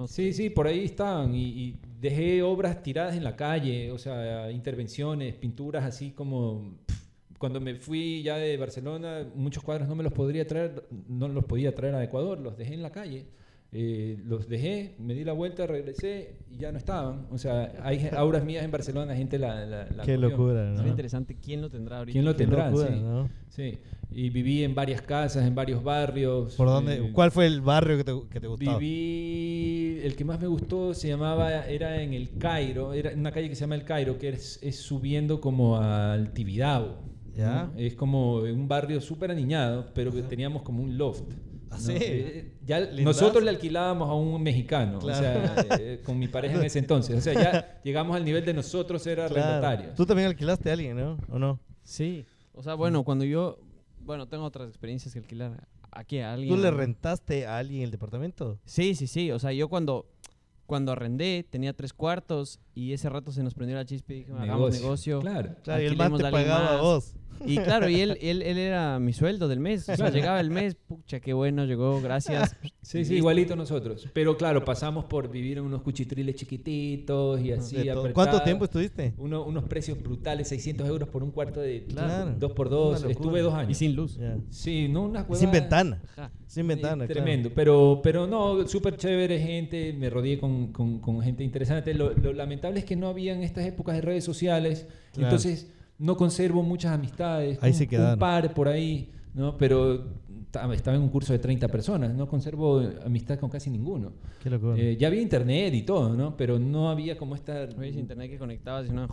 Sí, 0.08 0.34
sí, 0.34 0.50
por 0.50 0.68
ahí 0.68 0.84
estaban 0.86 1.34
y, 1.34 1.46
y 1.48 1.76
dejé 2.00 2.44
obras 2.44 2.82
tiradas 2.84 3.16
en 3.16 3.24
la 3.24 3.36
calle, 3.36 3.92
o 3.92 3.98
sea, 3.98 4.52
intervenciones, 4.52 5.34
pinturas 5.36 5.84
así 5.84 6.12
como... 6.12 6.76
pff, 6.86 7.01
Cuando 7.42 7.60
me 7.60 7.76
fui 7.76 8.22
ya 8.24 8.38
de 8.38 8.56
Barcelona, 8.56 9.28
muchos 9.36 9.64
cuadros 9.64 9.88
no 9.90 9.96
me 9.96 10.04
los 10.04 10.14
podría 10.14 10.48
traer, 10.48 10.88
no 11.10 11.28
los 11.28 11.44
podía 11.44 11.76
traer 11.76 11.96
a 11.96 12.04
Ecuador, 12.04 12.40
los 12.40 12.56
dejé 12.58 12.76
en 12.76 12.82
la 12.84 12.92
calle. 12.92 13.26
Eh, 13.74 14.18
los 14.26 14.50
dejé, 14.50 14.96
me 15.00 15.14
di 15.14 15.24
la 15.24 15.32
vuelta, 15.32 15.66
regresé 15.66 16.36
y 16.52 16.58
ya 16.58 16.72
no 16.74 16.78
estaban. 16.78 17.28
O 17.32 17.38
sea, 17.38 17.72
hay 17.84 18.10
auras 18.16 18.44
mías 18.44 18.64
en 18.66 18.70
Barcelona, 18.72 19.16
gente 19.16 19.40
la, 19.40 19.66
la, 19.66 19.86
la 19.86 20.04
Qué 20.04 20.16
cogió. 20.16 20.30
locura, 20.30 20.70
¿no? 20.70 20.76
Sería 20.76 20.92
interesante 20.92 21.38
quién 21.42 21.62
lo 21.62 21.70
tendrá 21.70 22.00
ahorita. 22.00 22.12
¿Quién 22.14 22.26
lo 22.26 22.34
Qué 22.34 22.38
tendrá? 22.40 22.70
locura, 22.70 22.90
sí. 22.90 23.00
¿no? 23.02 23.30
Sí, 23.48 23.78
y 24.12 24.30
viví 24.30 24.64
en 24.66 24.76
varias 24.76 25.02
casas, 25.02 25.48
en 25.48 25.56
varios 25.56 25.82
barrios. 25.84 26.56
¿Por 26.56 26.68
dónde? 26.68 26.96
eh, 26.98 27.12
¿Cuál 27.14 27.32
fue 27.32 27.48
el 27.48 27.62
barrio 27.62 27.96
que 27.98 28.04
te, 28.04 28.12
que 28.30 28.40
te 28.42 28.48
gustaba? 28.48 28.78
Viví, 28.78 30.02
el 30.04 30.16
que 30.18 30.26
más 30.26 30.40
me 30.42 30.48
gustó 30.48 30.94
se 30.94 31.08
llamaba, 31.08 31.66
era 31.66 32.02
en 32.04 32.14
el 32.14 32.38
Cairo, 32.38 32.94
era 32.94 33.12
en 33.12 33.20
una 33.22 33.32
calle 33.32 33.48
que 33.50 33.56
se 33.56 33.62
llama 33.62 33.76
el 33.76 33.86
Cairo, 33.86 34.18
que 34.18 34.30
es, 34.30 34.60
es 34.62 34.76
subiendo 34.78 35.40
como 35.40 35.78
al 35.78 36.34
Tibidabo. 36.34 37.10
Es 37.78 37.96
como 37.96 38.38
un 38.38 38.68
barrio 38.68 39.00
súper 39.02 39.32
aniñado, 39.32 39.86
pero 39.94 40.12
que 40.12 40.22
teníamos 40.24 40.62
como 40.64 40.84
un 40.84 40.98
loft. 40.98 41.24
Ah, 41.70 41.76
¿no? 41.76 41.80
sí. 41.80 41.94
Eh, 42.00 42.58
ya 42.66 42.82
Lindazo. 42.82 43.04
nosotros 43.22 43.44
le 43.46 43.50
alquilábamos 43.50 44.10
a 44.10 44.14
un 44.14 44.44
mexicano, 44.44 45.00
Claro. 45.00 45.18
o 45.18 45.22
sea, 45.22 45.78
eh, 45.80 46.02
con 46.06 46.20
mi 46.20 46.28
pareja 46.28 46.56
en 46.58 46.66
ese 46.66 46.80
entonces. 46.80 47.18
O 47.18 47.22
sea, 47.22 47.34
ya 47.34 47.82
llegamos 47.84 48.16
al 48.18 48.26
nivel 48.26 48.44
de 48.44 48.54
nosotros 48.54 49.02
ser 49.02 49.16
Claro. 49.20 49.34
arrendatarios. 49.36 49.96
Tú 49.96 50.06
también 50.06 50.28
alquilaste 50.28 50.70
a 50.70 50.74
alguien, 50.74 50.98
¿no? 50.98 51.18
¿O 51.30 51.40
no? 51.40 51.60
Sí. 51.84 52.26
O 52.54 52.62
sea, 52.62 52.74
bueno, 52.76 53.04
cuando 53.04 53.24
yo. 53.24 53.58
Bueno, 54.02 54.28
tengo 54.28 54.44
otras 54.44 54.68
experiencias 54.68 55.14
que 55.14 55.20
alquilar 55.20 55.66
aquí 55.92 56.20
a 56.20 56.34
alguien. 56.34 56.54
¿Tú 56.54 56.62
le 56.62 56.72
rentaste 56.72 57.46
a 57.46 57.58
alguien 57.58 57.84
el 57.84 57.92
departamento? 57.92 58.60
Sí, 58.66 58.94
sí, 58.96 59.08
sí. 59.08 59.32
O 59.32 59.40
sea, 59.40 59.54
yo 59.54 59.70
cuando, 59.70 60.08
cuando 60.66 60.92
arrendé 60.92 61.46
tenía 61.50 61.72
tres 61.72 61.94
cuartos 61.94 62.60
y 62.76 62.92
ese 62.92 63.08
rato 63.10 63.32
se 63.32 63.44
nos 63.44 63.54
prendió 63.54 63.78
la 63.78 63.86
chispa 63.86 64.12
y 64.12 64.16
dije, 64.18 64.34
hagamos 64.38 64.74
negocio. 64.74 65.22
Claro. 65.22 65.56
Claro, 65.64 65.82
y 65.84 65.86
el 65.86 65.96
man 65.96 66.18
te 66.18 66.24
pagaba 66.24 66.70
a 66.70 66.74
más. 66.74 66.82
vos. 66.82 67.16
Y 67.46 67.58
claro, 67.58 67.90
y 67.90 68.02
él, 68.02 68.18
él, 68.22 68.42
él 68.42 68.58
era 68.58 69.00
mi 69.00 69.14
sueldo 69.14 69.48
del 69.48 69.60
mes. 69.60 69.88
O 69.90 69.96
sea, 69.96 70.10
llegaba 70.10 70.40
el 70.40 70.50
mes, 70.50 70.76
pucha, 70.76 71.20
qué 71.20 71.34
bueno, 71.34 71.66
llegó, 71.66 72.02
gracias. 72.02 72.56
Sí, 72.82 73.06
sí, 73.06 73.16
igualito 73.16 73.56
nosotros. 73.56 74.08
Pero 74.14 74.38
claro, 74.38 74.64
pasamos 74.66 75.06
por 75.06 75.30
vivir 75.30 75.58
en 75.60 75.64
unos 75.66 75.82
cuchitriles 75.82 76.36
chiquititos 76.36 77.40
y 77.42 77.52
así. 77.52 77.78
¿Cuánto 78.14 78.42
tiempo 78.42 78.66
estuviste? 78.66 79.14
Uno- 79.18 79.44
unos 79.46 79.64
precios 79.66 80.02
brutales, 80.02 80.48
600 80.50 80.88
euros 80.88 81.08
por 81.10 81.24
un 81.24 81.32
cuarto 81.32 81.60
de 81.62 81.86
Claro. 81.86 82.36
dos 82.40 82.52
por 82.54 82.70
dos. 82.70 83.04
Estuve 83.04 83.42
dos 83.42 83.54
Y 83.54 83.58
años. 83.58 83.78
sin 83.78 83.96
luz. 83.96 84.18
Ya. 84.18 84.38
Sí, 84.50 84.88
no 84.88 85.04
unas 85.04 85.26
Y 85.30 85.36
sin 85.36 85.52
ventana. 85.52 86.02
Ajá. 86.18 86.32
Sin 86.48 86.64
Sí, 86.64 86.68
ventana, 86.68 87.06
claro. 87.06 87.14
Tremendo, 87.14 87.52
pero, 87.56 88.02
pero 88.04 88.28
no, 88.28 88.68
súper 88.68 88.98
chévere 88.98 89.40
gente, 89.40 89.94
me 89.94 90.10
rodeé 90.10 90.38
con, 90.40 90.72
con- 90.74 91.00
con 91.00 91.22
gente 91.22 91.44
interesante. 91.44 91.94
Lo, 91.94 92.12
lo 92.14 92.34
lamentable 92.34 92.80
es 92.80 92.86
que 92.86 92.96
no 92.96 93.08
había 93.08 93.34
en 93.34 93.42
estas 93.44 93.66
épocas 93.66 93.96
de 93.96 94.02
redes 94.02 94.24
sociales, 94.26 94.88
Claro. 95.14 95.28
entonces 95.28 95.72
no 96.02 96.18
conservo 96.18 96.64
muchas 96.64 96.92
amistades. 96.94 97.58
Ahí 97.62 97.72
un, 97.72 97.78
se 97.78 97.88
quedaron. 97.88 98.14
Un 98.14 98.20
par 98.20 98.54
por 98.54 98.68
ahí, 98.68 99.12
¿no? 99.34 99.58
Pero 99.58 100.06
ta- 100.52 100.72
estaba 100.74 100.98
en 100.98 101.04
un 101.04 101.10
curso 101.10 101.32
de 101.32 101.40
30 101.40 101.68
personas, 101.70 102.14
no 102.14 102.28
conservo 102.28 102.82
amistad 103.06 103.40
con 103.40 103.50
casi 103.50 103.70
ninguno. 103.70 104.12
Qué 104.44 104.50
locura. 104.50 104.76
Eh, 104.78 104.98
ya 105.00 105.08
había 105.08 105.22
internet 105.22 105.74
y 105.74 105.84
todo, 105.84 106.14
¿no? 106.16 106.36
Pero 106.36 106.60
no 106.60 106.90
había 106.90 107.18
como 107.18 107.36
esta... 107.36 107.70
Hoy 107.78 107.90
es 107.90 107.96
internet 107.96 108.30
que 108.32 108.38
conectabas 108.38 108.90
una... 108.90 109.08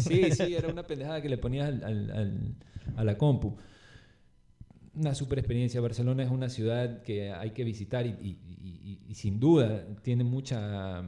Sí, 0.00 0.30
sí, 0.32 0.54
era 0.54 0.68
una 0.68 0.84
pendejada 0.84 1.20
que 1.20 1.28
le 1.28 1.38
ponías 1.38 1.68
al- 1.68 1.84
al- 1.84 2.10
al- 2.10 2.54
a 2.96 3.04
la 3.04 3.18
compu. 3.18 3.56
Una 4.94 5.14
super 5.14 5.38
experiencia. 5.38 5.80
Barcelona 5.80 6.22
es 6.22 6.30
una 6.30 6.48
ciudad 6.48 7.02
que 7.02 7.30
hay 7.32 7.50
que 7.50 7.64
visitar 7.64 8.06
y, 8.06 8.10
y- 8.10 8.38
y- 8.84 8.98
y 9.08 9.14
sin 9.14 9.38
duda 9.40 9.84
tiene 10.02 10.24
mucha... 10.24 11.02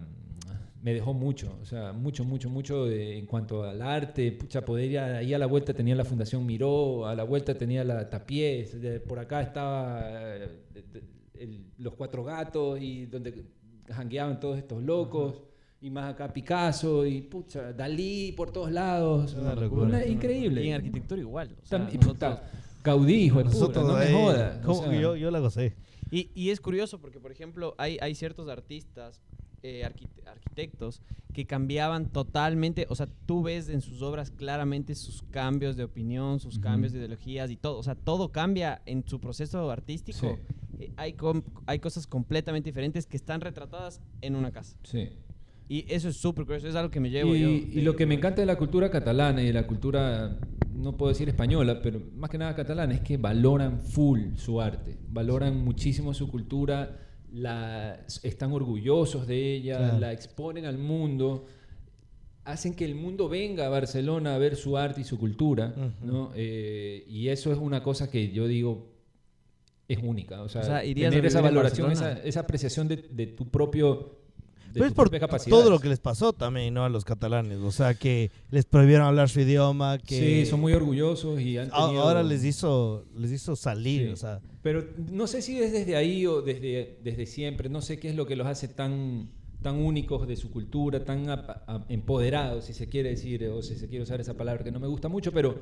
Me 0.80 0.94
dejó 0.94 1.12
mucho, 1.12 1.59
o 1.60 1.64
sea, 1.64 1.92
mucho, 1.92 2.24
mucho, 2.24 2.48
mucho 2.48 2.86
de- 2.86 3.18
en 3.18 3.26
cuanto 3.26 3.64
al 3.64 3.82
arte. 3.82 4.30
Pucha, 4.32 4.64
poder 4.64 4.90
ir 4.90 4.98
a- 5.00 5.18
ahí 5.18 5.34
a 5.34 5.38
la 5.38 5.46
vuelta 5.46 5.74
tenía 5.74 5.94
la 5.96 6.05
Fundación 6.05 6.46
Miró, 6.46 7.05
a 7.06 7.14
la 7.16 7.24
vuelta 7.24 7.52
tenía 7.55 7.82
la 7.82 8.09
Tapiés, 8.09 8.80
de- 8.80 9.00
por 9.00 9.18
acá 9.18 9.42
estaba 9.42 10.00
eh, 10.05 10.48
de- 10.72 10.82
de- 10.82 11.02
el- 11.42 11.64
los 11.78 11.94
Cuatro 11.94 12.22
Gatos 12.22 12.80
y 12.80 13.06
donde 13.06 13.44
jangueaban 13.90 14.38
todos 14.38 14.56
estos 14.59 14.82
locos. 14.82 15.42
Y 15.80 15.90
más 15.90 16.12
acá 16.12 16.32
Picasso 16.32 17.06
y 17.06 17.22
pucha, 17.22 17.72
Dalí 17.72 18.32
por 18.32 18.50
todos 18.50 18.70
lados. 18.72 19.34
Una 19.34 19.55
locura. 19.55 19.82
una- 19.84 20.05
increíble. 20.06 20.64
Y 20.64 20.68
en 20.68 20.74
arquitectura 20.74 21.20
igual. 21.20 21.56
O 21.62 21.66
sea, 21.66 21.78
Tam- 21.78 21.94
y 21.94 21.98
nosotros- 21.98 22.34
puta, 22.40 22.50
Gaudí, 22.82 23.14
hijo 23.14 23.42
puta, 23.44 23.82
no 23.82 23.96
me 23.96 24.12
jodas. 24.12 24.59
o 24.59 24.66
¿cómo 24.66 24.82
sea, 24.82 24.90
que 24.90 25.00
yo, 25.00 25.14
yo 25.16 25.30
la 25.30 25.38
gocé. 25.40 25.74
Y, 26.10 26.30
y 26.34 26.50
es 26.50 26.60
curioso 26.60 27.00
porque, 27.00 27.20
por 27.20 27.30
ejemplo, 27.30 27.74
hay, 27.78 27.96
hay 28.00 28.14
ciertos 28.16 28.48
artistas, 28.48 29.20
eh, 29.62 29.82
arquite- 29.85 30.26
arquitectos, 30.26 31.02
que 31.32 31.47
cambiaban 31.47 32.06
totalmente, 32.10 32.86
o 32.89 32.94
sea, 32.94 33.09
tú 33.26 33.43
ves 33.43 33.68
en 33.68 33.80
sus 33.80 34.02
obras 34.02 34.30
claramente 34.30 34.94
sus 34.94 35.22
cambios 35.30 35.76
de 35.76 35.85
opinión, 35.85 36.40
sus 36.40 36.55
Ujú. 36.55 36.62
cambios 36.64 36.93
de 36.93 36.98
ideologías 37.01 37.51
y 37.51 37.56
todo, 37.56 37.78
o 37.78 37.82
sea, 37.82 37.94
todo 37.94 38.30
cambia 38.30 38.80
en 38.86 39.05
su 39.06 39.20
proceso 39.20 39.70
artístico. 39.70 40.39
Eh, 40.80 40.93
hay, 40.97 41.14
hay 41.66 41.78
cosas 41.80 42.06
completamente 42.06 42.68
diferentes 42.70 43.06
que 43.06 43.16
están 43.16 43.40
retratadas 43.40 44.01
en 44.20 44.36
una 44.36 44.51
casa. 44.52 44.76
Sí. 44.85 45.09
Y 45.68 45.85
eso 45.93 46.09
es 46.09 46.16
súper 46.16 46.44
curioso, 46.47 46.66
es 46.68 46.74
algo 46.76 46.90
que 46.90 47.01
me 47.01 47.10
llevo 47.10 47.35
Y, 47.36 47.40
yo. 47.40 47.48
y 47.48 47.82
lo 47.82 47.94
que 47.94 48.06
me 48.06 48.14
encanta 48.14 48.40
de 48.40 48.47
la 48.47 48.56
cultura 48.56 48.90
catalana 48.90 49.43
y 49.43 49.47
de 49.47 49.52
la 49.52 49.66
cultura, 49.66 50.39
no 50.74 50.97
puedo 50.97 51.10
decir 51.10 51.28
española, 51.28 51.82
pero 51.82 52.01
más 52.16 52.30
que 52.30 52.39
nada 52.39 52.55
catalana, 52.55 52.94
es 52.94 53.01
que 53.02 53.16
valoran 53.18 53.80
full 53.80 54.35
su 54.36 54.60
arte, 54.62 54.97
valoran 55.10 55.62
muchísimo 55.62 56.14
su 56.14 56.28
cultura, 56.28 56.97
la, 57.32 58.00
están 58.22 58.52
orgullosos 58.52 59.26
de 59.26 59.55
ella, 59.55 59.76
Claro. 59.78 59.98
la 59.98 60.12
exponen 60.12 60.64
al 60.64 60.78
mundo, 60.78 61.46
hacen 62.44 62.74
que 62.74 62.84
el 62.84 62.94
mundo 62.94 63.28
venga 63.28 63.66
a 63.66 63.68
Barcelona 63.68 64.34
a 64.34 64.38
ver 64.38 64.56
su 64.56 64.76
arte 64.78 65.02
y 65.02 65.05
su 65.05 65.18
cultura. 65.18 65.74
¿no? 66.02 66.32
Eh, 66.34 67.05
y 67.09 67.28
eso 67.28 67.52
es 67.52 67.59
una 67.59 67.82
cosa 67.82 68.10
que 68.10 68.30
yo 68.30 68.46
digo, 68.46 68.92
es 69.86 69.98
única. 70.02 70.42
O 70.42 70.48
sea, 70.48 70.82
O 70.82 70.94
tener 70.94 71.26
esa 71.26 71.40
valoración, 71.40 71.92
esa, 71.92 72.40
apreciación 72.40 72.88
de, 72.88 72.96
de 72.96 73.26
tu 73.26 73.48
propio. 73.50 74.16
De 74.78 74.90
Pero 74.90 75.20
es 75.20 75.28
por 75.30 75.44
todo 75.48 75.70
lo 75.70 75.78
que 75.80 75.88
les 75.88 75.98
pasó 76.00 76.32
también, 76.32 76.74
¿no? 76.74 76.84
A 76.84 76.88
los 76.88 77.05
catalanes. 77.05 77.59
O 77.59 77.70
sea, 77.72 77.94
que 77.94 78.30
les 78.50 78.64
prohibieron 78.64 79.06
hablar 79.06 79.28
su 79.28 79.40
idioma, 79.40 79.98
que... 79.98 80.18
Sí, 80.44 80.46
son 80.50 80.60
muy 80.60 80.72
orgullosos 80.72 81.40
y 81.40 81.59
han 81.59 81.68
a- 81.72 81.86
tenido... 81.86 82.02
Ahora 82.02 82.22
les 82.22 82.44
hizo, 82.44 83.05
les 83.16 83.30
hizo 83.32 83.56
salir, 83.56 84.06
Sí. 84.06 84.12
o 84.12 84.16
sea... 84.16 84.40
Pero 84.62 84.84
no 85.10 85.26
sé 85.26 85.40
si 85.42 85.59
es 85.60 85.72
desde 85.72 85.96
ahí 85.96 86.26
o 86.26 86.42
desde, 86.42 86.98
desde 87.02 87.26
siempre. 87.26 87.68
No 87.68 87.80
sé 87.80 87.98
qué 87.98 88.09
es 88.10 88.16
lo 88.16 88.26
que 88.26 88.36
los 88.36 88.46
hace 88.46 88.68
tan, 88.68 89.28
tan 89.62 89.76
únicos 89.76 90.26
de 90.28 90.36
su 90.36 90.50
cultura, 90.50 91.05
tan 91.05 91.30
ap- 91.30 91.62
a- 91.68 91.84
empoderados, 91.88 92.64
si 92.66 92.72
se 92.74 92.88
quiere 92.88 93.10
decir, 93.10 93.44
o 93.48 93.62
si 93.62 93.76
se 93.76 93.88
quiere 93.88 94.02
usar 94.02 94.20
esa 94.20 94.34
palabra 94.34 94.64
que 94.64 94.70
no 94.72 94.80
me 94.80 94.86
gusta 94.88 95.09
mucho, 95.09 95.32
pero 95.32 95.60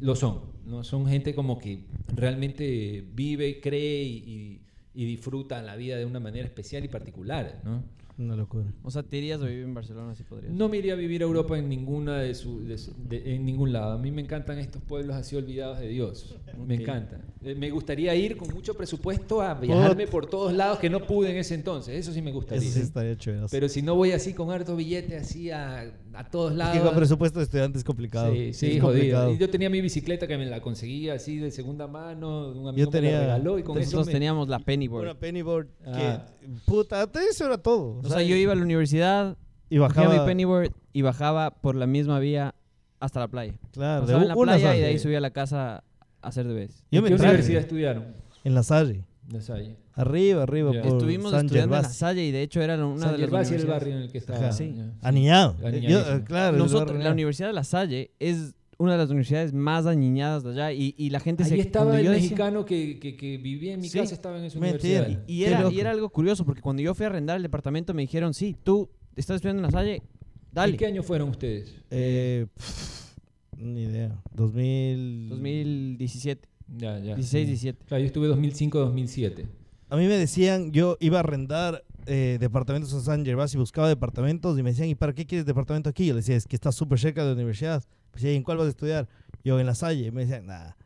lo 0.00 0.16
son. 0.16 0.40
¿no? 0.66 0.82
Son 0.82 1.06
gente 1.06 1.34
como 1.34 1.58
que 1.58 1.84
realmente 2.26 3.04
vive, 3.14 3.60
cree 3.60 4.02
y, 4.02 4.16
y- 4.16 4.58
y 4.94 5.06
disfruta 5.06 5.62
la 5.62 5.74
vida 5.76 5.96
de 5.96 6.04
una 6.04 6.20
manera 6.20 6.44
especial 6.46 6.84
y 6.84 6.88
particular. 6.88 7.60
¿no? 7.64 7.82
Una 8.18 8.36
locura. 8.36 8.66
O 8.82 8.90
sea, 8.90 9.02
te 9.02 9.16
irías 9.16 9.40
a 9.40 9.46
vivir 9.46 9.64
en 9.64 9.72
Barcelona 9.74 10.14
si 10.14 10.22
podrías. 10.22 10.52
No 10.52 10.68
me 10.68 10.76
iría 10.76 10.92
a 10.92 10.96
vivir 10.96 11.22
a 11.22 11.24
Europa 11.24 11.58
en 11.58 11.68
ninguna 11.68 12.18
de 12.18 12.34
su, 12.34 12.62
de 12.64 12.76
su- 12.76 12.92
de- 13.08 13.34
en 13.34 13.44
ningún 13.46 13.72
lado. 13.72 13.92
A 13.92 13.98
mí 13.98 14.10
me 14.10 14.20
encantan 14.20 14.58
estos 14.58 14.82
pueblos 14.82 15.16
así 15.16 15.34
olvidados 15.34 15.78
de 15.80 15.88
Dios. 15.88 16.36
Me 16.66 16.74
encanta. 16.74 17.20
Eh, 17.42 17.54
Me 17.54 17.70
gustaría 17.70 18.14
ir 18.14 18.36
con 18.36 18.52
mucho 18.52 18.74
presupuesto 18.74 19.40
a 19.40 19.54
viajarme 19.54 20.06
por 20.06 20.26
todos 20.26 20.52
lados 20.52 20.78
que 20.78 20.90
no 20.90 21.00
pude 21.06 21.30
en 21.30 21.38
ese 21.38 21.54
entonces. 21.54 21.96
Eso 21.98 22.12
sí 22.12 22.20
me 22.22 22.32
gustaría. 22.32 22.62
Eso 22.62 22.74
sí 22.78 22.80
estaría 22.84 23.16
chévere. 23.16 23.46
Pero 23.50 23.68
si 23.68 23.80
no 23.82 23.94
voy 23.96 24.12
así 24.12 24.34
con 24.34 24.50
harto 24.50 24.76
billete 24.76 25.16
así 25.16 25.50
a, 25.50 25.90
a 26.12 26.30
todos 26.30 26.52
Es 26.52 26.58
lados. 26.58 26.76
que 26.78 26.84
con 26.84 26.94
presupuesto 26.94 27.38
de 27.38 27.44
estudiante 27.44 27.78
es 27.78 27.84
complicado. 27.84 28.32
Sí, 28.32 28.52
sí, 28.52 28.66
Es 28.66 28.72
jodido. 28.82 28.82
complicado. 28.92 29.32
Y 29.32 29.38
yo 29.38 29.48
tenía 29.50 29.70
mi 29.70 29.80
bicicleta 29.80 30.26
que 30.26 30.36
me 30.36 30.46
la 30.46 30.60
conseguía 30.60 31.14
así 31.14 31.38
de 31.38 31.50
segunda 31.50 31.86
mano, 31.86 32.50
un 32.50 32.68
amigo 32.68 32.90
me 32.90 32.92
tenía- 32.92 33.12
la 33.12 33.20
regaló 33.20 33.58
y 33.58 33.62
con 33.62 33.76
eso 33.78 33.86
Nosotros 33.86 34.06
me- 34.08 34.12
teníamos 34.12 34.48
la 34.48 34.58
pennyboard. 34.58 35.04
Una 35.04 35.18
pennyboard 35.18 35.66
Ah. 35.86 36.26
que... 36.40 36.48
Puta, 36.66 37.02
antes 37.02 37.22
eso 37.30 37.46
era 37.46 37.56
todo. 37.58 38.01
O 38.04 38.08
sea, 38.08 38.22
yo 38.22 38.36
iba 38.36 38.52
a 38.52 38.56
la 38.56 38.62
universidad, 38.62 39.36
y 39.70 39.78
bajaba 39.78 40.12
mi 40.18 40.26
pennyboard 40.26 40.72
y 40.92 41.02
bajaba 41.02 41.50
por 41.50 41.76
la 41.76 41.86
misma 41.86 42.18
vía 42.18 42.54
hasta 43.00 43.20
la 43.20 43.28
playa. 43.28 43.54
Claro, 43.72 44.02
Pasaba 44.02 44.22
en 44.22 44.28
la 44.28 44.36
una 44.36 44.52
playa 44.52 44.76
y 44.76 44.80
de 44.80 44.86
ahí 44.86 44.98
subía 44.98 45.18
a 45.18 45.20
la 45.22 45.30
casa 45.30 45.82
a 46.20 46.28
hacer 46.28 46.46
deberes. 46.46 46.84
Yo 46.90 46.98
¿En 46.98 47.04
me 47.04 47.10
qué 47.10 47.16
traje. 47.16 47.30
universidad 47.30 47.60
estudiaron? 47.62 48.04
En 48.44 48.54
la 48.54 48.62
Salle. 48.62 49.04
La 49.30 49.40
Salle. 49.40 49.76
Arriba, 49.94 50.42
arriba. 50.42 50.72
Ya. 50.74 50.82
por 50.82 50.92
Estuvimos 50.92 51.30
San 51.30 51.46
estudiando 51.46 51.74
en 51.76 51.82
la 51.82 51.88
Gervasi. 51.88 51.98
Salle 51.98 52.24
y 52.24 52.30
de 52.32 52.42
hecho 52.42 52.60
era 52.60 52.74
una 52.84 52.98
San 53.00 53.12
de 53.12 53.18
las 53.18 53.20
Gervasi 53.30 53.54
era 53.54 53.62
el 53.62 53.68
barrio 53.68 53.96
en 53.96 54.02
el 54.02 54.12
que 54.12 54.18
estaba. 54.18 54.52
Sí. 54.52 54.74
Aniñado. 55.00 55.56
Yo, 55.80 56.00
eh, 56.00 56.22
claro, 56.24 56.56
Nosotros, 56.58 57.02
la. 57.02 57.10
Universidad 57.12 57.48
de 57.48 57.54
La 57.54 57.64
Salle 57.64 58.10
es 58.18 58.54
una 58.82 58.92
de 58.92 58.98
las 58.98 59.10
universidades 59.10 59.52
más 59.52 59.84
dañadas 59.84 60.42
de 60.42 60.50
allá 60.50 60.72
y, 60.72 60.94
y 60.98 61.10
la 61.10 61.20
gente 61.20 61.44
se 61.44 61.54
Ahí 61.54 61.60
estaba 61.60 61.86
cuando 61.86 61.98
el 62.00 62.04
yo 62.06 62.10
decía- 62.12 62.24
mexicano 62.30 62.64
que, 62.64 62.98
que, 62.98 63.16
que 63.16 63.38
vivía 63.38 63.74
en 63.74 63.80
mi 63.80 63.88
Sí. 63.88 63.98
casa, 63.98 64.14
estaba 64.14 64.38
en 64.38 64.44
esa 64.44 64.58
universidad. 64.58 65.08
y 65.26 65.38
Qué 65.40 65.46
era, 65.46 65.70
y 65.70 65.80
era 65.80 65.90
algo 65.92 66.08
curioso 66.10 66.44
porque 66.44 66.60
cuando 66.60 66.82
yo 66.82 66.94
fui 66.94 67.04
a 67.04 67.08
arrendar 67.08 67.36
el 67.36 67.42
departamento 67.42 67.94
me 67.94 68.02
dijeron, 68.02 68.34
sí, 68.34 68.56
tú 68.62 68.88
estás 69.16 69.36
estudiando 69.36 69.60
en 69.60 69.66
La 69.66 69.70
Salle, 69.70 70.02
dale. 70.50 70.74
¿Y 70.74 70.76
qué 70.76 70.86
año 70.86 71.02
fueron 71.02 71.28
ustedes? 71.30 71.74
Eh, 71.90 72.46
pff, 72.56 73.14
ni 73.56 73.84
idea. 73.84 74.20
2000... 74.34 75.28
2017, 75.30 76.48
Ya, 76.76 76.98
ya. 76.98 77.14
16, 77.14 77.46
17. 77.46 77.84
Claro, 77.86 78.00
yo 78.00 78.06
estuve 78.06 78.28
2005-2007. 78.28 79.46
A 79.90 79.96
mí 79.96 80.06
me 80.06 80.16
decían, 80.16 80.72
yo 80.72 80.96
iba 81.00 81.18
a 81.18 81.20
arrendar 81.20 81.84
eh, 82.06 82.38
departamentos 82.40 82.92
en 82.94 83.02
San 83.02 83.24
Gervasi, 83.24 83.58
buscaba 83.58 83.88
departamentos 83.88 84.58
y 84.58 84.62
me 84.62 84.70
decían, 84.70 84.88
¿y 84.88 84.94
para 84.94 85.12
qué 85.12 85.26
quieres 85.26 85.44
departamento 85.46 85.90
aquí? 85.90 86.06
Yo 86.06 86.14
les 86.14 86.24
decía, 86.24 86.36
es 86.36 86.46
que 86.46 86.56
está 86.56 86.72
súper 86.72 86.98
cerca 86.98 87.20
de 87.22 87.28
la 87.28 87.34
universidad. 87.34 87.84
Pues, 88.12 88.24
¿y 88.24 88.34
en 88.34 88.42
cuál 88.42 88.58
vas 88.58 88.66
a 88.66 88.70
estudiar? 88.70 89.08
Yo, 89.44 89.58
en 89.58 89.66
La 89.66 89.74
Salle. 89.74 90.12
Me 90.12 90.22
decían, 90.26 90.46
nada. 90.46 90.76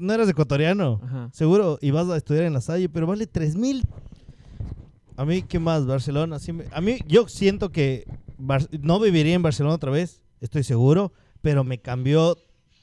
¿No 0.00 0.12
eras 0.12 0.28
ecuatoriano? 0.28 1.00
Ajá. 1.04 1.30
Seguro, 1.32 1.78
y 1.80 1.90
vas 1.90 2.08
a 2.08 2.16
estudiar 2.16 2.44
en 2.44 2.52
La 2.52 2.60
Salle, 2.60 2.88
pero 2.88 3.06
vale 3.06 3.26
3 3.26 3.56
mil. 3.56 3.84
A 5.16 5.24
mí, 5.24 5.42
¿qué 5.42 5.58
más? 5.58 5.86
Barcelona. 5.86 6.38
sí 6.38 6.52
me- 6.52 6.64
a 6.72 6.80
mí, 6.80 6.98
yo 7.06 7.28
siento 7.28 7.70
que 7.70 8.04
Bar- 8.36 8.68
no 8.82 8.98
viviría 8.98 9.34
en 9.34 9.42
Barcelona 9.42 9.76
otra 9.76 9.90
vez, 9.92 10.22
estoy 10.40 10.64
seguro, 10.64 11.12
pero 11.40 11.62
me 11.62 11.78
cambió 11.78 12.36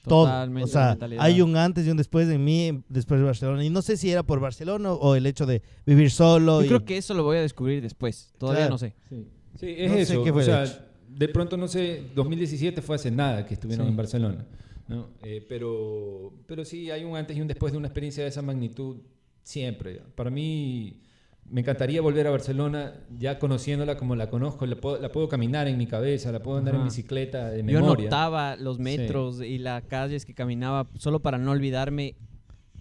todo. 0.07 0.25
Totalmente 0.25 0.63
O 0.71 0.73
la 0.79 0.95
sea, 0.97 1.07
hay 1.19 1.41
un 1.41 1.57
antes 1.57 1.85
y 1.85 1.89
un 1.91 1.97
después 1.97 2.27
de 2.27 2.37
mí, 2.37 2.83
después 2.89 3.19
de 3.19 3.25
Barcelona. 3.25 3.63
Y 3.65 3.69
no 3.69 3.81
sé 3.81 3.97
si 3.97 4.09
era 4.09 4.23
por 4.23 4.39
Barcelona 4.39 4.93
o 4.93 5.15
el 5.15 5.25
hecho 5.25 5.45
de 5.45 5.61
vivir 5.85 6.09
solo. 6.09 6.59
Yo 6.61 6.65
y- 6.65 6.67
creo 6.69 6.85
que 6.85 6.97
eso 6.97 7.13
lo 7.13 7.23
voy 7.23 7.37
a 7.37 7.41
descubrir 7.41 7.81
después, 7.81 8.31
todavía 8.37 8.61
Claro. 8.67 8.73
no 8.75 8.77
sé. 8.77 8.95
Sí, 9.09 9.27
sí 9.59 9.75
es 9.77 9.91
No 9.91 9.97
sé 10.05 10.23
qué 10.23 10.31
fue 10.33 10.41
o 10.43 10.45
sea. 10.45 10.87
De 11.17 11.27
pronto, 11.29 11.57
no 11.57 11.67
sé, 11.67 12.03
2017 12.15 12.81
fue 12.81 12.95
hace 12.95 13.11
nada 13.11 13.45
que 13.45 13.53
estuvieron 13.53 13.85
Sí. 13.85 13.91
en 13.91 13.97
Barcelona. 13.97 14.45
¿no? 14.87 15.07
Eh, 15.23 15.45
pero, 15.47 16.33
pero 16.47 16.65
sí, 16.65 16.91
hay 16.91 17.03
un 17.05 17.15
antes 17.15 17.37
y 17.37 17.41
un 17.41 17.47
después 17.47 17.71
de 17.71 17.77
una 17.77 17.87
experiencia 17.87 18.23
de 18.23 18.29
esa 18.29 18.41
magnitud 18.41 18.97
siempre. 19.41 20.01
Para 20.15 20.29
mí, 20.29 21.01
me 21.49 21.61
encantaría 21.61 22.01
volver 22.01 22.27
a 22.27 22.31
Barcelona 22.31 22.93
ya 23.17 23.39
conociéndola 23.39 23.95
como 23.97 24.15
la 24.15 24.29
conozco. 24.29 24.65
La 24.65 24.75
puedo, 24.75 24.99
la 24.99 25.09
puedo 25.11 25.29
caminar 25.29 25.67
en 25.67 25.77
mi 25.77 25.87
cabeza, 25.87 26.31
la 26.31 26.41
puedo 26.41 26.57
andar 26.57 26.75
en 26.75 26.83
bicicleta 26.83 27.49
de 27.51 27.63
Yo 27.71 27.79
anotaba 27.79 28.55
los 28.57 28.77
Sí. 28.77 28.83
metros 28.83 29.41
y 29.41 29.57
las 29.59 29.83
calles 29.83 30.25
que 30.25 30.33
caminaba 30.33 30.87
solo 30.95 31.19
para 31.21 31.37
no 31.37 31.51
olvidarme. 31.51 32.15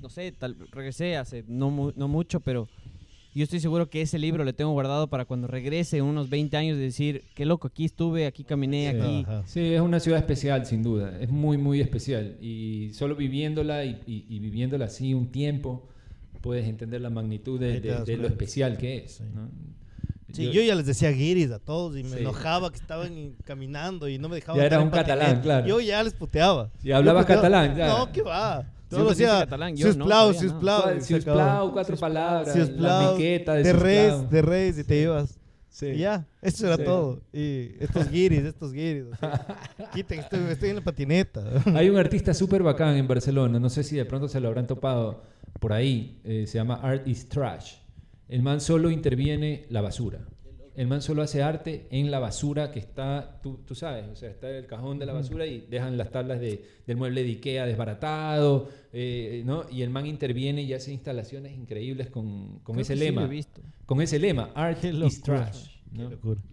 No 0.01 0.09
sé, 0.09 0.33
tal, 0.33 0.57
regresé 0.73 1.17
hace 1.17 1.45
no, 1.47 1.93
no 1.95 2.09
mucho, 2.09 2.41
pero 2.41 2.69
yo 3.35 3.45
estoy 3.45 3.61
seguro 3.61 3.89
que 3.89 4.03
ese 4.03 4.19
libro 4.19 4.43
le 4.45 4.53
tengo 4.53 4.73
guardado 4.73 5.09
para 5.09 5.25
cuando 5.25 5.47
regrese 5.47 5.99
en 5.99 6.05
unos 6.05 6.29
20 6.31 6.57
años 6.57 6.77
y 6.77 6.81
decir, 6.81 7.23
qué 7.35 7.45
loco, 7.47 7.69
aquí 7.69 7.85
estuve, 7.85 8.27
aquí 8.27 8.43
caminé, 8.45 8.91
Sí. 8.91 8.97
aquí. 8.99 9.23
Ajá. 9.27 9.43
Sí, 9.47 9.61
es 9.75 9.81
una 9.81 10.01
ciudad 10.01 10.19
especial, 10.19 10.67
sin 10.67 10.83
duda. 10.83 11.17
Es 11.21 11.31
muy, 11.31 11.57
muy 11.59 11.81
especial. 11.81 12.37
Y 12.41 12.91
solo 12.93 13.15
viviéndola 13.17 13.85
y, 13.85 14.01
y- 14.07 14.27
y 14.29 14.39
viviéndola 14.41 14.87
así 14.87 15.15
un 15.15 15.31
tiempo, 15.31 15.87
puedes 16.41 16.67
entender 16.67 17.01
la 17.01 17.11
magnitud 17.11 17.61
de, 17.61 17.81
de- 17.81 18.03
de 18.05 18.17
lo 18.17 18.27
especial 18.27 18.77
que 18.79 18.97
es. 19.05 19.13
Sí. 19.13 19.25
¿no? 19.35 19.49
Sí, 20.33 20.51
yo, 20.53 20.63
ya 20.63 20.77
les 20.77 20.87
decía 20.87 21.11
guiris 21.11 21.51
a 21.51 21.59
todos 21.59 21.97
y 21.97 22.05
me 22.05 22.11
Sí. 22.11 22.19
enojaba 22.21 22.71
que 22.71 22.77
estaban 22.77 23.13
in- 23.19 23.35
caminando 23.45 24.09
y 24.09 24.17
no 24.19 24.29
me 24.29 24.37
dejaban. 24.37 24.61
Ya 24.61 24.67
era 24.67 24.81
un 24.81 24.91
catalán, 24.91 25.41
claro. 25.41 25.67
Yo 25.67 25.81
ya 25.81 26.03
les 26.05 26.15
puteaba. 26.15 26.71
Y 26.85 26.93
hablabas 26.93 27.23
Yo 27.23 27.27
puteaba. 27.35 27.43
catalán, 27.43 27.77
ya. 27.77 27.89
No, 27.89 28.13
¿qué 28.13 28.23
va? 28.23 28.65
Aprendí 28.97 29.11
decía, 29.11 29.39
catalán, 29.41 29.77
yo 29.77 29.93
si 29.93 29.99
no 29.99 30.05
plau, 30.07 30.27
sabía 30.35 30.41
si 30.41 30.47
nada. 30.47 30.61
plau. 30.61 31.01
Si 31.01 31.15
es 31.15 31.25
plau, 31.25 31.73
cuatro 31.73 31.97
palabras. 31.97 32.53
Si 32.53 32.61
es 32.61 32.71
la 32.71 32.77
plau, 32.79 33.13
miqueta 33.17 33.55
de, 33.55 33.63
de 33.63 33.73
res, 33.73 34.31
de 34.31 34.43
res 34.43 34.79
y 34.79 34.85
te 34.85 35.01
ibas. 35.03 35.37
Sí. 35.69 35.87
Y 35.87 35.99
ya, 35.99 36.27
eso 36.43 36.67
era 36.67 36.77
Sí. 36.77 36.83
todo. 36.85 37.21
Y 37.33 37.71
estos 37.79 38.11
guiris, 38.11 38.41
estos 38.45 38.73
guiris. 38.73 39.05
o 39.13 39.17
sea, 39.17 39.47
quiten, 39.95 40.19
estoy, 40.21 40.41
estoy 40.51 40.71
en 40.71 40.77
la 40.77 40.83
patineta. 40.83 41.45
Hay 41.75 41.89
un 41.89 41.97
artista 41.97 42.35
súper 42.35 42.63
bacán 42.65 42.97
en 42.97 43.07
Barcelona, 43.07 43.61
no 43.61 43.69
sé 43.71 43.85
si 43.85 43.97
de 43.97 44.05
pronto 44.05 44.27
se 44.29 44.41
lo 44.41 44.49
habrán 44.49 44.67
topado 44.67 45.23
por 45.61 45.73
ahí, 45.73 46.21
eh, 46.25 46.45
se 46.49 46.59
llama 46.59 46.75
Art 46.83 47.07
is 47.07 47.29
Trash. 47.29 47.75
El 48.29 48.43
man 48.43 48.61
solo 48.61 48.91
interviene 48.91 49.67
la 49.71 49.81
basura. 49.81 50.21
El 50.77 50.87
man 50.87 51.03
solo 51.03 51.23
hace 51.23 51.43
arte 51.43 51.87
en 51.91 52.11
la 52.11 52.19
basura 52.21 52.71
que 52.71 52.79
está, 52.79 53.41
tú, 53.43 53.59
tú 53.67 53.75
sabes, 53.75 54.07
o 54.09 54.15
sea, 54.15 54.31
está 54.31 54.49
el 54.51 54.67
cajón 54.67 54.99
de 54.99 55.07
la 55.07 55.13
basura 55.13 55.45
y 55.47 55.67
dejan 55.69 55.97
las 55.99 56.11
tablas 56.11 56.41
de- 56.41 56.65
del 56.87 56.97
mueble 56.97 57.23
de 57.23 57.29
Ikea 57.31 57.67
desbaratado, 57.67 58.69
eh, 58.93 59.43
¿no? 59.45 59.65
Y 59.71 59.83
el 59.83 59.91
man 59.91 60.07
interviene 60.07 60.63
y 60.63 60.73
hace 60.73 60.93
instalaciones 60.93 61.53
increíbles 61.57 62.09
con, 62.11 62.61
con 62.61 62.79
ese 62.79 62.95
sí 62.95 63.01
lo 63.01 63.05
lema. 63.07 63.25
he 63.25 63.29
visto. 63.29 63.61
con 63.87 64.01
ese 64.01 64.19
lema, 64.19 64.51
Art 64.55 64.85
is 64.85 65.23
Trash. 65.23 65.69
¿no? 65.93 66.11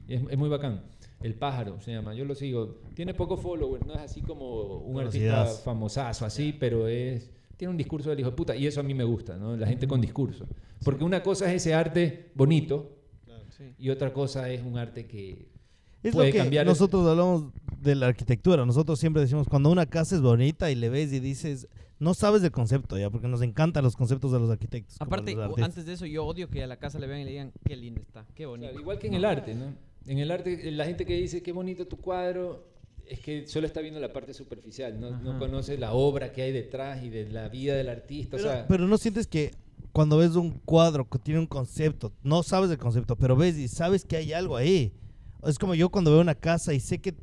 Es, 0.07 0.22
es 0.30 0.38
muy 0.38 0.49
bacán. 0.49 0.84
El 1.22 1.34
pájaro 1.35 1.80
se 1.81 1.91
llama, 1.91 2.14
yo 2.14 2.26
lo 2.26 2.35
sigo. 2.35 2.80
Tiene 2.95 3.14
poco 3.14 3.38
follower, 3.38 3.85
no 3.85 3.94
es 3.94 3.99
así 4.02 4.22
como 4.22 4.77
un 4.80 4.99
artista 4.99 5.45
famosazo 5.45 6.26
así, 6.26 6.53
pero 6.60 6.88
es 6.88 7.31
tiene 7.56 7.72
un 7.72 7.77
discurso 7.77 8.11
del 8.11 8.19
hijo 8.19 8.30
de 8.30 8.35
puta 8.35 8.56
y 8.56 8.68
eso 8.68 8.80
a 8.81 8.84
mí 8.84 8.94
me 8.94 9.03
gusta, 9.03 9.35
¿no? 9.35 9.56
La 9.57 9.65
gente 9.65 9.88
con 9.88 9.99
discurso. 9.99 10.45
Porque 10.84 11.03
una 11.03 11.23
cosa 11.23 11.48
es 11.52 11.56
ese 11.64 11.73
arte 11.73 12.30
bonito 12.35 12.97
y 13.77 13.89
otra 13.89 14.13
cosa 14.13 14.49
es 14.49 14.63
un 14.63 14.77
arte 14.77 15.05
que 15.05 15.49
Es 16.03 16.13
puede 16.13 16.27
lo 16.27 16.34
que 16.34 16.38
cambiar. 16.39 16.65
nosotros 16.65 17.05
hablamos 17.07 17.51
de 17.79 17.95
la 17.95 18.07
arquitectura. 18.07 18.65
Nosotros 18.65 18.99
siempre 18.99 19.21
decimos, 19.21 19.47
cuando 19.47 19.69
una 19.69 19.85
casa 19.85 20.15
es 20.15 20.21
bonita 20.21 20.71
y 20.71 20.75
le 20.75 20.89
ves 20.89 21.11
y 21.13 21.19
dices, 21.19 21.67
no 21.99 22.13
sabes 22.13 22.41
del 22.41 22.51
concepto 22.51 22.97
ya, 22.97 23.09
porque 23.09 23.27
nos 23.27 23.41
encantan 23.41 23.84
los 23.84 23.95
conceptos 23.95 24.31
de 24.31 24.39
los 24.39 24.49
arquitectos. 24.49 24.97
Aparte, 24.99 25.34
los 25.35 25.57
antes 25.59 25.85
de 25.85 25.93
eso, 25.93 26.05
yo 26.05 26.25
odio 26.25 26.49
que 26.49 26.63
a 26.63 26.67
la 26.67 26.77
casa 26.77 26.99
le 26.99 27.07
vean 27.07 27.21
y 27.21 27.25
le 27.25 27.31
digan, 27.31 27.53
qué 27.65 27.75
linda 27.75 28.01
está, 28.01 28.25
qué 28.35 28.45
O 28.45 28.57
sea, 28.57 28.71
igual 28.71 28.99
que 28.99 29.07
en 29.07 29.15
el 29.15 29.25
arte, 29.25 29.55
¿no? 29.55 29.73
En 30.05 30.19
el 30.19 30.31
arte, 30.31 30.71
la 30.71 30.85
gente 30.85 31.05
que 31.05 31.15
dice 31.15 31.41
qué 31.41 31.51
bonito 31.51 31.88
tu 31.88 31.97
cuadro, 31.97 32.65
es 33.05 33.19
que 33.19 33.47
solo 33.47 33.67
está 33.67 33.81
viendo 33.81 33.99
la 33.99 34.13
parte 34.13 34.34
superficial, 34.34 34.99
no, 34.99 35.19
no 35.21 35.39
conoce 35.39 35.77
la 35.77 35.93
obra 35.93 36.31
que 36.31 36.41
hay 36.41 36.51
detrás 36.51 37.03
y 37.03 37.09
de 37.09 37.29
la 37.29 37.49
vida 37.49 37.75
del 37.75 37.89
artista. 37.89 38.38
Pero, 38.38 38.49
o 38.49 38.53
sea, 38.53 38.67
pero 38.67 38.88
no 38.88 38.97
sientes 38.97 39.27
que 39.27 39.51
cuando 39.91 40.18
ves 40.18 40.36
un 40.36 40.52
cuadro 40.52 41.08
que 41.10 41.18
tiene 41.20 41.40
un 41.40 41.48
concepto, 41.48 42.14
no 42.24 42.44
sabes 42.44 42.70
del 42.70 42.78
concepto, 42.78 43.16
pero 43.16 43.36
ves 43.36 43.58
y 43.58 43.68
sabes 43.68 44.06
que 44.06 44.18
hay 44.18 44.34
algo 44.34 44.56
ahí. 44.56 44.94
Es 45.44 45.58
como 45.60 45.76
yo 45.76 45.90
cuando 45.90 46.12
veo 46.12 46.22
una 46.22 46.36
casa 46.36 46.74
y 46.74 46.80
sé 46.80 46.99
que, 46.99 47.16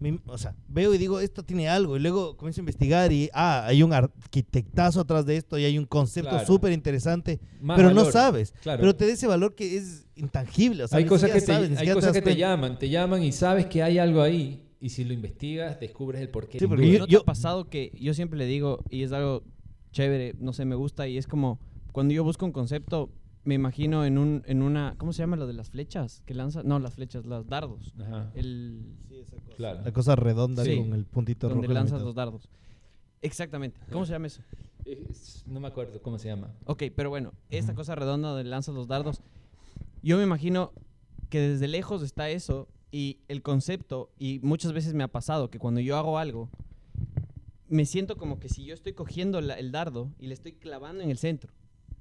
mi- 0.00 0.20
o 0.26 0.38
sea, 0.38 0.54
veo 0.68 0.94
y 0.94 0.98
digo, 0.98 1.18
esto 1.20 1.42
tiene 1.42 1.68
algo, 1.68 1.96
y 1.96 2.00
luego 2.00 2.36
comienzo 2.36 2.60
a 2.60 2.62
investigar 2.62 3.12
y, 3.12 3.28
ah, 3.34 3.64
hay 3.66 3.82
un 3.82 3.92
arquitectazo 3.92 5.00
atrás 5.00 5.26
de 5.26 5.36
esto 5.36 5.58
y 5.58 5.64
hay 5.64 5.76
un 5.78 5.86
concepto 5.86 6.30
Claro. 6.30 6.46
súper 6.46 6.72
interesante, 6.72 7.40
pero 7.60 7.88
no 7.90 7.96
valor, 7.96 8.12
sabes. 8.12 8.52
claro. 8.62 8.80
Pero 8.80 8.94
te 8.96 9.06
da 9.06 9.12
ese 9.12 9.26
valor 9.26 9.54
que 9.54 9.76
es 9.76 10.06
intangible. 10.14 10.84
O 10.84 10.88
sea, 10.88 10.98
hay 10.98 11.04
cosas 11.06 11.30
que, 11.30 11.40
te, 11.40 11.46
sabes, 11.46 11.78
hay 11.78 11.88
cosas 11.88 12.12
das 12.14 12.22
que 12.22 12.22
te 12.22 12.36
llaman, 12.36 12.78
te 12.78 12.88
llaman 12.88 13.22
y 13.24 13.32
sabes 13.32 13.66
que 13.66 13.82
hay 13.82 13.98
algo 13.98 14.22
ahí. 14.22 14.64
Y 14.80 14.90
si 14.90 15.02
lo 15.04 15.12
investigas, 15.12 15.80
descubres 15.80 16.20
el 16.20 16.28
porqué. 16.30 16.60
Sí, 16.60 16.66
porque 16.68 16.92
yo- 16.92 16.98
¿No 17.00 17.06
te 17.08 17.16
ha 17.16 17.20
pasado 17.24 17.68
que 17.68 17.90
yo 18.00 18.14
siempre 18.14 18.38
le 18.38 18.46
digo, 18.46 18.84
y 18.90 19.02
es 19.02 19.10
algo 19.10 19.42
chévere, 19.90 20.36
no 20.38 20.52
sé, 20.52 20.64
me 20.64 20.76
gusta, 20.76 21.08
y 21.08 21.18
es 21.18 21.26
como, 21.26 21.58
cuando 21.92 22.14
yo 22.14 22.24
busco 22.24 22.44
un 22.46 22.52
concepto, 22.52 23.10
me 23.44 23.54
imagino 23.54 24.04
en, 24.04 24.18
un, 24.18 24.42
en 24.46 24.62
una, 24.62 24.94
¿cómo 24.98 25.12
se 25.12 25.22
llama 25.22 25.36
lo 25.36 25.46
de 25.46 25.54
las 25.54 25.70
flechas? 25.70 26.22
Que 26.26 26.34
lanza, 26.34 26.62
no, 26.62 26.78
las 26.78 26.94
flechas, 26.94 27.24
los 27.24 27.46
dardos. 27.48 27.94
Ajá. 28.00 28.30
El, 28.34 28.94
Claro. 29.56 29.82
La 29.84 29.92
cosa 29.92 30.14
redonda 30.14 30.64
Sí. 30.64 30.76
con 30.78 30.92
el 30.92 31.04
puntito 31.04 31.48
donde 31.48 31.66
rojo. 31.66 31.74
la 31.74 31.80
lanzas 31.80 32.02
los 32.02 32.14
dardos. 32.14 32.48
Exactamente. 33.22 33.80
¿Cómo 33.90 34.06
se 34.06 34.12
llama 34.12 34.28
eso? 34.28 34.40
Es- 34.84 35.42
no 35.46 35.58
me 35.60 35.66
acuerdo 35.68 36.00
cómo 36.00 36.18
se 36.18 36.28
llama. 36.28 36.52
Ok, 36.66 36.84
pero 36.94 37.10
bueno, 37.10 37.32
esta 37.50 37.74
cosa 37.74 37.94
redonda 37.96 38.28
donde 38.28 38.44
lanzas 38.44 38.74
los 38.74 38.86
dardos, 38.86 39.20
yo 40.02 40.16
me 40.16 40.22
imagino 40.22 40.72
que 41.28 41.40
desde 41.40 41.66
lejos 41.66 42.02
está 42.02 42.30
eso 42.30 42.68
y 42.92 43.18
el 43.28 43.42
concepto, 43.42 44.10
y 44.18 44.38
muchas 44.42 44.72
veces 44.72 44.94
me 44.94 45.02
ha 45.02 45.08
pasado 45.08 45.50
que 45.50 45.58
cuando 45.58 45.80
yo 45.80 45.96
hago 45.96 46.18
algo, 46.18 46.48
me 47.68 47.84
siento 47.84 48.16
como 48.16 48.38
que 48.38 48.48
si 48.48 48.64
yo 48.64 48.74
estoy 48.74 48.92
cogiendo 48.92 49.40
la- 49.40 49.54
el 49.58 49.72
dardo 49.72 50.10
y 50.18 50.28
le 50.28 50.34
estoy 50.34 50.52
clavando 50.52 51.02
en 51.02 51.10
el 51.10 51.18
centro, 51.18 51.52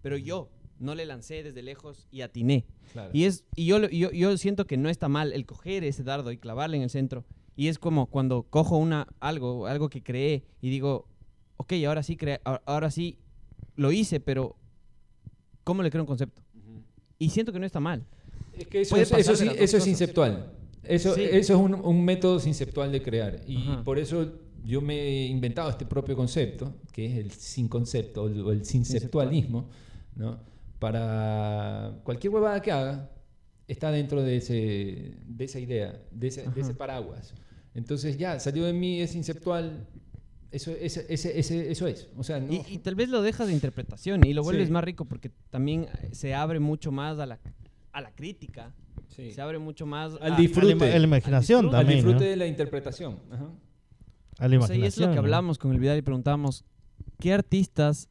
pero 0.07 0.15
yo 0.17 0.47
no 0.79 0.95
le 0.95 1.05
lancé 1.05 1.43
desde 1.43 1.61
lejos 1.61 2.07
y 2.11 2.21
atiné. 2.21 2.63
Claro. 2.93 3.09
Y, 3.11 3.25
es, 3.25 3.43
y 3.57 3.65
yo, 3.65 3.89
yo, 3.89 4.09
yo 4.11 4.37
siento 4.37 4.65
que 4.65 4.77
no 4.77 4.87
está 4.87 5.09
mal 5.09 5.33
el 5.33 5.45
coger 5.45 5.83
ese 5.83 6.01
dardo 6.01 6.31
y 6.31 6.37
clavarle 6.37 6.77
en 6.77 6.83
el 6.83 6.89
centro. 6.89 7.25
Y 7.57 7.67
es 7.67 7.77
como 7.77 8.05
cuando 8.05 8.43
cojo 8.43 8.77
una, 8.77 9.05
algo, 9.19 9.67
algo 9.67 9.89
que 9.89 10.01
creé 10.01 10.45
y 10.61 10.69
digo, 10.69 11.09
ok, 11.57 11.73
ahora 11.85 12.03
sí, 12.03 12.15
cre- 12.15 12.39
ahora- 12.65 12.89
sí 12.89 13.17
lo 13.75 13.91
hice, 13.91 14.21
pero 14.21 14.55
¿cómo 15.65 15.83
le 15.83 15.89
creo 15.91 16.03
un 16.03 16.07
concepto? 16.07 16.41
Ujú. 16.55 16.83
Y 17.19 17.31
siento 17.31 17.51
que 17.51 17.59
no 17.59 17.65
está 17.65 17.81
mal. 17.81 18.05
Es 18.57 18.67
que 18.67 18.79
eso, 18.79 18.95
es, 18.95 19.11
eso, 19.11 19.35
sí- 19.35 19.49
eso 19.57 19.75
es 19.75 19.87
inceptual. 19.87 20.53
Eso, 20.83 21.15
Sí. 21.15 21.21
eso 21.23 21.53
es 21.53 21.59
un, 21.59 21.73
un 21.75 22.05
método 22.05 22.39
inceptual 22.47 22.93
de 22.93 23.01
crear. 23.03 23.41
Y 23.45 23.57
Ajá. 23.57 23.83
por 23.83 23.99
eso 23.99 24.31
yo 24.63 24.79
me 24.79 24.95
he 25.01 25.25
inventado 25.25 25.69
este 25.69 25.85
propio 25.85 26.15
concepto, 26.15 26.73
que 26.93 27.07
es 27.07 27.17
el 27.17 27.31
sin 27.31 27.67
concepto 27.67 28.23
o 28.23 28.51
el, 28.51 28.63
sinceptualismo, 28.63 29.67
¿no? 30.17 30.39
Para 30.79 31.99
cualquier 32.03 32.33
huevada 32.33 32.61
que 32.61 32.71
haga, 32.71 33.09
está 33.67 33.91
dentro 33.91 34.21
de, 34.23 34.37
ese, 34.37 35.17
de 35.25 35.45
esa 35.45 35.59
idea, 35.59 36.01
de 36.11 36.27
ese, 36.27 36.49
de 36.49 36.61
ese 36.61 36.73
paraguas. 36.73 37.33
Entonces 37.73 38.17
ya, 38.17 38.39
salió 38.39 38.65
de 38.65 38.73
mí, 38.73 39.01
es 39.01 39.15
inceptual, 39.15 39.87
eso, 40.51 40.71
ese- 40.71 41.05
ese- 41.09 41.37
ese- 41.39 41.71
eso 41.71 41.87
es. 41.87 42.09
O 42.17 42.23
sea, 42.23 42.39
no, 42.39 42.51
Y, 42.53 42.63
y 42.69 42.77
tal 42.79 42.95
vez 42.95 43.09
lo 43.09 43.21
dejas 43.21 43.47
de 43.47 43.53
interpretación 43.53 44.25
y 44.25 44.33
lo 44.33 44.43
vuelves 44.43 44.67
Sí. 44.67 44.71
más 44.73 44.83
rico 44.83 45.05
porque 45.05 45.31
también 45.49 45.83
eh, 46.01 46.09
se 46.13 46.33
abre 46.33 46.59
mucho 46.59 46.91
más 46.91 47.19
a 47.19 47.25
la, 47.25 47.39
a 47.91 48.01
la 48.01 48.11
crítica, 48.15 48.73
sí. 49.09 49.31
se 49.31 49.41
abre 49.41 49.59
mucho 49.59 49.85
más 49.85 50.13
Al 50.21 50.33
a- 50.33 50.37
disfrute. 50.37 50.73
A 50.73 50.75
la, 50.75 50.85
ima- 50.87 50.95
a 50.95 50.99
la 50.99 51.05
imaginación 51.07 51.61
disfrute. 51.65 51.75
al 51.77 51.81
también. 51.83 51.97
disfrute 52.05 52.23
¿no? 52.25 52.29
de 52.31 52.35
la 52.37 52.47
interpretación. 52.47 53.19
Ajá. 53.31 53.49
A 54.39 54.47
la 54.47 54.59
O 54.59 54.61
sea, 54.67 54.75
y 54.75 54.83
es 54.85 54.97
lo 54.97 55.05
imaginación, 55.05 55.09
que 55.09 55.15
¿no? 55.15 55.21
hablamos 55.21 55.57
con 55.57 55.71
el 55.73 55.79
Vidal 55.79 55.97
y 55.97 56.01
preguntamos, 56.03 56.63
¿qué 57.19 57.33
artistas 57.33 58.07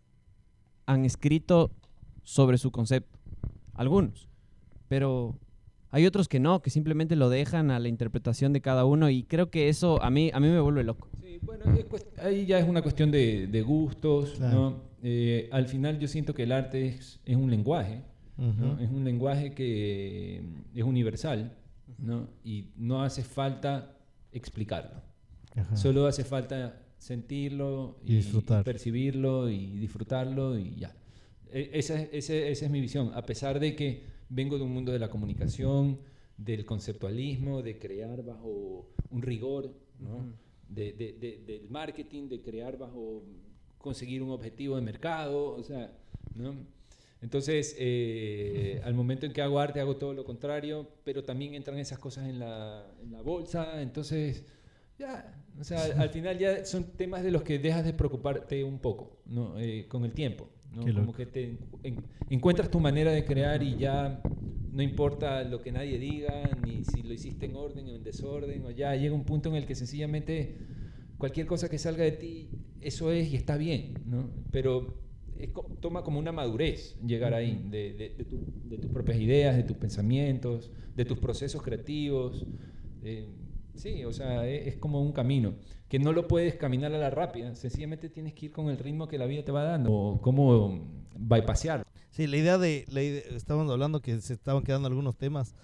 han 0.85 1.05
escrito 1.05 1.73
sobre 2.27 2.59
su 2.59 2.71
concepto? 2.73 3.19
Algunos, 3.75 4.29
pero 4.89 5.39
hay 5.91 6.07
otros 6.07 6.29
que 6.29 6.41
no, 6.41 6.61
que 6.61 6.71
simplemente 6.71 7.15
lo 7.15 7.29
dejan 7.31 7.71
a 7.71 7.79
la 7.79 7.89
interpretación 7.89 8.53
de 8.53 8.61
cada 8.61 8.85
uno 8.85 9.09
y 9.11 9.23
creo 9.23 9.51
que 9.51 9.69
eso 9.69 10.03
a 10.03 10.11
mí, 10.11 10.31
a 10.35 10.41
mí 10.41 10.49
me 10.49 10.61
vuelve 10.61 10.83
loco. 10.83 11.09
Sí, 11.23 11.39
bueno, 11.43 11.65
ahí 12.23 12.45
ya 12.47 12.59
es 12.59 12.69
una 12.69 12.83
cuestión 12.83 13.11
de, 13.11 13.47
de 13.47 13.63
gustos, 13.63 14.31
Claro. 14.39 14.55
¿no? 14.61 14.83
Eh, 15.03 15.49
al 15.53 15.67
final 15.69 15.99
yo 16.01 16.09
siento 16.09 16.35
que 16.35 16.43
el 16.43 16.53
arte 16.53 16.89
es, 16.89 17.21
es 17.25 17.37
un 17.37 17.51
lenguaje. 17.51 18.03
Es 18.81 18.91
un 18.91 19.05
lenguaje 19.05 19.53
que 19.55 20.43
es 20.75 20.83
universal, 20.85 21.53
¿no? 21.97 22.29
Y 22.45 22.67
no 22.77 23.03
hace 23.03 23.23
falta 23.23 23.97
explicarlo. 24.33 25.01
Ajá. 25.55 25.75
Solo 25.77 26.07
hace 26.07 26.23
falta 26.25 26.79
sentirlo 26.99 27.97
Y 28.05 28.17
disfrutar. 28.17 28.63
percibirlo 28.65 29.49
y 29.49 29.79
disfrutarlo 29.79 30.59
y 30.59 30.75
ya. 30.77 30.93
E- 31.53 31.71
Esa, 31.75 32.01
es- 32.03 32.09
ese- 32.13 32.51
esa 32.51 32.65
es 32.67 32.71
mi 32.71 32.81
visión. 32.81 33.11
A 33.15 33.25
pesar 33.25 33.61
de 33.61 33.75
que 33.77 34.03
vengo 34.29 34.57
de 34.59 34.65
un 34.65 34.73
mundo 34.73 34.93
de 34.93 34.99
la 34.99 35.09
comunicación, 35.11 35.99
del 36.37 36.65
conceptualismo, 36.67 37.63
de 37.63 37.79
crear 37.79 38.23
bajo 38.25 38.89
un 39.11 39.23
rigor, 39.23 39.73
¿no? 39.99 40.35
de, 40.69 40.93
de- 40.93 41.13
de- 41.13 41.39
del 41.47 41.69
marketing, 41.71 42.29
de 42.29 42.43
crear 42.43 42.77
bajo 42.77 43.23
conseguir 43.79 44.21
un 44.23 44.31
objetivo 44.31 44.75
de 44.77 44.83
mercado, 44.83 45.55
o 45.55 45.63
sea, 45.63 45.97
¿no? 46.35 46.57
Entonces, 47.23 47.75
eh, 47.79 48.81
al 48.85 48.93
momento 48.95 49.27
en 49.27 49.33
que 49.33 49.41
hago 49.43 49.59
arte 49.61 49.81
hago 49.81 49.97
todo 49.97 50.13
lo 50.13 50.25
contrario, 50.25 50.89
pero 51.05 51.25
también 51.25 51.55
entran 51.55 51.79
esas 51.79 51.99
cosas 51.99 52.29
en 52.29 52.39
la, 52.41 52.85
en 53.01 53.13
la 53.13 53.23
bolsa, 53.23 53.81
entonces, 53.81 54.45
ya, 54.99 55.41
o 55.59 55.65
sea, 55.65 55.85
al, 55.85 55.93
al 56.01 56.09
final 56.11 56.37
ya 56.39 56.65
son 56.67 56.85
temas 56.97 57.23
de 57.23 57.31
los 57.31 57.43
que 57.43 57.59
dejas 57.59 57.85
de 57.85 57.93
preocuparte 57.95 58.63
un 58.65 58.79
poco, 58.81 59.19
¿no? 59.27 59.59
Eh, 59.59 59.87
con 59.89 60.05
el 60.05 60.13
tiempo, 60.13 60.49
¿no? 60.77 60.83
Como 60.83 60.95
loco. 61.07 61.13
que 61.15 61.27
te 61.27 61.59
en- 61.83 62.05
encuentras 62.31 62.71
tu 62.71 62.79
manera 62.81 63.11
de 63.13 63.25
crear 63.25 63.63
y 63.63 63.77
ya 63.77 64.23
no 64.73 64.83
importa 64.83 65.43
lo 65.45 65.63
que 65.63 65.73
nadie 65.73 65.99
diga, 65.99 66.55
ni 66.55 66.85
si 66.85 67.03
lo 67.03 67.13
hiciste 67.15 67.47
en 67.47 67.57
orden 67.57 67.87
o 67.89 67.97
en 67.97 68.05
desorden, 68.05 68.65
o 68.67 68.71
ya 68.71 68.95
llega 68.95 69.15
un 69.15 69.25
punto 69.25 69.49
en 69.49 69.55
el 69.57 69.67
que 69.67 69.75
sencillamente 69.75 70.57
cualquier 71.19 71.47
cosa 71.47 71.69
que 71.69 71.79
salga 71.79 72.05
de 72.05 72.13
ti, 72.13 72.51
eso 72.81 73.11
es 73.11 73.33
y 73.33 73.37
está 73.37 73.57
bien, 73.57 73.95
¿no? 74.07 74.31
Pero 74.51 75.03
es 75.39 75.51
toma 75.81 76.03
como 76.03 76.19
una 76.19 76.33
madurez 76.33 76.97
llegar 77.07 77.33
ahí, 77.35 77.67
de, 77.71 77.93
de- 77.95 78.11
de 78.19 78.25
tu- 78.25 78.45
de 78.65 78.79
tus 78.79 78.91
propias 78.91 79.19
ideas, 79.19 79.57
de 79.57 79.63
tus 79.65 79.77
pensamientos, 79.77 80.71
de 80.95 81.05
tus 81.05 81.19
procesos 81.19 81.63
creativos. 81.63 82.47
eh, 83.03 83.29
sí, 83.77 84.05
o 84.05 84.13
sea, 84.13 84.47
e- 84.47 84.69
es, 84.69 84.77
como 84.77 85.01
un 85.01 85.13
camino, 85.13 85.55
que 85.89 85.99
no 85.99 86.13
lo 86.13 86.27
puedes 86.27 86.55
caminar 86.57 86.93
a 86.95 86.99
la 86.99 87.11
rápida, 87.11 87.55
sencillamente 87.55 88.09
tienes 88.09 88.33
que 88.35 88.47
ir 88.47 88.53
con 88.53 88.69
el 88.69 88.79
ritmo 88.79 89.07
que 89.09 89.19
la 89.19 89.27
vida 89.27 89.45
te 89.45 89.53
va 89.53 89.63
dando, 89.65 89.93
o 89.93 90.21
cómo 90.21 90.81
bypasear. 91.17 91.83
Sí, 92.11 92.27
la 92.27 92.37
idea 92.37 92.59
de, 92.59 92.85
la 92.89 93.03
idea- 93.03 93.23
estábamos 93.31 93.71
hablando 93.71 94.01
que 94.01 94.21
se 94.21 94.33
estaban 94.33 94.63
quedando 94.63 94.89
algunos 94.89 95.17
temas 95.17 95.55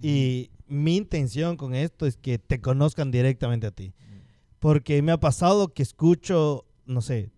y 0.00 0.50
mi 0.66 0.96
intención 0.96 1.56
con 1.56 1.74
esto 1.74 2.06
es 2.06 2.16
que 2.16 2.38
te 2.38 2.60
conozcan 2.60 3.10
directamente 3.10 3.66
a 3.66 3.70
ti. 3.70 3.92
Porque 4.58 5.00
me 5.02 5.12
ha 5.12 5.18
pasado 5.20 5.68
que 5.72 5.82
escucho, 5.82 6.64
no 6.86 7.00
sé, 7.02 7.30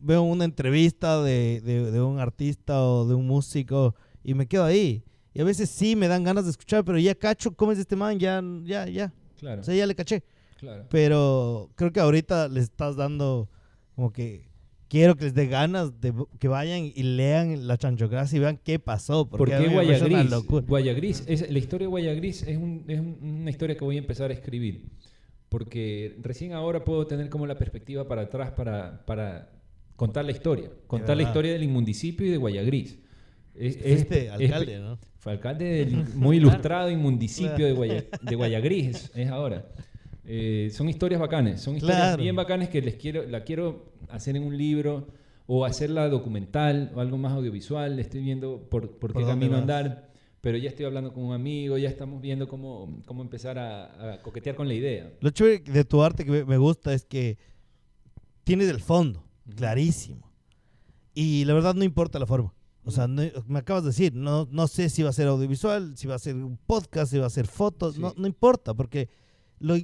veo 0.00 0.22
una 0.22 0.44
entrevista 0.44 1.22
de, 1.22 1.60
de- 1.62 1.90
de 1.90 2.00
un 2.02 2.18
artista 2.18 2.82
o 2.86 3.06
de 3.06 3.14
un 3.14 3.26
músico 3.26 3.94
y 4.24 4.34
me 4.34 4.46
quedo 4.46 4.64
ahí. 4.64 5.02
Y 5.32 5.40
a 5.40 5.44
veces 5.44 5.70
sí 5.70 5.94
me 5.96 6.08
dan 6.08 6.24
ganas 6.24 6.44
de 6.44 6.50
escuchar, 6.50 6.84
pero 6.84 6.98
ya 6.98 7.14
cacho 7.14 7.52
cómo 7.54 7.72
es 7.72 7.78
este 7.78 7.96
man, 7.96 8.18
ya, 8.18 8.42
ya, 8.64 8.86
ya. 8.88 9.12
Claro, 9.40 9.60
O 9.62 9.64
sea, 9.64 9.74
ya 9.74 9.86
le 9.86 9.94
caché. 9.94 10.22
claro. 10.58 10.86
Pero 10.90 11.70
creo 11.74 11.92
que 11.92 12.00
ahorita 12.00 12.48
les 12.48 12.64
estás 12.64 12.94
dando 12.96 13.48
como 13.96 14.12
que 14.12 14.48
quiero 14.88 15.16
que 15.16 15.24
les 15.24 15.34
dé 15.34 15.46
ganas 15.46 16.00
de 16.00 16.12
que 16.38 16.48
vayan 16.48 16.80
y 16.94 17.02
lean 17.02 17.66
la 17.66 17.76
chanchocracia 17.78 18.36
y 18.36 18.40
vean 18.40 18.58
qué 18.62 18.78
pasó. 18.78 19.28
¿Por 19.28 19.38
Porque 19.38 19.54
a 19.54 19.58
qué 19.60 19.68
Guayagris? 19.68 20.30
locura. 20.30 20.64
Guayagris, 20.66 21.24
es, 21.26 21.50
la 21.50 21.58
historia 21.58 21.86
de 21.86 21.90
Guayagris 21.90 22.42
es, 22.42 22.56
un- 22.56 22.84
es 22.88 22.98
un- 23.00 23.18
una 23.42 23.50
historia 23.50 23.76
que 23.76 23.84
voy 23.84 23.96
a 23.96 23.98
empezar 24.00 24.30
a 24.30 24.34
escribir. 24.34 24.90
Porque 25.48 26.16
recién 26.22 26.52
ahora 26.52 26.84
puedo 26.84 27.06
tener 27.06 27.28
como 27.28 27.46
la 27.46 27.56
perspectiva 27.58 28.06
para 28.06 28.22
atrás 28.22 28.52
para, 28.52 29.04
para 29.04 29.50
contar 29.96 30.24
la 30.24 30.30
historia. 30.32 30.70
Contar 30.86 31.16
la 31.16 31.24
historia 31.24 31.52
del 31.52 31.62
inmundicipio 31.64 32.26
y 32.26 32.30
de 32.30 32.36
Guayagris. 32.36 32.98
Es, 33.54 33.76
es- 33.76 33.82
Fuiste 33.82 34.26
es- 34.26 34.30
alcalde, 34.32 34.78
¿no? 34.78 34.98
Fue 35.20 35.32
alcalde 35.32 35.64
del 35.84 36.04
muy 36.14 36.38
ilustrado 36.38 36.90
inmundicipio 36.90 37.66
de, 37.66 37.72
Guaya- 37.72 38.04
de 38.22 38.34
Guayagris, 38.36 39.10
es 39.14 39.28
ahora. 39.30 39.66
Eh, 40.24 40.70
son 40.72 40.88
historias 40.88 41.20
bacanes, 41.20 41.60
son 41.60 41.76
historias 41.76 42.00
Claro. 42.00 42.22
bien 42.22 42.34
bacanes 42.36 42.68
que 42.70 42.80
les 42.80 42.94
quiero, 42.96 43.26
la 43.26 43.44
quiero 43.44 43.92
hacer 44.08 44.36
en 44.36 44.44
un 44.44 44.56
libro 44.56 45.08
o 45.46 45.64
hacerla 45.64 46.08
documental 46.08 46.90
o 46.94 47.00
algo 47.00 47.18
más 47.18 47.32
audiovisual. 47.32 47.98
Estoy 47.98 48.22
viendo 48.22 48.66
por, 48.70 48.92
por 48.98 49.10
qué 49.10 49.14
¿Por 49.14 49.22
dónde 49.26 49.32
camino 49.46 49.52
vas? 49.52 49.60
andar, 49.62 50.10
pero 50.40 50.56
ya 50.56 50.70
estoy 50.70 50.86
hablando 50.86 51.12
con 51.12 51.24
un 51.24 51.34
amigo, 51.34 51.76
ya 51.76 51.88
estamos 51.90 52.22
viendo 52.22 52.48
cómo, 52.48 53.02
cómo 53.04 53.20
empezar 53.22 53.58
a, 53.58 54.14
a 54.14 54.22
coquetear 54.22 54.56
con 54.56 54.68
la 54.68 54.74
idea. 54.74 55.12
Lo 55.20 55.28
chévere 55.30 55.58
de 55.70 55.84
tu 55.84 56.02
arte 56.02 56.24
que 56.24 56.44
me- 56.46 56.56
gusta 56.56 56.94
es 56.94 57.04
que 57.04 57.36
tienes 58.44 58.68
el 58.70 58.80
fondo, 58.80 59.22
clarísimo. 59.54 60.30
Y 61.12 61.44
la 61.44 61.52
verdad 61.54 61.74
no 61.74 61.84
importa 61.84 62.18
la 62.18 62.26
forma. 62.26 62.54
O 62.84 62.90
sea, 62.90 63.06
no- 63.06 63.22
me 63.46 63.58
acabas 63.58 63.82
de 63.84 63.90
decir, 63.90 64.14
no, 64.14 64.48
no 64.50 64.66
sé 64.66 64.88
si 64.88 65.02
va 65.02 65.10
a 65.10 65.12
ser 65.12 65.28
audiovisual, 65.28 65.96
si 65.96 66.06
va 66.06 66.14
a 66.14 66.18
ser 66.18 66.36
un 66.36 66.56
podcast, 66.56 67.12
si 67.12 67.18
va 67.18 67.26
a 67.26 67.30
ser 67.30 67.46
fotos, 67.46 67.98
no, 67.98 68.10
Sí. 68.10 68.16
no 68.18 68.26
importa, 68.26 68.74
porque 68.74 69.08
lo, 69.58 69.76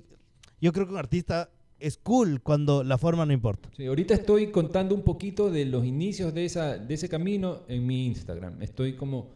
yo 0.61 0.73
creo 0.73 0.87
que 0.87 0.93
un 0.93 0.99
artista 0.99 1.51
es 1.79 1.99
cool 1.99 2.41
cuando 2.43 2.83
la 2.83 2.97
forma 2.97 3.27
no 3.27 3.35
importa. 3.35 3.69
Sí, 3.77 3.85
ahorita 3.85 4.15
estoy 4.15 4.51
contando 4.51 4.95
un 4.95 5.03
poquito 5.03 5.51
de 5.51 5.67
los 5.67 5.85
inicios 5.85 6.33
de, 6.33 6.47
esa, 6.47 6.79
de 6.79 6.95
ese 6.95 7.09
camino 7.09 7.65
en 7.69 7.87
mi 7.87 8.07
Instagram. 8.07 8.63
Estoy 8.63 8.97
como, 8.97 9.33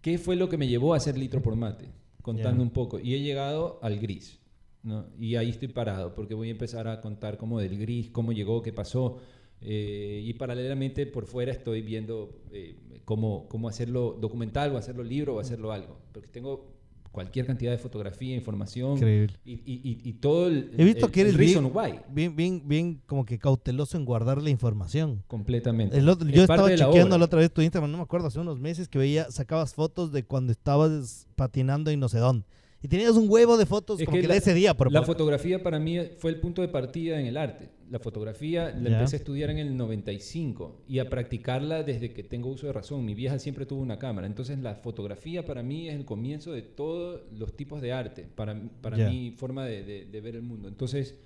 ¿qué 0.00 0.18
fue 0.18 0.34
lo 0.34 0.48
que 0.48 0.56
me 0.58 0.66
llevó 0.66 0.94
a 0.94 0.96
hacer 0.96 1.16
litro 1.16 1.40
por 1.40 1.54
mate? 1.54 1.92
Contando 2.20 2.62
un 2.64 2.70
poco. 2.70 2.98
Y 2.98 3.14
he 3.14 3.20
llegado 3.20 3.78
al 3.80 4.00
gris. 4.00 4.40
¿no? 4.82 5.06
Y 5.18 5.36
ahí 5.36 5.50
estoy 5.50 5.68
parado 5.68 6.14
porque 6.14 6.34
voy 6.34 6.48
a 6.48 6.50
empezar 6.52 6.88
a 6.88 7.00
contar 7.00 7.36
como 7.38 7.60
del 7.60 7.78
gris, 7.78 8.10
cómo 8.10 8.32
llegó, 8.32 8.60
qué 8.62 8.72
pasó. 8.72 9.18
Eh, 9.60 10.22
y 10.24 10.34
paralelamente 10.34 11.06
por 11.06 11.26
fuera 11.26 11.52
estoy 11.52 11.82
viendo 11.82 12.40
eh, 12.52 12.76
cómo, 13.04 13.46
cómo 13.48 13.68
hacerlo 13.68 14.16
documental 14.20 14.72
o 14.74 14.78
hacerlo 14.78 15.02
libro 15.02 15.36
o 15.36 15.40
hacerlo 15.40 15.72
algo. 15.72 15.98
Porque 16.12 16.28
tengo 16.28 16.74
cualquier 17.10 17.46
cantidad 17.46 17.72
de 17.72 17.78
fotografía, 17.78 18.36
información 18.36 18.92
Increíble. 18.92 19.34
y, 19.44 19.52
y- 19.54 19.80
y- 19.82 20.08
y 20.08 20.12
todo 20.12 20.46
el, 20.46 20.70
He 20.78 20.84
visto 20.84 21.06
el- 21.06 21.12
que 21.12 21.20
eres 21.22 21.32
el 21.32 21.38
bien, 21.38 21.54
reason 21.64 21.72
why, 21.74 22.00
bien, 22.10 22.36
bien, 22.36 22.62
bien 22.66 23.00
como 23.06 23.24
que 23.24 23.38
cauteloso 23.38 23.96
en 23.96 24.04
guardar 24.04 24.40
la 24.40 24.50
información. 24.50 25.24
completamente. 25.26 25.96
El 25.98 26.08
otro- 26.08 26.28
Es 26.28 26.34
yo 26.34 26.46
parte 26.46 26.62
estaba 26.64 26.68
la 26.70 26.76
chequeando 26.76 27.14
obra. 27.14 27.18
la 27.18 27.24
otra 27.24 27.38
vez 27.40 27.50
tu 27.52 27.62
Instagram, 27.62 27.90
no 27.90 27.96
me 27.96 28.02
acuerdo, 28.04 28.28
hace 28.28 28.38
unos 28.38 28.60
meses 28.60 28.88
que 28.88 28.98
veía, 28.98 29.28
sacabas 29.32 29.74
fotos 29.74 30.12
de 30.12 30.22
cuando 30.24 30.52
estabas 30.52 31.26
patinando 31.34 31.90
en 31.90 31.98
no 31.98 32.08
sé 32.08 32.18
dónde. 32.18 32.44
Y 32.80 32.86
tenías 32.86 33.16
un 33.16 33.28
huevo 33.28 33.56
de 33.56 33.66
fotos 33.66 33.98
Es 34.00 34.06
como 34.06 34.18
que 34.20 34.28
la- 34.28 34.34
de 34.34 34.38
ese 34.38 34.54
día. 34.54 34.72
Por 34.74 34.92
La 34.92 35.02
fotografía 35.02 35.62
para 35.62 35.80
mí 35.80 35.98
fue 36.18 36.30
el 36.30 36.38
punto 36.38 36.62
de 36.62 36.68
partida 36.68 37.18
en 37.18 37.26
el 37.26 37.36
arte. 37.36 37.70
La 37.90 37.98
fotografía 37.98 38.66
la 38.70 38.90
empecé 38.98 39.16
a 39.16 39.18
estudiar 39.18 39.50
en 39.50 39.58
el 39.58 39.76
95 39.76 40.82
y 40.86 41.00
a 41.00 41.08
practicarla 41.08 41.82
desde 41.82 42.12
que 42.12 42.22
tengo 42.22 42.48
uso 42.50 42.66
de 42.66 42.72
razón. 42.72 43.04
Mi 43.04 43.14
vieja 43.14 43.38
siempre 43.40 43.66
tuvo 43.66 43.80
una 43.80 43.98
cámara. 43.98 44.26
Entonces 44.28 44.58
la 44.60 44.76
fotografía 44.76 45.44
para 45.44 45.62
mí 45.62 45.88
es 45.88 45.94
el 45.96 46.04
comienzo 46.04 46.52
de 46.52 46.62
todos 46.62 47.22
los 47.36 47.56
tipos 47.56 47.80
de 47.82 47.92
arte, 47.92 48.28
para, 48.34 48.60
para 48.80 48.96
mi 49.08 49.32
forma 49.32 49.64
de, 49.66 49.82
de- 49.82 50.04
de 50.04 50.20
ver 50.20 50.36
el 50.36 50.42
mundo. 50.42 50.68
Entonces 50.68 51.18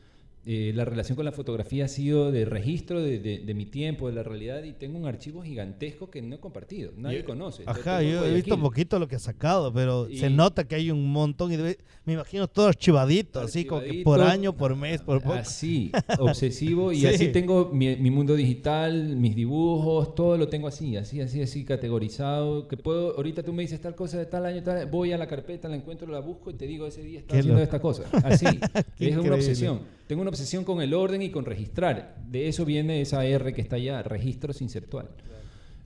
eh, 0.45 0.73
la 0.75 0.85
relación 0.85 1.15
con 1.15 1.25
la 1.25 1.31
fotografía 1.33 1.85
ha 1.85 1.89
sido 1.89 2.33
de 2.33 2.45
registro 2.45 3.01
de, 3.01 3.21
de- 3.21 3.39
de 3.39 3.55
mi 3.55 3.65
tiempo, 3.67 4.09
de 4.09 4.15
la 4.15 4.23
realidad 4.25 4.65
y 4.65 4.73
tengo 4.73 4.99
un 4.99 5.07
archivo 5.07 5.43
gigantesco 5.43 6.11
que 6.11 6.21
no 6.21 6.35
he 6.35 6.39
compartido. 6.41 6.91
Nadie 6.97 7.21
Yo- 7.21 7.27
conoce. 7.27 7.63
Ajá, 7.67 8.03
yo 8.03 8.25
he 8.25 8.35
visto 8.35 8.57
Guayaquil. 8.57 8.61
poquito 8.61 8.99
lo 8.99 9.07
que 9.07 9.15
has 9.17 9.23
sacado, 9.23 9.73
pero 9.73 10.09
se 10.13 10.31
nota 10.31 10.65
que 10.65 10.75
hay 10.75 10.91
un 10.91 11.13
montón. 11.13 11.53
Y 11.53 11.57
debe- 11.57 11.79
me 12.05 12.15
imagino 12.15 12.49
todo 12.49 12.67
archivadito, 12.67 13.41
así 13.41 13.65
como 13.65 13.83
que 13.83 14.03
por 14.03 14.21
año, 14.21 14.53
por 14.57 14.75
mes, 14.75 15.01
por 15.03 15.23
poco. 15.23 15.35
Así, 15.35 15.93
obsesivo. 16.19 16.91
Y 16.93 17.01
Sí. 17.03 17.07
así 17.07 17.29
tengo 17.29 17.71
mi, 17.73 17.95
mi 17.97 18.11
mundo 18.11 18.35
digital, 18.35 19.17
mis 19.17 19.37
dibujos, 19.37 20.15
todo 20.17 20.37
lo 20.37 20.49
tengo 20.49 20.67
así, 20.69 20.97
así, 20.97 21.21
así, 21.21 21.41
así, 21.43 21.65
categorizado. 21.65 22.67
Que 22.69 22.77
puedo, 22.77 23.15
ahorita 23.17 23.43
tú 23.43 23.53
me 23.53 23.63
dices 23.63 23.81
tal 23.81 23.95
cosa 23.95 24.19
de 24.19 24.27
tal 24.27 24.45
año, 24.47 24.63
tal, 24.63 24.87
voy 24.87 25.13
a 25.13 25.19
la 25.19 25.27
carpeta, 25.29 25.69
la 25.69 25.77
encuentro, 25.77 26.11
la 26.11 26.21
busco 26.21 26.51
y 26.51 26.55
te 26.55 26.67
digo, 26.67 26.87
ese 26.87 27.03
día 27.03 27.21
estaba 27.21 27.39
haciendo 27.39 27.61
loco. 27.61 27.65
esta 27.65 27.81
cosa. 27.81 28.03
Así. 28.25 28.47
es 28.99 29.17
una 29.17 29.35
obsesión. 29.35 29.81
Tengo 30.07 30.23
una 30.23 30.31
obsesión 30.31 30.65
con 30.65 30.83
el 30.83 30.93
orden 30.95 31.23
y 31.23 31.31
con 31.31 31.45
registrar. 31.45 32.17
De 32.29 32.49
eso 32.49 32.65
viene 32.65 33.01
esa 33.01 33.25
R 33.25 33.53
que 33.55 33.61
está 33.61 33.77
allá, 33.77 34.03
registro 34.03 34.53
sinceptual. 34.53 35.09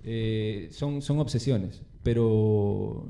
Eh, 0.05 0.69
son, 0.73 1.03
son 1.03 1.19
obsesiones, 1.19 1.83
pero 2.03 3.07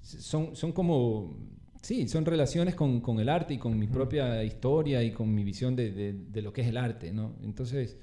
son, 0.00 0.54
son 0.56 0.72
como, 0.72 1.36
sí, 1.82 2.08
son 2.08 2.24
relaciones 2.24 2.74
con, 2.74 3.00
con 3.00 3.18
el 3.20 3.28
arte 3.28 3.54
y 3.54 3.58
con 3.58 3.78
mi 3.78 3.86
propia 3.86 4.42
historia 4.44 5.02
y 5.02 5.10
con 5.12 5.34
mi 5.34 5.44
visión 5.44 5.74
de, 5.76 5.90
de- 5.90 6.12
de 6.12 6.42
lo 6.42 6.52
que 6.52 6.62
es 6.62 6.68
el 6.68 6.76
arte, 6.76 7.12
¿no? 7.12 7.32
Entonces, 7.42 7.96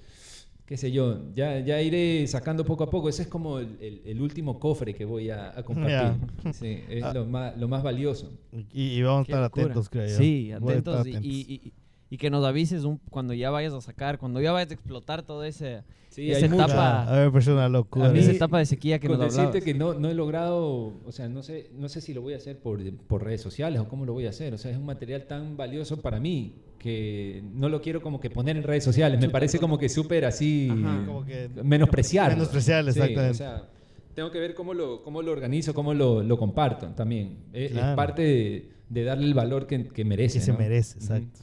qué 0.66 0.76
sé 0.76 0.92
yo, 0.92 1.34
ya, 1.34 1.60
ya 1.62 1.82
iré 1.82 2.28
sacando 2.28 2.66
poco 2.66 2.84
a 2.84 2.90
poco. 2.90 3.08
Ese 3.08 3.22
es 3.22 3.28
como 3.30 3.60
el, 3.60 3.78
el- 3.80 4.02
el 4.06 4.22
último 4.22 4.60
cofre 4.60 4.94
que 4.94 5.06
voy 5.06 5.30
a, 5.30 5.58
a 5.58 5.64
compartir. 5.64 6.20
Ya. 6.44 6.54
Sí, 6.54 6.80
es 6.90 7.04
Ah. 7.04 7.14
lo, 7.14 7.26
más, 7.26 7.58
lo 7.58 7.68
más 7.70 7.82
valioso. 7.82 8.30
Y, 8.74 8.98
y 8.98 9.02
vamos 9.04 9.20
a 9.20 9.32
estar 9.32 9.42
locura. 9.42 9.64
atentos, 9.68 9.90
creo 9.90 10.08
yo. 10.10 10.18
Sí, 10.18 10.52
Voy 10.60 10.74
a 10.74 10.78
estar 10.78 10.96
atentos. 10.98 11.24
y- 11.24 11.28
Y, 11.30 11.54
y- 11.68 11.74
y 12.10 12.18
que 12.18 12.30
nos 12.30 12.46
avises 12.46 12.84
un- 12.84 13.00
cuando 13.10 13.34
ya 13.34 13.50
vayas 13.50 13.74
a 13.74 13.82
sacar, 13.82 14.18
cuando 14.18 14.40
ya 14.42 14.52
vayas 14.52 14.72
a 14.72 14.74
explotar 14.74 15.24
todo 15.24 15.44
ese, 15.44 15.84
Sí, 16.10 16.32
esa 16.32 16.46
hay 16.46 16.52
mucha- 16.52 16.66
etapa, 16.66 17.04
A 17.04 17.20
ver, 17.20 17.32
pues 17.32 17.46
una 17.48 17.70
locura. 17.70 18.08
A 18.08 18.12
mí- 18.12 18.20
esa 18.20 18.32
etapa 18.32 18.58
de 18.60 18.66
sequía 18.66 18.98
que 19.00 19.08
Con 19.08 19.20
nos 19.20 19.36
decirte 19.36 19.62
que 19.62 19.74
no, 19.74 19.94
no 19.94 20.10
he 20.10 20.14
logrado, 20.14 20.94
o 21.06 21.12
sea, 21.12 21.28
no 21.30 21.44
sé, 21.44 21.70
no 21.78 21.90
sé 21.90 22.02
si 22.02 22.14
lo 22.14 22.22
voy 22.22 22.34
a 22.34 22.38
hacer 22.38 22.58
por, 22.58 22.80
por 23.08 23.24
redes 23.24 23.42
sociales 23.42 23.80
o 23.82 23.88
cómo 23.88 24.06
lo 24.06 24.14
voy 24.14 24.26
a 24.26 24.30
hacer. 24.30 24.54
O 24.54 24.58
sea, 24.58 24.72
es 24.72 24.78
un 24.78 24.86
material 24.86 25.26
tan 25.28 25.58
valioso 25.58 26.02
para 26.02 26.20
mí 26.20 26.56
que 26.80 27.44
no 27.54 27.70
lo 27.70 27.82
quiero 27.82 28.02
como 28.02 28.20
que 28.20 28.30
poner 28.30 28.56
en 28.58 28.64
redes 28.64 28.84
sociales. 28.84 29.20
Me 29.20 29.30
parece 29.30 29.60
como 29.60 29.78
que 29.78 29.90
súper 29.90 30.26
así 30.26 30.70
Ajá. 30.72 31.04
Como 31.06 31.26
que- 31.26 31.50
menospreciar. 31.64 32.32
Menospreciar, 32.34 32.88
exactamente. 32.88 33.30
o 33.32 33.34
sea, 33.34 33.68
tengo 34.16 34.32
que 34.32 34.40
ver 34.40 34.56
cómo 34.56 34.74
lo, 34.74 35.04
cómo 35.04 35.22
lo 35.22 35.32
organizo, 35.32 35.74
cómo 35.76 35.94
lo, 35.94 36.24
lo 36.24 36.38
comparto 36.40 36.88
también. 36.96 37.38
Es, 37.54 37.66
es 37.66 37.72
Claro. 37.74 37.96
parte 37.96 38.22
de, 38.24 38.70
de 38.90 39.04
darle 39.04 39.26
el 39.26 39.34
valor 39.36 39.68
que, 39.68 39.86
que 39.90 40.04
merece. 40.06 40.40
que 40.40 40.46
se 40.46 40.52
¿no? 40.54 40.58
merece, 40.58 40.98
exacto. 40.98 41.42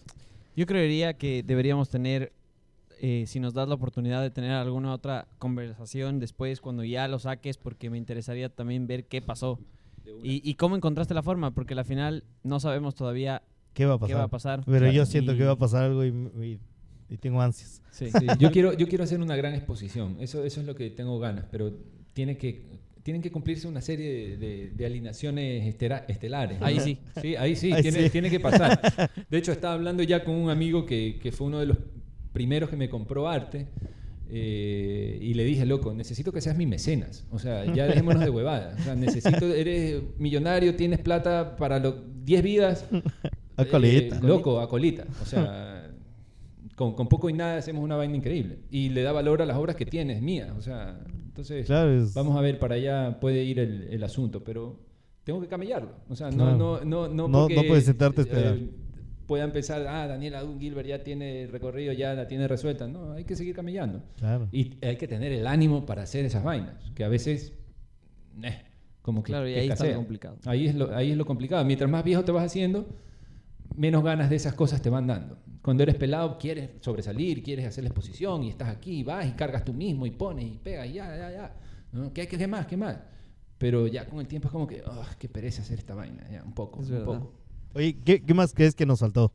Yo 0.56 0.66
creería 0.66 1.14
que 1.14 1.42
deberíamos 1.42 1.88
tener, 1.88 2.32
eh, 3.00 3.24
si 3.26 3.40
nos 3.40 3.54
das 3.54 3.68
la 3.68 3.74
oportunidad 3.74 4.22
de 4.22 4.30
tener 4.30 4.52
alguna 4.52 4.92
otra 4.92 5.26
conversación 5.38 6.20
después, 6.20 6.60
cuando 6.60 6.84
ya 6.84 7.08
lo 7.08 7.18
saques, 7.18 7.56
porque 7.58 7.90
me 7.90 7.98
interesaría 7.98 8.48
también 8.48 8.86
ver 8.86 9.04
qué 9.06 9.20
pasó 9.20 9.58
y, 10.22 10.48
y 10.48 10.54
cómo 10.54 10.76
encontraste 10.76 11.14
la 11.14 11.22
forma, 11.22 11.50
porque 11.52 11.74
al 11.74 11.84
final 11.84 12.24
no 12.42 12.60
sabemos 12.60 12.94
todavía 12.94 13.42
¿Qué 13.72 13.86
va 13.86 13.94
a 13.94 13.98
pasar? 13.98 14.08
qué 14.08 14.14
va 14.18 14.24
a 14.24 14.28
pasar. 14.28 14.62
Pero 14.64 14.78
Claro. 14.78 14.92
yo 14.92 15.06
siento 15.06 15.32
Y- 15.34 15.38
que 15.38 15.44
va 15.44 15.52
a 15.52 15.58
pasar 15.58 15.84
algo 15.84 16.04
y, 16.04 16.08
y- 16.08 16.60
y 17.08 17.16
tengo 17.18 17.40
ansias. 17.42 17.82
Sí. 17.90 18.10
Sí, 18.10 18.26
yo, 18.38 18.50
quiero, 18.52 18.72
yo 18.74 18.86
quiero 18.86 19.02
hacer 19.04 19.20
una 19.20 19.34
gran 19.36 19.54
exposición, 19.54 20.16
eso, 20.20 20.44
eso 20.44 20.60
es 20.60 20.66
lo 20.66 20.74
que 20.76 20.90
tengo 20.90 21.18
ganas, 21.18 21.46
pero 21.50 21.72
tiene 22.12 22.36
que, 22.36 22.62
tienen 23.04 23.22
que 23.22 23.30
cumplirse 23.30 23.68
una 23.68 23.80
serie 23.80 24.10
de, 24.10 24.36
de- 24.38 24.70
de 24.70 24.86
alineaciones 24.86 25.64
estera- 25.66 26.04
estelares. 26.08 26.58
Ahí 26.60 26.80
sí. 26.80 26.98
Sí, 27.22 27.36
ahí 27.36 27.54
sí, 27.54 27.72
Ahí 27.72 27.82
tiene, 27.82 28.02
sí. 28.02 28.10
tiene 28.10 28.30
que 28.30 28.40
pasar. 28.40 28.80
De 29.30 29.38
hecho, 29.38 29.52
estaba 29.52 29.74
hablando 29.74 30.02
ya 30.02 30.24
con 30.24 30.34
un 30.34 30.50
amigo 30.50 30.84
que, 30.86 31.20
que 31.22 31.30
fue 31.30 31.46
uno 31.46 31.60
de 31.60 31.66
los 31.66 31.76
primeros 32.32 32.68
que 32.70 32.76
me 32.76 32.88
compró 32.88 33.28
arte. 33.28 33.68
eh, 34.30 35.18
y 35.20 35.34
le 35.34 35.44
dije, 35.44 35.66
loco, 35.66 35.92
necesito 35.94 36.32
que 36.32 36.40
seas 36.40 36.56
mi 36.56 36.66
mecenas. 36.66 37.24
O 37.30 37.38
sea, 37.38 37.64
ya 37.72 37.86
dejémonos 37.86 38.24
de 38.24 38.30
huevadas. 38.30 38.80
O 38.80 38.82
sea, 38.84 38.94
necesito, 38.96 39.46
eres 39.54 40.02
millonario, 40.18 40.74
tienes 40.74 40.98
plata 40.98 41.56
para 41.56 41.78
los 41.78 41.94
10 42.24 42.42
vidas. 42.42 42.86
A 43.56 43.64
colita. 43.66 44.16
Eh, 44.16 44.20
loco, 44.22 44.60
a 44.60 44.68
colita. 44.68 45.04
O 45.22 45.26
sea, 45.26 45.90
con, 46.74 46.94
con 46.94 47.06
poco 47.08 47.28
y 47.28 47.34
nada 47.34 47.58
hacemos 47.58 47.84
una 47.84 47.96
vaina 47.96 48.16
increíble. 48.16 48.58
Y 48.70 48.88
le 48.88 49.02
da 49.02 49.12
valor 49.12 49.42
a 49.42 49.46
las 49.46 49.56
obras 49.58 49.76
que 49.76 49.84
tienes, 49.86 50.22
mías. 50.22 50.50
O 50.58 50.62
sea, 50.62 50.98
entonces, 51.34 51.66
Claro, 51.66 51.90
es- 51.90 52.14
vamos 52.14 52.36
a 52.36 52.40
ver, 52.40 52.60
para 52.60 52.76
allá 52.76 53.18
puede 53.20 53.42
ir 53.42 53.58
el, 53.58 53.88
el 53.90 54.04
asunto, 54.04 54.44
pero 54.44 54.78
tengo 55.24 55.40
que 55.40 55.48
camellarlo. 55.48 55.90
O 56.08 56.14
sea, 56.14 56.30
no, 56.30 56.36
Claro. 56.36 56.56
no, 56.56 56.84
no, 56.84 57.08
no, 57.08 57.28
No- 57.28 57.40
porque, 57.40 57.56
no 57.56 57.62
puedes 57.66 57.84
sentarte 57.86 58.20
a 58.20 58.24
esperar. 58.24 58.54
eh, 58.56 58.70
puedan 59.26 59.50
pensar, 59.52 59.84
ah, 59.88 60.06
Daniel 60.06 60.36
Adun 60.36 60.60
Gilbert 60.60 60.86
ya 60.86 61.02
tiene 61.02 61.48
recorrido, 61.50 61.92
ya 61.92 62.14
la 62.14 62.28
tiene 62.28 62.46
resuelta. 62.46 62.86
No, 62.86 63.12
hay 63.14 63.24
que 63.24 63.34
seguir 63.34 63.54
camellando. 63.56 64.00
Claro. 64.16 64.48
Y 64.52 64.74
hay 64.84 64.96
que 64.96 65.08
tener 65.08 65.32
el 65.32 65.46
ánimo 65.48 65.84
para 65.86 66.02
hacer 66.02 66.24
esas 66.24 66.44
vainas, 66.44 66.74
que 66.94 67.02
a 67.04 67.08
veces, 67.08 67.52
eh, 68.42 68.62
como 69.02 69.22
que, 69.24 69.32
Claro, 69.32 69.48
y 69.48 69.54
que 69.54 69.60
ahí 69.60 69.68
está 69.70 69.86
lo 69.86 69.96
complicado. 69.96 70.36
Ahí 70.44 70.66
es 70.68 70.74
lo, 70.76 70.94
ahí 70.94 71.10
es 71.10 71.16
lo 71.16 71.24
complicado. 71.26 71.64
Mientras 71.64 71.90
más 71.90 72.04
viejo 72.04 72.22
te 72.24 72.30
vas 72.32 72.44
haciendo, 72.44 72.86
menos 73.76 74.04
ganas 74.04 74.30
de 74.30 74.36
esas 74.36 74.54
cosas 74.54 74.80
te 74.82 74.88
van 74.90 75.06
dando. 75.08 75.36
Cuando 75.64 75.82
eres 75.82 75.94
pelado, 75.94 76.36
quieres 76.36 76.68
sobresalir, 76.80 77.42
quieres 77.42 77.64
hacer 77.66 77.84
la 77.84 77.88
exposición 77.88 78.42
y 78.42 78.50
estás 78.50 78.68
aquí, 78.68 79.02
vas 79.02 79.26
y 79.26 79.30
cargas 79.32 79.64
tú 79.64 79.72
mismo 79.72 80.04
y 80.04 80.10
pones 80.10 80.44
y 80.44 80.58
pegas 80.58 80.86
y 80.88 80.92
ya, 80.92 81.16
ya, 81.16 81.30
ya. 81.30 81.56
¿no? 81.90 82.12
¿Qué, 82.12 82.28
qué, 82.28 82.36
qué 82.36 82.46
más? 82.46 82.66
¿Qué 82.66 82.76
más? 82.76 82.98
Pero 83.56 83.86
ya 83.86 84.04
con 84.06 84.20
el 84.20 84.26
tiempo 84.28 84.48
es 84.48 84.52
como 84.52 84.66
que, 84.66 84.82
oh, 84.86 85.06
qué 85.18 85.26
pereza 85.26 85.62
hacer 85.62 85.78
esta 85.78 85.94
vaina, 85.94 86.22
ya, 86.30 86.42
un 86.44 86.52
poco, 86.52 86.82
Es 86.82 86.88
un 86.90 86.92
verdad. 86.98 87.06
poco. 87.06 87.32
Oye, 87.74 87.96
¿qué, 88.04 88.20
qué 88.22 88.34
más 88.34 88.52
crees 88.52 88.74
que 88.74 88.84
nos 88.84 89.00
faltó? 89.00 89.32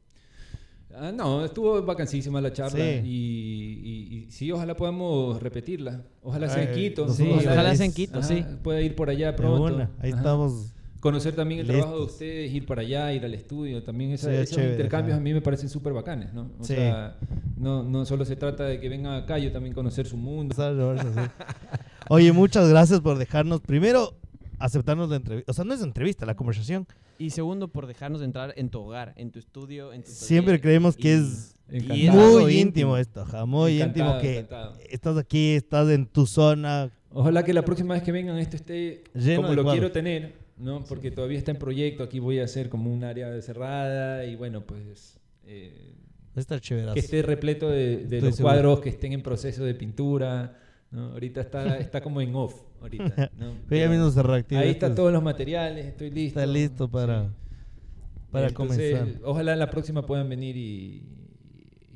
Ah, 0.93 1.11
no, 1.11 1.43
estuvo 1.43 1.81
vacancísima 1.83 2.39
la 2.41 2.53
charla 2.53 2.77
Sí. 2.77 3.01
y, 3.05 3.81
y- 3.83 4.17
y 4.27 4.31
sí, 4.31 4.51
ojalá 4.51 4.75
podamos 4.75 5.41
repetirla. 5.41 6.03
Ojalá 6.21 6.47
sea 6.49 6.61
en 6.63 6.69
Ay, 6.69 6.75
Quito. 6.75 7.09
Sí, 7.11 7.27
ojalá 7.31 7.75
sea 7.75 7.85
en 7.87 7.93
Quito, 7.93 8.21
sí. 8.21 8.45
Puede 8.63 8.83
ir 8.83 8.95
por 8.95 9.09
allá 9.09 9.35
pronto. 9.35 9.77
Ahí 9.99 10.11
Ajá. 10.11 10.17
estamos. 10.19 10.73
Conocer 10.99 11.33
también 11.33 11.61
el 11.61 11.67
trabajo 11.67 11.91
de 11.93 11.97
Listos. 11.99 12.13
ustedes, 12.13 12.51
ir 12.53 12.65
para 12.65 12.81
allá, 12.81 13.13
ir 13.13 13.23
al 13.23 13.33
estudio, 13.33 13.81
también 13.83 14.11
esa- 14.11 14.27
Sí, 14.29 14.35
es 14.35 14.41
esos 14.43 14.55
chévere, 14.57 14.73
intercambios 14.73 15.13
ajá. 15.13 15.21
a 15.21 15.23
mí 15.23 15.33
me 15.33 15.41
parecen 15.41 15.69
súper 15.69 15.93
bacanes, 15.93 16.33
¿no? 16.33 16.51
O 16.59 16.63
Sí. 16.63 16.75
sea, 16.75 17.17
no, 17.57 17.83
no 17.83 18.05
solo 18.05 18.25
se 18.25 18.35
trata 18.35 18.65
de 18.65 18.79
que 18.81 18.89
vengan 18.89 19.13
acá, 19.13 19.37
yo 19.37 19.51
también 19.51 19.73
conocer 19.73 20.05
su 20.07 20.17
mundo. 20.17 20.53
Oye, 22.09 22.31
muchas 22.31 22.67
gracias 22.69 22.99
por 23.01 23.17
dejarnos. 23.17 23.61
Primero, 23.61 24.13
aceptarnos 24.57 25.09
la 25.09 25.17
entrevista. 25.17 25.51
O 25.51 25.55
sea, 25.55 25.63
no 25.65 25.73
es 25.73 25.81
entrevista, 25.81 26.25
la 26.25 26.35
conversación. 26.35 26.85
Y 27.17 27.29
segundo, 27.31 27.67
por 27.67 27.85
dejarnos 27.87 28.21
entrar 28.21 28.53
en 28.57 28.69
tu 28.69 28.79
hogar, 28.81 29.13
en 29.17 29.31
tu 29.31 29.39
estudio, 29.39 29.93
en 29.93 30.03
tu 30.03 30.09
Siempre 30.11 30.53
taller. 30.53 30.61
creemos 30.61 30.95
que 30.97 31.09
Y- 31.09 31.11
es 31.11 31.55
Encantado. 31.69 32.39
muy 32.41 32.57
íntimo 32.59 32.97
esto, 32.97 33.21
ajá, 33.21 33.45
muy 33.45 33.81
Encantado, 33.81 34.09
íntimo 34.09 34.21
que 34.21 34.37
encantado. 34.39 34.75
estás 34.89 35.17
aquí, 35.17 35.53
estás 35.53 35.89
en 35.89 36.05
tu 36.07 36.25
zona. 36.25 36.89
Ojalá 37.11 37.43
que 37.43 37.53
la 37.53 37.63
próxima 37.63 37.93
vez 37.95 38.03
que 38.03 38.11
vengan 38.11 38.37
esto 38.37 38.55
esté 38.55 39.03
Lleno 39.13 39.41
como 39.41 39.53
lo 39.53 39.63
cuadros. 39.63 39.73
quiero 39.73 39.91
tener, 39.91 40.33
¿no? 40.59 40.83
Porque 40.83 41.09
todavía 41.11 41.37
está 41.37 41.51
en 41.51 41.57
proyecto, 41.57 42.03
aquí 42.03 42.19
voy 42.19 42.39
a 42.39 42.43
hacer 42.43 42.69
como 42.69 42.91
un 42.93 43.03
área 43.03 43.41
cerrada 43.41 44.25
y 44.25 44.35
bueno, 44.35 44.65
pues... 44.65 45.19
eh, 45.45 45.93
Está 46.35 46.59
chévere. 46.59 46.93
que 46.93 46.99
esté 46.99 47.21
repleto 47.23 47.69
de, 47.69 48.05
de 48.05 48.21
los 48.21 48.35
seguro. 48.35 48.53
cuadros 48.53 48.79
que 48.81 48.89
estén 48.89 49.13
en 49.13 49.21
proceso 49.23 49.63
de 49.63 49.73
pintura. 49.73 50.57
¿no? 50.91 51.11
Ahorita 51.13 51.41
está, 51.41 51.77
está 51.79 52.01
como 52.01 52.21
en 52.21 52.33
off. 52.35 52.61
Ahorita, 52.81 53.31
¿no? 53.37 53.53
Pero 53.67 53.85
ya 53.85 53.89
mismo 53.91 54.09
se 54.11 54.23
reactiva. 54.23 54.61
Ahí 54.61 54.69
están 54.69 54.91
es- 54.91 54.95
todos 54.95 55.11
los 55.11 55.21
materiales, 55.23 55.85
estoy 55.85 56.11
listo. 56.11 56.39
Está 56.39 56.51
listo 56.51 56.89
para, 56.89 57.23
Sí. 57.23 57.29
para 58.31 58.47
Entonces, 58.47 58.97
comenzar. 58.99 59.21
Ojalá 59.25 59.55
la 59.55 59.69
próxima 59.69 60.05
puedan 60.05 60.29
venir 60.29 60.55
y, 60.55 61.03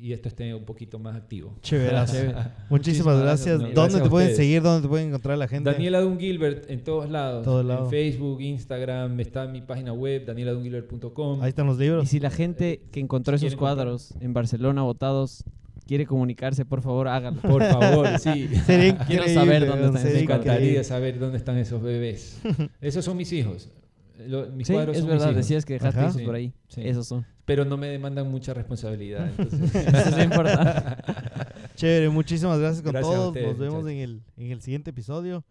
y 0.04 0.12
esto 0.12 0.28
esté 0.28 0.54
un 0.54 0.64
poquito 0.64 0.98
más 0.98 1.16
activo. 1.16 1.54
Chévere. 1.62 1.92
Muchísimas 2.68 2.68
Muchísimas 2.68 3.18
gracias. 3.22 3.58
¿Dónde 3.58 3.72
gracias 3.74 4.02
te 4.02 4.10
pueden 4.10 4.36
seguir? 4.36 4.60
¿Dónde 4.62 4.82
te 4.82 4.88
pueden 4.88 5.08
encontrar 5.08 5.38
la 5.38 5.48
gente? 5.48 5.70
Daniel 5.72 5.94
Adun 5.94 6.18
Gilbert 6.20 6.68
en 6.70 6.84
todos 6.84 7.08
lados. 7.08 7.42
Todo 7.44 7.62
en. 7.62 7.88
Facebook, 7.88 8.42
Instagram, 8.42 9.18
está 9.20 9.46
mi 9.46 9.62
página 9.62 9.94
web, 9.94 10.26
danieladungilbert.com. 10.26 11.40
Ahí 11.42 11.48
están 11.48 11.66
los 11.66 11.76
Y 11.78 11.80
libros. 11.80 12.08
si 12.08 12.20
la 12.20 12.28
gente 12.30 12.82
que 12.92 13.00
encontró 13.00 13.34
esos 13.36 13.56
cuadros 13.56 14.12
en 14.20 14.34
Barcelona 14.34 14.82
botados 14.82 15.42
quiere 15.86 16.04
comunicarse, 16.06 16.64
por 16.66 16.82
favor, 16.82 17.08
háganlo. 17.08 17.40
Por 17.40 17.62
favor, 17.64 18.18
sí. 18.18 18.48
Sería 18.66 18.98
Quiero 19.06 19.26
saber 19.28 19.66
dónde 19.66 19.86
están 19.86 19.92
Me 19.94 19.98
esos 20.00 20.10
cuadros. 20.10 20.22
encantaría 20.22 20.56
increíble. 20.58 20.84
saber 20.84 21.18
dónde 21.18 21.38
están 21.38 21.56
esos 21.58 21.82
bebés. 21.82 22.40
Esos 22.82 23.04
son 23.04 23.16
mis 23.16 23.32
hijos. 23.32 23.70
Lo- 24.18 24.46
mis 24.50 24.66
Sí, 24.66 24.72
cuadros 24.72 24.96
es 24.96 25.00
son 25.02 25.10
verdad, 25.10 25.26
mis 25.28 25.36
decías 25.36 25.64
que 25.64 25.72
dejaste 25.74 25.98
Ajá. 25.98 26.08
hijos 26.08 26.20
Sí, 26.20 26.26
por 26.26 26.34
ahí. 26.36 26.52
sí. 26.68 26.80
Esos 26.84 27.06
son. 27.08 27.26
Pero 27.44 27.64
no 27.64 27.76
me 27.76 27.88
demandan 27.88 28.30
mucha 28.30 28.54
responsabilidad. 28.54 29.28
entonces- 29.38 29.74
Eso 29.74 30.16
es 30.18 30.24
importante. 30.24 31.02
Chévere, 31.74 32.08
muchísimas 32.10 32.58
gracias 32.58 32.82
con 32.82 32.92
Gracias 32.92 33.12
todos. 33.14 33.28
ustedes, 33.28 33.48
Nos 33.48 33.58
vemos 33.58 33.86
en 33.88 33.98
el, 33.98 34.22
en 34.36 34.50
el 34.52 34.60
siguiente 34.62 34.90
episodio. 34.90 35.44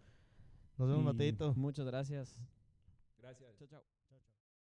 Nos 0.78 0.88
vemos, 0.88 1.02
Y 1.02 1.06
Mateito. 1.06 1.52
Muchas 1.54 1.84
gracias. 1.86 2.34